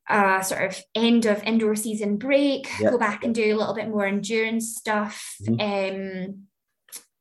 a 0.09 0.45
sort 0.45 0.65
of 0.65 0.81
end 0.95 1.27
of 1.27 1.43
indoor 1.43 1.77
season 1.77 2.17
break, 2.17 2.67
go 2.79 2.97
back 2.97 3.25
and 3.25 3.35
do 3.35 3.55
a 3.55 3.59
little 3.59 3.75
bit 3.75 3.89
more 3.89 4.07
endurance 4.07 4.77
stuff 4.77 5.37
mm-hmm. 5.43 6.31
um, 6.31 6.47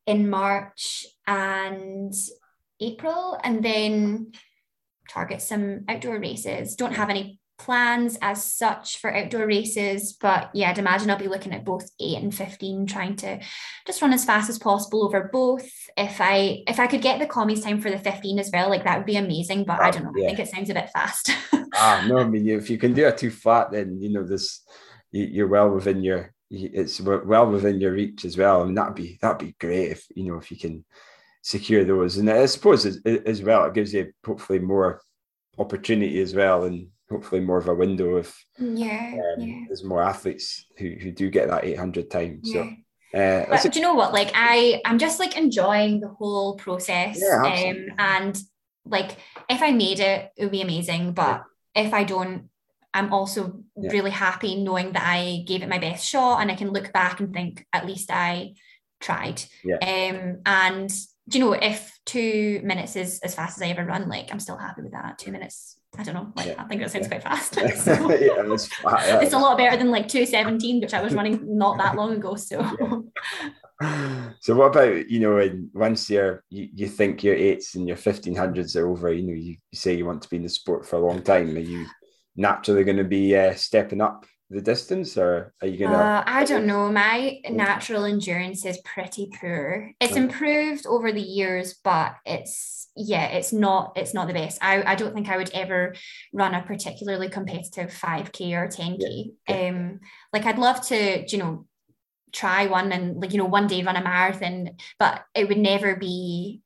in 0.05 0.29
March 0.29 1.05
and 1.27 2.13
April, 2.79 3.37
and 3.43 3.63
then 3.63 4.31
target 5.09 5.41
some 5.41 5.83
outdoor 5.89 6.17
races. 6.17 6.75
Don't 6.75 6.95
have 6.95 7.09
any 7.09 7.40
plans 7.65 8.17
as 8.21 8.43
such 8.43 8.97
for 8.97 9.15
outdoor 9.15 9.45
races, 9.45 10.13
but 10.13 10.49
yeah, 10.53 10.71
I'd 10.71 10.79
imagine 10.79 11.09
I'll 11.09 11.17
be 11.17 11.27
looking 11.27 11.53
at 11.53 11.63
both 11.63 11.89
eight 11.99 12.17
and 12.17 12.33
fifteen, 12.33 12.87
trying 12.87 13.15
to 13.17 13.39
just 13.85 14.01
run 14.01 14.13
as 14.13 14.25
fast 14.25 14.49
as 14.49 14.57
possible 14.57 15.05
over 15.05 15.29
both. 15.31 15.69
If 15.95 16.19
I 16.19 16.63
if 16.67 16.79
I 16.79 16.87
could 16.87 17.01
get 17.01 17.19
the 17.19 17.27
commies 17.27 17.63
time 17.63 17.79
for 17.79 17.91
the 17.91 17.99
fifteen 17.99 18.39
as 18.39 18.49
well, 18.51 18.69
like 18.69 18.83
that 18.83 18.97
would 18.97 19.05
be 19.05 19.17
amazing. 19.17 19.65
But 19.65 19.79
oh, 19.79 19.83
I 19.83 19.91
don't 19.91 20.03
know. 20.03 20.11
Yeah. 20.15 20.25
I 20.25 20.27
think 20.27 20.39
it 20.39 20.47
sounds 20.47 20.69
a 20.71 20.73
bit 20.73 20.89
fast. 20.89 21.31
ah, 21.75 22.05
no, 22.07 22.17
I 22.17 22.23
mean 22.23 22.49
if 22.49 22.69
you 22.69 22.77
can 22.77 22.93
do 22.93 23.07
it 23.07 23.17
too 23.17 23.31
flat, 23.31 23.71
then 23.71 24.01
you 24.01 24.11
know 24.11 24.23
this 24.23 24.61
you're 25.11 25.47
well 25.47 25.69
within 25.69 26.03
your 26.03 26.33
it's 26.49 26.99
well 26.99 27.49
within 27.49 27.79
your 27.79 27.91
reach 27.93 28.25
as 28.25 28.37
well. 28.37 28.63
I 28.63 28.65
mean 28.65 28.75
that'd 28.75 28.95
be 28.95 29.19
that'd 29.21 29.37
be 29.37 29.55
great 29.59 29.91
if 29.91 30.05
you 30.15 30.25
know 30.25 30.37
if 30.37 30.49
you 30.49 30.57
can 30.57 30.83
secure 31.43 31.83
those. 31.83 32.17
And 32.17 32.29
I 32.29 32.45
suppose 32.47 32.85
as, 32.85 32.99
as 33.05 33.43
well, 33.43 33.65
it 33.65 33.73
gives 33.73 33.93
you 33.93 34.11
hopefully 34.25 34.59
more 34.59 35.01
opportunity 35.57 36.21
as 36.21 36.33
well 36.33 36.63
and 36.63 36.87
hopefully 37.11 37.41
more 37.41 37.57
of 37.57 37.67
a 37.67 37.75
window 37.75 38.15
of 38.15 38.33
yeah, 38.57 39.13
um, 39.13 39.41
yeah. 39.41 39.63
there's 39.67 39.83
more 39.83 40.01
athletes 40.01 40.65
who, 40.77 40.95
who 40.99 41.11
do 41.11 41.29
get 41.29 41.49
that 41.49 41.65
800 41.65 42.09
time 42.09 42.43
so 42.43 42.61
uh, 43.13 43.45
but 43.49 43.65
a, 43.65 43.69
do 43.69 43.77
you 43.77 43.85
know 43.85 43.93
what 43.93 44.13
like 44.13 44.31
i 44.33 44.81
i'm 44.85 44.97
just 44.97 45.19
like 45.19 45.37
enjoying 45.37 45.99
the 45.99 46.07
whole 46.07 46.55
process 46.55 47.21
yeah, 47.21 47.41
um 47.43 47.85
and 47.99 48.41
like 48.85 49.17
if 49.49 49.61
i 49.61 49.71
made 49.71 49.99
it 49.99 50.31
it 50.37 50.43
would 50.43 50.51
be 50.51 50.61
amazing 50.61 51.11
but 51.11 51.43
yeah. 51.75 51.83
if 51.83 51.93
i 51.93 52.03
don't 52.03 52.49
i'm 52.93 53.13
also 53.13 53.61
yeah. 53.75 53.91
really 53.91 54.11
happy 54.11 54.63
knowing 54.63 54.93
that 54.93 55.03
i 55.05 55.43
gave 55.45 55.61
it 55.61 55.69
my 55.69 55.77
best 55.77 56.07
shot 56.07 56.41
and 56.41 56.49
i 56.49 56.55
can 56.55 56.71
look 56.71 56.93
back 56.93 57.19
and 57.19 57.33
think 57.33 57.65
at 57.73 57.85
least 57.85 58.09
i 58.11 58.53
tried 59.01 59.43
yeah. 59.63 59.75
um 59.75 60.37
and 60.45 60.89
do 61.27 61.37
you 61.37 61.45
know 61.45 61.53
if 61.53 61.99
two 62.05 62.61
minutes 62.63 62.95
is 62.95 63.19
as 63.23 63.35
fast 63.35 63.57
as 63.57 63.61
i 63.61 63.67
ever 63.67 63.83
run 63.83 64.07
like 64.07 64.31
i'm 64.31 64.39
still 64.39 64.57
happy 64.57 64.81
with 64.81 64.93
that 64.93 65.17
two 65.17 65.31
minutes 65.31 65.80
I 65.97 66.03
don't 66.03 66.15
know. 66.15 66.31
Like 66.35 66.47
yeah. 66.47 66.55
I 66.57 66.63
think 66.65 66.81
it 66.81 66.91
sounds 66.91 67.07
yeah. 67.09 67.19
quite 67.19 67.23
fast. 67.23 67.55
So. 67.75 67.91
yeah, 68.11 68.53
it's, 68.53 68.69
it's 68.85 69.33
a 69.33 69.39
lot 69.39 69.57
better 69.57 69.75
than 69.77 69.91
like 69.91 70.07
217, 70.07 70.81
which 70.81 70.93
I 70.93 71.01
was 71.01 71.13
running 71.13 71.57
not 71.57 71.77
that 71.77 71.95
long 71.95 72.13
ago. 72.13 72.35
So 72.35 73.09
so 74.39 74.55
what 74.55 74.75
about 74.75 75.09
you 75.09 75.19
know 75.19 75.49
once 75.73 76.09
you're 76.09 76.43
you, 76.49 76.69
you 76.73 76.87
think 76.87 77.23
your 77.23 77.35
eights 77.35 77.75
and 77.75 77.87
your 77.87 77.97
1500s 77.97 78.75
are 78.75 78.87
over 78.87 79.11
you 79.11 79.23
know 79.23 79.33
you, 79.33 79.57
you 79.71 79.77
say 79.77 79.93
you 79.95 80.05
want 80.05 80.21
to 80.21 80.29
be 80.29 80.37
in 80.37 80.43
the 80.43 80.49
sport 80.49 80.85
for 80.85 80.97
a 80.97 81.05
long 81.05 81.21
time 81.21 81.55
are 81.55 81.59
you 81.59 81.87
naturally 82.35 82.83
going 82.83 82.97
to 82.97 83.03
be 83.03 83.35
uh, 83.35 83.53
stepping 83.53 84.01
up 84.01 84.25
the 84.51 84.61
distance 84.61 85.17
or 85.17 85.53
are 85.61 85.67
you 85.67 85.77
gonna 85.77 85.95
uh, 85.95 86.23
i 86.27 86.43
don't 86.43 86.65
know. 86.65 86.91
My 87.01 87.39
natural 87.49 88.05
endurance 88.05 88.65
is 88.65 88.77
pretty 88.83 89.31
poor. 89.39 89.91
It's 89.99 90.15
improved 90.15 90.85
over 90.85 91.11
the 91.11 91.21
years 91.21 91.75
but 91.83 92.15
it's 92.25 92.89
yeah 92.95 93.27
it's 93.27 93.53
not 93.53 93.93
it's 93.95 94.13
not 94.13 94.27
the 94.27 94.33
best. 94.33 94.59
I, 94.61 94.83
I 94.83 94.95
don't 94.95 95.13
think 95.13 95.29
i 95.29 95.37
would 95.37 95.51
ever 95.53 95.95
run 96.33 96.53
a 96.53 96.61
particularly 96.61 97.29
competitive 97.29 97.89
5k 97.91 98.51
or 98.53 98.67
10k 98.67 99.31
yeah. 99.47 99.69
um 99.69 99.99
like 100.33 100.45
i'd 100.45 100.59
love 100.59 100.85
to 100.87 101.23
you 101.27 101.37
know 101.37 101.65
try 102.33 102.67
one 102.67 102.91
and 102.91 103.21
like 103.21 103.31
you 103.31 103.37
know 103.37 103.45
one 103.45 103.67
day 103.67 103.83
run 103.83 103.95
a 103.95 104.03
marathon 104.03 104.71
but 104.99 105.23
it 105.33 105.47
would 105.47 105.57
never 105.57 105.95
be 105.95 106.61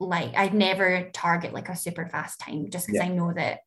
like 0.00 0.34
I'd 0.34 0.54
never 0.54 1.10
target 1.12 1.52
like 1.52 1.68
a 1.68 1.76
super 1.76 2.08
fast 2.08 2.40
time 2.40 2.70
just 2.70 2.86
because 2.86 3.02
yeah. 3.02 3.12
I 3.12 3.14
know 3.14 3.32
that 3.34 3.60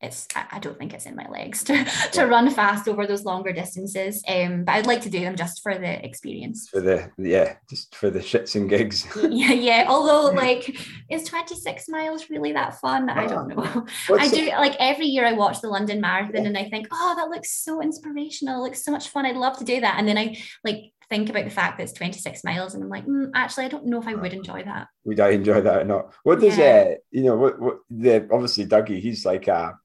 it's 0.00 0.28
I 0.34 0.60
don't 0.60 0.78
think 0.78 0.94
it's 0.94 1.06
in 1.06 1.16
my 1.16 1.28
legs 1.28 1.64
to, 1.64 1.84
to 2.12 2.26
run 2.26 2.48
fast 2.50 2.86
over 2.86 3.06
those 3.06 3.24
longer 3.24 3.52
distances. 3.52 4.22
Um, 4.28 4.64
but 4.64 4.72
I'd 4.72 4.86
like 4.86 5.00
to 5.02 5.10
do 5.10 5.20
them 5.20 5.34
just 5.34 5.62
for 5.62 5.76
the 5.76 6.04
experience. 6.04 6.68
For 6.68 6.80
the 6.80 7.10
yeah, 7.18 7.56
just 7.68 7.94
for 7.96 8.08
the 8.08 8.20
shits 8.20 8.54
and 8.54 8.68
gigs. 8.68 9.06
yeah, 9.28 9.52
yeah. 9.52 9.86
Although 9.88 10.30
like 10.36 10.78
is 11.10 11.24
26 11.24 11.88
miles 11.88 12.30
really 12.30 12.52
that 12.52 12.78
fun? 12.78 13.10
I 13.10 13.26
don't 13.26 13.48
know. 13.48 13.86
I 14.16 14.28
do 14.28 14.50
like 14.50 14.76
every 14.78 15.06
year 15.06 15.26
I 15.26 15.32
watch 15.32 15.60
the 15.60 15.68
London 15.68 16.00
Marathon 16.00 16.42
yeah. 16.42 16.48
and 16.48 16.58
I 16.58 16.68
think, 16.68 16.86
oh, 16.92 17.14
that 17.16 17.28
looks 17.28 17.50
so 17.50 17.82
inspirational, 17.82 18.62
looks 18.62 18.84
so 18.84 18.92
much 18.92 19.08
fun. 19.08 19.26
I'd 19.26 19.36
love 19.36 19.58
to 19.58 19.64
do 19.64 19.80
that. 19.80 19.96
And 19.98 20.06
then 20.06 20.16
I 20.18 20.36
like 20.64 20.92
think 21.08 21.30
about 21.30 21.44
the 21.44 21.50
fact 21.50 21.78
that 21.78 21.84
it's 21.84 21.92
26 21.92 22.44
miles 22.44 22.74
and 22.74 22.84
I'm 22.84 22.90
like, 22.90 23.06
mm, 23.06 23.30
actually, 23.34 23.64
I 23.64 23.68
don't 23.68 23.86
know 23.86 24.00
if 24.00 24.06
I 24.06 24.14
would 24.14 24.32
enjoy 24.32 24.62
that. 24.64 24.88
Would 25.04 25.20
I 25.20 25.30
enjoy 25.30 25.60
that 25.62 25.82
or 25.82 25.84
not? 25.84 26.12
What 26.22 26.40
does 26.40 26.56
yeah. 26.56 26.90
uh, 26.90 26.94
you 27.10 27.24
know, 27.24 27.36
what, 27.36 27.58
what 27.58 27.78
the 27.90 28.28
obviously 28.30 28.66
Dougie, 28.66 29.00
he's 29.00 29.24
like 29.24 29.48
a 29.48 29.76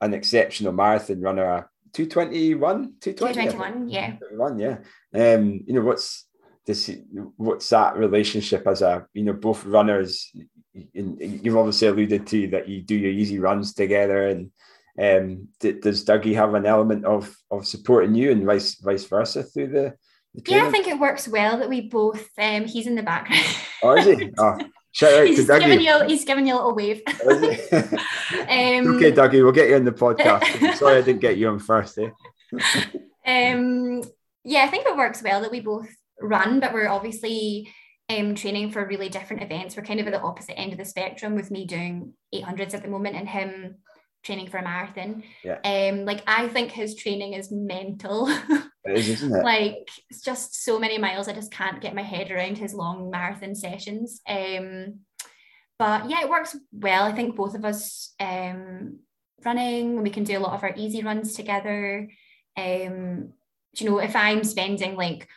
an 0.00 0.14
exceptional 0.14 0.72
marathon 0.72 1.20
runner, 1.20 1.70
221, 1.92 2.94
221, 3.00 3.88
yeah. 3.88 4.16
One, 4.32 4.58
yeah. 4.58 4.78
Um, 5.14 5.62
you 5.66 5.74
know, 5.74 5.82
what's 5.82 6.26
this 6.66 6.90
what's 7.36 7.68
that 7.70 7.96
relationship 7.96 8.66
as 8.66 8.82
a 8.82 9.06
you 9.14 9.22
know 9.22 9.32
both 9.32 9.64
runners 9.64 10.30
you've 10.92 11.56
obviously 11.56 11.88
alluded 11.88 12.26
to 12.26 12.48
that 12.48 12.68
you 12.68 12.82
do 12.82 12.96
your 12.96 13.12
easy 13.12 13.38
runs 13.38 13.72
together 13.72 14.26
and 14.26 14.50
um, 14.98 15.48
does 15.60 16.04
Dougie 16.04 16.34
have 16.34 16.54
an 16.54 16.66
element 16.66 17.04
of 17.04 17.34
of 17.50 17.66
supporting 17.66 18.14
you 18.14 18.32
and 18.32 18.44
vice 18.44 18.74
vice 18.76 19.04
versa 19.04 19.44
through 19.44 19.68
the, 19.68 19.94
the 20.34 20.42
yeah 20.50 20.66
I 20.66 20.70
think 20.70 20.88
it 20.88 20.98
works 20.98 21.28
well 21.28 21.58
that 21.58 21.68
we 21.68 21.82
both 21.82 22.28
um, 22.36 22.64
he's 22.64 22.86
in 22.86 22.96
the 22.96 23.02
background 23.02 23.44
oh 23.82 23.96
is 23.96 24.06
he? 24.06 24.30
Oh 24.38 24.58
Shout 24.96 25.12
out 25.12 25.26
he's 25.26 25.44
to 25.44 25.52
Dougie. 25.52 25.60
Giving 25.60 25.80
you, 25.82 26.04
he's 26.06 26.24
giving 26.24 26.46
you 26.46 26.54
a 26.54 26.56
little 26.56 26.74
wave. 26.74 27.02
um, 27.06 27.20
okay, 28.96 29.12
Dougie, 29.12 29.42
we'll 29.42 29.52
get 29.52 29.68
you 29.68 29.76
on 29.76 29.84
the 29.84 29.92
podcast. 29.92 30.74
Sorry 30.76 30.96
I 30.96 31.02
didn't 31.02 31.20
get 31.20 31.36
you 31.36 31.50
on 31.50 31.58
first. 31.58 31.98
Eh? 31.98 32.08
um, 33.26 34.02
yeah, 34.42 34.62
I 34.62 34.68
think 34.68 34.86
it 34.86 34.96
works 34.96 35.22
well 35.22 35.42
that 35.42 35.50
we 35.50 35.60
both 35.60 35.90
run, 36.18 36.60
but 36.60 36.72
we're 36.72 36.88
obviously 36.88 37.70
um, 38.08 38.34
training 38.34 38.70
for 38.72 38.86
really 38.86 39.10
different 39.10 39.42
events. 39.42 39.76
We're 39.76 39.82
kind 39.82 40.00
of 40.00 40.06
at 40.06 40.14
the 40.14 40.22
opposite 40.22 40.58
end 40.58 40.72
of 40.72 40.78
the 40.78 40.86
spectrum 40.86 41.34
with 41.34 41.50
me 41.50 41.66
doing 41.66 42.14
800s 42.34 42.72
at 42.72 42.82
the 42.82 42.88
moment 42.88 43.16
and 43.16 43.28
him 43.28 43.74
training 44.24 44.48
for 44.48 44.56
a 44.56 44.62
marathon. 44.62 45.24
Yeah. 45.44 45.58
Um, 45.62 46.06
like 46.06 46.22
I 46.26 46.48
think 46.48 46.70
his 46.70 46.94
training 46.94 47.34
is 47.34 47.52
mental. 47.52 48.34
It 48.86 48.98
is, 48.98 49.08
isn't 49.08 49.34
it? 49.34 49.44
like 49.44 49.88
it's 50.10 50.20
just 50.22 50.64
so 50.64 50.78
many 50.78 50.98
miles. 50.98 51.28
I 51.28 51.32
just 51.32 51.52
can't 51.52 51.80
get 51.80 51.94
my 51.94 52.02
head 52.02 52.30
around 52.30 52.58
his 52.58 52.74
long 52.74 53.10
marathon 53.10 53.54
sessions. 53.54 54.20
Um, 54.28 55.00
but 55.78 56.08
yeah, 56.08 56.22
it 56.22 56.30
works 56.30 56.56
well. 56.72 57.04
I 57.04 57.12
think 57.12 57.36
both 57.36 57.54
of 57.54 57.64
us 57.64 58.14
um 58.20 59.00
running, 59.44 60.02
we 60.02 60.10
can 60.10 60.24
do 60.24 60.38
a 60.38 60.40
lot 60.40 60.54
of 60.54 60.62
our 60.62 60.74
easy 60.76 61.02
runs 61.02 61.34
together. 61.34 62.08
Um, 62.56 63.32
you 63.78 63.90
know, 63.90 63.98
if 63.98 64.16
I'm 64.16 64.42
spending 64.44 64.96
like 64.96 65.28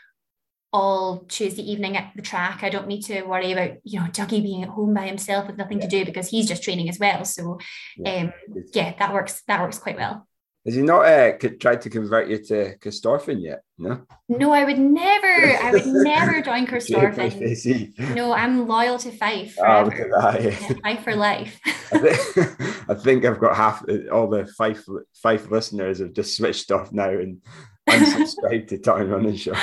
all 0.72 1.26
Tuesday 1.28 1.64
evening 1.64 1.98
at 1.98 2.12
the 2.16 2.22
track. 2.22 2.64
I 2.64 2.70
don't 2.70 2.88
need 2.88 3.02
to 3.04 3.24
worry 3.24 3.52
about, 3.52 3.78
you 3.84 4.00
know, 4.00 4.06
Dougie 4.08 4.44
being 4.44 4.64
at 4.64 4.70
home 4.70 4.94
by 4.94 5.08
himself 5.08 5.48
with 5.48 5.58
nothing 5.58 5.80
yeah. 5.80 5.86
to 5.86 5.90
do 5.90 6.06
because 6.06 6.30
he's 6.30 6.48
just 6.48 6.64
training 6.64 6.90
as 6.90 7.00
well. 7.00 7.26
So 7.26 7.60
yeah. 7.98 8.22
um 8.22 8.34
yeah, 8.74 8.94
that 9.00 9.14
works 9.14 9.42
that 9.48 9.62
works 9.62 9.80
quite 9.80 9.98
well. 9.98 10.28
Has 10.66 10.76
he 10.76 10.82
not 10.82 11.06
uh, 11.06 11.32
tried 11.60 11.82
to 11.82 11.90
convert 11.90 12.28
you 12.28 12.38
to 12.46 12.78
Corstorphine 12.80 13.42
yet? 13.42 13.64
No. 13.78 14.02
No, 14.28 14.52
I 14.52 14.66
would 14.66 14.78
never. 14.78 15.58
I 15.58 15.72
would 15.72 15.86
never 15.86 16.42
join 16.42 16.68
Corstorphine. 16.68 18.14
no, 18.16 18.34
I'm 18.34 18.68
loyal 18.68 19.00
to 19.00 19.12
Fife. 19.12 19.58
Oh, 19.58 19.84
look 19.84 20.00
at 20.00 20.10
that! 20.12 20.44
Yeah. 20.44 20.78
Fife 20.84 21.04
for 21.04 21.16
life. 21.16 21.60
I, 21.92 22.94
think, 22.94 23.26
I 23.26 23.30
I've 23.30 23.40
got 23.40 23.56
half 23.56 23.84
all 24.12 24.30
the 24.30 24.46
Fife 24.58 24.84
Fife 25.14 25.50
listeners 25.50 26.00
have 26.00 26.14
just 26.14 26.36
switched 26.36 26.72
off 26.72 26.92
now 26.92 27.10
and 27.10 27.42
unsubscribe 27.90 28.68
to 28.68 28.78
Time 28.78 29.10
Running 29.10 29.38
Show. 29.38 29.54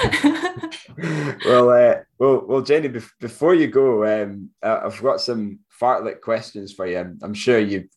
well, 1.44 1.70
uh, 1.70 1.96
well, 2.18 2.44
well, 2.46 2.62
Jenny, 2.62 2.88
before 3.20 3.54
you 3.54 3.66
go, 3.68 4.04
um, 4.04 4.50
I've 4.62 5.00
got 5.02 5.20
some 5.20 5.60
fartlek 5.80 6.20
questions 6.20 6.72
for 6.72 6.86
you. 6.86 6.98
I'm, 6.98 7.18
I'm, 7.22 7.34
sure 7.34 7.58
you, 7.58 7.88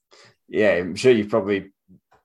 yeah, 0.47 0.73
I'm 0.73 0.95
sure 0.95 1.11
you 1.11 1.27
probably, 1.27 1.71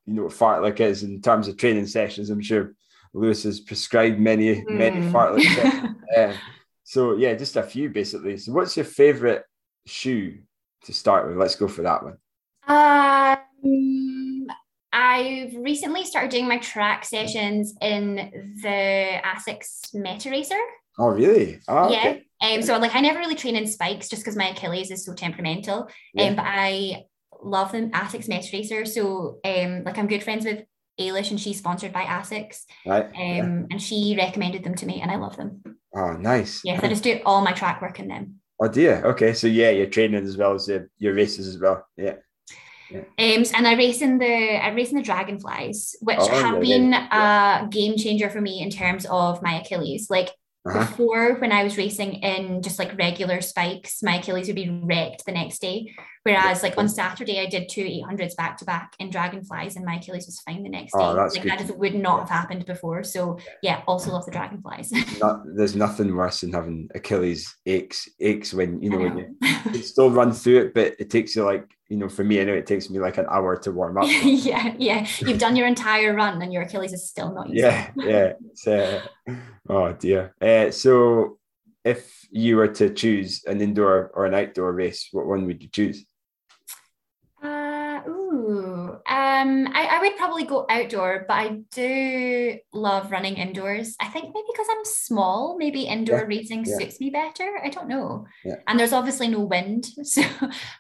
you 0.07 0.15
know 0.15 0.25
what 0.25 0.33
fartlek 0.33 0.81
is 0.81 1.03
in 1.03 1.21
terms 1.21 1.49
of 1.49 1.57
training 1.57 1.87
sessions. 1.87 2.31
I'm 2.31 2.43
sure 2.43 2.75
Lewis 3.13 3.45
has 3.45 3.61
prescribed 3.61 4.19
many, 4.19 4.57
mm. 4.57 4.71
many 4.71 5.01
hmm. 5.01 5.15
fartlek. 5.15 5.97
Uh, 6.17 6.33
so 6.85 7.17
yeah, 7.17 7.35
just 7.35 7.57
a 7.57 7.63
few 7.63 7.91
basically. 7.91 8.37
So, 8.37 8.53
what's 8.53 8.77
your 8.77 8.85
favorite 8.85 9.45
shoe 9.87 10.39
to 10.85 10.93
start 10.93 11.27
with? 11.27 11.37
Let's 11.37 11.57
go 11.57 11.69
for 11.69 11.83
that 11.83 12.03
one. 12.03 12.17
Um 12.67 14.47
I've 14.95 15.55
recently 15.57 16.05
started 16.05 16.31
doing 16.31 16.47
my 16.47 16.59
track 16.59 17.05
sessions 17.05 17.75
in 17.81 18.15
the 18.63 19.21
Asics 19.25 19.93
Meta 19.93 20.31
Racer. 20.31 20.59
Oh, 20.99 21.09
really? 21.09 21.59
Oh, 21.67 21.91
yeah. 21.91 21.99
Okay. 21.99 22.25
Um, 22.41 22.63
so 22.63 22.79
like 22.79 22.95
I 22.95 23.01
never 23.01 23.19
really 23.19 23.35
train 23.35 23.57
in 23.57 23.67
spikes 23.67 24.09
just 24.09 24.23
because 24.23 24.37
my 24.37 24.51
Achilles 24.51 24.93
is 24.93 25.05
so 25.05 25.13
temperamental. 25.13 25.89
Yeah. 26.15 26.27
Um, 26.27 26.37
but 26.37 26.45
I 26.47 27.07
love 27.43 27.73
them. 27.73 27.91
Asics 27.91 28.29
Meta 28.29 28.49
Racer. 28.53 28.85
So 28.85 29.39
um, 29.45 29.85
like 29.85 29.99
I'm 29.99 30.07
good 30.07 30.23
friends 30.23 30.45
with 30.45 30.65
Eilish 31.01 31.31
and 31.31 31.41
she's 31.41 31.59
sponsored 31.59 31.93
by 31.93 32.05
Asics. 32.05 32.63
Right. 32.87 33.07
Um, 33.07 33.13
yeah. 33.15 33.43
and 33.71 33.83
she 33.83 34.15
recommended 34.17 34.65
them 34.65 34.75
to 34.77 34.87
me 34.87 35.01
and 35.01 35.11
I 35.11 35.17
love 35.17 35.37
them. 35.37 35.63
Oh, 35.95 36.13
nice. 36.13 36.61
Yeah, 36.65 36.79
so 36.81 36.87
I 36.87 36.89
just 36.89 37.05
do 37.05 37.21
all 37.25 37.43
my 37.43 37.53
track 37.53 37.81
work 37.83 37.99
in 38.01 38.09
them. 38.09 38.41
Oh 38.61 38.69
dear. 38.69 39.03
Okay. 39.05 39.33
So 39.33 39.47
yeah, 39.47 39.71
you're 39.71 39.87
training 39.87 40.25
as 40.25 40.37
well 40.37 40.55
as 40.55 40.69
your, 40.69 40.89
your 40.99 41.15
races 41.15 41.49
as 41.49 41.59
well. 41.59 41.87
Yeah. 41.97 42.15
Yeah. 42.91 43.01
Um, 43.01 43.45
and 43.55 43.67
I 43.67 43.75
race 43.75 44.03
in 44.03 44.19
the 44.19 44.27
I 44.63 44.69
race 44.69 44.91
in 44.91 44.97
the 44.97 45.03
dragonflies, 45.03 45.97
which 46.01 46.19
oh, 46.21 46.29
have 46.29 46.63
yeah, 46.63 46.77
been 46.77 46.91
yeah. 46.93 47.65
a 47.65 47.69
game 47.69 47.97
changer 47.97 48.31
for 48.31 48.41
me 48.41 48.61
in 48.61 48.71
terms 48.71 49.07
of 49.07 49.43
my 49.43 49.61
Achilles. 49.61 50.09
Like 50.11 50.29
uh-huh. 50.67 50.81
before, 50.81 51.35
when 51.37 51.51
I 51.51 51.65
was 51.65 51.77
racing 51.77 52.15
in 52.15 52.63
just 52.63 52.79
like 52.79 52.97
regular 52.99 53.41
spikes, 53.41 54.03
my 54.03 54.17
Achilles 54.17 54.47
would 54.47 54.57
be 54.57 54.69
wrecked 54.69 55.25
the 55.25 55.33
next 55.33 55.61
day. 55.61 55.95
Whereas 56.25 56.63
like 56.63 56.79
on 56.79 56.89
Saturday, 56.89 57.39
I 57.39 57.47
did 57.47 57.69
two 57.69 57.83
800s 57.83 58.35
back 58.35 58.57
to 58.59 58.65
back 58.65 58.95
in 58.99 59.11
dragonflies, 59.11 59.77
and 59.77 59.85
my 59.85 59.97
Achilles 59.97 60.25
was 60.25 60.41
fine 60.41 60.63
the 60.63 60.71
next 60.71 60.93
Oh, 60.95 61.15
day. 61.15 61.21
that's 61.21 61.35
like 61.35 61.43
good. 61.43 61.53
that 61.53 61.59
just 61.61 61.77
would 61.77 61.95
not 61.95 62.21
have 62.21 62.31
happened 62.31 62.65
before. 62.65 63.05
So 63.05 63.39
yeah, 63.63 63.83
also 63.87 64.11
love 64.11 64.25
the 64.25 64.33
dragonflies. 64.33 64.91
Not, 65.21 65.43
there's 65.55 65.77
nothing 65.77 66.17
worse 66.17 66.41
than 66.41 66.53
having 66.53 66.89
Achilles 66.95 67.55
aches 67.67 68.09
aches 68.21 68.55
when 68.55 68.81
you 68.83 68.89
know, 68.89 69.01
I 69.01 69.03
when 69.03 69.19
you, 69.19 69.37
you 69.75 69.83
still 69.83 70.11
run 70.11 70.33
through 70.33 70.61
it, 70.63 70.75
but 70.75 70.95
it 70.99 71.11
takes 71.11 71.37
you 71.37 71.45
like 71.45 71.67
you 71.89 71.99
know 71.99 72.09
for 72.09 72.25
me 72.25 72.39
anyway, 72.39 72.59
it 72.59 72.67
takes 72.67 72.89
me 72.89 72.99
like 72.99 73.19
an 73.19 73.27
hour 73.31 73.57
to 73.59 73.71
warm 73.71 73.99
up. 73.99 74.07
yeah, 74.25 74.75
yeah. 74.79 75.07
You've 75.21 75.39
done 75.39 75.57
your 75.57 75.67
entire 75.67 76.15
run, 76.15 76.41
and 76.41 76.53
your 76.55 76.63
Achilles 76.63 76.95
is 76.95 77.07
still 77.07 77.35
not. 77.35 77.51
used 77.51 77.63
yeah, 77.63 77.91
yeah. 77.99 79.03
Uh, 79.29 79.35
oh 79.69 79.93
dear. 79.93 80.35
Uh, 80.41 80.71
so 80.71 81.39
if 81.85 82.27
you 82.31 82.57
were 82.57 82.69
to 82.69 82.89
choose 82.95 83.45
an 83.45 83.61
indoor 83.61 84.11
or 84.15 84.25
an 84.25 84.33
outdoor 84.33 84.73
race, 84.73 85.09
what 85.13 85.27
one 85.27 85.45
would 85.45 85.63
you 85.63 85.69
choose? 85.69 86.07
Um, 89.45 89.69
I, 89.73 89.87
I 89.87 90.01
would 90.01 90.17
probably 90.17 90.45
go 90.45 90.67
outdoor, 90.69 91.25
but 91.29 91.35
I 91.35 91.61
do 91.71 92.59
love 92.73 93.11
running 93.11 93.37
indoors. 93.37 93.95
I 94.01 94.09
think 94.09 94.27
maybe 94.35 94.47
because 94.53 94.67
I'm 94.71 94.85
small, 94.85 95.57
maybe 95.59 95.83
indoor 95.83 96.21
Yeah, 96.21 96.25
racing 96.25 96.65
yeah. 96.65 96.79
suits 96.79 97.01
me 97.01 97.11
better. 97.11 97.61
I 97.63 97.69
don't 97.69 97.89
know. 97.89 98.27
Yeah. 98.45 98.57
And 98.67 98.79
there's 98.79 98.93
obviously 98.93 99.29
no 99.29 99.41
wind, 99.41 99.87
so 100.03 100.23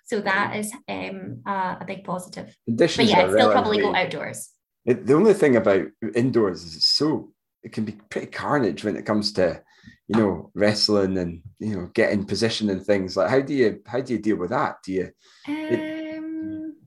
so 0.04 0.20
that 0.20 0.56
is 0.56 0.72
um 0.88 1.42
uh, 1.46 1.76
a 1.80 1.84
big 1.86 2.04
positive. 2.04 2.56
But 2.66 2.96
yeah, 2.96 3.20
I'd 3.20 3.30
still 3.30 3.52
probably 3.52 3.78
go 3.78 3.94
outdoors. 3.94 4.50
It, 4.84 5.06
the 5.06 5.14
only 5.14 5.34
thing 5.34 5.56
about 5.56 5.86
indoors 6.14 6.62
is 6.62 6.76
it's 6.76 6.88
so 6.88 7.32
it 7.62 7.72
can 7.72 7.84
be 7.84 7.92
pretty 8.10 8.26
carnage 8.26 8.84
when 8.84 8.96
it 8.96 9.06
comes 9.06 9.32
to 9.34 9.62
you 10.08 10.18
know 10.18 10.50
wrestling 10.54 11.16
and 11.16 11.40
you 11.58 11.74
know 11.74 11.90
getting 11.94 12.26
position 12.26 12.68
and 12.68 12.84
things 12.84 13.16
like 13.16 13.30
how 13.30 13.40
do 13.40 13.54
you 13.54 13.80
how 13.86 14.00
do 14.00 14.12
you 14.12 14.18
deal 14.18 14.36
with 14.36 14.50
that 14.50 14.76
do 14.84 14.92
you 14.92 15.10
Um, 15.48 15.93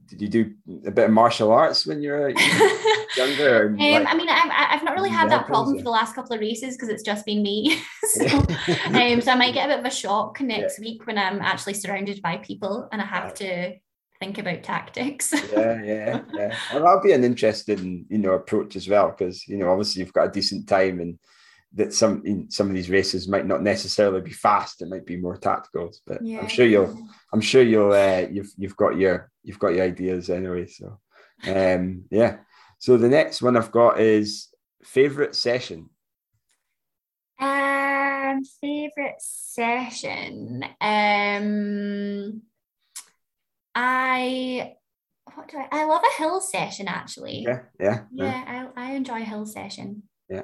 did 0.07 0.21
you 0.21 0.27
do 0.27 0.53
a 0.85 0.91
bit 0.91 1.05
of 1.05 1.11
martial 1.11 1.51
arts 1.51 1.85
when 1.85 2.01
you're 2.01 2.29
younger 3.17 3.67
Um, 3.67 3.77
like- 3.77 4.07
I 4.07 4.15
mean, 4.15 4.29
I've, 4.29 4.51
I've 4.51 4.83
not 4.83 4.95
really 4.95 5.09
had 5.09 5.29
that 5.29 5.45
problem 5.45 5.75
yeah. 5.75 5.81
for 5.81 5.83
the 5.85 5.91
last 5.91 6.15
couple 6.15 6.33
of 6.33 6.39
races 6.39 6.75
because 6.75 6.89
it's 6.89 7.03
just 7.03 7.25
been 7.25 7.41
me. 7.41 7.81
so, 8.03 8.25
um, 8.25 9.21
so 9.21 9.31
I 9.31 9.35
might 9.35 9.53
get 9.53 9.65
a 9.65 9.73
bit 9.73 9.79
of 9.79 9.85
a 9.85 9.91
shock 9.91 10.39
next 10.41 10.79
week 10.79 11.05
when 11.05 11.17
I'm 11.17 11.41
actually 11.41 11.73
surrounded 11.73 12.21
by 12.21 12.37
people 12.37 12.87
and 12.91 13.01
I 13.01 13.05
have 13.05 13.33
to 13.35 13.75
think 14.19 14.37
about 14.37 14.63
tactics. 14.63 15.31
yeah 15.51 15.81
yeah 15.83 16.21
yeah 16.33 16.57
well, 16.73 16.83
that'll 16.83 17.01
be 17.03 17.11
an 17.11 17.23
interesting 17.23 18.05
you 18.09 18.17
know 18.17 18.31
approach 18.31 18.75
as 18.75 18.89
well 18.89 19.09
because 19.09 19.47
you 19.47 19.57
know 19.57 19.69
obviously 19.69 20.01
you've 20.01 20.13
got 20.13 20.29
a 20.29 20.31
decent 20.31 20.67
time 20.67 20.99
and 20.99 21.19
that 21.73 21.93
some 21.93 22.23
in 22.25 22.49
some 22.49 22.67
of 22.67 22.73
these 22.73 22.89
races 22.89 23.27
might 23.27 23.45
not 23.45 23.61
necessarily 23.61 24.21
be 24.21 24.31
fast 24.31 24.81
it 24.81 24.87
might 24.89 25.05
be 25.05 25.17
more 25.17 25.37
tactical 25.37 25.91
but 26.07 26.19
i'm 26.21 26.47
sure 26.47 26.65
you'll 26.65 26.97
i'm 27.33 27.41
sure 27.41 27.61
you'll 27.61 27.93
uh, 27.93 28.25
you've 28.31 28.51
you've 28.57 28.75
got 28.77 28.97
your 28.97 29.29
you've 29.43 29.59
got 29.59 29.73
your 29.73 29.85
ideas 29.85 30.29
anyway 30.29 30.65
so 30.65 30.99
um 31.47 32.03
yeah 32.11 32.37
so 32.79 32.97
the 32.97 33.09
next 33.09 33.41
one 33.41 33.57
i've 33.57 33.71
got 33.71 33.99
is 33.99 34.49
favorite 34.83 35.35
session 35.35 35.89
Um, 37.39 38.43
favorite 38.61 39.19
session. 39.19 40.63
Um, 40.81 42.41
I 43.75 44.73
what 45.35 45.47
do 45.49 45.57
I? 45.57 45.67
I 45.71 45.83
love 45.85 46.01
a 46.03 46.17
hill 46.21 46.41
session 46.41 46.87
actually. 46.87 47.43
yeah 47.45 47.59
yeah, 47.79 48.03
yeah. 48.13 48.25
Yeah, 48.25 48.69
I, 48.75 48.89
I 48.89 48.91
enjoy 48.93 49.21
a 49.21 49.25
hill 49.25 49.45
session. 49.45 50.03
Yeah. 50.29 50.43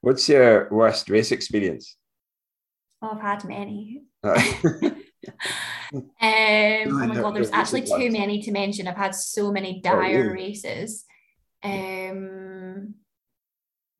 What's 0.00 0.28
your 0.28 0.68
worst 0.70 1.10
race 1.10 1.32
experience 1.32 1.96
Oh, 3.02 3.10
I've 3.12 3.20
had 3.20 3.44
many. 3.44 4.02
Um, 5.90 6.02
oh 6.20 7.06
my 7.06 7.14
god, 7.14 7.34
there's 7.34 7.50
actually 7.50 7.80
too 7.80 8.10
many 8.10 8.42
to 8.42 8.52
mention. 8.52 8.86
I've 8.86 8.96
had 8.96 9.14
so 9.14 9.50
many 9.50 9.80
Oh, 9.86 9.88
dire 9.88 10.34
races. 10.34 11.06
Um, 11.64 12.94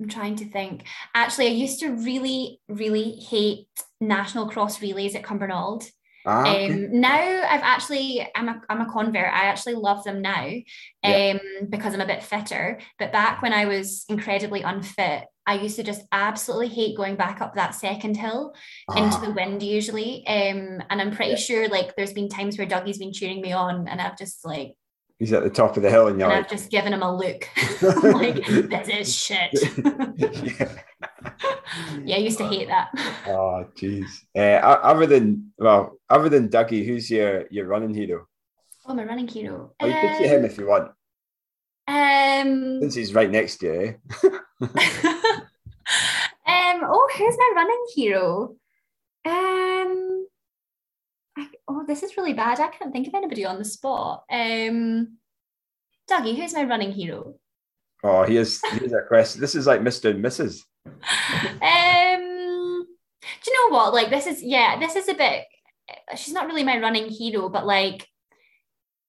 I'm 0.01 0.09
trying 0.09 0.37
to 0.37 0.51
think. 0.51 0.85
Actually, 1.15 1.47
I 1.47 1.53
used 1.53 1.81
to 1.81 1.89
really, 1.89 2.61
really 2.69 3.13
hate 3.13 3.69
national 4.01 4.51
cross 4.51 4.83
relays 4.83 5.15
at 5.15 5.23
Cumbernauld. 5.23 5.91
Ah, 6.25 6.57
okay. 6.57 6.75
Um, 6.75 7.01
now 7.01 7.19
I've 7.49 7.63
actually 7.63 8.27
I'm 8.35 8.49
a 8.49 8.61
I'm 8.69 8.81
a 8.81 8.91
convert. 8.93 9.33
I 9.33 9.47
actually 9.47 9.75
love 9.75 10.05
them 10.05 10.23
now, 10.23 10.45
um, 10.47 10.61
Yeah. 11.03 11.39
because 11.69 11.95
I'm 11.95 12.01
a 12.01 12.07
bit 12.07 12.23
fitter. 12.23 12.79
But 12.99 13.13
back 13.13 13.43
when 13.43 13.53
I 13.53 13.65
was 13.67 14.05
incredibly 14.09 14.63
unfit, 14.63 15.25
I 15.47 15.55
used 15.55 15.77
to 15.77 15.83
just 15.83 16.03
absolutely 16.13 16.69
hate 16.69 16.97
going 16.97 17.17
back 17.17 17.41
up 17.41 17.55
that 17.55 17.75
second 17.75 18.17
hill 18.17 18.55
into 18.95 19.19
Ah, 19.19 19.21
the 19.21 19.33
wind 19.33 19.63
usually. 19.63 20.27
Um, 20.27 20.83
and 20.91 21.01
I'm 21.01 21.11
pretty 21.13 21.33
Yeah. 21.33 21.37
sure 21.37 21.69
like 21.69 21.97
there's 21.97 22.13
been 22.13 22.29
times 22.29 22.59
where 22.59 22.67
Dougie's 22.67 22.99
been 22.99 23.13
cheering 23.13 23.41
me 23.41 23.53
on, 23.53 23.89
and 23.89 24.01
I've 24.01 24.19
just 24.19 24.45
like 24.45 24.75
he's 25.19 25.33
at 25.33 25.43
the 25.43 25.51
top 25.51 25.77
of 25.77 25.83
the 25.83 25.91
hill 25.91 26.09
and 26.09 26.19
you're 26.19 26.29
and 26.29 26.39
like 26.39 26.45
I've 26.47 26.51
just 26.51 26.71
given 26.71 26.93
him 26.93 27.03
a 27.03 27.17
look. 27.17 27.49
Like 27.83 28.45
this 28.47 28.89
is 28.89 29.15
shit. 29.15 29.51
yeah. 30.17 30.79
yeah, 32.05 32.17
I 32.17 32.19
used 32.19 32.39
to 32.39 32.49
hate 32.49 32.69
that. 32.69 32.89
Oh, 33.27 33.65
jeez. 33.77 34.07
Uh, 34.37 34.59
other 34.67 35.07
than 35.07 35.53
well, 35.59 35.99
other 36.11 36.29
than 36.29 36.49
Dougie, 36.49 36.85
who's 36.87 37.11
your 37.11 37.45
your 37.51 37.67
running 37.67 37.95
hero? 37.95 38.27
Oh, 38.87 38.95
my 38.95 39.05
running 39.05 39.29
hero. 39.29 39.73
Or 39.81 39.89
you 39.89 39.95
could 39.95 40.17
say 40.17 40.29
him 40.29 40.41
Um, 40.41 40.45
if 40.47 40.59
you 40.59 40.67
want, 40.67 40.91
um, 41.87 42.81
since 42.81 42.95
he's 42.95 43.15
right 43.15 43.31
next 43.31 43.59
to 43.59 43.67
you. 43.67 43.81
Eh? 43.81 43.93
um, 46.47 46.81
oh, 46.85 47.09
who's 47.17 47.37
my 47.37 47.53
running 47.55 47.85
hero? 47.95 48.55
Um, 49.25 50.27
I, 51.39 51.47
oh, 51.69 51.85
this 51.87 52.03
is 52.03 52.17
really 52.17 52.33
bad. 52.33 52.59
I 52.59 52.69
can't 52.69 52.93
think 52.93 53.07
of 53.07 53.15
anybody 53.15 53.45
on 53.45 53.59
the 53.59 53.65
spot. 53.65 54.25
Um, 54.31 55.19
Dougie, 56.11 56.37
who's 56.37 56.55
my 56.55 56.65
running 56.65 56.91
hero? 56.91 57.35
Oh, 58.03 58.25
he 58.25 58.37
is. 58.37 58.61
Here's 58.73 58.93
a 58.93 59.03
question. 59.07 59.41
This 59.41 59.55
is 59.55 59.67
like 59.67 59.83
Mister 59.83 60.11
and 60.11 60.25
Mrs. 60.25 60.63
Um, 60.87 62.87
do 63.43 63.51
you 63.51 63.71
know 63.71 63.77
what? 63.77 63.95
Like, 63.95 64.11
this 64.11 64.27
is 64.27 64.43
yeah, 64.43 64.79
this 64.79 64.97
is 64.97 65.09
a 65.09 65.15
bit. 65.15 65.45
She's 66.17 66.35
not 66.35 66.47
really 66.47 66.65
my 66.65 66.79
running 66.79 67.09
hero, 67.09 67.49
but 67.49 67.67
like, 67.67 68.07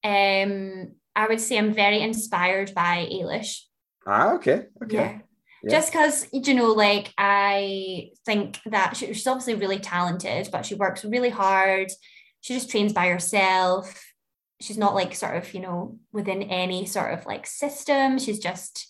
um, 0.04 0.94
I 1.16 1.28
would 1.28 1.42
say 1.42 1.58
I'm 1.58 1.74
very 1.74 2.02
inspired 2.02 2.74
by 2.74 3.08
Eilish. 3.12 3.64
Ah, 4.06 4.34
okay, 4.34 4.66
okay. 4.84 4.96
Yeah. 4.96 5.18
Yeah. 5.62 5.72
Just 5.72 5.92
because, 5.92 6.26
you 6.32 6.54
know, 6.54 6.72
like 6.72 7.14
I 7.18 8.12
think 8.26 8.60
that 8.68 8.96
she, 8.96 9.08
she's 9.08 9.28
obviously 9.28 9.56
really 9.56 9.80
talented, 9.80 10.48
but 10.54 10.66
she 10.66 10.76
works 10.76 11.04
really 11.04 11.30
hard. 11.30 11.92
She 12.42 12.54
just 12.54 12.70
trains 12.70 12.94
by 12.94 13.08
herself. 13.08 14.14
She's 14.62 14.78
not 14.78 14.96
like 14.96 15.16
sort 15.16 15.38
of, 15.38 15.54
you 15.54 15.62
know, 15.62 15.98
within 16.12 16.44
any 16.44 16.86
sort 16.86 17.14
of 17.14 17.26
like 17.26 17.48
system. 17.48 18.20
She's 18.20 18.40
just 18.40 18.88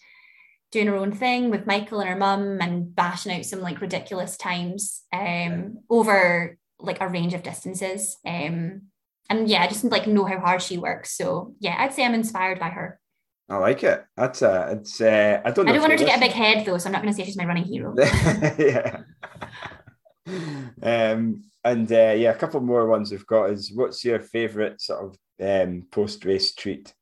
doing 0.72 0.88
her 0.88 0.96
own 0.96 1.12
thing 1.12 1.50
with 1.50 1.66
Michael 1.66 2.00
and 2.00 2.10
her 2.10 2.16
mum 2.16 2.60
and 2.62 2.96
bashing 2.96 3.32
out 3.32 3.46
some 3.46 3.62
like 3.62 3.82
ridiculous 3.82 4.38
times 4.38 5.04
um, 5.12 5.80
over 5.90 6.58
like 6.80 7.02
a 7.02 7.08
range 7.08 7.34
of 7.34 7.44
distances. 7.44 8.18
Um, 8.26 8.84
and 9.30 9.48
yeah, 9.48 9.64
I 9.64 9.68
just 9.68 9.84
like 9.84 10.08
know 10.08 10.26
how 10.26 10.40
hard 10.40 10.62
she 10.62 10.78
works. 10.78 11.16
So 11.16 11.56
yeah, 11.60 11.76
I'd 11.78 11.94
say 11.94 12.06
I'm 12.06 12.14
inspired 12.14 12.60
by 12.60 12.70
her. 12.70 13.00
I 13.50 13.58
like 13.58 13.84
it. 13.84 14.06
That's 14.16 14.44
uh, 14.44 14.76
it's. 14.78 15.02
Uh, 15.02 15.42
I 15.44 15.52
don't. 15.52 15.66
Know 15.66 15.72
I 15.72 15.74
don't 15.74 15.82
want 15.82 15.94
her 15.94 15.98
to 15.98 16.06
get 16.06 16.18
a 16.18 16.22
big 16.22 16.32
head 16.32 16.66
though, 16.66 16.78
so 16.78 16.88
I'm 16.88 16.92
not 16.92 17.02
going 17.02 17.14
to 17.14 17.18
say 17.18 17.26
she's 17.26 17.38
my 17.38 17.46
running 17.46 17.64
hero. 17.64 17.96
yeah. 17.98 19.02
um, 20.84 21.44
and 21.64 21.92
uh, 21.92 22.14
yeah, 22.18 22.32
a 22.32 22.36
couple 22.36 22.60
more 22.62 22.88
ones 22.88 23.12
we've 23.12 23.26
got 23.28 23.50
is 23.52 23.72
what's 23.74 24.04
your 24.06 24.20
favorite 24.20 24.82
sort 24.82 25.04
of 25.06 25.18
um, 25.42 25.84
post 25.92 26.26
race 26.26 26.54
treat? 26.54 26.94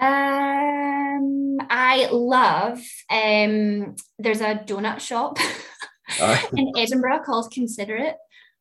Um, 0.00 1.58
I 1.70 2.08
love 2.10 2.80
um. 3.10 3.94
There's 4.18 4.40
a 4.40 4.56
donut 4.56 5.00
shop 5.00 5.38
in 6.56 6.72
Edinburgh 6.76 7.20
called 7.24 7.52
Considerit. 7.52 8.14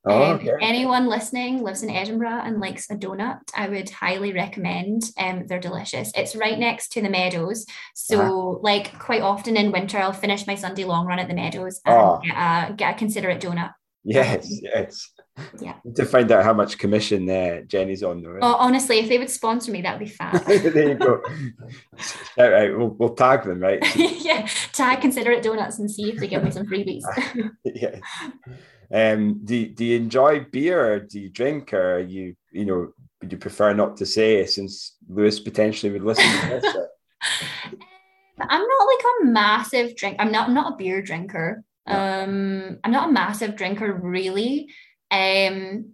Oh, 0.03 0.23
Um, 0.23 0.35
okay. 0.37 0.47
if 0.49 0.55
anyone 0.61 1.07
listening 1.07 1.61
lives 1.63 1.83
in 1.83 1.89
Edinburgh 1.91 2.41
and 2.43 2.59
likes 2.59 2.89
a 2.89 2.95
donut, 2.95 3.39
I 3.55 3.69
would 3.69 3.89
highly 3.91 4.33
recommend. 4.33 5.03
Um, 5.17 5.45
they're 5.47 5.59
delicious. 5.59 6.11
It's 6.15 6.35
right 6.35 6.57
next 6.57 6.91
to 6.93 7.01
the 7.01 7.09
Meadows, 7.09 7.65
so 7.93 8.59
like 8.63 8.97
quite 8.99 9.21
often 9.21 9.57
in 9.57 9.71
winter, 9.71 9.99
I'll 9.99 10.13
finish 10.13 10.47
my 10.47 10.55
Sunday 10.55 10.85
long 10.85 11.05
run 11.05 11.19
at 11.19 11.27
the 11.27 11.35
Meadows 11.35 11.81
and 11.85 11.95
Oh. 11.95 12.19
get 12.23 12.35
a 12.35 12.73
get 12.73 12.95
a 12.95 13.05
Considerit 13.05 13.39
donut. 13.41 13.71
Yes, 14.03 14.61
yes. 14.61 15.11
Yeah. 15.59 15.75
To 15.95 16.05
find 16.05 16.31
out 16.31 16.43
how 16.43 16.53
much 16.53 16.77
commission 16.77 17.29
uh, 17.29 17.61
Jenny's 17.61 18.03
on 18.03 18.21
though. 18.21 18.39
Oh, 18.41 18.55
honestly, 18.55 18.99
if 18.99 19.09
they 19.09 19.17
would 19.17 19.29
sponsor 19.29 19.71
me, 19.71 19.81
that 19.81 19.97
would 19.97 20.05
be 20.05 20.11
fab. 20.11 20.43
there 20.45 20.89
you 20.89 20.95
go. 20.95 21.21
Shout 21.97 22.53
out. 22.53 22.77
We'll, 22.77 22.89
we'll 22.89 23.15
tag 23.15 23.43
them, 23.43 23.59
right? 23.59 23.79
yeah, 23.95 24.47
tag 24.73 25.01
Considerit 25.01 25.43
donuts 25.43 25.79
and 25.79 25.89
see 25.89 26.11
if 26.11 26.19
they 26.19 26.27
give 26.27 26.43
me 26.43 26.51
some 26.51 26.65
freebies. 26.65 27.03
yeah. 27.65 27.99
Um, 28.93 29.41
do, 29.45 29.67
do 29.67 29.85
you 29.85 29.97
enjoy 29.97 30.45
beer 30.51 30.93
or 30.93 30.99
do 30.99 31.19
you 31.19 31.29
drink 31.29 31.73
or 31.73 31.99
you, 31.99 32.35
you 32.51 32.65
know, 32.65 32.93
would 33.21 33.31
you 33.31 33.37
prefer 33.37 33.73
not 33.73 33.97
to 33.97 34.05
say 34.05 34.45
since 34.45 34.97
Lewis 35.07 35.39
potentially 35.39 35.91
would 35.91 36.03
listen 36.03 36.25
to 36.25 36.59
this? 36.59 36.75
I'm 38.39 38.61
not 38.61 38.85
like 38.85 39.05
a 39.05 39.25
massive 39.25 39.95
drink. 39.95 40.17
I'm 40.19 40.31
not 40.31 40.47
I'm 40.47 40.55
not 40.55 40.73
a 40.73 40.75
beer 40.75 41.01
drinker. 41.01 41.63
Um, 41.87 42.79
I'm 42.83 42.91
not 42.91 43.09
a 43.09 43.11
massive 43.11 43.55
drinker 43.55 43.91
really. 43.93 44.69
Um, 45.09 45.93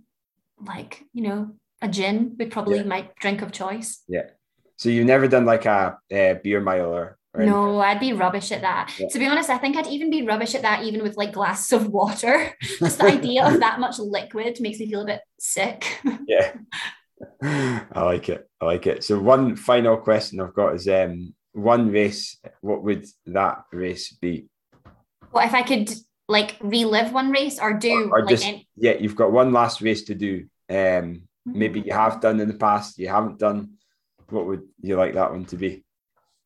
like 0.66 1.04
you 1.14 1.24
know, 1.24 1.52
a 1.82 1.88
gin 1.88 2.36
would 2.40 2.52
probably 2.52 2.78
Yeah. 2.80 2.84
my 2.84 3.10
drink 3.20 3.42
of 3.42 3.52
choice. 3.52 4.04
Yeah. 4.08 4.30
So 4.76 4.90
you've 4.90 5.08
never 5.08 5.28
done 5.28 5.46
like 5.46 5.66
a, 5.66 5.98
uh 6.14 6.34
beer 6.44 6.62
mile 6.62 6.94
or, 6.94 7.18
or? 7.34 7.44
No, 7.46 7.80
I'd 7.80 8.00
be 8.00 8.14
rubbish 8.14 8.52
at 8.52 8.62
that. 8.62 8.94
Yeah. 9.00 9.08
To 9.12 9.20
be 9.20 9.26
honest, 9.26 9.50
I 9.50 9.58
think 9.58 9.76
I'd 9.76 9.88
even 9.88 10.10
be 10.12 10.22
rubbish 10.24 10.54
at 10.56 10.62
that, 10.64 10.84
even 10.84 11.02
with 11.04 11.18
like 11.18 11.34
glasses 11.34 11.74
of 11.74 11.88
water. 11.88 12.54
Just 12.80 13.00
the 13.00 13.06
idea 13.06 13.46
of 13.48 13.60
that 13.60 13.80
much 13.80 13.98
liquid 14.00 14.60
makes 14.60 14.80
me 14.80 14.88
feel 14.90 15.02
a 15.02 15.06
bit 15.06 15.22
sick. 15.40 16.00
Yeah. 16.28 16.54
I 17.42 18.04
like 18.04 18.30
it. 18.30 18.48
I 18.62 18.66
like 18.66 18.86
it. 18.88 19.04
So 19.04 19.20
one 19.20 19.56
final 19.56 19.98
question 19.98 20.40
I've 20.40 20.54
got 20.54 20.76
is 20.76 20.88
um 20.88 21.34
one 21.54 21.90
race, 21.92 22.38
what 22.62 22.84
would 22.84 23.06
that 23.26 23.64
race 23.72 24.14
be? 24.14 24.48
What 25.32 25.46
if 25.46 25.54
I 25.54 25.62
could 25.64 25.90
like 26.28 26.58
relive 26.62 27.14
one 27.14 27.32
race 27.32 27.60
or 27.60 27.74
do 27.74 28.10
Or 28.12 28.22
like 28.22 28.30
just 28.30 28.46
any- 28.46 28.68
yeah, 28.76 28.94
you've 29.00 29.16
got 29.16 29.32
one 29.32 29.54
last 29.54 29.82
race 29.82 30.04
to 30.06 30.16
do. 30.16 30.48
Um 30.70 31.24
maybe 31.46 31.80
you 31.80 31.94
have 31.94 32.20
done 32.20 32.40
in 32.40 32.48
the 32.48 32.54
past, 32.54 32.98
you 33.00 33.08
haven't 33.08 33.40
done. 33.40 33.78
What 34.30 34.46
would 34.48 34.64
you 34.82 34.98
like 34.98 35.14
that 35.14 35.32
one 35.32 35.46
to 35.46 35.56
be? 35.56 35.86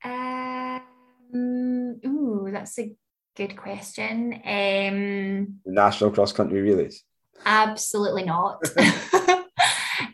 Um, 0.03 1.99
ooh, 2.05 2.49
that's 2.51 2.77
a 2.77 2.93
good 3.35 3.57
question. 3.57 4.33
Um, 4.45 5.59
The 5.65 5.71
national 5.71 6.11
cross 6.11 6.31
country 6.31 6.61
relays. 6.61 7.03
absolutely 7.45 8.23
not. 8.23 8.61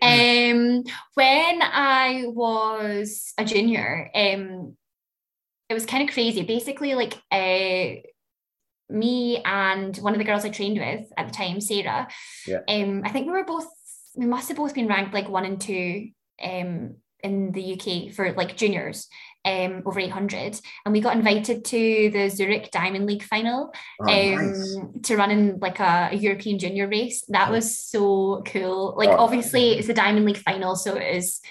um, 0.02 0.84
when 1.16 1.62
I 1.62 2.24
was 2.28 3.34
a 3.38 3.44
junior, 3.44 4.10
um, 4.16 4.78
it 5.70 5.74
was 5.74 5.86
kind 5.86 6.08
of 6.08 6.14
crazy. 6.14 6.44
Basically, 6.44 6.96
like 6.96 7.16
uh, 7.32 8.02
me 8.90 9.42
and 9.44 9.96
one 9.98 10.14
of 10.14 10.20
the 10.20 10.26
girls 10.26 10.46
I 10.46 10.50
trained 10.50 10.80
with 10.80 11.08
at 11.18 11.28
the 11.28 11.34
time, 11.34 11.60
Sarah. 11.62 12.08
Yeah. 12.46 12.60
Um, 12.68 13.02
I 13.06 13.10
think 13.10 13.26
we 13.28 13.34
were 13.34 13.44
both. 13.44 13.68
We 14.16 14.26
must 14.26 14.48
have 14.48 14.58
both 14.58 14.74
been 14.74 14.88
ranked 14.88 15.14
like 15.14 15.30
one 15.30 15.46
and 15.46 15.60
two. 15.62 16.10
Um, 16.44 16.96
in 17.24 17.52
the 17.52 17.74
UK 17.74 18.14
for 18.14 18.32
like 18.34 18.56
juniors, 18.56 19.08
um, 19.44 19.82
over 19.88 20.00
800, 20.00 20.60
and 20.86 20.94
we 20.94 21.02
got 21.02 21.16
invited 21.16 21.66
to 21.66 22.12
the 22.14 22.30
Zurich 22.30 22.70
Diamond 22.72 23.08
League 23.08 23.24
final 23.24 23.74
Oh, 24.00 24.04
um, 24.04 24.36
nice. 24.52 24.78
to 25.08 25.18
run 25.18 25.32
in 25.32 25.58
like 25.60 25.80
a, 25.80 26.10
a 26.12 26.16
European 26.16 26.60
junior 26.60 26.88
race. 26.88 27.24
That 27.30 27.50
Oh. 27.50 27.54
was 27.54 27.76
so 27.80 28.44
cool. 28.46 28.94
Like 28.96 29.10
Oh. 29.10 29.18
obviously 29.18 29.72
it's 29.72 29.88
the 29.88 29.96
Diamond 29.96 30.28
League 30.28 30.38
final, 30.38 30.76
so 30.76 30.96
it 30.96 31.16
is, 31.16 31.42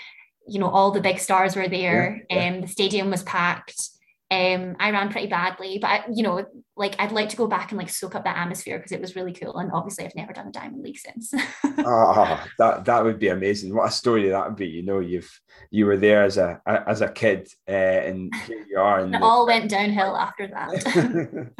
you 0.47 0.61
know, 0.61 0.69
all 0.71 0.93
the 0.93 1.01
big 1.01 1.19
stars 1.19 1.57
were 1.57 1.69
there. 1.69 2.23
Yeah, 2.31 2.37
yeah. 2.45 2.55
Um, 2.55 2.61
the 2.61 2.69
stadium 2.69 3.11
was 3.11 3.25
packed. 3.25 3.89
Um, 4.29 4.75
I 4.81 4.91
ran 4.91 5.11
pretty 5.11 5.29
badly, 5.29 5.79
but 5.81 5.87
I, 5.89 6.05
you 6.13 6.25
know, 6.25 6.45
like 6.77 6.97
I'd 6.99 7.13
like 7.13 7.29
to 7.29 7.37
go 7.37 7.47
back 7.47 7.71
and 7.71 7.79
like 7.79 7.89
soak 7.89 8.17
up 8.17 8.25
that 8.25 8.37
atmosphere 8.37 8.77
because 8.77 8.91
it 8.91 9.01
was 9.01 9.15
really 9.15 9.33
cool. 9.33 9.59
And 9.59 9.71
obviously, 9.73 10.05
I've 10.05 10.17
never 10.17 10.33
done 10.33 10.49
a 10.49 10.53
Diamond 10.53 10.83
League 10.83 10.99
since. 10.99 11.33
Oh, 11.79 12.45
that 12.59 12.85
that 12.87 13.05
would 13.05 13.21
be 13.21 13.29
amazing. 13.29 13.75
What 13.75 13.89
a 13.89 13.93
story 13.93 14.29
that 14.29 14.49
would 14.49 14.57
be. 14.57 14.67
You 14.67 14.83
know, 14.83 14.99
you've 14.99 15.31
you 15.71 15.87
were 15.87 15.97
there 15.97 16.25
as 16.25 16.39
a 16.39 16.61
as 16.67 17.03
a 17.03 17.09
kid, 17.09 17.49
uh, 17.69 17.73
and 17.73 18.35
here 18.47 18.67
you 18.69 18.79
are. 18.79 19.01
and 19.01 19.15
it 19.15 19.23
all 19.23 19.47
went 19.47 19.71
downhill 19.71 20.17
after 20.17 20.49
that. 20.49 21.53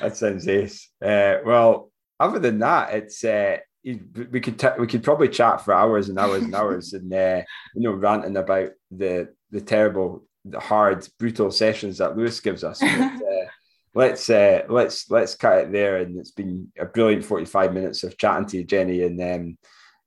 that 0.00 0.16
sounds 0.16 0.48
ace. 0.48 0.88
Uh, 1.04 1.36
well, 1.44 1.92
other 2.18 2.38
than 2.38 2.58
that, 2.60 2.94
it's 2.94 3.22
uh, 3.24 3.58
we 3.84 4.40
could 4.40 4.58
t- 4.58 4.68
we 4.78 4.86
could 4.86 5.02
probably 5.02 5.28
chat 5.28 5.64
for 5.64 5.72
hours 5.72 6.08
and 6.08 6.18
hours 6.18 6.42
and 6.42 6.54
hours, 6.54 6.92
and 6.94 7.12
uh, 7.12 7.42
you 7.74 7.82
know, 7.82 7.92
ranting 7.92 8.36
about 8.36 8.70
the 8.90 9.34
the 9.50 9.60
terrible, 9.60 10.22
the 10.22 10.29
hard, 10.58 11.06
brutal 11.18 11.50
sessions 11.50 11.98
that 11.98 12.16
Lewis 12.16 12.40
gives 12.40 12.64
us. 12.64 12.80
But, 12.80 12.90
uh, 12.92 13.46
let's 13.94 14.30
uh, 14.30 14.62
let's 14.68 15.10
let's 15.10 15.34
cut 15.34 15.58
it 15.58 15.72
there, 15.72 15.98
and 15.98 16.18
it's 16.18 16.30
been 16.32 16.72
a 16.78 16.84
brilliant 16.84 17.24
forty 17.24 17.44
five 17.44 17.72
minutes 17.74 18.04
of 18.04 18.16
chatting 18.18 18.46
to 18.48 18.56
you, 18.58 18.64
Jenny, 18.64 19.02
and. 19.02 19.20
Um, 19.20 19.58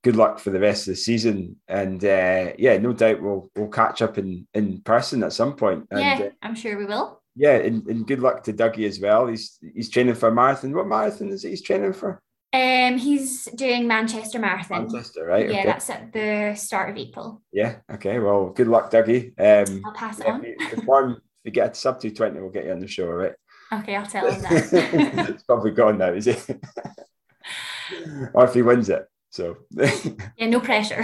Good 0.03 0.17
luck 0.17 0.37
for 0.39 0.49
the 0.49 0.59
rest 0.59 0.85
of 0.85 0.95
the 0.95 0.97
season, 0.97 1.55
and 1.65 2.03
uh, 2.03 2.51
yeah, 2.57 2.77
no 2.77 2.91
doubt 2.91 3.21
we'll 3.21 3.49
we'll 3.55 3.69
catch 3.69 4.01
up 4.01 4.17
in 4.17 4.45
in 4.53 4.81
person 4.81 5.23
at 5.23 5.31
some 5.31 5.55
point. 5.55 5.87
And, 5.91 5.99
yeah, 6.01 6.25
uh, 6.25 6.29
I'm 6.41 6.55
sure 6.55 6.77
we 6.77 6.83
will. 6.83 7.21
yeah, 7.37 7.55
and, 7.55 7.87
and 7.87 8.05
good 8.05 8.19
luck 8.19 8.43
to 8.43 8.51
Dougie 8.51 8.85
as 8.85 8.99
well. 8.99 9.27
He's 9.27 9.57
he's 9.73 9.89
training 9.89 10.15
for 10.15 10.27
a 10.27 10.33
marathon. 10.33 10.75
What 10.75 10.87
marathon 10.87 11.29
is 11.29 11.45
it 11.45 11.51
he's 11.51 11.61
training 11.61 11.93
for? 11.93 12.21
Um, 12.53 12.99
he's 12.99 13.45
doing 13.55 13.87
Manchester 13.87 14.37
Marathon. 14.37 14.83
Manchester, 14.83 15.25
right? 15.25 15.49
Yeah, 15.49 15.59
okay. 15.59 15.65
that's 15.65 15.89
at 15.89 16.13
the 16.13 16.53
start 16.55 16.91
of 16.91 16.97
April. 16.97 17.41
Yeah. 17.51 17.77
Okay. 17.91 18.19
Well, 18.19 18.51
good 18.51 18.67
luck, 18.67 18.91
Dougie. 18.91 19.33
Um, 19.39 19.81
I'll 19.83 19.93
pass 19.93 20.19
it 20.19 20.27
yeah, 20.27 20.33
on. 20.33 20.45
if, 20.45 20.59
you, 20.59 20.67
if, 20.77 20.85
one, 20.85 21.11
if 21.13 21.19
you 21.45 21.51
get 21.51 21.71
a 21.71 21.75
sub 21.75 21.99
two 21.99 22.11
twenty, 22.11 22.39
we'll 22.39 22.51
get 22.51 22.65
you 22.65 22.71
on 22.71 22.79
the 22.79 22.87
show, 22.87 23.07
right? 23.07 23.33
Okay, 23.73 23.95
I'll 23.95 24.05
tell 24.05 24.29
him 24.29 24.39
that. 24.43 25.29
it's 25.29 25.43
probably 25.43 25.71
gone 25.71 25.97
now, 25.97 26.13
is 26.13 26.27
it? 26.27 26.47
or 28.35 28.45
if 28.45 28.53
he 28.53 28.61
wins 28.61 28.87
it. 28.89 29.07
So 29.31 29.57
yeah, 29.71 30.45
no 30.45 30.59
pressure. 30.59 31.03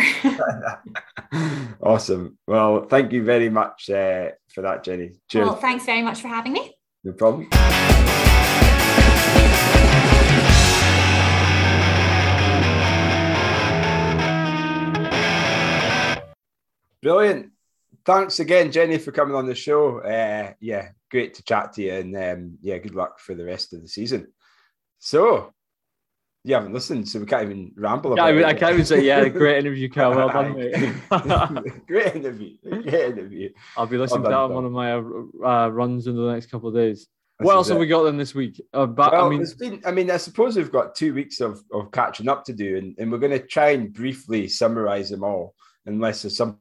awesome. 1.81 2.37
Well, 2.45 2.85
thank 2.85 3.11
you 3.11 3.23
very 3.23 3.49
much 3.49 3.89
uh, 3.89 4.29
for 4.53 4.61
that, 4.61 4.83
Jenny. 4.83 5.13
Cheers. 5.29 5.47
well, 5.47 5.55
thanks 5.55 5.85
very 5.85 6.03
much 6.03 6.21
for 6.21 6.27
having 6.27 6.53
me. 6.53 6.75
no 7.03 7.13
problem. 7.13 7.49
Brilliant. 17.01 17.51
Thanks 18.05 18.39
again, 18.39 18.71
Jenny, 18.71 18.97
for 18.97 19.11
coming 19.11 19.35
on 19.35 19.45
the 19.45 19.55
show. 19.55 19.99
Uh, 19.99 20.53
yeah, 20.59 20.89
great 21.11 21.33
to 21.35 21.43
chat 21.43 21.73
to 21.73 21.81
you, 21.81 21.93
and 21.93 22.15
um, 22.15 22.57
yeah, 22.61 22.77
good 22.77 22.95
luck 22.95 23.19
for 23.19 23.35
the 23.35 23.45
rest 23.45 23.73
of 23.73 23.81
the 23.81 23.87
season. 23.87 24.27
So, 24.99 25.53
you 26.43 26.55
haven't 26.55 26.73
listened, 26.73 27.07
so 27.07 27.19
we 27.19 27.25
can't 27.25 27.43
even 27.43 27.71
ramble 27.75 28.15
Yeah, 28.15 28.23
I, 28.23 28.29
about 28.29 28.37
mean, 28.37 28.45
I 28.45 28.53
can't 28.53 28.73
even 28.73 28.85
say, 28.85 29.01
yeah, 29.01 29.27
great 29.29 29.57
interview, 29.65 29.89
Carl. 29.89 30.15
Well 30.15 30.29
done, 30.29 30.55
mate. 30.55 31.85
great 31.87 32.15
interview. 32.15 32.57
Great 32.63 33.11
interview. 33.11 33.49
I'll 33.77 33.85
be 33.87 33.97
listening 33.97 34.23
Well 34.23 34.31
to 34.31 34.35
that 34.35 34.41
on 34.41 34.53
one 34.53 34.65
of 34.65 34.71
my 34.71 34.93
uh, 34.93 35.65
uh, 35.65 35.69
runs 35.69 36.07
in 36.07 36.15
the 36.15 36.31
next 36.31 36.47
couple 36.47 36.69
of 36.69 36.75
days. 36.75 37.07
This 37.39 37.45
what 37.45 37.55
else 37.55 37.69
have 37.69 37.77
we 37.77 37.87
got 37.87 38.03
then 38.03 38.17
this 38.17 38.35
week? 38.35 38.61
Uh, 38.73 38.85
but 38.85 39.13
well, 39.13 39.25
I 39.25 39.29
mean, 39.29 39.45
been, 39.57 39.81
I 39.85 39.91
mean, 39.91 40.11
I 40.11 40.17
suppose 40.17 40.57
we've 40.57 40.71
got 40.71 40.95
two 40.95 41.13
weeks 41.13 41.39
of, 41.39 41.61
of 41.71 41.91
catching 41.91 42.27
up 42.27 42.43
to 42.45 42.53
do, 42.53 42.77
and, 42.77 42.95
and 42.99 43.11
we're 43.11 43.17
going 43.17 43.31
to 43.31 43.45
try 43.45 43.69
and 43.71 43.93
briefly 43.93 44.49
summarize 44.49 45.09
them 45.09 45.23
all, 45.23 45.55
unless 45.85 46.23
there's 46.23 46.35
something 46.35 46.59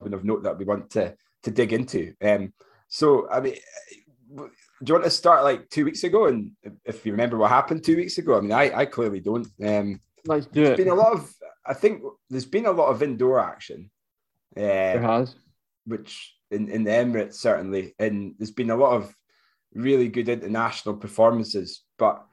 of 0.00 0.24
note 0.24 0.42
that 0.44 0.58
we 0.58 0.64
want 0.64 0.90
to 0.90 1.14
to 1.44 1.50
dig 1.50 1.72
into. 1.72 2.14
Um, 2.22 2.52
so, 2.88 3.28
I 3.30 3.40
mean, 3.40 3.56
do 4.36 4.50
you 4.86 4.94
want 4.94 5.04
to 5.04 5.10
start 5.10 5.44
like 5.44 5.68
two 5.68 5.84
weeks 5.84 6.04
ago? 6.04 6.26
And 6.26 6.52
if 6.84 7.04
you 7.04 7.12
remember 7.12 7.36
what 7.36 7.50
happened 7.50 7.84
two 7.84 7.96
weeks 7.96 8.18
ago, 8.18 8.36
I 8.38 8.40
mean, 8.40 8.52
I, 8.52 8.72
I 8.74 8.86
clearly 8.86 9.20
don't. 9.20 9.46
Um, 9.64 10.00
let's 10.26 10.46
do 10.46 10.64
there's 10.64 10.70
it. 10.70 10.84
been 10.84 10.88
a 10.88 10.94
lot 10.94 11.12
of, 11.12 11.32
I 11.66 11.74
think 11.74 12.02
there's 12.30 12.44
been 12.46 12.66
a 12.66 12.72
lot 12.72 12.88
of 12.88 13.02
indoor 13.02 13.40
action. 13.40 13.90
There 14.54 14.98
Uh, 14.98 15.02
has. 15.02 15.36
which 15.84 16.34
in, 16.50 16.68
in 16.68 16.84
the 16.84 16.90
Emirates 16.90 17.34
certainly, 17.34 17.94
and 17.98 18.34
there's 18.38 18.50
been 18.50 18.70
a 18.70 18.76
lot 18.76 18.96
of 18.96 19.14
really 19.74 20.08
good 20.08 20.28
international 20.28 20.96
performances. 20.96 21.82
But 21.98 22.24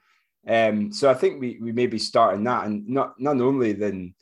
um, 0.48 0.92
so 0.94 1.10
I 1.10 1.14
think 1.16 1.42
we 1.42 1.60
we 1.62 1.72
may 1.72 1.88
be 1.88 2.00
starting 2.00 2.44
that, 2.46 2.66
and 2.66 2.88
not 2.88 3.20
not 3.20 3.42
only 3.42 3.74
then 3.74 4.16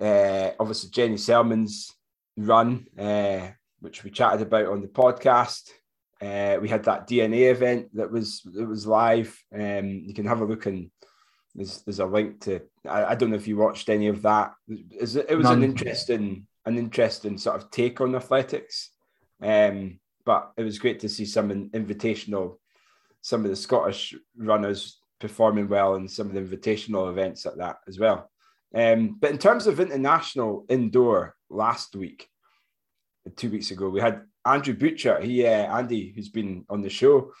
uh, 0.00 0.50
obviously 0.58 0.90
Jenny 0.90 1.16
Selman's 1.16 1.92
run, 2.36 2.86
uh, 2.98 3.48
which 3.80 4.04
we 4.04 4.10
chatted 4.10 4.42
about 4.42 4.66
on 4.66 4.80
the 4.80 4.88
podcast. 4.88 5.70
Uh, 6.20 6.58
we 6.60 6.68
had 6.68 6.84
that 6.84 7.06
DNA 7.06 7.50
event 7.50 7.94
that 7.94 8.10
was 8.10 8.42
that 8.54 8.66
was 8.66 8.86
live. 8.86 9.38
Um, 9.54 10.02
you 10.06 10.14
can 10.14 10.26
have 10.26 10.40
a 10.40 10.46
look 10.46 10.66
and 10.66 10.90
there's 11.54 11.82
there's 11.82 12.00
a 12.00 12.06
link 12.06 12.40
to. 12.42 12.60
I, 12.88 13.04
I 13.04 13.14
don't 13.14 13.30
know 13.30 13.36
if 13.36 13.48
you 13.48 13.56
watched 13.56 13.88
any 13.88 14.08
of 14.08 14.22
that. 14.22 14.52
It 14.68 15.00
was, 15.00 15.16
it 15.16 15.36
was 15.36 15.50
an 15.50 15.62
interesting 15.62 16.46
an 16.64 16.78
interesting 16.78 17.38
sort 17.38 17.56
of 17.56 17.70
take 17.70 18.00
on 18.00 18.14
athletics. 18.14 18.90
Um, 19.40 20.00
but 20.24 20.52
it 20.56 20.64
was 20.64 20.78
great 20.78 21.00
to 21.00 21.08
see 21.08 21.24
some 21.24 21.70
invitational, 21.70 22.56
some 23.22 23.44
of 23.44 23.50
the 23.50 23.56
Scottish 23.56 24.14
runners 24.36 24.98
performing 25.20 25.68
well 25.68 25.94
in 25.94 26.08
some 26.08 26.26
of 26.26 26.34
the 26.34 26.40
invitational 26.40 27.08
events 27.08 27.46
at 27.46 27.56
that 27.58 27.76
as 27.86 27.98
well. 27.98 28.30
Um, 28.74 29.16
but 29.20 29.30
in 29.30 29.38
terms 29.38 29.66
of 29.66 29.78
international 29.78 30.66
indoor 30.68 31.35
last 31.50 31.94
week, 31.96 32.28
two 33.36 33.50
weeks 33.50 33.70
ago, 33.70 33.88
we 33.88 34.00
had 34.00 34.22
Andrew 34.44 34.74
Butchart. 34.74 35.22
He, 35.22 35.46
uh, 35.46 35.76
Andy, 35.76 36.12
who's 36.14 36.28
been 36.28 36.64
on 36.68 36.82
the 36.82 36.90
show, 36.90 37.32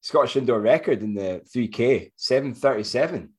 Scottish 0.00 0.36
indoor 0.36 0.60
record 0.60 1.02
in 1.02 1.14
the 1.14 1.42
3K, 1.54 2.12
737. 2.16 3.30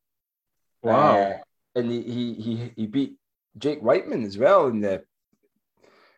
Wow. 0.83 1.17
Uh, 1.17 1.37
and 1.75 1.91
he, 1.91 2.01
he 2.01 2.33
he 2.33 2.73
he 2.75 2.87
beat 2.87 3.15
Jake 3.57 3.81
Wightman 3.81 4.25
as 4.25 4.37
well 4.37 4.67
in 4.67 4.81
the 4.81 5.03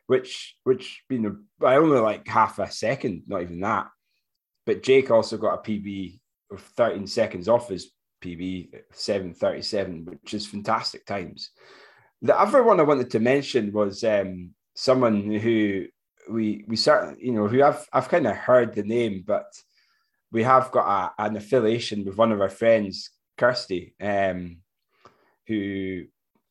which 0.08 0.58
which 0.64 1.04
been 1.10 1.46
by 1.60 1.78
only 1.78 2.00
like 2.00 2.28
half 2.28 2.60
a 2.60 2.72
second, 2.72 3.24
not 3.28 3.42
even 3.42 3.60
that. 3.62 3.88
But 4.66 4.84
Jake 4.84 5.12
also 5.12 5.38
got 5.38 5.60
a 5.60 5.62
PB 5.62 6.20
of 6.52 6.62
13 6.62 7.08
seconds 7.08 7.48
off 7.48 7.70
his 7.70 7.92
PB 8.24 8.70
737, 8.94 10.06
which 10.06 10.34
is 10.34 10.46
fantastic 10.48 11.06
times. 11.06 11.50
The 12.24 12.40
other 12.40 12.64
one 12.64 12.80
I 12.80 12.84
wanted 12.84 13.12
to 13.12 13.20
mention 13.20 13.74
was 13.74 14.04
um, 14.04 14.52
someone 14.76 15.30
who 15.30 15.86
we 16.30 16.64
we 16.68 16.76
certainly 16.78 17.24
you 17.24 17.34
know 17.34 17.48
who 17.48 17.62
I've 17.62 17.86
I've 17.92 18.10
kind 18.10 18.26
of 18.26 18.36
heard 18.36 18.74
the 18.74 18.84
name, 18.84 19.24
but 19.28 19.46
we 20.32 20.44
have 20.44 20.72
got 20.72 21.14
a, 21.20 21.24
an 21.26 21.36
affiliation 21.36 22.06
with 22.06 22.18
one 22.18 22.32
of 22.32 22.42
our 22.42 22.50
friends, 22.50 23.12
Kirsty, 23.38 23.94
um, 24.02 24.58
who 25.48 26.06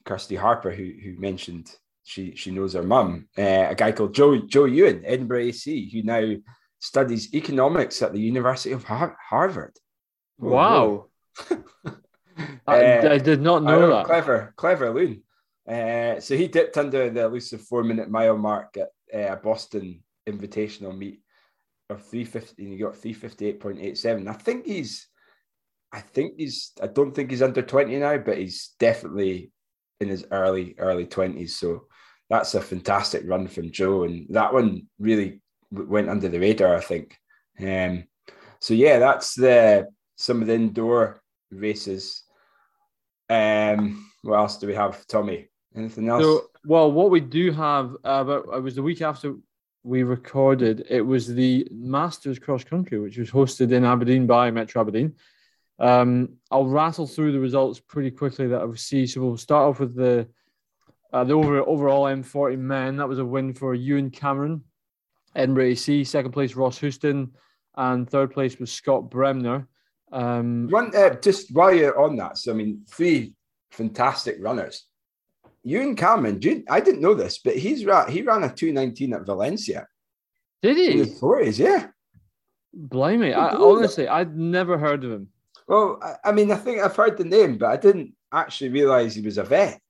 Kirsty 0.05 0.37
Harper, 0.37 0.71
who 0.71 0.93
who 1.03 1.19
mentioned 1.19 1.75
she 2.05 2.37
she 2.37 2.51
knows 2.51 2.75
her 2.75 2.83
mum, 2.83 3.29
uh, 3.39 3.69
a 3.71 3.75
guy 3.75 3.93
called 3.93 4.15
Joe 4.15 4.37
Joe 4.39 4.67
Ewan, 4.67 5.03
Edinburgh 5.07 5.41
AC, 5.41 5.91
who 5.91 6.03
now 6.03 6.35
studies 6.81 7.33
economics 7.33 8.03
at 8.03 8.13
the 8.13 8.21
University 8.21 8.73
of 8.73 8.85
Har- 8.85 9.17
Harvard. 9.31 9.77
Wow. 10.39 11.07
I, 11.51 11.57
Uh, 12.67 13.09
I 13.11 13.19
did 13.19 13.43
not 13.43 13.63
know 13.63 13.89
that. 13.91 14.07
Clever, 14.07 14.55
clever 14.57 14.93
loon. 14.95 15.23
Uh, 15.69 16.19
so 16.21 16.37
he 16.37 16.49
dipped 16.49 16.77
under 16.77 17.11
the 17.11 17.25
elusive 17.25 17.61
four 17.61 17.85
minute 17.85 18.11
mile 18.11 18.37
mark 18.37 18.77
at 18.77 18.91
uh, 19.17 19.37
Boston 19.37 20.03
Invitational 20.29 20.97
meet 20.97 21.21
of 21.91 22.03
350. 22.03 22.71
He 22.71 22.77
got 22.77 22.95
358.87. 22.95 24.29
I 24.29 24.33
think 24.33 24.67
he's, 24.67 25.09
I 25.93 26.01
think 26.01 26.35
he's, 26.39 26.73
I 26.83 26.87
don't 26.87 27.15
think 27.15 27.31
he's 27.31 27.43
under 27.43 27.63
20 27.63 27.97
now, 27.97 28.19
but 28.19 28.39
he's 28.39 28.75
definitely 28.79 29.53
in 30.01 30.09
his 30.09 30.27
early, 30.31 30.75
early 30.79 31.07
20s. 31.07 31.51
So 31.51 31.87
that's 32.29 32.55
a 32.55 32.61
fantastic 32.61 33.23
run 33.27 33.47
from 33.47 33.71
Joe. 33.71 34.05
And 34.05 34.27
that 34.31 34.53
one 34.53 34.89
really 34.99 35.41
went 35.71 36.09
under 36.09 36.29
the 36.29 36.41
radar, 36.41 36.77
I 36.77 36.81
think. 36.81 37.17
Um, 37.61 38.05
so 38.59 38.75
yeah, 38.75 38.99
that's 38.99 39.35
the 39.35 39.89
some 40.17 40.41
of 40.41 40.47
the 40.47 40.55
indoor 40.55 41.21
races. 41.51 42.23
Um, 43.29 44.11
what 44.23 44.37
else 44.37 44.59
do 44.59 44.67
we 44.67 44.75
have, 44.75 45.07
Tommy? 45.07 45.49
Anything 45.77 46.09
else? 46.09 46.23
So, 46.23 46.51
well, 46.65 46.91
what 46.93 47.11
we 47.11 47.21
do 47.21 47.51
have, 47.53 47.97
uh, 48.05 48.25
but 48.25 48.45
it 48.55 48.63
was 48.63 48.75
the 48.75 48.83
week 48.83 49.03
after 49.03 49.35
we 49.85 50.03
recorded. 50.03 50.87
It 50.89 51.01
was 51.01 51.27
the 51.27 51.67
Masters 51.71 52.39
Cross 52.39 52.65
Country, 52.65 52.99
which 52.99 53.19
was 53.19 53.31
hosted 53.31 53.73
in 53.73 53.85
Aberdeen 53.85 54.27
by 54.27 54.51
Metro 54.51 54.81
Aberdeen. 54.81 55.15
Um, 55.79 56.37
I'll 56.51 56.67
rattle 56.67 57.07
through 57.07 57.33
the 57.33 57.41
results 57.41 57.81
pretty 57.81 58.11
quickly 58.11 58.47
that 58.49 58.63
I 58.63 58.75
see. 58.75 59.07
So 59.07 59.21
we'll 59.21 59.37
start 59.37 59.71
off 59.71 59.81
with 59.81 59.97
the 59.97 60.29
uh, 61.13 61.25
the 61.25 61.35
over, 61.35 61.61
overall 61.61 62.05
M40 62.05 62.59
men. 62.59 62.97
That 62.97 63.09
was 63.09 63.19
a 63.19 63.25
win 63.25 63.53
for 63.53 63.75
Ewan 63.75 64.11
Cameron, 64.11 64.63
Edinburgh 65.35 65.67
AC. 65.67 66.05
Second 66.05 66.33
place 66.33 66.55
Ross 66.55 66.79
Houston, 66.79 67.33
and 67.77 68.09
third 68.09 68.31
place 68.31 68.59
was 68.59 68.73
Scott 68.73 69.11
Bremner. 69.11 69.69
Um, 70.11 70.69
One, 70.69 70.95
uh, 70.95 71.17
just 71.17 71.53
while 71.55 71.75
you're 71.75 71.99
on 71.99 72.17
that, 72.17 72.39
so 72.39 72.53
I 72.53 72.55
mean, 72.55 72.83
three 72.89 73.35
fantastic 73.71 74.37
runners. 74.41 74.87
Ewan 75.65 75.95
Cameron, 75.97 76.39
do 76.39 76.51
you- 76.51 76.65
I 76.69 76.81
didn't 76.81 77.01
know 77.01 77.15
this, 77.15 77.39
but 77.39 77.57
he's 77.57 77.85
ra- 77.85 78.09
he 78.11 78.23
ran 78.23 78.43
a 78.43 78.53
219 78.53 79.15
at 79.15 79.27
Valencia 79.27 79.87
did 80.63 80.77
in 80.79 80.93
he? 80.93 80.99
his 80.99 81.21
40s, 81.21 81.59
yeah. 81.59 81.89
Blimey! 82.75 83.33
I, 83.35 83.49
it. 83.51 83.55
honestly, 83.61 84.09
I'd 84.09 84.37
never 84.37 84.79
heard 84.79 85.05
of 85.05 85.13
him. 85.13 85.29
Well, 85.69 85.99
I, 86.03 86.31
I 86.31 86.33
mean, 86.33 86.51
I 86.51 86.57
think 86.57 86.81
I've 86.81 86.97
heard 86.97 87.19
the 87.19 87.25
name, 87.25 87.59
but 87.59 87.67
I 87.71 87.77
didn't 87.77 88.15
actually 88.33 88.71
realize 88.71 89.15
he 89.15 89.23
was 89.23 89.39
a 89.39 89.43
vet. 89.45 89.81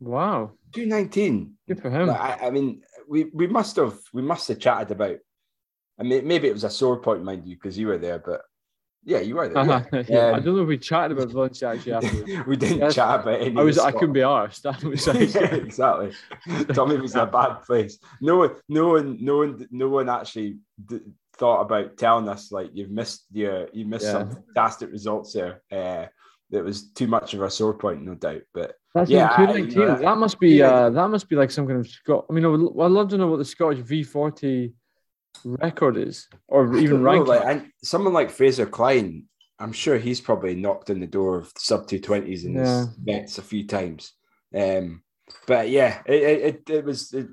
Wow, 0.00 0.52
219. 0.72 1.54
good 1.66 1.80
for 1.80 1.90
him. 1.90 2.10
I, 2.10 2.38
I 2.46 2.50
mean, 2.50 2.82
we 3.08 3.24
we 3.32 3.46
must 3.46 3.76
have 3.76 3.98
we 4.12 4.22
must 4.22 4.46
have 4.48 4.58
chatted 4.60 4.90
about. 4.92 5.16
I 5.98 6.02
mean, 6.04 6.26
maybe 6.28 6.46
it 6.48 6.52
was 6.52 6.64
a 6.64 6.70
sore 6.70 6.98
point, 7.00 7.24
mind 7.24 7.46
you, 7.46 7.56
because 7.56 7.76
you 7.78 7.88
were 7.88 7.98
there, 7.98 8.18
but 8.20 8.42
yeah, 9.04 9.20
you 9.20 9.36
were 9.36 9.48
there. 9.48 9.58
Uh-huh. 9.58 9.82
yeah. 9.92 10.02
Yeah, 10.08 10.18
I 10.26 10.32
Um, 10.38 10.44
don't 10.44 10.56
know 10.56 10.62
if 10.62 10.68
we 10.68 10.78
chatted 10.78 11.16
about 11.16 11.30
Valencia 11.32 11.68
actually 11.74 12.40
we 12.46 12.56
didn't 12.56 12.78
Yes. 12.78 12.94
chat 12.94 13.20
about 13.20 13.40
any. 13.40 13.56
I 13.56 13.62
was 13.62 13.78
I 13.78 13.92
couldn't 13.92 14.12
be 14.12 14.20
arsed. 14.20 14.62
That 14.62 14.82
was 14.84 15.06
like, 15.06 15.34
yeah, 15.34 15.54
exactly. 15.54 16.12
Tommy 16.74 16.96
was 16.98 17.14
in 17.14 17.20
a 17.20 17.26
bad 17.26 17.62
place. 17.66 17.98
No 18.20 18.36
one, 18.38 18.56
no 18.68 18.88
one, 18.88 19.18
no 19.20 19.36
one, 19.38 19.66
no 19.70 19.88
one 19.88 20.08
actually 20.08 20.58
d- 20.84 21.00
thought 21.36 21.60
about 21.62 21.96
telling 21.96 22.28
us 22.28 22.50
like 22.50 22.70
you've 22.74 22.90
missed 22.90 23.24
your, 23.32 23.68
you 23.72 23.84
missed 23.86 24.10
some 24.10 24.30
fantastic 24.30 24.90
results 24.90 25.32
there. 25.32 25.62
Uh, 25.70 26.06
that 26.50 26.64
was 26.64 26.90
too 26.92 27.06
much 27.06 27.34
of 27.34 27.42
a 27.42 27.50
sore 27.50 27.74
point, 27.74 28.02
no 28.02 28.14
doubt. 28.14 28.40
But 28.54 28.74
That's 28.94 29.10
Yeah, 29.10 29.40
yeah, 29.40 29.50
I- 29.52 29.56
you 29.56 29.66
know, 29.76 29.96
that 29.98 30.16
must 30.16 30.40
be 30.40 30.50
yeah. 30.56 30.70
uh, 30.86 30.90
that 30.90 31.08
must 31.08 31.28
be 31.28 31.36
like 31.36 31.50
some 31.50 31.66
kind 31.66 31.78
of 31.78 31.86
Scot. 31.86 32.24
I 32.28 32.32
mean, 32.32 32.44
I 32.44 32.48
would, 32.48 32.60
I'd 32.80 32.90
love 32.90 33.08
to 33.10 33.18
know 33.18 33.26
what 33.28 33.36
the 33.36 33.44
Scottish 33.44 33.80
V40 33.80 34.72
record 35.44 35.96
is, 35.96 36.28
or 36.46 36.76
I 36.76 36.80
even 36.80 37.02
know, 37.02 37.22
like 37.22 37.44
and 37.44 37.70
someone 37.82 38.12
like 38.12 38.30
Fraser 38.30 38.66
Clyne, 38.66 39.24
I'm 39.58 39.72
sure 39.72 39.98
he's 39.98 40.20
probably 40.20 40.54
knocked 40.54 40.90
on 40.90 41.00
the 41.00 41.06
door 41.06 41.38
of 41.38 41.52
sub 41.56 41.86
two 41.86 42.00
twenties 42.00 42.44
in 42.44 42.54
Yeah. 42.54 42.80
his 42.80 42.86
bets 42.88 43.38
a 43.38 43.42
few 43.42 43.66
times. 43.66 44.12
Um, 44.54 45.02
but 45.46 45.68
yeah, 45.68 46.02
it 46.06 46.22
it, 46.22 46.70
it, 46.70 46.84
was 46.84 47.12
it, 47.12 47.28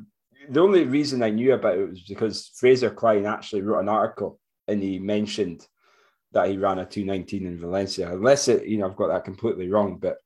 the 0.49 0.61
only 0.61 0.85
reason 0.85 1.23
I 1.23 1.29
knew 1.29 1.53
about 1.53 1.77
it 1.77 1.89
was 1.89 2.01
because 2.03 2.51
Fraser 2.59 2.89
Clyne 2.89 3.25
actually 3.25 3.61
wrote 3.61 3.79
an 3.79 3.89
article 3.89 4.39
and 4.67 4.81
he 4.81 4.99
mentioned 4.99 5.65
that 6.31 6.49
he 6.49 6.57
ran 6.57 6.79
a 6.79 6.85
219 6.85 7.45
in 7.45 7.59
Valencia. 7.59 8.11
Unless 8.11 8.49
it, 8.49 8.67
you 8.67 8.77
know, 8.77 8.87
I've 8.87 8.97
got 8.97 9.07
that 9.07 9.23
completely 9.23 9.69
wrong. 9.69 9.97
But 9.97 10.17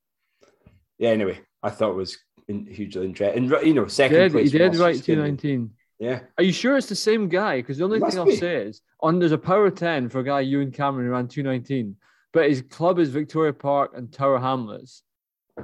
yeah, 0.97 1.09
anyway, 1.09 1.39
I 1.61 1.69
thought 1.69 1.91
it 1.91 1.95
was 1.95 2.17
in, 2.47 2.65
hugely 2.65 3.05
interesting. 3.05 3.51
And 3.51 3.67
you 3.67 3.73
know, 3.75 3.87
second 3.87 4.33
did, 4.33 4.43
he 4.43 4.49
did 4.49 4.73
Houston. 4.73 5.01
219. 5.01 5.71
Yeah, 5.99 6.21
Are 6.37 6.43
you 6.43 6.53
sure 6.53 6.77
it's 6.77 6.87
the 6.87 6.95
same 6.95 7.27
guy? 7.27 7.57
Because 7.57 7.77
the 7.77 7.83
only 7.83 7.99
thing 7.99 8.17
I'll 8.17 8.25
be. 8.25 8.37
say 8.37 8.55
is 8.67 8.81
on 9.01 9.19
there's 9.19 9.33
a 9.33 9.37
power 9.37 9.69
10 9.69 10.07
for 10.09 10.19
a 10.19 10.23
guy 10.23 10.39
Ewan 10.39 10.71
Cameron 10.71 11.05
who 11.07 11.11
ran 11.11 11.27
219, 11.27 11.95
but 12.31 12.47
his 12.49 12.61
club 12.61 12.99
is 12.99 13.09
Victoria 13.09 13.51
Park 13.51 13.91
and 13.95 14.11
Tower 14.11 14.39
Hamlets. 14.39 15.03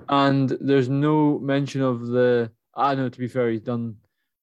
And 0.10 0.50
there's 0.60 0.90
no 0.90 1.40
mention 1.40 1.82
of 1.82 2.08
the 2.08 2.52
I 2.76 2.96
know 2.96 3.08
to 3.08 3.20
be 3.20 3.30
fair, 3.30 3.50
he's 3.50 3.62
done 3.62 3.96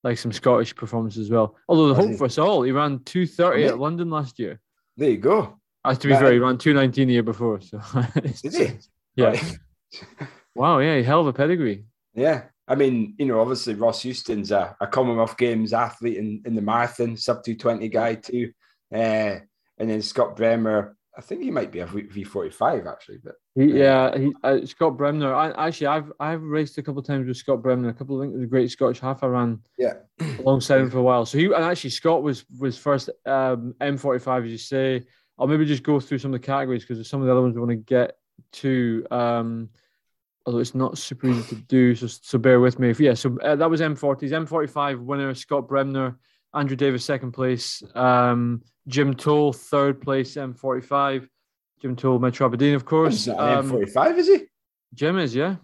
like 0.02 0.16
some 0.16 0.32
Scottish 0.32 0.74
performances 0.74 1.26
as 1.26 1.30
well. 1.30 1.56
Although 1.68 1.88
the 1.88 1.94
hope 1.94 2.16
for 2.16 2.24
us 2.24 2.38
all, 2.38 2.62
he 2.62 2.72
ran 2.72 3.00
230 3.04 3.62
Has 3.62 3.72
at? 3.72 3.78
London 3.78 4.08
last 4.08 4.38
year. 4.38 4.58
there 4.96 5.10
you 5.10 5.18
go. 5.18 5.58
Uh, 5.84 5.94
to 5.94 6.08
be 6.08 6.14
That- 6.14 6.20
fair, 6.22 6.32
he 6.32 6.38
ran 6.38 6.56
219 6.56 7.08
the 7.08 7.14
year 7.14 7.22
before. 7.22 7.60
So 7.60 7.80
Did 8.22 8.54
he? 8.54 8.70
Yeah. 9.16 9.38
Wow, 10.54 10.80
yeah, 10.80 11.00
hell 11.00 11.20
of 11.22 11.26
a 11.28 11.32
pedigree. 11.32 11.84
Yeah. 12.14 12.42
I 12.72 12.74
mean, 12.74 13.14
you 13.18 13.26
know, 13.26 13.38
obviously 13.38 13.74
Ross 13.74 14.00
Houston's 14.00 14.50
a, 14.50 14.74
a 14.80 14.86
Commonwealth 14.86 15.36
Games 15.36 15.74
athlete 15.74 16.16
in, 16.16 16.40
in 16.46 16.54
the 16.54 16.62
marathon, 16.62 17.18
sub 17.18 17.44
220 17.44 17.86
guy 17.90 18.14
too. 18.14 18.50
Uh, 18.90 19.40
and 19.76 19.90
then 19.90 20.00
Scott 20.00 20.36
Bremner, 20.36 20.96
I 21.14 21.20
think 21.20 21.42
he 21.42 21.50
might 21.50 21.70
be 21.70 21.80
a 21.80 21.86
V 21.86 22.24
forty 22.24 22.48
five 22.48 22.86
actually, 22.86 23.18
but 23.22 23.34
He, 23.54 23.64
Yeah. 23.78 24.16
he, 24.16 24.32
uh, 24.42 24.64
Scott 24.64 24.96
Bremner. 24.96 25.34
I 25.34 25.66
actually, 25.66 25.88
I've 25.88 26.10
I've 26.18 26.42
raced 26.42 26.78
a 26.78 26.82
couple 26.82 27.00
of 27.00 27.06
times 27.06 27.28
with 27.28 27.36
Scott 27.36 27.60
Bremner. 27.60 27.90
A 27.90 27.92
couple 27.92 28.16
of 28.16 28.22
I 28.22 28.30
think 28.30 28.40
the 28.40 28.46
great 28.46 28.70
Scottish 28.70 29.00
half 29.00 29.22
I 29.22 29.26
ran 29.26 29.60
yeah. 29.76 29.96
alongside 30.38 30.80
him 30.80 30.90
for 30.90 30.96
a 30.96 31.02
while. 31.02 31.26
So 31.26 31.36
he 31.36 31.44
and 31.44 31.56
actually 31.56 31.90
Scott 31.90 32.22
was 32.22 32.46
was 32.58 32.78
first 32.78 33.10
um, 33.26 33.74
M45 33.82 34.46
as 34.46 34.50
you 34.50 34.56
say. 34.56 35.02
I'll 35.38 35.46
maybe 35.46 35.66
just 35.66 35.82
go 35.82 36.00
through 36.00 36.20
some 36.20 36.32
of 36.32 36.40
the 36.40 36.46
categories 36.46 36.86
because 36.86 37.06
some 37.06 37.20
of 37.20 37.26
the 37.26 37.32
other 37.32 37.42
ones 37.42 37.54
we 37.54 37.60
want 37.60 37.72
to 37.72 37.76
get 37.76 38.16
to. 38.52 39.06
Um, 39.10 39.68
although 40.46 40.58
it's 40.58 40.74
not 40.74 40.98
super 40.98 41.28
easy 41.28 41.56
to 41.56 41.62
do, 41.62 41.94
so 41.94 42.06
so 42.06 42.38
bear 42.38 42.60
with 42.60 42.78
me. 42.78 42.90
If 42.90 43.00
yeah, 43.00 43.14
so 43.14 43.38
uh, 43.40 43.56
that 43.56 43.70
was 43.70 43.80
M40s, 43.80 44.30
M45 44.30 45.00
winner 45.00 45.34
Scott 45.34 45.68
Bremner, 45.68 46.18
Andrew 46.54 46.76
Davis 46.76 47.04
second 47.04 47.32
place, 47.32 47.82
um, 47.94 48.62
Jim 48.88 49.14
Toll 49.14 49.52
third 49.52 50.00
place 50.00 50.34
M45. 50.34 51.28
Jim 51.80 51.96
Toll, 51.96 52.20
Metro 52.20 52.46
Aberdeen, 52.46 52.74
of 52.74 52.84
course. 52.84 53.26
Um, 53.26 53.68
M45, 53.68 54.18
is 54.18 54.28
he? 54.28 54.44
Jim 54.94 55.18
is, 55.18 55.34
yeah. 55.34 55.56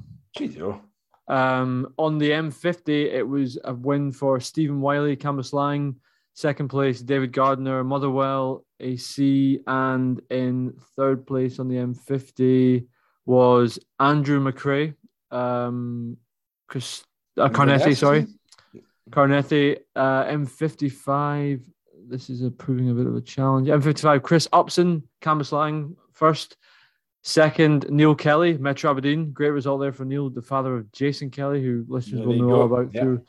Oh. 0.61 0.81
Um, 1.29 1.95
on 1.97 2.19
the 2.19 2.31
M50, 2.31 2.89
it 2.89 3.23
was 3.23 3.57
a 3.65 3.73
win 3.73 4.11
for 4.11 4.41
Stephen 4.41 4.81
Wiley, 4.81 5.17
Cambuslang. 5.17 5.95
Second 6.35 6.69
place, 6.69 7.01
David 7.01 7.33
Gardner, 7.33 7.85
Motherwell, 7.85 8.65
AC. 8.81 9.61
And 9.67 10.21
in 10.31 10.75
third 10.97 11.27
place 11.27 11.59
on 11.59 11.69
the 11.69 11.77
M50 11.77 12.87
was 13.29 13.79
Andrew 14.01 14.41
McRae, 14.41 14.95
um, 15.31 16.17
Chris, 16.67 17.05
uh, 17.37 17.51
Carnethy, 17.51 17.95
sorry. 17.95 18.27
Carnethy, 19.13 19.77
uh, 19.95 20.25
M55. 20.25 21.61
This 22.09 22.31
is 22.31 22.43
a 22.43 22.51
proving 22.51 22.89
a 22.89 22.95
bit 22.95 23.07
of 23.07 23.15
a 23.15 23.21
challenge. 23.21 23.69
M55, 23.69 24.23
Chris 24.23 24.49
Upson, 24.53 25.03
Cambuslang 25.21 25.95
first. 26.15 26.57
Second, 27.23 27.85
Neil 27.91 28.15
Kelly, 28.15 28.57
Metro 28.57 28.91
Aberdeen. 28.91 29.33
Great 29.33 29.51
result 29.51 29.83
there 29.83 29.93
for 29.93 30.07
Neil, 30.07 30.31
the 30.31 30.41
father 30.41 30.75
of 30.77 30.91
Jason 30.93 31.29
Kelly, 31.31 31.63
who 31.63 31.85
listeners 31.87 32.21
There 32.21 32.29
will 32.29 32.37
know 32.37 32.55
all 32.55 32.63
about 32.65 32.95
Yeah. 32.95 33.03
through 33.03 33.23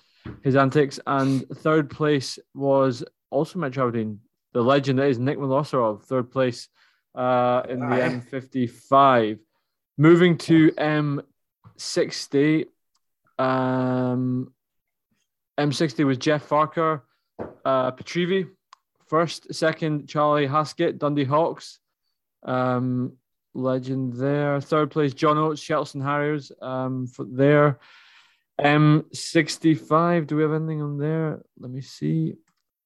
his 0.43 0.55
antics. 0.55 0.97
And 1.07 1.45
third 1.49 1.89
place 1.89 2.39
was 2.53 3.03
also 3.31 3.59
Metro 3.59 3.83
Aberdeen, 3.87 4.21
the 4.53 4.63
legend 4.63 4.99
that 4.99 5.09
is 5.09 5.19
Nick 5.19 5.37
Milosarov, 5.39 6.03
third 6.03 6.31
place 6.31 6.69
uh, 7.15 7.63
in 7.67 7.79
the 7.81 7.85
Aye. 7.87 8.21
M55. 8.31 9.39
Moving 9.99 10.37
to 10.37 10.71
M60, 10.71 12.67
um, 13.37 14.53
M60 15.59 16.05
was 16.05 16.17
Jeff 16.17 16.47
Farker, 16.47 17.01
uh, 17.65 17.91
Petrivi, 17.91 18.47
first, 19.07 19.53
second, 19.53 20.07
Charlie 20.07 20.47
Haskett, 20.47 20.99
Dundee 20.99 21.25
Hawks, 21.25 21.79
um, 22.43 23.17
legend 23.53 24.13
there. 24.13 24.61
Third 24.61 24.89
place, 24.89 25.13
John 25.13 25.37
Oates, 25.37 25.59
Shelton 25.59 25.99
Harriers, 25.99 26.53
um, 26.61 27.05
for 27.05 27.25
there. 27.25 27.79
M65, 28.57 30.27
do 30.27 30.37
we 30.37 30.43
have 30.43 30.53
anything 30.53 30.81
on 30.81 30.97
there? 30.97 31.41
Let 31.59 31.71
me 31.71 31.81
see. 31.81 32.35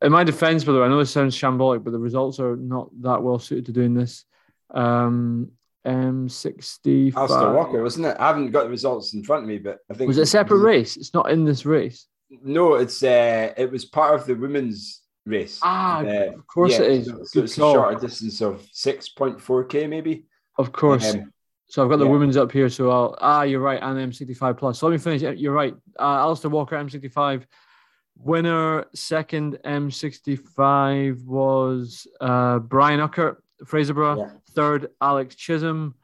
In 0.02 0.11
my 0.11 0.23
defense, 0.23 0.64
by 0.64 0.72
the 0.72 0.80
way, 0.80 0.85
I 0.85 0.90
know 0.90 0.98
this 0.98 1.11
sounds 1.11 1.38
shambolic, 1.38 1.84
but 1.84 1.91
the 1.91 1.99
results 1.99 2.40
are 2.40 2.56
not 2.56 2.90
that 3.03 3.22
well 3.22 3.38
suited 3.38 3.68
to 3.68 3.72
doing 3.72 3.94
this. 3.94 4.26
Um, 4.72 5.52
M65. 5.85 7.15
Alistair 7.15 7.51
Walker, 7.53 7.81
wasn't 7.81 8.05
it? 8.07 8.18
I 8.19 8.27
haven't 8.27 8.51
got 8.51 8.64
the 8.64 8.69
results 8.69 9.14
in 9.14 9.23
front 9.23 9.43
of 9.43 9.49
me, 9.49 9.57
but 9.57 9.80
I 9.89 9.93
think 9.93 10.07
Was 10.07 10.18
it 10.18 10.23
a 10.23 10.26
separate 10.26 10.60
race? 10.60 10.97
It's 10.97 11.14
not 11.14 11.30
in 11.31 11.43
this 11.45 11.65
race. 11.65 12.07
No, 12.30 12.76
it's 12.76 13.03
uh, 13.03 13.53
it 13.57 13.72
was 13.72 13.85
part 13.85 14.15
of 14.15 14.26
the 14.26 14.34
women's 14.35 15.01
race. 15.26 15.60
Ah, 15.61 15.99
Uh, 16.01 16.31
of 16.38 16.47
course 16.47 16.72
yeah, 16.73 16.81
it 16.85 16.91
is. 16.91 17.05
So, 17.07 17.23
so 17.23 17.43
it's 17.43 17.53
a 17.53 17.61
shorter 17.61 17.99
distance 17.99 18.41
of 18.41 18.65
six 18.72 19.10
point 19.10 19.39
four 19.39 19.64
k, 19.65 19.88
maybe. 19.88 20.26
Of 20.57 20.72
course. 20.72 21.14
Um, 21.14 21.31
So 21.69 21.81
I've 21.84 21.89
got 21.89 21.97
the 21.97 22.05
Yeah. 22.05 22.11
women's 22.11 22.38
up 22.38 22.51
here. 22.51 22.69
So 22.69 22.89
I'll 22.91 23.15
ah, 23.22 23.43
you're 23.43 23.60
right, 23.60 23.80
and 23.81 23.97
M65 24.11 24.57
plus. 24.57 24.80
So 24.80 24.88
let 24.88 24.93
me 24.93 24.97
finish. 24.99 25.22
You're 25.39 25.53
right. 25.53 25.73
Uh, 25.99 26.03
Alistair 26.26 26.51
Walker 26.51 26.76
M65 26.76 27.45
winner. 28.18 28.85
Second 28.95 29.57
M65 29.65 31.23
was 31.26 32.07
uh, 32.22 32.60
Brian 32.60 32.99
Uckert, 32.99 33.38
Fraserburgh. 33.65 34.17
Yeah. 34.19 34.31
Third 34.51 34.89
Alex 35.01 35.35
Chisholm, 35.35 35.95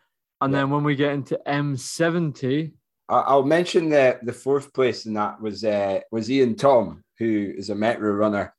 and 0.41 0.51
Yeah. 0.53 0.59
then 0.59 0.69
when 0.69 0.83
we 0.83 0.95
get 0.95 1.13
into 1.13 1.39
M70, 1.47 2.73
I- 3.09 3.21
I'll 3.21 3.43
mention 3.43 3.89
the 3.89 4.19
the 4.23 4.33
fourth 4.33 4.71
place 4.73 5.05
in 5.05 5.13
that 5.15 5.41
was 5.41 5.63
uh, 5.63 6.01
was 6.11 6.29
Ian 6.29 6.55
Tom, 6.55 7.03
who 7.17 7.53
is 7.57 7.69
a 7.69 7.75
Metro 7.75 8.11
runner, 8.11 8.53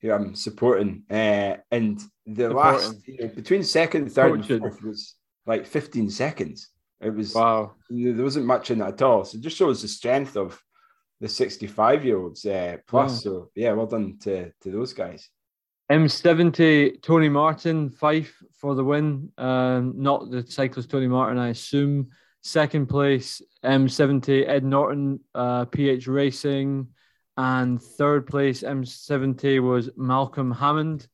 who 0.00 0.10
I'm 0.12 0.34
supporting. 0.34 1.04
Uh, 1.10 1.56
and 1.70 2.00
the 2.26 2.48
Supporting. 2.48 2.56
last 2.56 3.08
you 3.08 3.18
know, 3.18 3.28
between 3.28 3.62
second, 3.62 4.10
third, 4.12 4.40
Coaching. 4.40 4.62
and 4.64 4.72
fourth 4.72 4.82
was 4.82 5.14
like 5.46 5.66
15 5.66 6.10
seconds. 6.10 6.70
It 7.00 7.10
was 7.14 7.34
wow, 7.34 7.74
there 7.90 8.22
wasn't 8.24 8.46
much 8.46 8.70
in 8.70 8.80
it 8.80 8.86
at 8.86 9.02
all. 9.02 9.24
So 9.24 9.36
it 9.36 9.42
just 9.42 9.56
shows 9.58 9.82
the 9.82 9.88
strength 9.88 10.36
of 10.36 10.58
the 11.20 11.28
65 11.28 12.04
year 12.04 12.18
olds 12.18 12.44
uh, 12.46 12.78
plus. 12.88 13.12
Yeah. 13.24 13.30
So 13.30 13.50
yeah, 13.54 13.72
well 13.72 13.86
done 13.86 14.18
to 14.22 14.50
to 14.62 14.70
those 14.70 14.92
guys. 14.92 15.28
M70 15.90 17.02
Tony 17.02 17.28
Martin 17.28 17.90
Fife 17.90 18.42
for 18.52 18.74
the 18.74 18.84
win. 18.84 19.30
Um, 19.36 19.94
not 19.96 20.30
the 20.30 20.46
cyclist 20.46 20.90
Tony 20.90 21.06
Martin, 21.06 21.38
I 21.38 21.48
assume. 21.48 22.08
Second 22.42 22.86
place 22.88 23.42
M70 23.64 24.48
Ed 24.48 24.64
Norton 24.64 25.20
uh, 25.34 25.64
PH 25.66 26.06
Racing, 26.06 26.88
and 27.36 27.82
third 27.82 28.26
place 28.26 28.62
M70 28.62 29.62
was 29.62 29.90
Malcolm 29.96 30.50
Hammond, 30.50 31.08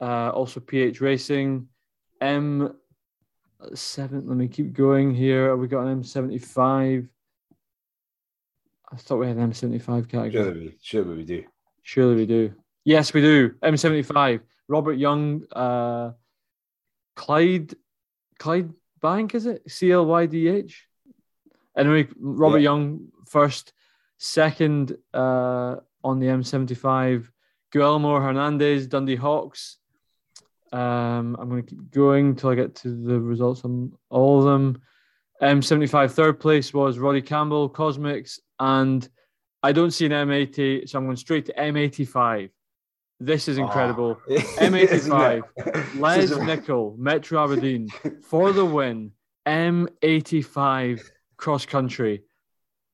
uh, 0.00 0.30
also 0.30 0.60
PH 0.60 1.00
Racing. 1.00 1.68
M7. 2.20 2.74
Let 3.60 4.36
me 4.36 4.48
keep 4.48 4.72
going 4.72 5.14
here. 5.14 5.56
We 5.56 5.68
got 5.68 5.86
an 5.86 6.02
M75. 6.02 7.08
I 8.92 8.96
thought 8.96 9.16
we 9.16 9.26
had 9.26 9.36
an 9.36 9.50
M75 9.50 10.08
category. 10.08 10.30
Surely 10.30 10.60
we, 10.60 10.78
surely 10.80 11.16
we 11.16 11.24
do. 11.24 11.44
Surely 11.82 12.14
we 12.14 12.26
do. 12.26 12.54
Yes, 12.84 13.14
we 13.14 13.20
do. 13.20 13.50
M75. 13.62 14.40
Robert 14.68 14.94
Young, 14.94 15.44
uh, 15.52 16.12
Clyde, 17.16 17.74
Clyde 18.38 18.72
Bank, 19.00 19.34
is 19.34 19.46
it? 19.46 19.62
C 19.70 19.92
L 19.92 20.06
Y 20.06 20.26
D 20.26 20.48
H. 20.48 20.86
Anyway, 21.76 22.08
Robert 22.18 22.58
Yeah. 22.58 22.70
Young 22.70 23.08
first, 23.28 23.72
second 24.18 24.96
uh, 25.12 25.76
on 26.02 26.20
the 26.20 26.26
M75. 26.26 27.28
Guillermo 27.72 28.20
Hernandez, 28.20 28.86
Dundee 28.86 29.16
Hawks. 29.16 29.78
Um, 30.72 31.36
I'm 31.38 31.48
going 31.48 31.62
to 31.62 31.68
keep 31.68 31.90
going 31.90 32.36
till 32.36 32.50
I 32.50 32.54
get 32.54 32.74
to 32.76 32.88
the 32.88 33.20
results 33.20 33.64
on 33.64 33.92
all 34.10 34.38
of 34.38 34.44
them. 34.44 34.80
M75 35.42 36.12
third 36.12 36.40
place 36.40 36.72
was 36.72 36.98
Roddy 36.98 37.22
Campbell, 37.22 37.68
Cosmics, 37.68 38.40
and 38.58 39.06
I 39.62 39.72
don't 39.72 39.90
see 39.90 40.06
an 40.06 40.12
M80, 40.12 40.88
so 40.88 40.98
I'm 40.98 41.04
going 41.04 41.16
straight 41.16 41.46
to 41.46 41.52
M85. 41.54 42.50
This 43.20 43.48
is 43.48 43.58
incredible. 43.58 44.18
Oh, 44.28 44.34
M85. 44.34 44.92
isn't? 44.92 46.00
Les 46.00 46.16
This 46.20 46.30
is- 46.32 46.38
Nicol, 46.38 46.96
Metro 46.98 47.42
Aberdeen, 47.42 47.88
for 48.22 48.52
the 48.52 48.64
win. 48.64 49.12
M85 49.46 51.02
cross 51.36 51.66
country. 51.66 52.22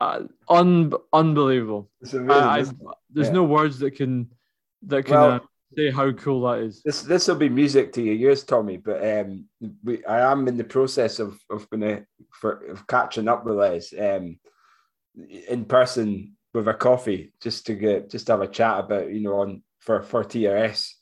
Uh, 0.00 0.22
un- 0.48 0.92
unbelievable. 1.12 1.90
It's 2.00 2.14
amazing, 2.14 2.32
I, 2.86 2.90
I, 2.90 2.92
there's 3.10 3.26
Yeah. 3.28 3.32
no 3.34 3.44
words 3.44 3.78
that 3.80 3.92
can 3.96 4.30
that 4.86 5.04
can 5.04 5.14
Well- 5.14 5.30
uh, 5.32 5.40
say 5.76 5.90
how 5.90 6.10
cool 6.12 6.40
that 6.42 6.58
is. 6.60 6.82
This 6.82 7.02
this 7.02 7.28
will 7.28 7.34
be 7.36 7.48
music 7.48 7.92
to 7.92 8.02
your 8.02 8.14
ears, 8.30 8.44
Tommy. 8.44 8.78
But 8.78 8.98
um, 9.06 9.44
we, 9.84 10.04
I 10.06 10.30
am 10.32 10.48
in 10.48 10.56
the 10.56 10.64
process 10.64 11.18
of 11.18 11.38
of 11.50 11.68
gonna 11.70 12.04
for 12.32 12.64
of 12.66 12.86
catching 12.86 13.28
up 13.28 13.44
with 13.44 13.56
Les 13.56 13.92
um, 13.92 14.38
in 15.48 15.64
person 15.66 16.34
with 16.54 16.66
a 16.66 16.74
coffee, 16.74 17.32
just 17.42 17.66
to 17.66 17.74
get 17.74 18.08
just 18.10 18.26
to 18.26 18.32
have 18.32 18.40
a 18.42 18.48
chat 18.48 18.80
about 18.80 19.10
you 19.12 19.20
know 19.20 19.40
on 19.40 19.62
for 19.80 20.02
for 20.02 20.24
TRS 20.24 20.92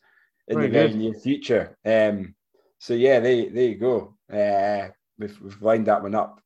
in 0.48 0.56
Very 0.56 0.68
the 0.68 0.72
very 0.72 0.88
good. 0.88 0.98
near 0.98 1.14
future. 1.14 1.76
Um, 1.84 2.34
so 2.78 2.94
yeah, 2.94 3.20
there 3.20 3.50
there 3.50 3.64
you 3.64 3.76
go. 3.76 4.16
Uh, 4.32 4.88
we've 5.18 5.38
we've 5.40 5.60
lined 5.62 5.86
that 5.86 6.02
one 6.02 6.14
up. 6.14 6.40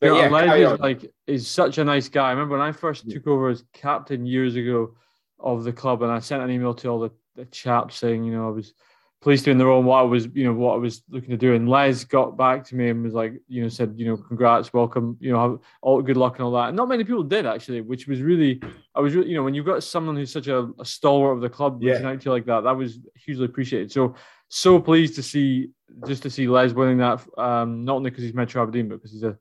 But 0.00 0.14
Yeah, 0.14 0.28
yeah, 0.28 0.54
is 0.72 0.80
like 0.80 1.12
is 1.26 1.48
such 1.48 1.78
a 1.78 1.84
nice 1.84 2.08
guy. 2.08 2.28
I 2.28 2.32
remember 2.32 2.58
when 2.58 2.66
I 2.66 2.72
first 2.72 3.04
Yeah. 3.06 3.14
took 3.14 3.28
over 3.28 3.48
as 3.48 3.64
captain 3.72 4.26
years 4.26 4.56
ago 4.56 4.94
of 5.38 5.64
the 5.64 5.72
club, 5.72 6.02
and 6.02 6.10
I 6.10 6.18
sent 6.18 6.42
an 6.42 6.50
email 6.50 6.74
to 6.74 6.88
all 6.88 7.00
the, 7.00 7.10
the 7.36 7.44
chaps 7.46 7.96
saying, 7.96 8.24
you 8.24 8.32
know, 8.32 8.48
I 8.48 8.50
was 8.50 8.74
pleased 9.20 9.44
to 9.44 9.48
be 9.48 9.52
in 9.52 9.58
the 9.58 9.66
role 9.66 9.78
and 9.78 9.86
what 9.86 9.98
I 9.98 10.02
was, 10.02 10.26
you 10.34 10.44
know, 10.44 10.52
what 10.52 10.74
I 10.74 10.78
was 10.78 11.02
looking 11.08 11.30
to 11.30 11.36
do. 11.36 11.54
And 11.54 11.68
Les 11.68 12.02
got 12.04 12.36
back 12.36 12.64
to 12.66 12.74
me 12.74 12.88
and 12.88 13.04
was 13.04 13.14
like, 13.14 13.34
you 13.46 13.62
know, 13.62 13.68
said, 13.68 13.94
you 13.96 14.04
know, 14.06 14.16
congrats, 14.16 14.72
welcome, 14.72 15.16
you 15.20 15.30
know, 15.30 15.40
have 15.40 15.58
all 15.80 16.02
good 16.02 16.16
luck 16.16 16.36
and 16.36 16.44
all 16.44 16.52
that. 16.52 16.68
And 16.68 16.76
not 16.76 16.88
many 16.88 17.04
people 17.04 17.22
did 17.22 17.46
actually, 17.46 17.80
which 17.82 18.08
was 18.08 18.20
really, 18.20 18.60
I 18.94 19.00
was 19.00 19.14
really, 19.14 19.30
you 19.30 19.36
know, 19.36 19.42
when 19.42 19.54
you've 19.54 19.66
got 19.66 19.82
someone 19.82 20.16
who's 20.16 20.32
such 20.32 20.48
a, 20.48 20.68
a 20.78 20.84
stalwart 20.84 21.36
of 21.36 21.40
the 21.42 21.48
club 21.48 21.82
Yeah. 21.82 21.92
reaching 21.92 22.06
out 22.06 22.20
to 22.20 22.24
you 22.26 22.30
like 22.32 22.46
that, 22.46 22.60
that 22.64 22.76
was 22.76 22.98
hugely 23.16 23.46
appreciated. 23.46 23.90
So 23.92 24.14
so 24.48 24.78
pleased 24.80 25.14
to 25.16 25.22
see 25.22 25.70
just 26.06 26.22
to 26.24 26.30
see 26.30 26.46
Les 26.48 26.72
winning 26.72 26.98
that, 26.98 27.20
um, 27.38 27.84
not 27.84 27.96
only 27.96 28.10
because 28.10 28.24
he's 28.24 28.34
Metro 28.34 28.62
Aberdeen, 28.62 28.88
but 28.88 28.96
because 28.96 29.12
he's 29.12 29.22
a 29.22 29.38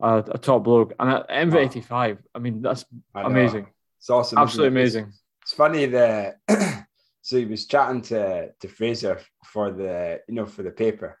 a, 0.00 0.18
a 0.32 0.38
top 0.38 0.64
bloke. 0.64 0.92
And 0.98 1.10
at 1.10 1.28
MV85, 1.28 2.18
I 2.34 2.38
mean, 2.38 2.60
that's 2.62 2.84
I 3.14 3.22
amazing. 3.22 3.66
It's 3.98 4.10
awesome. 4.10 4.38
Absolutely 4.38 4.66
it? 4.80 4.82
Amazing. 4.82 5.12
It's 5.42 5.52
funny 5.54 5.86
that 5.86 6.38
so 7.22 7.36
he 7.38 7.44
was 7.44 7.66
chatting 7.66 8.02
to 8.02 8.50
to 8.60 8.68
Fraser 8.68 9.20
for 9.44 9.70
the 9.70 10.20
you 10.28 10.34
know 10.34 10.46
for 10.46 10.62
the 10.62 10.70
paper, 10.72 11.18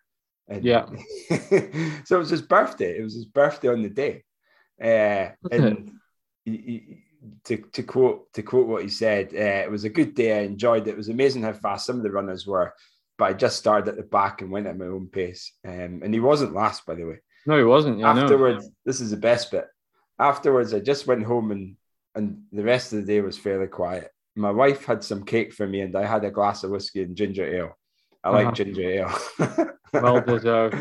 and 0.48 0.64
Yeah. 0.64 0.86
so 2.04 2.16
it 2.16 2.18
was 2.18 2.30
his 2.30 2.42
birthday. 2.42 2.98
It 2.98 3.02
was 3.02 3.14
his 3.14 3.24
birthday 3.26 3.68
on 3.68 3.82
the 3.82 3.88
day, 3.88 4.24
uh, 4.82 5.30
and 5.50 5.92
he, 6.44 6.50
he, 6.50 7.01
to 7.44 7.56
to 7.72 7.82
quote 7.82 8.32
to 8.34 8.42
quote 8.42 8.66
what 8.66 8.82
he 8.82 8.88
said, 8.88 9.28
uh, 9.34 9.62
it 9.64 9.70
was 9.70 9.84
a 9.84 9.88
good 9.90 10.14
day. 10.14 10.38
I 10.38 10.42
enjoyed 10.42 10.86
it. 10.86 10.90
It 10.92 10.96
was 10.96 11.08
amazing 11.08 11.42
how 11.42 11.52
fast 11.52 11.86
some 11.86 11.96
of 11.96 12.02
the 12.02 12.10
runners 12.10 12.46
were, 12.46 12.74
but 13.18 13.24
I 13.26 13.32
just 13.32 13.56
started 13.58 13.88
at 13.90 13.96
the 13.96 14.02
back 14.02 14.42
and 14.42 14.50
went 14.50 14.66
at 14.66 14.78
my 14.78 14.86
own 14.86 15.08
pace. 15.08 15.52
Um, 15.66 16.00
and 16.02 16.12
he 16.12 16.20
wasn't 16.20 16.54
last, 16.54 16.84
by 16.86 16.94
the 16.96 17.04
way 17.06 17.18
No, 17.46 17.56
he 17.58 17.64
wasn't. 17.64 17.98
Yeah, 17.98 18.12
no. 18.12 18.22
afterwards, 18.22 18.68
this 18.84 19.00
is 19.00 19.10
the 19.10 19.16
best 19.16 19.50
bit. 19.50 19.66
Afterwards, 20.18 20.74
I 20.74 20.80
just 20.80 21.06
went 21.06 21.24
home 21.24 21.50
and 21.52 21.76
and 22.14 22.42
the 22.52 22.64
rest 22.64 22.92
of 22.92 23.00
the 23.00 23.06
day 23.06 23.20
was 23.20 23.38
fairly 23.38 23.66
quiet. 23.68 24.10
My 24.36 24.50
wife 24.50 24.84
had 24.84 25.02
some 25.04 25.24
cake 25.24 25.52
for 25.52 25.66
me, 25.66 25.80
and 25.82 25.94
I 25.96 26.04
had 26.06 26.24
a 26.24 26.30
glass 26.30 26.64
of 26.64 26.70
whiskey 26.70 27.02
and 27.02 27.16
ginger 27.16 27.44
ale. 27.56 27.76
I 28.24 28.30
like 28.30 28.46
Uh-huh. 28.46 28.54
ginger 28.54 28.88
ale. 28.90 29.12
Well 29.92 30.20
deserved. 30.22 30.76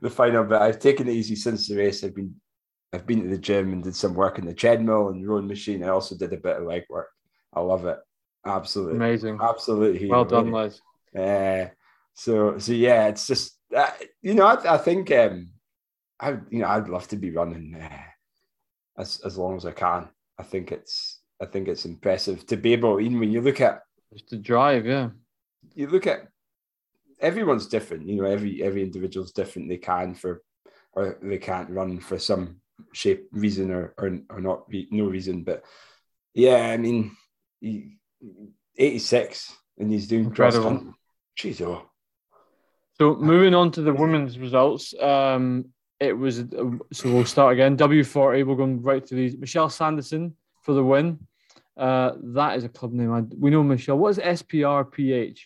the 0.00 0.08
final 0.10 0.44
bit. 0.44 0.60
I've 0.60 0.78
taken 0.78 1.08
it 1.08 1.12
easy 1.14 1.34
since 1.36 1.66
the 1.68 1.76
race. 1.76 2.04
I've 2.04 2.14
been 2.14 2.34
I've 2.92 3.06
been 3.06 3.22
to 3.22 3.28
the 3.28 3.38
gym 3.38 3.72
and 3.72 3.82
did 3.82 3.96
some 3.96 4.14
work 4.14 4.38
in 4.38 4.46
the 4.46 4.54
treadmill 4.54 5.08
and 5.08 5.26
rowing 5.26 5.46
machine. 5.46 5.82
I 5.82 5.88
also 5.88 6.16
did 6.16 6.32
a 6.32 6.36
bit 6.36 6.56
of 6.56 6.64
leg 6.64 6.84
work. 6.88 7.08
I 7.52 7.60
love 7.60 7.84
it. 7.86 7.98
Absolutely, 8.46 8.96
Amazing. 8.96 9.38
absolutely. 9.42 10.08
Well 10.08 10.24
done. 10.24 10.52
Les. 10.52 10.80
Uh, 11.16 11.66
so 12.14 12.58
so 12.58 12.72
yeah, 12.72 13.08
it's 13.08 13.26
just 13.26 13.58
uh, 13.76 13.90
you 14.22 14.34
know 14.34 14.46
I, 14.46 14.74
I 14.74 14.78
think 14.78 15.10
um 15.10 15.50
I 16.20 16.30
you 16.50 16.60
know 16.60 16.68
I'd 16.68 16.88
love 16.88 17.08
to 17.08 17.16
be 17.16 17.30
running 17.30 17.74
uh, 17.74 17.88
as 18.98 19.20
as 19.24 19.36
long 19.36 19.56
as 19.56 19.66
I 19.66 19.72
can. 19.72 20.08
I 20.38 20.42
think 20.44 20.70
it's 20.70 21.20
I 21.42 21.46
think 21.46 21.68
it's 21.68 21.84
impressive 21.84 22.46
to 22.46 22.56
be 22.56 22.72
able 22.72 23.00
even 23.00 23.18
when 23.18 23.32
you 23.32 23.40
look 23.40 23.60
at 23.60 23.82
Just 24.12 24.28
to 24.28 24.36
drive, 24.36 24.86
yeah. 24.86 25.10
you 25.74 25.88
look 25.88 26.06
at 26.06 26.28
everyone's 27.20 27.66
different. 27.66 28.06
You 28.06 28.16
know 28.22 28.28
every 28.30 28.62
every 28.62 28.82
individual's 28.82 29.32
different. 29.32 29.68
They 29.68 29.78
can 29.78 30.14
for 30.14 30.42
or 30.92 31.18
they 31.20 31.38
can't 31.38 31.70
run 31.70 31.98
for 32.00 32.18
some 32.18 32.60
shape 32.92 33.28
reason 33.32 33.70
or 33.70 33.94
or, 33.98 34.18
or 34.30 34.40
not 34.40 34.68
re- 34.68 34.88
no 34.90 35.06
reason. 35.06 35.42
But 35.42 35.64
yeah, 36.34 36.68
I 36.68 36.76
mean, 36.76 37.16
he, 37.60 37.98
eighty 38.76 38.98
six 38.98 39.54
and 39.78 39.90
he's 39.90 40.08
doing 40.08 40.30
cross 40.30 40.54
Incredible. 40.54 40.78
country. 40.78 40.94
Jeez, 41.38 41.66
oh. 41.66 41.82
So 42.98 43.14
moving 43.16 43.54
on 43.54 43.70
to 43.72 43.82
the 43.82 43.92
women's 43.92 44.38
results, 44.38 44.94
um, 45.00 45.66
it 46.00 46.14
was 46.14 46.44
so 46.92 47.12
we'll 47.12 47.24
start 47.24 47.52
again. 47.52 47.76
W 47.76 48.04
forty, 48.04 48.42
we're 48.42 48.56
going 48.56 48.82
right 48.82 49.04
to 49.06 49.14
these. 49.14 49.36
Michelle 49.36 49.68
Sanderson 49.70 50.34
for 50.62 50.72
the 50.72 50.82
win. 50.82 51.18
Uh, 51.76 52.12
that 52.22 52.56
is 52.56 52.64
a 52.64 52.70
club 52.70 52.92
name. 52.92 53.12
I, 53.12 53.20
we 53.38 53.50
know 53.50 53.62
Michelle. 53.62 53.98
What 53.98 54.10
is 54.10 54.18
SPRPH? 54.18 55.38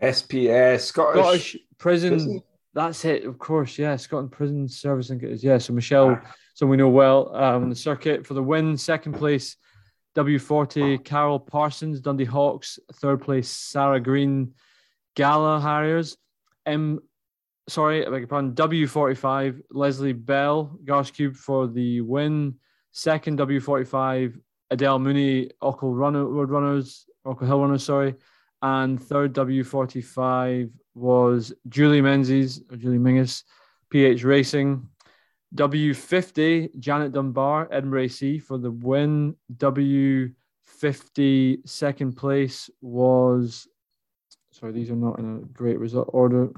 SPS 0.00 0.80
Scottish. 0.80 1.20
Scottish 1.20 1.56
Prison. 1.78 2.10
Prison? 2.10 2.42
That's 2.76 3.06
it, 3.06 3.24
of 3.24 3.38
course. 3.38 3.78
Yeah, 3.78 3.96
Scotland 3.96 4.32
Prison 4.32 4.68
Service. 4.68 5.10
I 5.10 5.16
think. 5.16 5.42
Yeah. 5.42 5.56
So 5.56 5.72
Michelle, 5.72 6.20
so 6.52 6.66
we 6.66 6.76
know 6.76 6.90
well 6.90 7.34
um, 7.34 7.62
on 7.62 7.68
the 7.70 7.74
circuit 7.74 8.26
for 8.26 8.34
the 8.34 8.42
win. 8.42 8.76
Second 8.76 9.14
place, 9.14 9.56
W40 10.14 11.02
Carol 11.02 11.40
Parsons, 11.40 12.00
Dundee 12.00 12.26
Hawks. 12.26 12.78
Third 12.96 13.22
place, 13.22 13.48
Sarah 13.48 13.98
Green, 13.98 14.52
Gala 15.14 15.58
Harriers. 15.58 16.18
M 16.66 17.00
sorry, 17.66 18.06
I 18.06 18.10
beg 18.10 18.20
your 18.20 18.28
pardon. 18.28 18.52
W45, 18.52 19.62
Leslie 19.70 20.12
Bell, 20.12 20.78
Garscube 20.84 21.34
for 21.34 21.66
the 21.66 22.02
win. 22.02 22.56
Second 22.92 23.38
W45, 23.38 24.38
Adele 24.70 24.98
Mooney, 24.98 25.50
Ochil 25.62 25.96
Runner, 25.96 26.26
Road 26.26 26.50
Runners, 26.50 27.06
Ochil 27.26 27.46
Hill 27.46 27.60
Runners, 27.62 27.84
sorry. 27.84 28.16
And 28.60 29.02
third 29.02 29.32
W45 29.32 30.70
was 30.96 31.52
Julie 31.68 32.00
Menzies, 32.00 32.62
or 32.70 32.76
Julie 32.76 32.98
Mingus, 32.98 33.44
PH 33.90 34.24
Racing. 34.24 34.88
W50, 35.54 36.76
Janet 36.78 37.12
Dunbar, 37.12 37.68
Edinburgh 37.70 38.02
AC 38.02 38.38
for 38.38 38.58
the 38.58 38.70
win. 38.70 39.36
W50, 39.56 41.68
second 41.68 42.16
place 42.16 42.68
was, 42.80 43.68
sorry, 44.50 44.72
these 44.72 44.90
are 44.90 44.96
not 44.96 45.18
in 45.18 45.36
a 45.36 45.40
great 45.52 45.78
result 45.78 46.10
order. 46.12 46.48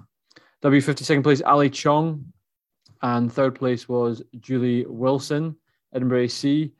W50, 0.62 1.00
second 1.00 1.22
place, 1.22 1.42
Ali 1.42 1.68
Chong. 1.68 2.32
And 3.02 3.32
third 3.32 3.54
place 3.54 3.88
was 3.88 4.22
Julie 4.40 4.84
Wilson, 4.86 5.56
Edinburgh 5.94 6.22
AC. 6.22 6.72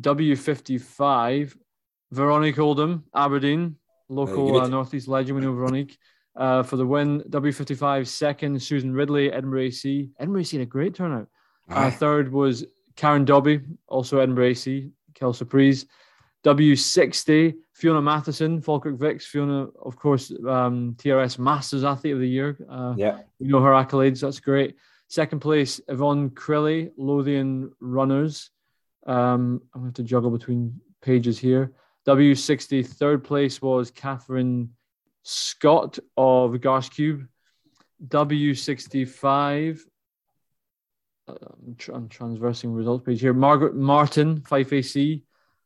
W55, 0.00 1.56
Veronique 2.10 2.58
Oldham, 2.58 3.04
Aberdeen, 3.14 3.76
local 4.08 4.60
uh, 4.60 4.66
Northeast 4.66 5.08
legend. 5.08 5.38
We 5.38 5.44
know 5.44 5.52
Veronique 5.52 5.96
uh, 6.36 6.62
for 6.62 6.76
the 6.76 6.86
win. 6.86 7.22
W55 7.30 8.06
second, 8.06 8.62
Susan 8.62 8.92
Ridley, 8.92 9.32
Edinburgh 9.32 9.62
AC. 9.62 10.10
Edinburgh 10.18 10.42
AC 10.42 10.56
had 10.56 10.66
a 10.66 10.70
great 10.70 10.94
turnout. 10.94 11.28
Uh, 11.68 11.90
third 11.90 12.32
was 12.32 12.64
Karen 12.94 13.24
Dobby, 13.24 13.60
also 13.88 14.18
Edinburgh 14.18 14.46
AC, 14.46 14.90
Kel 15.14 15.32
Surprise. 15.32 15.86
W60, 16.44 17.54
Fiona 17.72 18.00
Matheson, 18.00 18.60
Falkirk 18.60 18.96
Vics. 18.96 19.24
Fiona, 19.24 19.66
of 19.82 19.96
course, 19.96 20.30
um, 20.46 20.94
TRS 20.96 21.38
Masters 21.38 21.82
Athlete 21.82 22.14
of 22.14 22.20
the 22.20 22.28
Year. 22.28 22.56
Uh, 22.70 22.94
yeah. 22.96 23.18
We 23.40 23.48
know 23.48 23.60
her 23.60 23.72
accolades. 23.72 24.20
That's 24.20 24.38
great. 24.38 24.76
Second 25.08 25.40
place, 25.40 25.80
Yvonne 25.88 26.30
Crilly, 26.30 26.90
Lothian 26.96 27.72
Runners. 27.80 28.50
Um, 29.06 29.62
I'm 29.74 29.80
going 29.82 29.92
to 29.94 30.02
juggle 30.04 30.30
between 30.30 30.80
pages 31.02 31.38
here. 31.38 31.72
W60, 32.06 32.86
third 32.86 33.24
place 33.24 33.60
was 33.60 33.90
Catherine 33.90 34.70
Scott 35.28 35.98
of 36.16 36.52
Garscube. 36.52 37.26
W65, 38.06 39.80
uh, 41.26 41.34
I'm, 41.92 42.08
transversing 42.08 42.72
results 42.72 43.04
page 43.04 43.22
here. 43.22 43.34
Margaret 43.34 43.74
Martin, 43.74 44.40
Fife 44.42 44.72
AC, 44.72 45.24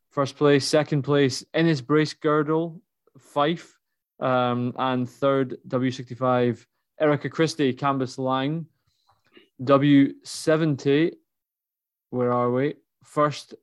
first 0.08 0.36
place. 0.36 0.66
Second 0.66 1.02
place, 1.02 1.44
Ennis 1.52 1.82
Brace 1.82 2.14
Girdle, 2.14 2.80
Fife. 3.18 3.76
Um, 4.18 4.72
and 4.76 5.08
third, 5.08 5.58
W65, 5.68 6.64
Erica 6.98 7.28
Christie, 7.28 7.74
Canvas 7.74 8.16
Cambuslang. 8.16 8.64
W70, 9.62 11.12
where 12.08 12.32
are 12.32 12.50
we? 12.50 12.76
First, 13.04 13.54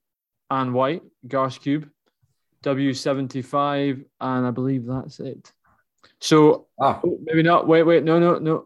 Anne 0.52 0.74
White, 0.74 1.02
Garscube. 1.26 1.90
W75, 2.64 4.06
and 4.22 4.46
I 4.46 4.52
believe 4.52 4.86
that's 4.86 5.20
it. 5.20 5.54
So 6.20 6.68
ah. 6.80 7.00
Oh, 7.04 7.20
maybe 7.24 7.44
not. 7.44 7.68
Wait, 7.68 7.84
wait, 7.84 8.04
no, 8.04 8.20
no, 8.20 8.38
no. 8.40 8.66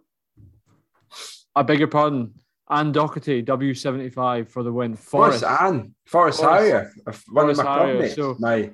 I 1.56 1.64
beg 1.64 1.80
your 1.80 1.88
pardon. 1.88 2.34
Anne 2.70 2.94
Doherty, 2.94 3.44
W75 3.44 4.48
for 4.48 4.64
the 4.64 4.72
win. 4.72 4.96
Forest, 4.96 5.42
Forest 5.42 5.62
Anne, 5.62 5.94
Forest, 6.06 6.40
Forest 6.40 6.42
Harrier, 6.42 6.92
one 7.04 7.46
Forest 7.46 7.60
of 7.60 7.66
my 7.66 7.78
Harrier, 7.78 8.02
clubmates, 8.02 8.16
so, 8.16 8.36
my 8.40 8.72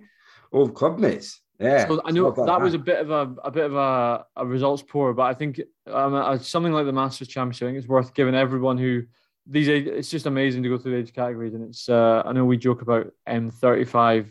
old 0.51 0.73
clubmates. 0.75 1.35
Yeah, 1.59 1.87
so 1.87 2.01
I 2.05 2.11
know 2.11 2.29
that, 2.29 2.45
that 2.45 2.61
was 2.61 2.75
a 2.75 2.79
bit 2.79 2.99
of 2.99 3.09
a, 3.09 3.33
a 3.43 3.49
bit 3.49 3.65
of 3.65 3.75
a, 3.75 4.23
a 4.35 4.45
results 4.45 4.83
poor, 4.87 5.13
but 5.13 5.23
I 5.23 5.33
think 5.33 5.59
um, 5.87 6.37
something 6.39 6.71
like 6.71 6.85
the 6.85 6.93
Masters 6.93 7.27
Championship, 7.27 7.65
I 7.65 7.69
think 7.69 7.79
it's 7.79 7.87
worth 7.87 8.13
giving 8.13 8.35
everyone 8.35 8.77
who 8.77 9.03
these. 9.47 9.67
It's 9.67 10.11
just 10.11 10.27
amazing 10.27 10.61
to 10.61 10.69
go 10.69 10.77
through 10.77 10.91
the 10.91 10.99
age 10.99 11.13
categories, 11.13 11.55
and 11.55 11.67
it's. 11.67 11.89
Uh, 11.89 12.21
I 12.23 12.33
know 12.33 12.45
we 12.45 12.57
joke 12.57 12.83
about 12.83 13.07
M35 13.27 14.29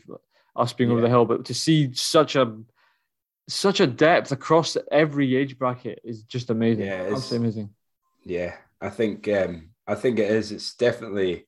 us 0.54 0.72
being 0.72 0.90
yeah. 0.90 0.92
over 0.92 1.02
the 1.02 1.08
hill, 1.08 1.24
but 1.24 1.44
to 1.46 1.54
see 1.54 1.92
such 1.92 2.36
a 2.36 2.56
such 3.48 3.80
a 3.80 3.86
depth 3.86 4.32
across 4.32 4.76
every 4.90 5.36
age 5.36 5.58
bracket 5.58 6.00
is 6.04 6.22
just 6.24 6.50
amazing. 6.50 6.86
Yeah, 6.86 7.02
it's 7.02 7.32
amazing. 7.32 7.70
Yeah, 8.24 8.56
I 8.80 8.90
think 8.90 9.28
um, 9.28 9.70
I 9.86 9.94
think 9.94 10.18
it 10.18 10.30
is. 10.30 10.52
It's 10.52 10.74
definitely 10.74 11.46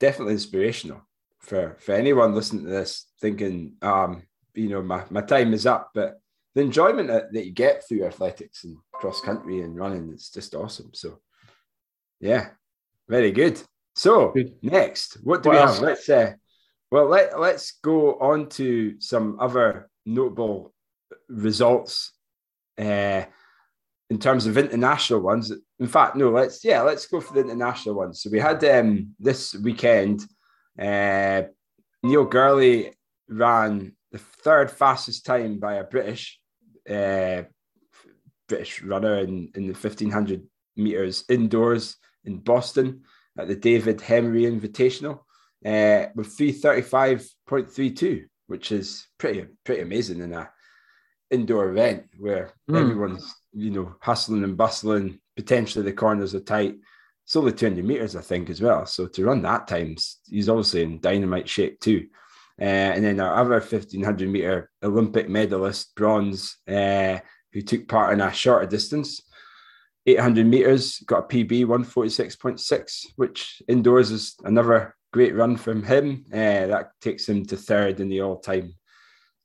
definitely 0.00 0.34
inspirational 0.34 1.02
for 1.40 1.76
for 1.80 1.92
anyone 1.92 2.34
listening 2.34 2.64
to 2.64 2.70
this, 2.70 3.06
thinking, 3.20 3.74
um, 3.82 4.22
you 4.54 4.68
know, 4.68 4.82
my, 4.82 5.04
my 5.10 5.20
time 5.20 5.52
is 5.52 5.66
up. 5.66 5.90
But 5.94 6.20
the 6.54 6.62
enjoyment 6.62 7.08
that, 7.08 7.32
that 7.32 7.46
you 7.46 7.52
get 7.52 7.86
through 7.86 8.04
athletics 8.04 8.64
and 8.64 8.76
cross 8.92 9.20
country 9.20 9.60
and 9.60 9.76
running 9.76 10.12
is 10.12 10.30
just 10.30 10.54
awesome. 10.54 10.90
So, 10.94 11.20
yeah, 12.20 12.48
very 13.08 13.30
good. 13.30 13.60
So 13.94 14.30
good. 14.32 14.54
next, 14.62 15.18
what 15.22 15.42
do 15.42 15.50
what 15.50 15.56
we 15.56 15.60
else? 15.60 15.74
have? 15.74 15.82
Let's 15.82 16.08
uh, 16.08 16.32
well 16.90 17.06
let 17.06 17.38
let's 17.38 17.72
go 17.82 18.14
on 18.14 18.48
to 18.50 19.00
some 19.00 19.38
other 19.40 19.90
notable 20.06 20.72
results 21.28 22.12
uh, 22.78 23.24
in 24.10 24.18
terms 24.18 24.46
of 24.46 24.56
international 24.56 25.20
ones. 25.20 25.52
In 25.78 25.86
fact, 25.86 26.16
no, 26.16 26.30
let's 26.30 26.64
yeah, 26.64 26.82
let's 26.82 27.06
go 27.06 27.20
for 27.20 27.34
the 27.34 27.40
international 27.40 27.94
ones. 27.94 28.22
So 28.22 28.30
we 28.30 28.40
had 28.40 28.62
um, 28.64 29.14
this 29.18 29.54
weekend. 29.54 30.22
Uh, 30.78 31.42
Neil 32.02 32.24
Gurley 32.24 32.94
ran 33.28 33.96
the 34.12 34.18
third 34.18 34.70
fastest 34.70 35.26
time 35.26 35.58
by 35.58 35.74
a 35.74 35.84
British 35.84 36.40
uh, 36.88 37.42
British 38.48 38.82
runner 38.82 39.18
in, 39.18 39.50
in 39.54 39.66
the 39.66 39.74
1500 39.74 40.42
meters 40.76 41.24
indoors 41.28 41.96
in 42.24 42.38
Boston 42.38 43.02
at 43.38 43.48
the 43.48 43.56
David 43.56 43.98
Hemery 43.98 44.46
Invitational 44.46 45.20
uh, 45.66 46.08
with 46.14 46.36
335.32, 46.36 48.24
which 48.46 48.72
is 48.72 49.06
pretty 49.18 49.46
pretty 49.64 49.82
amazing 49.82 50.20
in 50.20 50.32
a 50.32 50.50
indoor 51.30 51.70
event 51.70 52.04
where 52.18 52.52
mm. 52.70 52.80
everyone's 52.80 53.34
you 53.52 53.70
know 53.70 53.94
hustling 54.00 54.44
and 54.44 54.56
bustling. 54.56 55.20
Potentially 55.36 55.84
the 55.84 55.92
corners 55.92 56.34
are 56.34 56.40
tight. 56.40 56.76
It's 57.24 57.36
only 57.36 57.52
200 57.52 57.84
meters, 57.84 58.16
I 58.16 58.22
think, 58.22 58.48
as 58.48 58.62
well. 58.62 58.86
So 58.86 59.06
to 59.06 59.24
run 59.24 59.42
that 59.42 59.68
times, 59.68 60.18
he's 60.26 60.48
obviously 60.48 60.82
in 60.82 61.00
dynamite 61.00 61.48
shape 61.48 61.78
too. 61.78 62.06
Uh, 62.60 62.64
and 62.64 63.04
then 63.04 63.20
our 63.20 63.36
other 63.36 63.60
1500 63.60 64.28
meter 64.28 64.70
Olympic 64.82 65.28
medalist, 65.28 65.94
bronze, 65.94 66.56
uh, 66.66 67.18
who 67.52 67.62
took 67.62 67.86
part 67.86 68.14
in 68.14 68.20
a 68.20 68.32
shorter 68.32 68.66
distance, 68.66 69.22
800 70.06 70.46
meters, 70.46 71.00
got 71.00 71.24
a 71.24 71.36
PB 71.36 71.66
146.6, 71.66 73.06
which 73.16 73.62
indoors 73.68 74.10
is 74.10 74.34
another 74.42 74.96
great 75.12 75.34
run 75.34 75.56
from 75.56 75.82
him. 75.82 76.24
Uh, 76.32 76.66
that 76.66 76.92
takes 77.00 77.28
him 77.28 77.44
to 77.44 77.56
third 77.56 78.00
in 78.00 78.08
the 78.08 78.22
all 78.22 78.38
time 78.38 78.74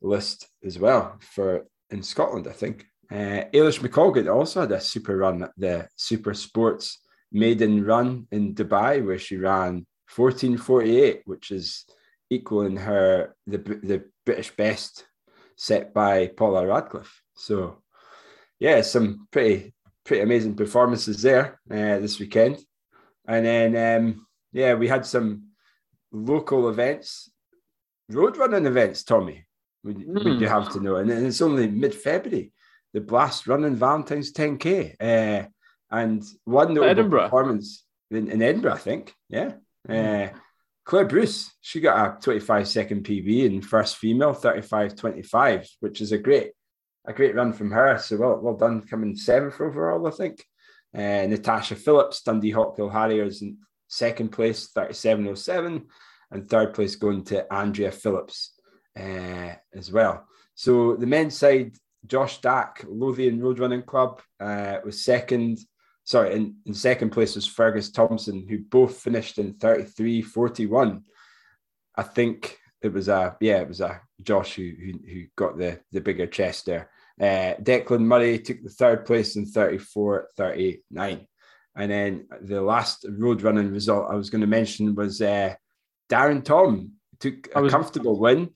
list 0.02 0.48
as 0.64 0.80
well 0.80 1.18
for 1.20 1.66
in 1.94 2.04
Scotland, 2.04 2.48
I 2.48 2.52
think. 2.52 2.88
Uh, 3.12 3.46
Eilish 3.54 3.80
McColgan 3.80 4.34
also 4.34 4.62
had 4.62 4.72
a 4.72 4.82
super 4.82 5.16
run 5.16 5.44
at 5.44 5.52
the 5.56 5.88
Super 5.96 6.34
Sports 6.34 7.00
maiden 7.32 7.86
run 7.86 8.28
in 8.32 8.56
Dubai, 8.56 9.06
where 9.06 9.20
she 9.20 9.38
ran 9.38 9.86
1448, 10.14 11.22
which 11.26 11.52
is 11.52 11.86
equaling 12.30 12.78
her 12.78 13.36
the, 13.46 13.60
the 13.60 14.04
British 14.26 14.56
best 14.56 15.06
set 15.56 15.94
by 15.94 16.28
Paula 16.28 16.66
Radcliffe. 16.66 17.22
So, 17.36 17.84
yeah, 18.60 18.82
some 18.82 19.28
pretty 19.32 19.74
pretty 20.06 20.24
amazing 20.24 20.56
performances 20.56 21.22
there 21.22 21.62
uh, 21.72 22.00
this 22.00 22.20
weekend. 22.20 22.60
And 23.26 23.46
then, 23.46 23.72
um, 23.78 24.28
yeah, 24.52 24.74
we 24.74 24.88
had 24.90 25.06
some 25.06 25.52
local 26.12 26.68
events, 26.70 27.32
road 28.10 28.36
running 28.36 28.66
events, 28.66 29.04
Tommy 29.04 29.43
would, 29.84 29.98
mm. 29.98 30.48
have 30.48 30.72
to 30.74 30.80
know? 30.80 30.98
And, 30.98 31.10
and 31.10 31.26
it's 31.26 31.42
only 31.42 31.70
mid 31.70 31.94
February, 31.94 32.52
the 32.94 33.02
Blast 33.02 33.48
running 33.48 33.76
Valentine's 33.76 34.32
10K. 34.32 34.96
Uh, 35.00 35.48
and 35.92 36.24
one 36.46 36.74
notable 36.74 36.90
Edinburgh. 36.90 37.24
performance 37.24 37.86
in, 38.10 38.32
in, 38.32 38.42
Edinburgh, 38.42 38.74
I 38.74 38.78
think. 38.78 39.14
Yeah. 39.30 39.54
Uh, 39.88 40.30
Claire 40.86 41.06
Bruce, 41.06 41.52
she 41.62 41.80
got 41.80 42.18
a 42.18 42.22
25 42.22 42.68
second 42.68 43.06
PB 43.06 43.46
in 43.46 43.62
first 43.62 43.98
female, 43.98 44.34
35 44.34 44.96
25, 44.96 45.70
which 45.80 46.02
is 46.02 46.12
a 46.12 46.18
great 46.18 46.52
a 47.06 47.14
great 47.14 47.36
run 47.36 47.54
from 47.54 47.72
her. 47.72 47.98
So 47.98 48.18
well, 48.18 48.40
well 48.42 48.56
done, 48.56 48.82
coming 48.82 49.16
seventh 49.16 49.60
overall, 49.62 50.08
I 50.08 50.12
think. 50.12 50.44
Uh, 50.96 51.28
Natasha 51.28 51.76
Phillips, 51.76 52.22
Dundee 52.22 52.54
Hawkhill 52.54 52.92
Harriers 52.92 53.42
in 53.42 53.58
second 53.88 54.30
place, 54.30 54.70
37.07, 54.76 55.84
and 56.32 56.50
third 56.50 56.74
place 56.74 56.96
going 56.96 57.24
to 57.26 57.52
Andrea 57.52 57.92
Phillips, 57.92 58.53
uh, 59.00 59.54
as 59.74 59.92
well. 59.92 60.28
So 60.56 60.96
the 60.96 61.08
men's 61.08 61.38
side, 61.38 61.76
Josh 62.06 62.42
Dack, 62.42 62.84
Lothian 62.88 63.42
Road 63.42 63.60
Running 63.60 63.84
Club, 63.84 64.22
uh, 64.40 64.78
was 64.84 65.04
second. 65.04 65.60
Sorry, 66.06 66.36
in, 66.36 66.56
in 66.66 66.74
second 66.74 67.12
place 67.12 67.36
was 67.36 67.48
Fergus 67.48 67.90
Thompson, 67.90 68.46
who 68.48 68.60
both 68.60 68.98
finished 68.98 69.38
in 69.38 69.54
33.41. 69.54 71.02
I 71.96 72.04
think 72.04 72.58
it 72.82 72.92
was 72.92 73.08
a 73.08 73.38
yeah, 73.40 73.62
it 73.62 73.68
was 73.68 73.80
a 73.80 74.02
Josh 74.22 74.56
who 74.56 74.70
who, 74.78 74.92
who 75.12 75.24
got 75.36 75.58
the 75.58 75.80
the 75.92 76.02
bigger 76.02 76.28
chest 76.28 76.66
there. 76.66 76.90
Uh, 77.20 77.54
Declan 77.62 78.02
Murray 78.02 78.40
took 78.40 78.62
the 78.64 78.70
third 78.70 79.06
place 79.06 79.36
in 79.36 79.46
34 79.46 80.30
39. 80.36 81.28
And 81.76 81.92
then 81.92 82.28
the 82.42 82.62
last 82.62 83.06
road 83.10 83.42
running 83.42 83.72
result 83.72 84.12
I 84.12 84.16
was 84.16 84.30
going 84.30 84.42
to 84.42 84.48
mention 84.48 84.96
was 84.96 85.22
uh, 85.22 85.56
Darren 86.10 86.44
Tom 86.44 86.94
took 87.20 87.50
a 87.56 87.62
was... 87.62 87.72
comfortable 87.72 88.20
win. 88.20 88.50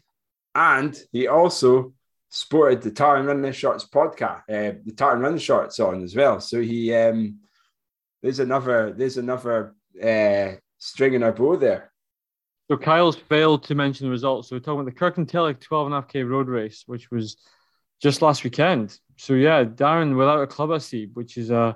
And 0.58 1.00
he 1.12 1.28
also 1.28 1.94
sported 2.30 2.82
the 2.82 2.90
Tartan 2.90 3.28
Running 3.28 3.52
Shorts 3.52 3.88
podcast, 3.88 4.42
uh, 4.50 4.80
the 4.84 4.94
Tartan 4.98 5.22
Running 5.22 5.38
Shorts 5.38 5.80
on 5.80 6.04
as 6.04 6.16
well. 6.16 6.40
So 6.40 6.60
he 6.60 6.94
um, 6.96 7.38
there's 8.24 8.40
another 8.40 8.92
there's 8.92 9.18
another 9.18 9.76
uh, 10.04 10.54
string 10.80 11.14
in 11.14 11.22
our 11.22 11.32
bow 11.32 11.58
there. 11.58 11.92
So 12.72 12.76
Kyle's 12.76 13.16
failed 13.16 13.66
to 13.66 13.76
mention 13.76 14.08
the 14.08 14.12
results. 14.12 14.50
So 14.50 14.56
we're 14.56 14.62
talking 14.62 14.82
about 14.82 14.94
the 14.94 15.00
Kirkintilloch 15.00 15.60
12.5k 15.60 16.28
road 16.28 16.48
race, 16.48 16.84
which 16.88 17.12
was 17.12 17.38
just 18.02 18.24
last 18.24 18.44
weekend. 18.44 19.00
So 19.16 19.34
yeah, 19.34 19.64
Darren 19.64 20.18
without 20.18 20.42
a 20.42 20.48
club 20.48 20.72
I 20.72 20.80
see, 20.80 21.06
which 21.14 21.38
is 21.38 21.52
a 21.52 21.58
uh, 21.58 21.74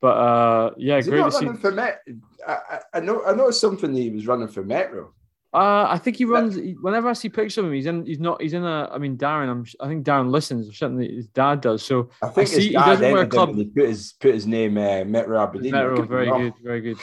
but 0.00 0.16
uh 0.16 0.70
yeah, 0.78 0.96
is 0.96 1.06
great 1.06 1.22
to 1.22 1.30
see. 1.30 1.52
For 1.52 1.70
Met- 1.70 2.02
I, 2.48 2.80
I 2.94 3.00
know 3.00 3.22
I 3.26 3.34
know 3.34 3.50
something 3.50 3.92
he 3.92 4.08
was 4.08 4.26
running 4.26 4.48
for 4.48 4.64
Metro. 4.64 5.12
Uh, 5.54 5.86
I 5.86 5.98
think 5.98 6.16
he 6.16 6.24
runs. 6.24 6.58
Whenever 6.80 7.08
I 7.08 7.12
see 7.12 7.28
pictures 7.28 7.58
of 7.58 7.66
him, 7.66 7.74
he's 7.74 7.84
in. 7.84 8.06
He's 8.06 8.18
not. 8.18 8.40
He's 8.40 8.54
in 8.54 8.64
a. 8.64 8.88
I 8.90 8.96
mean, 8.96 9.18
Darren. 9.18 9.50
I'm. 9.50 9.66
I 9.80 9.88
think 9.88 10.06
Darren 10.06 10.30
listens 10.30 10.68
or 10.68 10.72
something. 10.72 10.98
That 10.98 11.10
his 11.10 11.26
dad 11.26 11.60
does. 11.60 11.82
So 11.82 12.08
I 12.22 12.28
think 12.28 12.48
I 12.48 12.50
see, 12.50 12.68
he 12.68 12.74
doesn't 12.74 13.12
wear 13.12 13.22
a 13.22 13.26
club. 13.26 13.54
He 13.54 13.66
put 13.66 13.88
his 13.88 14.14
put 14.18 14.34
his 14.34 14.46
name 14.46 14.78
uh, 14.78 15.04
Metro 15.04 15.42
Aberdeen. 15.42 15.72
Metro, 15.72 16.06
very 16.06 16.26
good, 16.26 16.54
very 16.62 16.80
good. 16.80 16.96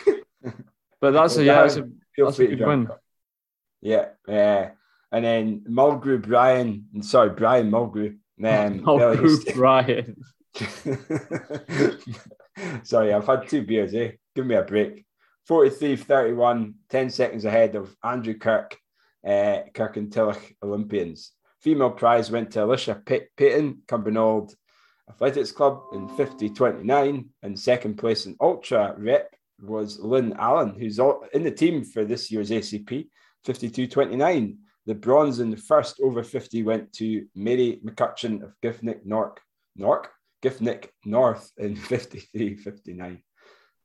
But 0.99 1.11
that's 1.11 1.37
a 1.37 1.43
yeah. 1.43 1.61
That's 1.61 1.77
a, 1.77 1.89
that's 2.17 2.39
a 2.39 2.47
good 2.47 2.65
win. 2.65 2.89
Yeah. 3.81 4.05
Uh, 4.27 4.69
and 5.11 5.25
then 5.25 5.61
Mulgrew 5.69 6.21
Brian. 6.21 6.85
Sorry, 7.01 7.29
Brian 7.29 7.71
Mulgrew. 7.71 8.17
Um, 8.43 8.79
Mulgrew 8.81 9.53
Brian. 9.53 10.15
sorry, 12.83 13.13
I've 13.13 13.27
had 13.27 13.47
two 13.47 13.63
beers. 13.63 13.93
Eh, 13.93 14.11
give 14.35 14.45
me 14.45 14.55
a 14.55 14.63
break. 14.63 15.05
43 15.47 15.95
31, 15.95 16.75
10 16.89 17.09
seconds 17.09 17.45
ahead 17.45 17.75
of 17.75 17.95
Andrew 18.03 18.35
Kirk, 18.35 18.77
uh, 19.25 19.63
Tillich 19.73 20.55
Olympians. 20.63 21.31
Female 21.61 21.91
prize 21.91 22.31
went 22.31 22.51
to 22.51 22.63
Alicia 22.63 23.01
Payton, 23.05 23.81
Cumbernauld 23.87 24.53
Athletics 25.09 25.51
Club 25.51 25.81
in 25.93 26.07
50 26.09 26.49
29. 26.49 27.29
And 27.43 27.59
second 27.59 27.95
place 27.95 28.25
in 28.25 28.37
Ultra 28.39 28.95
Rep 28.97 29.35
was 29.61 29.99
Lynn 29.99 30.33
Allen, 30.39 30.75
who's 30.79 30.99
in 31.33 31.43
the 31.43 31.51
team 31.51 31.83
for 31.83 32.05
this 32.05 32.31
year's 32.31 32.51
ACP, 32.51 33.09
52 33.43 33.87
29. 33.87 34.57
The 34.85 34.95
bronze 34.95 35.39
in 35.39 35.51
the 35.51 35.57
first 35.57 35.99
over 36.01 36.23
50 36.23 36.63
went 36.63 36.93
to 36.93 37.25
Mary 37.35 37.79
McCutcheon 37.83 38.41
of 38.41 38.53
Giffnock 38.63 39.05
North, 39.05 39.37
Nork, 39.75 40.09
Giffnock 40.41 40.87
North 41.05 41.51
in 41.57 41.75
53 41.75 42.55
59. 42.55 43.21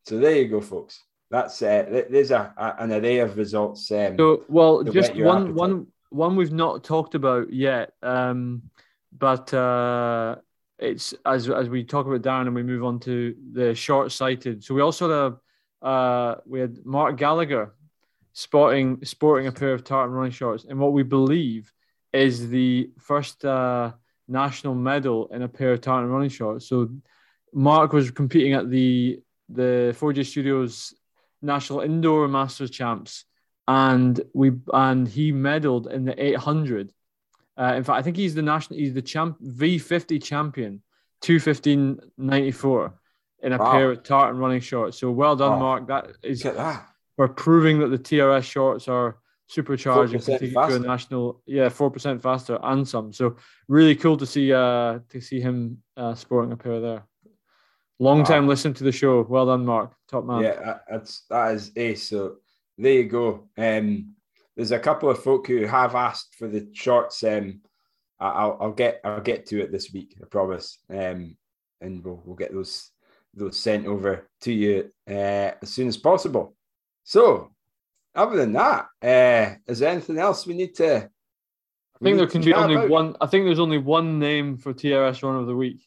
So 0.06 0.18
there 0.18 0.36
you 0.36 0.48
go, 0.48 0.60
folks 0.60 1.00
that's 1.30 1.62
uh, 1.62 2.04
there's 2.10 2.30
a, 2.30 2.52
a, 2.56 2.82
an 2.82 2.92
array 2.92 3.18
of 3.18 3.36
results. 3.36 3.90
Um, 3.90 4.16
so, 4.16 4.44
well, 4.48 4.82
just 4.82 5.14
one 5.16 5.42
appetite. 5.42 5.54
one 5.54 5.86
one 6.10 6.36
we've 6.36 6.52
not 6.52 6.84
talked 6.84 7.14
about 7.14 7.52
yet, 7.52 7.92
um, 8.02 8.62
but 9.16 9.52
uh, 9.52 10.36
it's 10.78 11.14
as 11.26 11.48
as 11.48 11.68
we 11.68 11.84
talk 11.84 12.06
about 12.06 12.22
Darren 12.22 12.46
and 12.46 12.54
we 12.54 12.62
move 12.62 12.84
on 12.84 13.00
to 13.00 13.34
the 13.52 13.74
short 13.74 14.12
sighted. 14.12 14.62
So 14.62 14.74
we 14.74 14.80
also 14.80 15.08
had 15.08 15.32
a, 15.82 15.86
uh, 15.86 16.40
we 16.46 16.60
had 16.60 16.84
Mark 16.84 17.16
Gallagher 17.16 17.74
sporting 18.32 19.04
sporting 19.04 19.46
a 19.46 19.52
pair 19.52 19.72
of 19.72 19.84
tartan 19.84 20.12
running 20.12 20.32
shorts 20.32 20.64
and 20.64 20.78
what 20.78 20.92
we 20.92 21.04
believe 21.04 21.72
is 22.12 22.48
the 22.48 22.90
first 22.98 23.44
uh, 23.44 23.92
national 24.26 24.74
medal 24.74 25.28
in 25.32 25.42
a 25.42 25.48
pair 25.48 25.72
of 25.72 25.80
tartan 25.80 26.10
running 26.10 26.28
shorts. 26.28 26.68
So 26.68 26.90
Mark 27.52 27.92
was 27.92 28.10
competing 28.10 28.52
at 28.52 28.70
the 28.70 29.20
the 29.48 29.94
4J 29.98 30.26
Studios 30.26 30.94
national 31.44 31.80
indoor 31.80 32.26
masters 32.28 32.70
champs, 32.70 33.24
and 33.68 34.20
we 34.32 34.52
and 34.72 35.06
he 35.06 35.32
medaled 35.32 35.90
in 35.90 36.04
the 36.04 36.22
800. 36.22 36.92
Uh, 37.56 37.74
in 37.76 37.84
fact, 37.84 37.98
I 37.98 38.02
think 38.02 38.16
he's 38.16 38.34
the 38.34 38.42
national, 38.42 38.80
he's 38.80 38.94
the 38.94 39.02
champ 39.02 39.38
V50 39.40 40.22
champion, 40.22 40.82
215.94 41.22 42.92
in 43.42 43.52
a 43.52 43.58
wow. 43.58 43.70
pair 43.70 43.90
of 43.92 44.02
tartan 44.02 44.40
running 44.40 44.60
shorts. 44.60 44.98
So 44.98 45.10
well 45.10 45.36
done, 45.36 45.52
wow. 45.52 45.58
Mark. 45.58 45.86
That 45.88 46.10
is 46.22 46.42
that. 46.42 46.86
for 47.16 47.28
proving 47.28 47.78
that 47.80 47.88
the 47.88 47.98
TRS 47.98 48.42
shorts 48.42 48.88
are 48.88 49.18
supercharged 49.46 50.14
and 50.14 50.22
to 50.22 50.74
a 50.74 50.78
national, 50.78 51.42
yeah, 51.46 51.68
four 51.68 51.90
percent 51.90 52.22
faster 52.22 52.58
and 52.62 52.88
some. 52.88 53.12
So 53.12 53.36
really 53.68 53.94
cool 53.94 54.16
to 54.16 54.26
see 54.26 54.52
uh 54.52 55.00
to 55.10 55.20
see 55.20 55.40
him 55.40 55.82
uh, 55.96 56.14
sporting 56.14 56.52
a 56.52 56.56
pair 56.56 56.80
there. 56.80 57.06
Long 58.00 58.24
time 58.24 58.48
listen 58.48 58.74
to 58.74 58.84
the 58.84 58.92
show. 58.92 59.22
Well 59.22 59.46
done, 59.46 59.64
Mark. 59.64 59.94
Top 60.14 60.26
man. 60.26 60.42
Yeah, 60.44 60.78
that's 60.88 61.24
that 61.28 61.54
is 61.54 61.72
ace. 61.74 62.08
So 62.08 62.36
there 62.78 62.92
you 62.92 63.04
go. 63.04 63.48
Um, 63.58 64.14
there's 64.54 64.70
a 64.70 64.78
couple 64.78 65.10
of 65.10 65.20
folk 65.20 65.48
who 65.48 65.66
have 65.66 65.96
asked 65.96 66.36
for 66.36 66.46
the 66.46 66.68
shorts. 66.72 67.24
Um, 67.24 67.62
I'll, 68.20 68.56
I'll 68.60 68.72
get 68.72 69.00
I'll 69.02 69.20
get 69.20 69.46
to 69.46 69.60
it 69.60 69.72
this 69.72 69.92
week. 69.92 70.16
I 70.22 70.26
promise. 70.26 70.78
Um, 70.88 71.36
and 71.80 72.04
we'll 72.04 72.22
we'll 72.24 72.36
get 72.36 72.52
those 72.52 72.92
those 73.34 73.58
sent 73.58 73.88
over 73.88 74.30
to 74.42 74.52
you 74.52 74.92
uh, 75.10 75.58
as 75.60 75.70
soon 75.70 75.88
as 75.88 75.96
possible. 75.96 76.54
So, 77.02 77.50
other 78.14 78.36
than 78.36 78.52
that, 78.52 78.86
uh, 79.02 79.56
is 79.66 79.80
there 79.80 79.90
anything 79.90 80.18
else 80.18 80.46
we 80.46 80.54
need 80.54 80.76
to? 80.76 80.96
I 80.96 82.04
think 82.04 82.18
there 82.18 82.28
can 82.28 82.42
be 82.42 82.54
only 82.54 82.76
about? 82.76 82.88
one. 82.88 83.16
I 83.20 83.26
think 83.26 83.46
there's 83.46 83.58
only 83.58 83.78
one 83.78 84.20
name 84.20 84.58
for 84.58 84.72
TRS 84.72 85.24
Run 85.24 85.40
of 85.40 85.48
the 85.48 85.56
Week. 85.56 85.84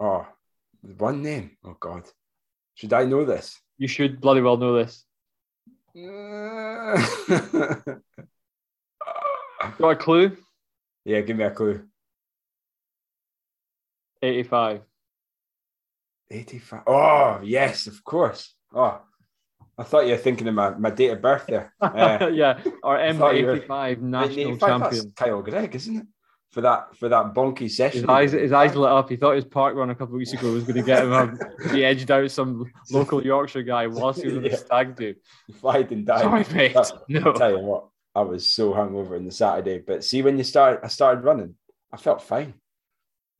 Oh, 0.00 0.26
one 0.98 1.22
name. 1.22 1.56
Oh 1.64 1.76
God, 1.78 2.02
should 2.76 2.92
I 2.92 3.04
know 3.04 3.24
this? 3.24 3.58
You 3.78 3.88
should 3.88 4.20
bloody 4.20 4.42
well 4.42 4.58
know 4.58 4.76
this. 4.76 5.04
Got 9.78 9.90
a 9.90 9.96
clue? 9.96 10.36
Yeah, 11.04 11.22
give 11.22 11.36
me 11.38 11.44
a 11.44 11.50
clue. 11.50 11.82
85. 14.22 14.82
85. 16.30 16.82
Oh, 16.86 17.40
yes, 17.42 17.86
of 17.86 18.04
course. 18.04 18.54
Oh, 18.74 19.00
I 19.78 19.82
thought 19.82 20.04
you 20.04 20.12
were 20.12 20.18
thinking 20.18 20.46
of 20.48 20.54
my, 20.54 20.70
my 20.70 20.90
date 20.90 21.10
of 21.10 21.22
birth 21.22 21.46
there. 21.46 21.72
Uh, 21.80 22.30
yeah, 22.32 22.60
our 22.82 22.98
M85 22.98 24.00
national 24.00 24.52
85, 24.54 24.68
champion. 24.68 25.12
Kyle 25.16 25.42
Greig, 25.42 25.74
isn't 25.74 25.96
it? 25.96 26.06
For 26.52 26.60
that 26.62 26.96
for 26.96 27.08
that 27.08 27.34
bonky 27.34 27.70
session. 27.70 28.00
His 28.00 28.08
eyes, 28.08 28.32
his 28.32 28.52
eyes 28.52 28.74
lit 28.74 28.90
up. 28.90 29.08
He 29.08 29.16
thought 29.16 29.34
his 29.34 29.44
park 29.44 29.74
run 29.74 29.90
a 29.90 29.94
couple 29.94 30.14
of 30.14 30.18
weeks 30.18 30.32
ago 30.32 30.52
was 30.52 30.64
going 30.64 30.76
to 30.76 30.82
get 30.82 31.04
him. 31.04 31.12
Um, 31.12 31.38
he 31.72 31.84
edged 31.84 32.10
out 32.10 32.30
some 32.30 32.70
local 32.90 33.24
Yorkshire 33.24 33.62
guy 33.62 33.86
whilst 33.86 34.22
he 34.22 34.28
was 34.28 34.44
yeah. 34.44 34.52
a 34.52 34.56
stag 34.56 34.96
do. 34.96 35.14
Flied 35.60 35.92
and 35.92 36.06
died. 36.06 36.20
Sorry, 36.20 36.46
mate. 36.54 36.74
But, 36.74 37.04
no. 37.08 37.32
tell 37.32 37.50
you 37.50 37.58
what, 37.58 37.88
I 38.14 38.22
was 38.22 38.46
so 38.46 38.72
hungover 38.72 39.16
on 39.16 39.26
the 39.26 39.32
Saturday. 39.32 39.82
But 39.86 40.04
see, 40.04 40.22
when 40.22 40.38
you 40.38 40.44
start, 40.44 40.80
I 40.82 40.88
started 40.88 41.24
running. 41.24 41.54
I 41.92 41.96
felt 41.98 42.22
fine. 42.22 42.54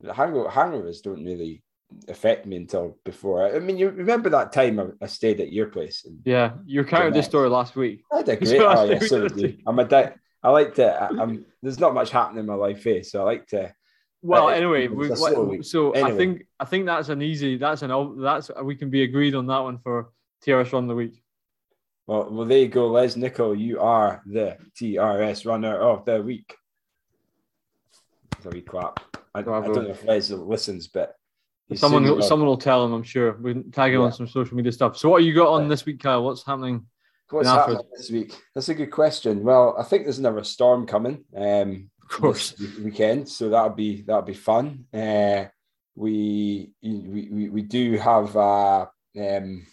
The 0.00 0.12
hangover, 0.12 0.50
hangovers 0.50 1.02
don't 1.02 1.24
really 1.24 1.62
affect 2.08 2.46
me 2.46 2.56
until 2.56 2.98
before. 3.04 3.54
I 3.54 3.58
mean, 3.58 3.78
you 3.78 3.90
remember 3.90 4.28
that 4.30 4.52
time 4.52 4.78
I, 4.78 4.86
I 5.00 5.06
stayed 5.06 5.40
at 5.40 5.52
your 5.52 5.66
place? 5.66 6.06
yeah, 6.24 6.52
you 6.66 6.84
carried 6.84 7.14
this 7.14 7.26
story 7.26 7.48
last 7.48 7.76
week. 7.76 8.02
I 8.12 8.18
had 8.18 8.28
a 8.28 8.36
great. 8.36 8.60
oh, 8.60 8.84
yeah, 8.84 8.98
so 8.98 9.28
I'm 9.66 9.78
a 9.78 9.84
di- 9.84 10.12
I 10.46 10.50
like 10.50 10.76
to. 10.76 10.86
I, 10.86 11.22
am 11.24 11.44
there's 11.60 11.80
not 11.80 11.92
much 11.92 12.10
happening 12.10 12.38
in 12.38 12.46
my 12.46 12.54
life 12.54 12.84
here, 12.84 13.02
so 13.02 13.20
I 13.22 13.24
like 13.24 13.48
to. 13.48 13.74
Well, 14.22 14.46
uh, 14.46 14.52
anyway, 14.52 14.86
we, 14.86 15.12
so 15.16 15.90
anyway. 15.90 16.12
I 16.12 16.16
think 16.16 16.46
I 16.60 16.64
think 16.64 16.86
that's 16.86 17.08
an 17.08 17.20
easy. 17.20 17.56
That's 17.56 17.82
an 17.82 18.20
that's 18.22 18.52
we 18.62 18.76
can 18.76 18.88
be 18.88 19.02
agreed 19.02 19.34
on 19.34 19.48
that 19.48 19.58
one 19.58 19.78
for 19.78 20.12
TRS 20.46 20.72
Run 20.72 20.84
of 20.84 20.88
the 20.90 20.94
Week. 20.94 21.20
Well, 22.06 22.28
well, 22.30 22.46
there 22.46 22.58
you 22.58 22.68
go, 22.68 22.86
Les 22.86 23.16
Nicol. 23.16 23.56
You 23.56 23.80
are 23.80 24.22
the 24.24 24.56
TRS 24.80 25.46
Runner 25.46 25.76
of 25.76 26.04
the 26.04 26.22
Week. 26.22 26.54
A 28.44 28.48
wee 28.48 28.60
clap. 28.60 29.00
I, 29.34 29.40
I 29.40 29.42
don't 29.42 29.74
know 29.74 29.80
if 29.90 30.04
Les 30.04 30.30
listens, 30.30 30.86
but 30.86 31.16
someone 31.74 32.22
someone 32.22 32.46
will 32.46 32.56
tell 32.56 32.84
him. 32.84 32.92
I'm 32.92 33.02
sure. 33.02 33.32
We 33.32 33.64
tag 33.72 33.92
him 33.92 33.98
yeah. 33.98 34.06
on 34.06 34.12
some 34.12 34.28
social 34.28 34.56
media 34.56 34.70
stuff. 34.70 34.96
So, 34.96 35.08
what 35.08 35.24
you 35.24 35.34
got 35.34 35.48
on 35.48 35.68
this 35.68 35.84
week, 35.84 35.98
Kyle? 35.98 36.22
What's 36.22 36.46
happening? 36.46 36.86
What's 37.30 37.48
happening 37.48 37.80
this 37.96 38.10
week? 38.10 38.34
That's 38.54 38.68
a 38.68 38.74
good 38.74 38.90
question. 38.90 39.42
Well, 39.42 39.74
I 39.78 39.82
think 39.82 40.04
there's 40.04 40.20
another 40.20 40.44
storm 40.44 40.86
coming. 40.86 41.24
Um, 41.36 41.90
of 42.02 42.08
course, 42.08 42.54
weekend. 42.82 43.28
So 43.28 43.48
that'll 43.48 43.70
be 43.70 44.02
that'll 44.02 44.22
be 44.22 44.34
fun. 44.34 44.84
Uh, 44.94 45.46
we, 45.96 46.70
we 46.82 47.28
we 47.30 47.48
we 47.48 47.62
do 47.62 47.96
have. 47.98 48.36
Uh, 48.36 48.86
um, 49.20 49.66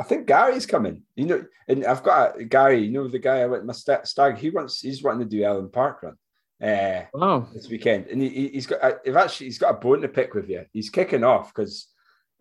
I 0.00 0.04
think 0.04 0.26
Gary's 0.26 0.64
coming. 0.64 1.02
You 1.16 1.26
know, 1.26 1.44
and 1.66 1.84
I've 1.84 2.02
got 2.02 2.40
a, 2.40 2.44
Gary. 2.44 2.84
You 2.84 2.92
know 2.92 3.08
the 3.08 3.18
guy 3.18 3.40
I 3.40 3.46
went 3.46 3.66
my 3.66 3.74
stag. 3.74 4.38
He 4.38 4.48
wants. 4.48 4.80
He's 4.80 5.02
wanting 5.02 5.28
to 5.28 5.36
do 5.36 5.44
Ellen 5.44 5.70
Park 5.70 6.02
run. 6.02 6.16
Uh, 6.60 7.04
oh. 7.14 7.46
this 7.52 7.68
weekend, 7.68 8.06
and 8.06 8.22
he, 8.22 8.50
has 8.54 8.66
got. 8.66 8.82
I've 8.82 9.16
actually 9.16 9.46
he's 9.46 9.58
got 9.58 9.74
a 9.74 9.78
bone 9.78 10.00
to 10.00 10.08
pick 10.08 10.32
with 10.32 10.48
you. 10.48 10.64
He's 10.72 10.88
kicking 10.88 11.24
off 11.24 11.52
because 11.54 11.88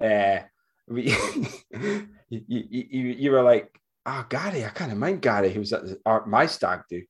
uh, 0.01 0.39
we 0.87 1.13
you, 2.29 2.47
you, 2.49 2.79
you 2.89 3.31
were 3.31 3.43
like 3.43 3.77
oh, 4.07 4.25
Gary, 4.29 4.65
I 4.65 4.69
kind 4.69 4.91
of 4.91 4.97
mind 4.97 5.21
Gary, 5.21 5.51
who 5.51 5.59
was 5.59 5.73
at 5.73 5.83
the, 5.83 6.23
my 6.25 6.45
stag 6.45 6.81
do. 6.89 7.03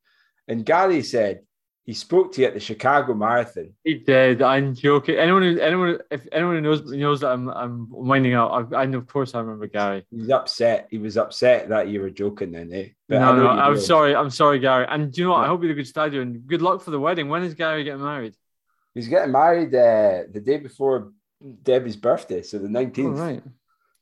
And 0.47 0.65
Gary 0.65 1.03
said 1.03 1.41
he 1.83 1.93
spoke 1.93 2.33
to 2.33 2.41
you 2.41 2.47
at 2.47 2.53
the 2.53 2.59
Chicago 2.59 3.13
Marathon. 3.13 3.73
He 3.83 3.95
did. 3.95 4.41
I'm 4.41 4.75
joking. 4.75 5.15
Anyone 5.15 5.41
who, 5.43 5.59
anyone, 5.59 5.99
if 6.11 6.27
anyone 6.33 6.55
who 6.55 6.61
knows 6.61 6.83
knows 6.83 7.21
that 7.21 7.31
I'm, 7.31 7.49
I'm 7.49 7.87
winding 7.89 8.33
up. 8.33 8.51
I, 8.51 8.81
I 8.81 8.85
know, 8.85 8.97
of 8.97 9.07
course, 9.07 9.33
I 9.35 9.39
remember 9.39 9.67
Gary. 9.67 10.05
He 10.09 10.17
was 10.17 10.29
upset. 10.29 10.87
He 10.91 10.97
was 10.97 11.17
upset 11.17 11.69
that 11.69 11.87
you 11.87 12.01
were 12.01 12.09
joking 12.09 12.51
then, 12.51 12.73
eh? 12.73 12.87
But 13.07 13.19
no, 13.19 13.35
no, 13.35 13.47
I'm 13.47 13.79
sorry. 13.79 14.15
I'm 14.15 14.29
sorry, 14.29 14.59
Gary. 14.59 14.85
And 14.89 15.13
do 15.13 15.21
you 15.21 15.27
know 15.27 15.33
what? 15.33 15.45
I 15.45 15.47
hope 15.47 15.61
you 15.61 15.69
had 15.69 15.77
a 15.77 15.81
good 15.81 15.87
stadium. 15.87 16.23
and 16.23 16.47
good 16.47 16.61
luck 16.61 16.81
for 16.81 16.91
the 16.91 16.99
wedding. 16.99 17.29
When 17.29 17.43
is 17.43 17.53
Gary 17.53 17.83
getting 17.83 18.03
married? 18.03 18.33
He's 18.93 19.07
getting 19.07 19.31
married 19.31 19.73
uh, 19.73 20.23
the 20.31 20.41
day 20.43 20.57
before 20.57 21.13
Debbie's 21.63 21.95
birthday, 21.95 22.41
so 22.41 22.57
the 22.57 22.67
19th. 22.67 23.05
Oh, 23.05 23.09
right. 23.11 23.43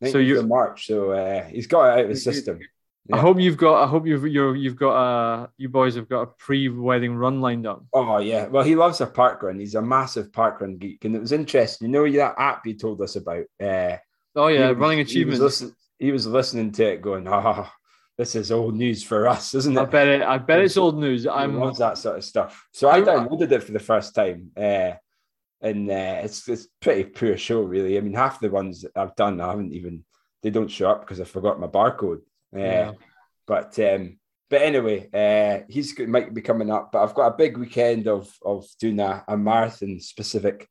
19th 0.01 0.11
so 0.11 0.17
you're 0.17 0.43
March. 0.43 0.87
So 0.87 1.11
uh, 1.11 1.43
he's 1.43 1.67
got 1.67 1.85
it 1.85 1.99
out 1.99 2.05
of 2.05 2.09
his 2.09 2.23
system. 2.23 2.59
Yeah. 3.07 3.17
I 3.17 3.19
hope 3.19 3.39
you've 3.39 3.57
got. 3.57 3.83
I 3.83 3.87
hope 3.87 4.07
you've 4.07 4.25
you're, 4.27 4.55
you've 4.55 4.75
got. 4.75 4.95
Uh, 4.95 5.47
you 5.57 5.69
boys 5.69 5.95
have 5.95 6.09
got 6.09 6.21
a 6.21 6.27
pre-wedding 6.27 7.15
run 7.15 7.39
lined 7.39 7.67
up. 7.67 7.85
Oh 7.93 8.17
yeah. 8.17 8.47
Well, 8.47 8.63
he 8.63 8.75
loves 8.75 8.99
a 9.01 9.05
park 9.05 9.43
run. 9.43 9.59
He's 9.59 9.75
a 9.75 9.81
massive 9.81 10.33
park 10.33 10.61
run 10.61 10.77
geek, 10.77 11.05
and 11.05 11.15
it 11.15 11.19
was 11.19 11.31
interesting. 11.31 11.87
You 11.87 11.91
know 11.91 12.11
that 12.11 12.35
app 12.39 12.65
you 12.65 12.73
told 12.73 13.01
us 13.01 13.15
about. 13.15 13.45
Uh, 13.61 13.97
oh 14.35 14.47
yeah, 14.47 14.69
was, 14.69 14.77
running 14.77 15.01
achievements. 15.01 15.37
He 15.37 15.43
was, 15.43 15.61
listen, 15.61 15.75
he 15.99 16.11
was, 16.11 16.25
listening 16.25 16.71
to 16.71 16.93
it, 16.93 17.01
going, 17.01 17.27
"Oh, 17.27 17.69
this 18.17 18.35
is 18.35 18.51
old 18.51 18.75
news 18.75 19.03
for 19.03 19.27
us, 19.27 19.53
isn't 19.53 19.77
it?" 19.77 19.81
I 19.81 19.85
bet 19.85 20.07
it. 20.07 20.21
I 20.23 20.39
bet 20.39 20.61
it's 20.61 20.77
old 20.77 20.99
news. 20.99 21.27
I 21.27 21.45
love 21.45 21.77
that 21.77 21.99
sort 21.99 22.17
of 22.17 22.23
stuff. 22.23 22.67
So 22.71 22.89
I 22.89 23.01
downloaded 23.01 23.51
it 23.51 23.63
for 23.63 23.71
the 23.71 23.79
first 23.79 24.15
time. 24.15 24.51
Uh, 24.57 24.93
and 25.61 25.89
uh, 25.89 26.21
it's 26.23 26.47
it's 26.47 26.67
pretty 26.81 27.03
poor 27.03 27.37
show, 27.37 27.61
really. 27.61 27.97
I 27.97 28.01
mean, 28.01 28.13
half 28.13 28.39
the 28.39 28.49
ones 28.49 28.81
that 28.81 28.91
I've 28.95 29.15
done, 29.15 29.39
I 29.41 29.49
haven't 29.49 29.73
even 29.73 30.03
they 30.41 30.49
don't 30.49 30.69
show 30.69 30.91
up 30.91 31.01
because 31.01 31.19
I 31.19 31.23
forgot 31.23 31.59
my 31.59 31.67
barcode. 31.67 32.21
Yeah. 32.55 32.91
But 33.47 33.77
um, 33.79 34.17
but 34.49 34.61
anyway, 34.61 35.09
uh, 35.13 35.65
he's 35.69 35.97
might 35.99 36.33
be 36.33 36.41
coming 36.41 36.71
up. 36.71 36.91
But 36.91 37.03
I've 37.03 37.15
got 37.15 37.33
a 37.33 37.37
big 37.37 37.57
weekend 37.57 38.07
of 38.07 38.33
of 38.43 38.65
doing 38.79 38.99
a, 38.99 39.23
a 39.27 39.37
marathon 39.37 39.99
specific 39.99 40.67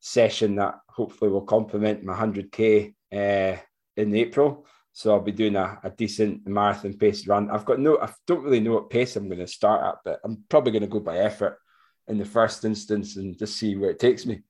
session 0.00 0.56
that 0.56 0.74
hopefully 0.88 1.30
will 1.30 1.46
complement 1.46 2.04
my 2.04 2.14
100k 2.14 2.94
uh, 3.12 3.56
in 3.96 4.14
April. 4.14 4.66
So 4.92 5.12
I'll 5.12 5.20
be 5.20 5.32
doing 5.32 5.56
a, 5.56 5.80
a 5.82 5.90
decent 5.90 6.46
marathon 6.46 6.94
pace 6.94 7.26
run. 7.26 7.50
I've 7.50 7.64
got 7.64 7.80
no, 7.80 7.98
I 8.00 8.10
don't 8.26 8.44
really 8.44 8.60
know 8.60 8.74
what 8.74 8.90
pace 8.90 9.16
I'm 9.16 9.28
going 9.28 9.40
to 9.40 9.46
start 9.46 9.84
at, 9.84 9.96
but 10.04 10.20
I'm 10.22 10.44
probably 10.48 10.72
going 10.72 10.82
to 10.82 10.88
go 10.88 11.00
by 11.00 11.18
effort 11.18 11.58
in 12.06 12.18
the 12.18 12.24
first 12.24 12.64
instance 12.64 13.16
and 13.16 13.36
just 13.36 13.56
see 13.56 13.76
where 13.76 13.90
it 13.90 13.98
takes 13.98 14.26
me. 14.26 14.42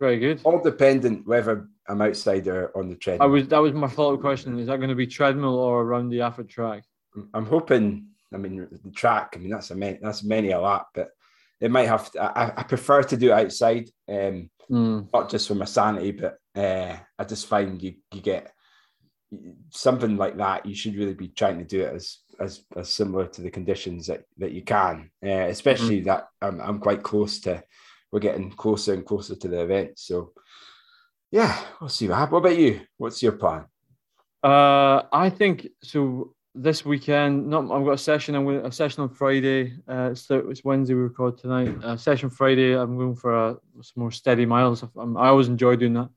Very 0.00 0.18
good. 0.18 0.40
All 0.44 0.62
dependent 0.62 1.26
whether 1.26 1.68
I'm 1.88 2.02
outsider 2.02 2.70
on 2.76 2.88
the 2.88 2.96
treadmill. 2.96 3.28
I 3.28 3.30
was 3.30 3.48
that 3.48 3.58
was 3.58 3.72
my 3.72 3.88
follow-up 3.88 4.20
question. 4.20 4.58
Is 4.58 4.66
that 4.66 4.78
going 4.78 4.90
to 4.90 4.94
be 4.94 5.06
treadmill 5.06 5.58
or 5.58 5.82
around 5.82 6.08
the 6.08 6.20
Alford 6.20 6.48
track? 6.48 6.84
I'm 7.32 7.46
hoping. 7.46 8.08
I 8.34 8.38
mean, 8.38 8.66
the 8.70 8.90
track. 8.90 9.34
I 9.34 9.38
mean, 9.38 9.50
that's 9.50 9.70
a 9.70 9.74
many, 9.74 9.98
that's 10.02 10.24
many 10.24 10.50
a 10.50 10.60
lap, 10.60 10.88
but 10.94 11.10
it 11.60 11.70
might 11.70 11.88
have. 11.88 12.10
To, 12.12 12.22
I, 12.22 12.52
I 12.56 12.62
prefer 12.64 13.02
to 13.04 13.16
do 13.16 13.28
it 13.28 13.32
outside, 13.32 13.88
um, 14.08 14.50
mm. 14.70 15.08
not 15.12 15.30
just 15.30 15.48
for 15.48 15.54
my 15.54 15.64
sanity, 15.64 16.12
but 16.12 16.38
uh, 16.54 16.96
I 17.18 17.24
just 17.24 17.46
find 17.46 17.80
you 17.82 17.94
you 18.12 18.20
get 18.20 18.52
something 19.70 20.16
like 20.16 20.36
that. 20.36 20.66
You 20.66 20.74
should 20.74 20.96
really 20.96 21.14
be 21.14 21.28
trying 21.28 21.58
to 21.58 21.64
do 21.64 21.82
it 21.82 21.94
as 21.94 22.18
as, 22.38 22.64
as 22.76 22.90
similar 22.90 23.26
to 23.26 23.42
the 23.42 23.50
conditions 23.50 24.06
that, 24.08 24.24
that 24.38 24.52
you 24.52 24.62
can, 24.62 25.10
uh, 25.24 25.48
especially 25.48 26.02
mm. 26.02 26.04
that 26.04 26.28
I'm, 26.42 26.60
I'm 26.60 26.78
quite 26.78 27.02
close 27.02 27.40
to, 27.40 27.62
we're 28.12 28.20
getting 28.20 28.50
closer 28.50 28.92
and 28.92 29.06
closer 29.06 29.34
to 29.34 29.48
the 29.48 29.62
event. 29.62 29.98
So, 29.98 30.32
yeah, 31.30 31.58
we'll 31.80 31.88
see 31.88 32.08
what 32.08 32.18
happens. 32.18 32.32
What 32.32 32.38
about 32.38 32.58
you? 32.58 32.80
What's 32.96 33.22
your 33.22 33.32
plan? 33.32 33.64
Uh, 34.42 35.02
I 35.12 35.30
think 35.30 35.68
so. 35.82 36.32
This 36.58 36.86
weekend, 36.86 37.48
not 37.48 37.64
I've 37.64 37.84
got 37.84 37.90
a 37.90 37.98
session. 37.98 38.34
I'm 38.34 38.46
going 38.46 38.64
a 38.64 38.72
session 38.72 39.02
on 39.02 39.10
Friday. 39.10 39.74
Uh, 39.86 40.08
it's, 40.12 40.26
it's 40.30 40.64
Wednesday. 40.64 40.94
We 40.94 41.02
record 41.02 41.36
tonight. 41.36 41.76
Uh, 41.84 41.98
session 41.98 42.30
Friday. 42.30 42.72
I'm 42.72 42.96
going 42.96 43.14
for 43.14 43.34
a, 43.34 43.56
some 43.82 44.00
more 44.00 44.10
steady 44.10 44.46
miles. 44.46 44.82
I'm, 44.96 45.18
I 45.18 45.28
always 45.28 45.48
enjoy 45.48 45.76
doing 45.76 45.92
that. 45.92 46.08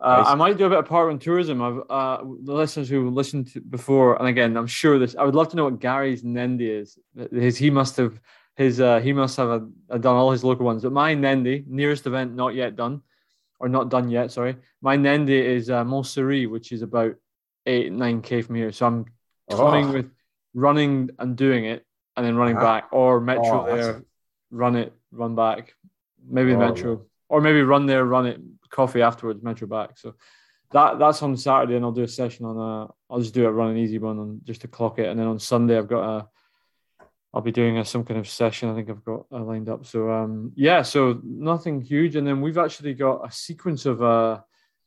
Uh, 0.00 0.24
I 0.26 0.34
might 0.34 0.58
do 0.58 0.66
a 0.66 0.68
bit 0.68 0.80
of 0.80 0.86
park 0.86 1.06
run 1.06 1.20
tourism. 1.20 1.62
I've 1.62 1.80
uh, 1.88 2.24
the 2.42 2.52
listeners 2.52 2.88
who 2.88 3.08
listened 3.10 3.52
to 3.52 3.60
before, 3.60 4.18
and 4.18 4.26
again, 4.26 4.56
I'm 4.56 4.66
sure 4.66 4.98
this. 4.98 5.14
I 5.14 5.22
would 5.22 5.36
love 5.36 5.50
to 5.50 5.56
know 5.56 5.64
what 5.64 5.78
Gary's 5.78 6.24
Nendy 6.24 6.80
is. 6.80 6.98
His 7.30 7.56
he 7.56 7.70
must 7.70 7.96
have 7.98 8.18
his 8.56 8.80
uh, 8.80 8.98
he 8.98 9.12
must 9.12 9.36
have 9.36 9.48
a, 9.48 9.68
a 9.90 9.98
done 10.00 10.16
all 10.16 10.32
his 10.32 10.42
local 10.42 10.66
ones. 10.66 10.82
But 10.82 10.90
my 10.90 11.14
Nendy, 11.14 11.64
nearest 11.68 12.04
event 12.08 12.34
not 12.34 12.56
yet 12.56 12.74
done, 12.74 13.02
or 13.62 13.68
not 13.68 13.88
done 13.88 14.10
yet. 14.10 14.32
Sorry, 14.32 14.56
my 14.82 14.96
Nendy 14.96 15.40
is 15.40 15.70
uh, 15.70 15.84
which 15.84 16.72
is 16.72 16.82
about 16.82 17.14
eight 17.64 17.92
nine 17.92 18.20
k 18.20 18.42
from 18.42 18.56
here. 18.56 18.72
So 18.72 18.86
I'm 18.86 19.06
coming 19.48 19.86
oh. 19.86 19.92
with 19.92 20.10
running 20.52 21.10
and 21.20 21.36
doing 21.36 21.64
it, 21.64 21.86
and 22.16 22.26
then 22.26 22.36
running 22.36 22.56
uh-huh. 22.56 22.66
back, 22.66 22.88
or 22.92 23.20
metro 23.20 23.66
oh, 23.66 23.76
there, 23.76 24.02
run 24.50 24.74
it, 24.74 24.92
run 25.12 25.36
back, 25.36 25.74
maybe 26.28 26.54
oh, 26.54 26.58
metro, 26.58 27.06
or 27.28 27.40
maybe 27.40 27.62
run 27.62 27.86
there, 27.86 28.04
run 28.04 28.26
it, 28.26 28.40
coffee 28.68 29.00
afterwards, 29.00 29.42
metro 29.44 29.68
back. 29.68 29.96
So 29.96 30.16
that 30.72 30.98
that's 30.98 31.22
on 31.22 31.36
Saturday, 31.36 31.76
and 31.76 31.84
I'll 31.84 31.92
do 31.92 32.02
a 32.02 32.08
session 32.08 32.44
on 32.44 32.56
a. 32.58 32.88
I'll 33.08 33.20
just 33.20 33.32
do 33.32 33.46
it 33.46 33.50
running 33.50 33.78
easy 33.78 33.98
one 33.98 34.18
on 34.18 34.40
just 34.42 34.62
to 34.62 34.68
clock 34.68 34.98
it, 34.98 35.06
and 35.06 35.18
then 35.18 35.28
on 35.28 35.38
Sunday 35.38 35.78
I've 35.78 35.88
got 35.88 36.18
a. 36.18 36.28
I'll 37.34 37.40
be 37.40 37.52
doing 37.52 37.78
a, 37.78 37.84
some 37.84 38.04
kind 38.04 38.20
of 38.20 38.28
session. 38.28 38.68
I 38.68 38.74
think 38.74 38.90
I've 38.90 39.04
got 39.04 39.26
uh, 39.32 39.42
lined 39.42 39.68
up. 39.68 39.86
So 39.86 40.10
um, 40.10 40.52
yeah, 40.54 40.82
so 40.82 41.20
nothing 41.24 41.80
huge, 41.80 42.16
and 42.16 42.26
then 42.26 42.40
we've 42.40 42.58
actually 42.58 42.94
got 42.94 43.26
a 43.26 43.32
sequence 43.32 43.86
of 43.86 44.02
uh, 44.02 44.40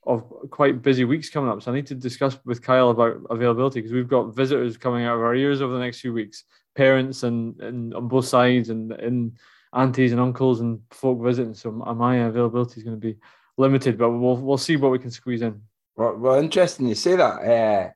of 0.05 0.23
quite 0.51 0.83
busy 0.83 1.05
weeks 1.05 1.29
coming 1.29 1.49
up. 1.49 1.61
So 1.61 1.71
I 1.71 1.75
need 1.75 1.87
to 1.87 1.95
discuss 1.95 2.37
with 2.45 2.61
Kyle 2.61 2.91
about 2.91 3.21
availability 3.29 3.79
because 3.79 3.93
we've 3.93 4.07
got 4.07 4.35
visitors 4.35 4.77
coming 4.77 5.05
out 5.05 5.15
of 5.15 5.21
our 5.21 5.35
ears 5.35 5.61
over 5.61 5.73
the 5.73 5.79
next 5.79 6.01
few 6.01 6.13
weeks, 6.13 6.43
parents 6.75 7.23
and, 7.23 7.59
and 7.61 7.93
on 7.95 8.07
both 8.07 8.25
sides, 8.25 8.69
and 8.69 8.91
and 8.91 9.37
aunties 9.73 10.11
and 10.11 10.21
uncles 10.21 10.61
and 10.61 10.79
folk 10.91 11.21
visiting. 11.23 11.55
So 11.55 11.71
my 11.71 12.17
availability 12.17 12.79
is 12.79 12.83
going 12.83 12.99
to 12.99 13.07
be 13.07 13.17
limited, 13.57 13.97
but 13.97 14.11
we'll 14.11 14.37
we'll 14.37 14.57
see 14.57 14.75
what 14.75 14.91
we 14.91 14.99
can 14.99 15.11
squeeze 15.11 15.41
in. 15.41 15.61
Well, 15.95 16.15
well 16.15 16.35
interesting 16.35 16.87
you 16.87 16.95
say 16.95 17.15
that. 17.15 17.41
Uh, 17.41 17.91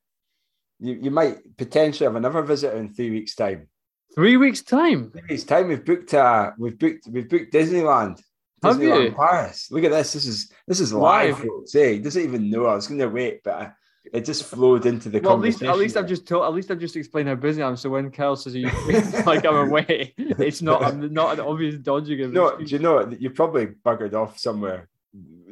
you, 0.79 0.97
you 1.03 1.11
might 1.11 1.57
potentially 1.57 2.05
have 2.05 2.15
another 2.15 2.41
visitor 2.41 2.77
in 2.77 2.93
three 2.93 3.11
weeks' 3.11 3.35
time. 3.35 3.67
Three 4.15 4.37
weeks' 4.37 4.61
time. 4.61 5.11
Three 5.11 5.21
weeks' 5.29 5.43
time. 5.43 5.67
We've 5.67 5.83
booked. 5.83 6.13
Uh, 6.13 6.51
we've 6.57 6.77
booked. 6.77 7.07
We've 7.09 7.29
booked 7.29 7.53
Disneyland. 7.53 8.21
Have 8.63 8.77
Disneyland 8.77 9.05
you? 9.05 9.11
Paris. 9.11 9.71
Look 9.71 9.83
at 9.83 9.91
this. 9.91 10.13
This 10.13 10.25
is 10.25 10.51
this 10.67 10.79
is 10.79 10.93
live, 10.93 11.39
live. 11.39 11.47
folks. 11.47 11.73
He 11.73 11.99
doesn't 11.99 12.21
even 12.21 12.49
know. 12.49 12.65
I 12.65 12.75
was 12.75 12.87
going 12.87 12.99
to 12.99 13.07
wait, 13.07 13.41
but 13.43 13.53
I, 13.53 13.71
it 14.11 14.25
just 14.25 14.45
flowed 14.45 14.85
into 14.85 15.09
the 15.09 15.19
well, 15.19 15.33
At 15.33 15.39
least, 15.39 15.61
at 15.61 15.77
least 15.77 15.95
I've 15.95 16.07
just 16.07 16.27
told. 16.27 16.45
At 16.45 16.53
least 16.53 16.71
I've 16.71 16.79
just 16.79 16.95
explained 16.95 17.29
how 17.29 17.35
busy 17.35 17.61
I 17.61 17.67
am. 17.67 17.77
So 17.77 17.89
when 17.89 18.09
Kyle 18.11 18.35
says 18.35 18.55
you 18.55 18.69
like 19.25 19.45
I'm 19.45 19.69
away, 19.69 20.13
it's 20.17 20.61
not. 20.61 20.83
I'm 20.83 21.13
not 21.13 21.33
an 21.33 21.41
obvious 21.41 21.75
dodging. 21.75 22.21
Of 22.21 22.33
No, 22.33 22.57
do 22.57 22.65
you 22.65 22.79
know 22.79 23.09
you 23.17 23.29
probably 23.29 23.67
buggered 23.67 24.13
off 24.13 24.39
somewhere 24.39 24.89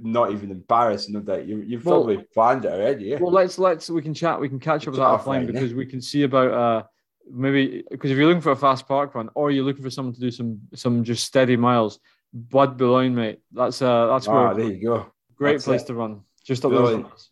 not 0.01 0.31
even 0.31 0.51
in 0.51 0.61
Paris, 0.61 1.09
no 1.09 1.19
doubt. 1.19 1.47
You, 1.47 1.57
you've 1.59 1.85
well, 1.85 2.03
probably 2.03 2.23
planned 2.33 2.65
it 2.65 2.71
already. 2.71 3.05
Yeah? 3.05 3.17
Well, 3.19 3.31
let's 3.31 3.57
let's 3.57 3.89
we 3.89 4.01
can 4.01 4.13
chat. 4.13 4.39
We 4.39 4.49
can 4.49 4.59
catch 4.59 4.87
up 4.87 4.91
with 4.91 4.99
that 4.99 5.19
offline 5.19 5.47
because 5.47 5.71
yeah. 5.71 5.77
we 5.77 5.85
can 5.85 6.01
see 6.01 6.23
about 6.23 6.51
uh 6.51 6.83
maybe 7.31 7.83
because 7.89 8.11
if 8.11 8.17
you're 8.17 8.27
looking 8.27 8.41
for 8.41 8.51
a 8.51 8.55
fast 8.55 8.87
park 8.87 9.15
run 9.15 9.29
or 9.35 9.51
you're 9.51 9.65
looking 9.65 9.83
for 9.83 9.89
someone 9.89 10.13
to 10.13 10.19
do 10.19 10.31
some 10.31 10.59
some 10.73 11.03
just 11.03 11.25
steady 11.25 11.57
miles, 11.57 11.99
Bud 12.33 12.77
Boulogne, 12.77 13.15
mate. 13.15 13.39
That's 13.51 13.81
uh 13.81 14.07
that's 14.07 14.27
ah, 14.27 14.33
where 14.33 14.55
there 14.55 14.71
you 14.73 14.83
go. 14.83 15.11
Great 15.35 15.53
that's 15.53 15.65
place 15.65 15.81
it. 15.83 15.87
to 15.87 15.93
run. 15.95 16.21
Just 16.45 16.65
up 16.65 16.71
those. 16.71 17.29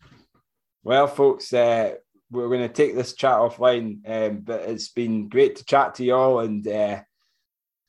Well, 0.84 1.06
folks, 1.08 1.52
uh, 1.52 1.94
we're 2.30 2.48
going 2.48 2.60
to 2.60 2.68
take 2.68 2.94
this 2.94 3.14
chat 3.14 3.38
offline, 3.38 4.00
um, 4.06 4.38
but 4.38 4.60
it's 4.68 4.90
been 4.90 5.28
great 5.28 5.56
to 5.56 5.64
chat 5.64 5.96
to 5.96 6.04
you 6.04 6.14
all 6.14 6.40
and. 6.40 6.66
Uh, 6.66 7.00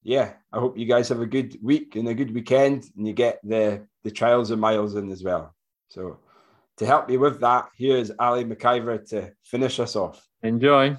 yeah, 0.04 0.36
I 0.54 0.60
hope 0.60 0.78
you 0.78 0.86
guys 0.86 1.10
have 1.10 1.20
a 1.20 1.26
good 1.26 1.58
week 1.62 1.98
and 1.98 2.08
a 2.08 2.14
good 2.14 2.34
weekend, 2.34 2.86
and 2.96 3.06
you 3.06 3.12
get 3.12 3.42
the 3.44 3.86
the 4.06 4.12
trials 4.12 4.52
and 4.52 4.62
miles 4.62 4.96
in 4.96 5.12
as 5.12 5.22
well. 5.22 5.54
So, 5.90 6.20
to 6.78 6.86
help 6.86 7.10
me 7.10 7.18
with 7.18 7.42
that, 7.42 7.68
here's 7.76 8.10
Ali 8.18 8.46
McIver 8.46 9.06
to 9.10 9.34
finish 9.44 9.82
us 9.82 9.98
off. 9.98 10.26
Enjoy. 10.42 10.96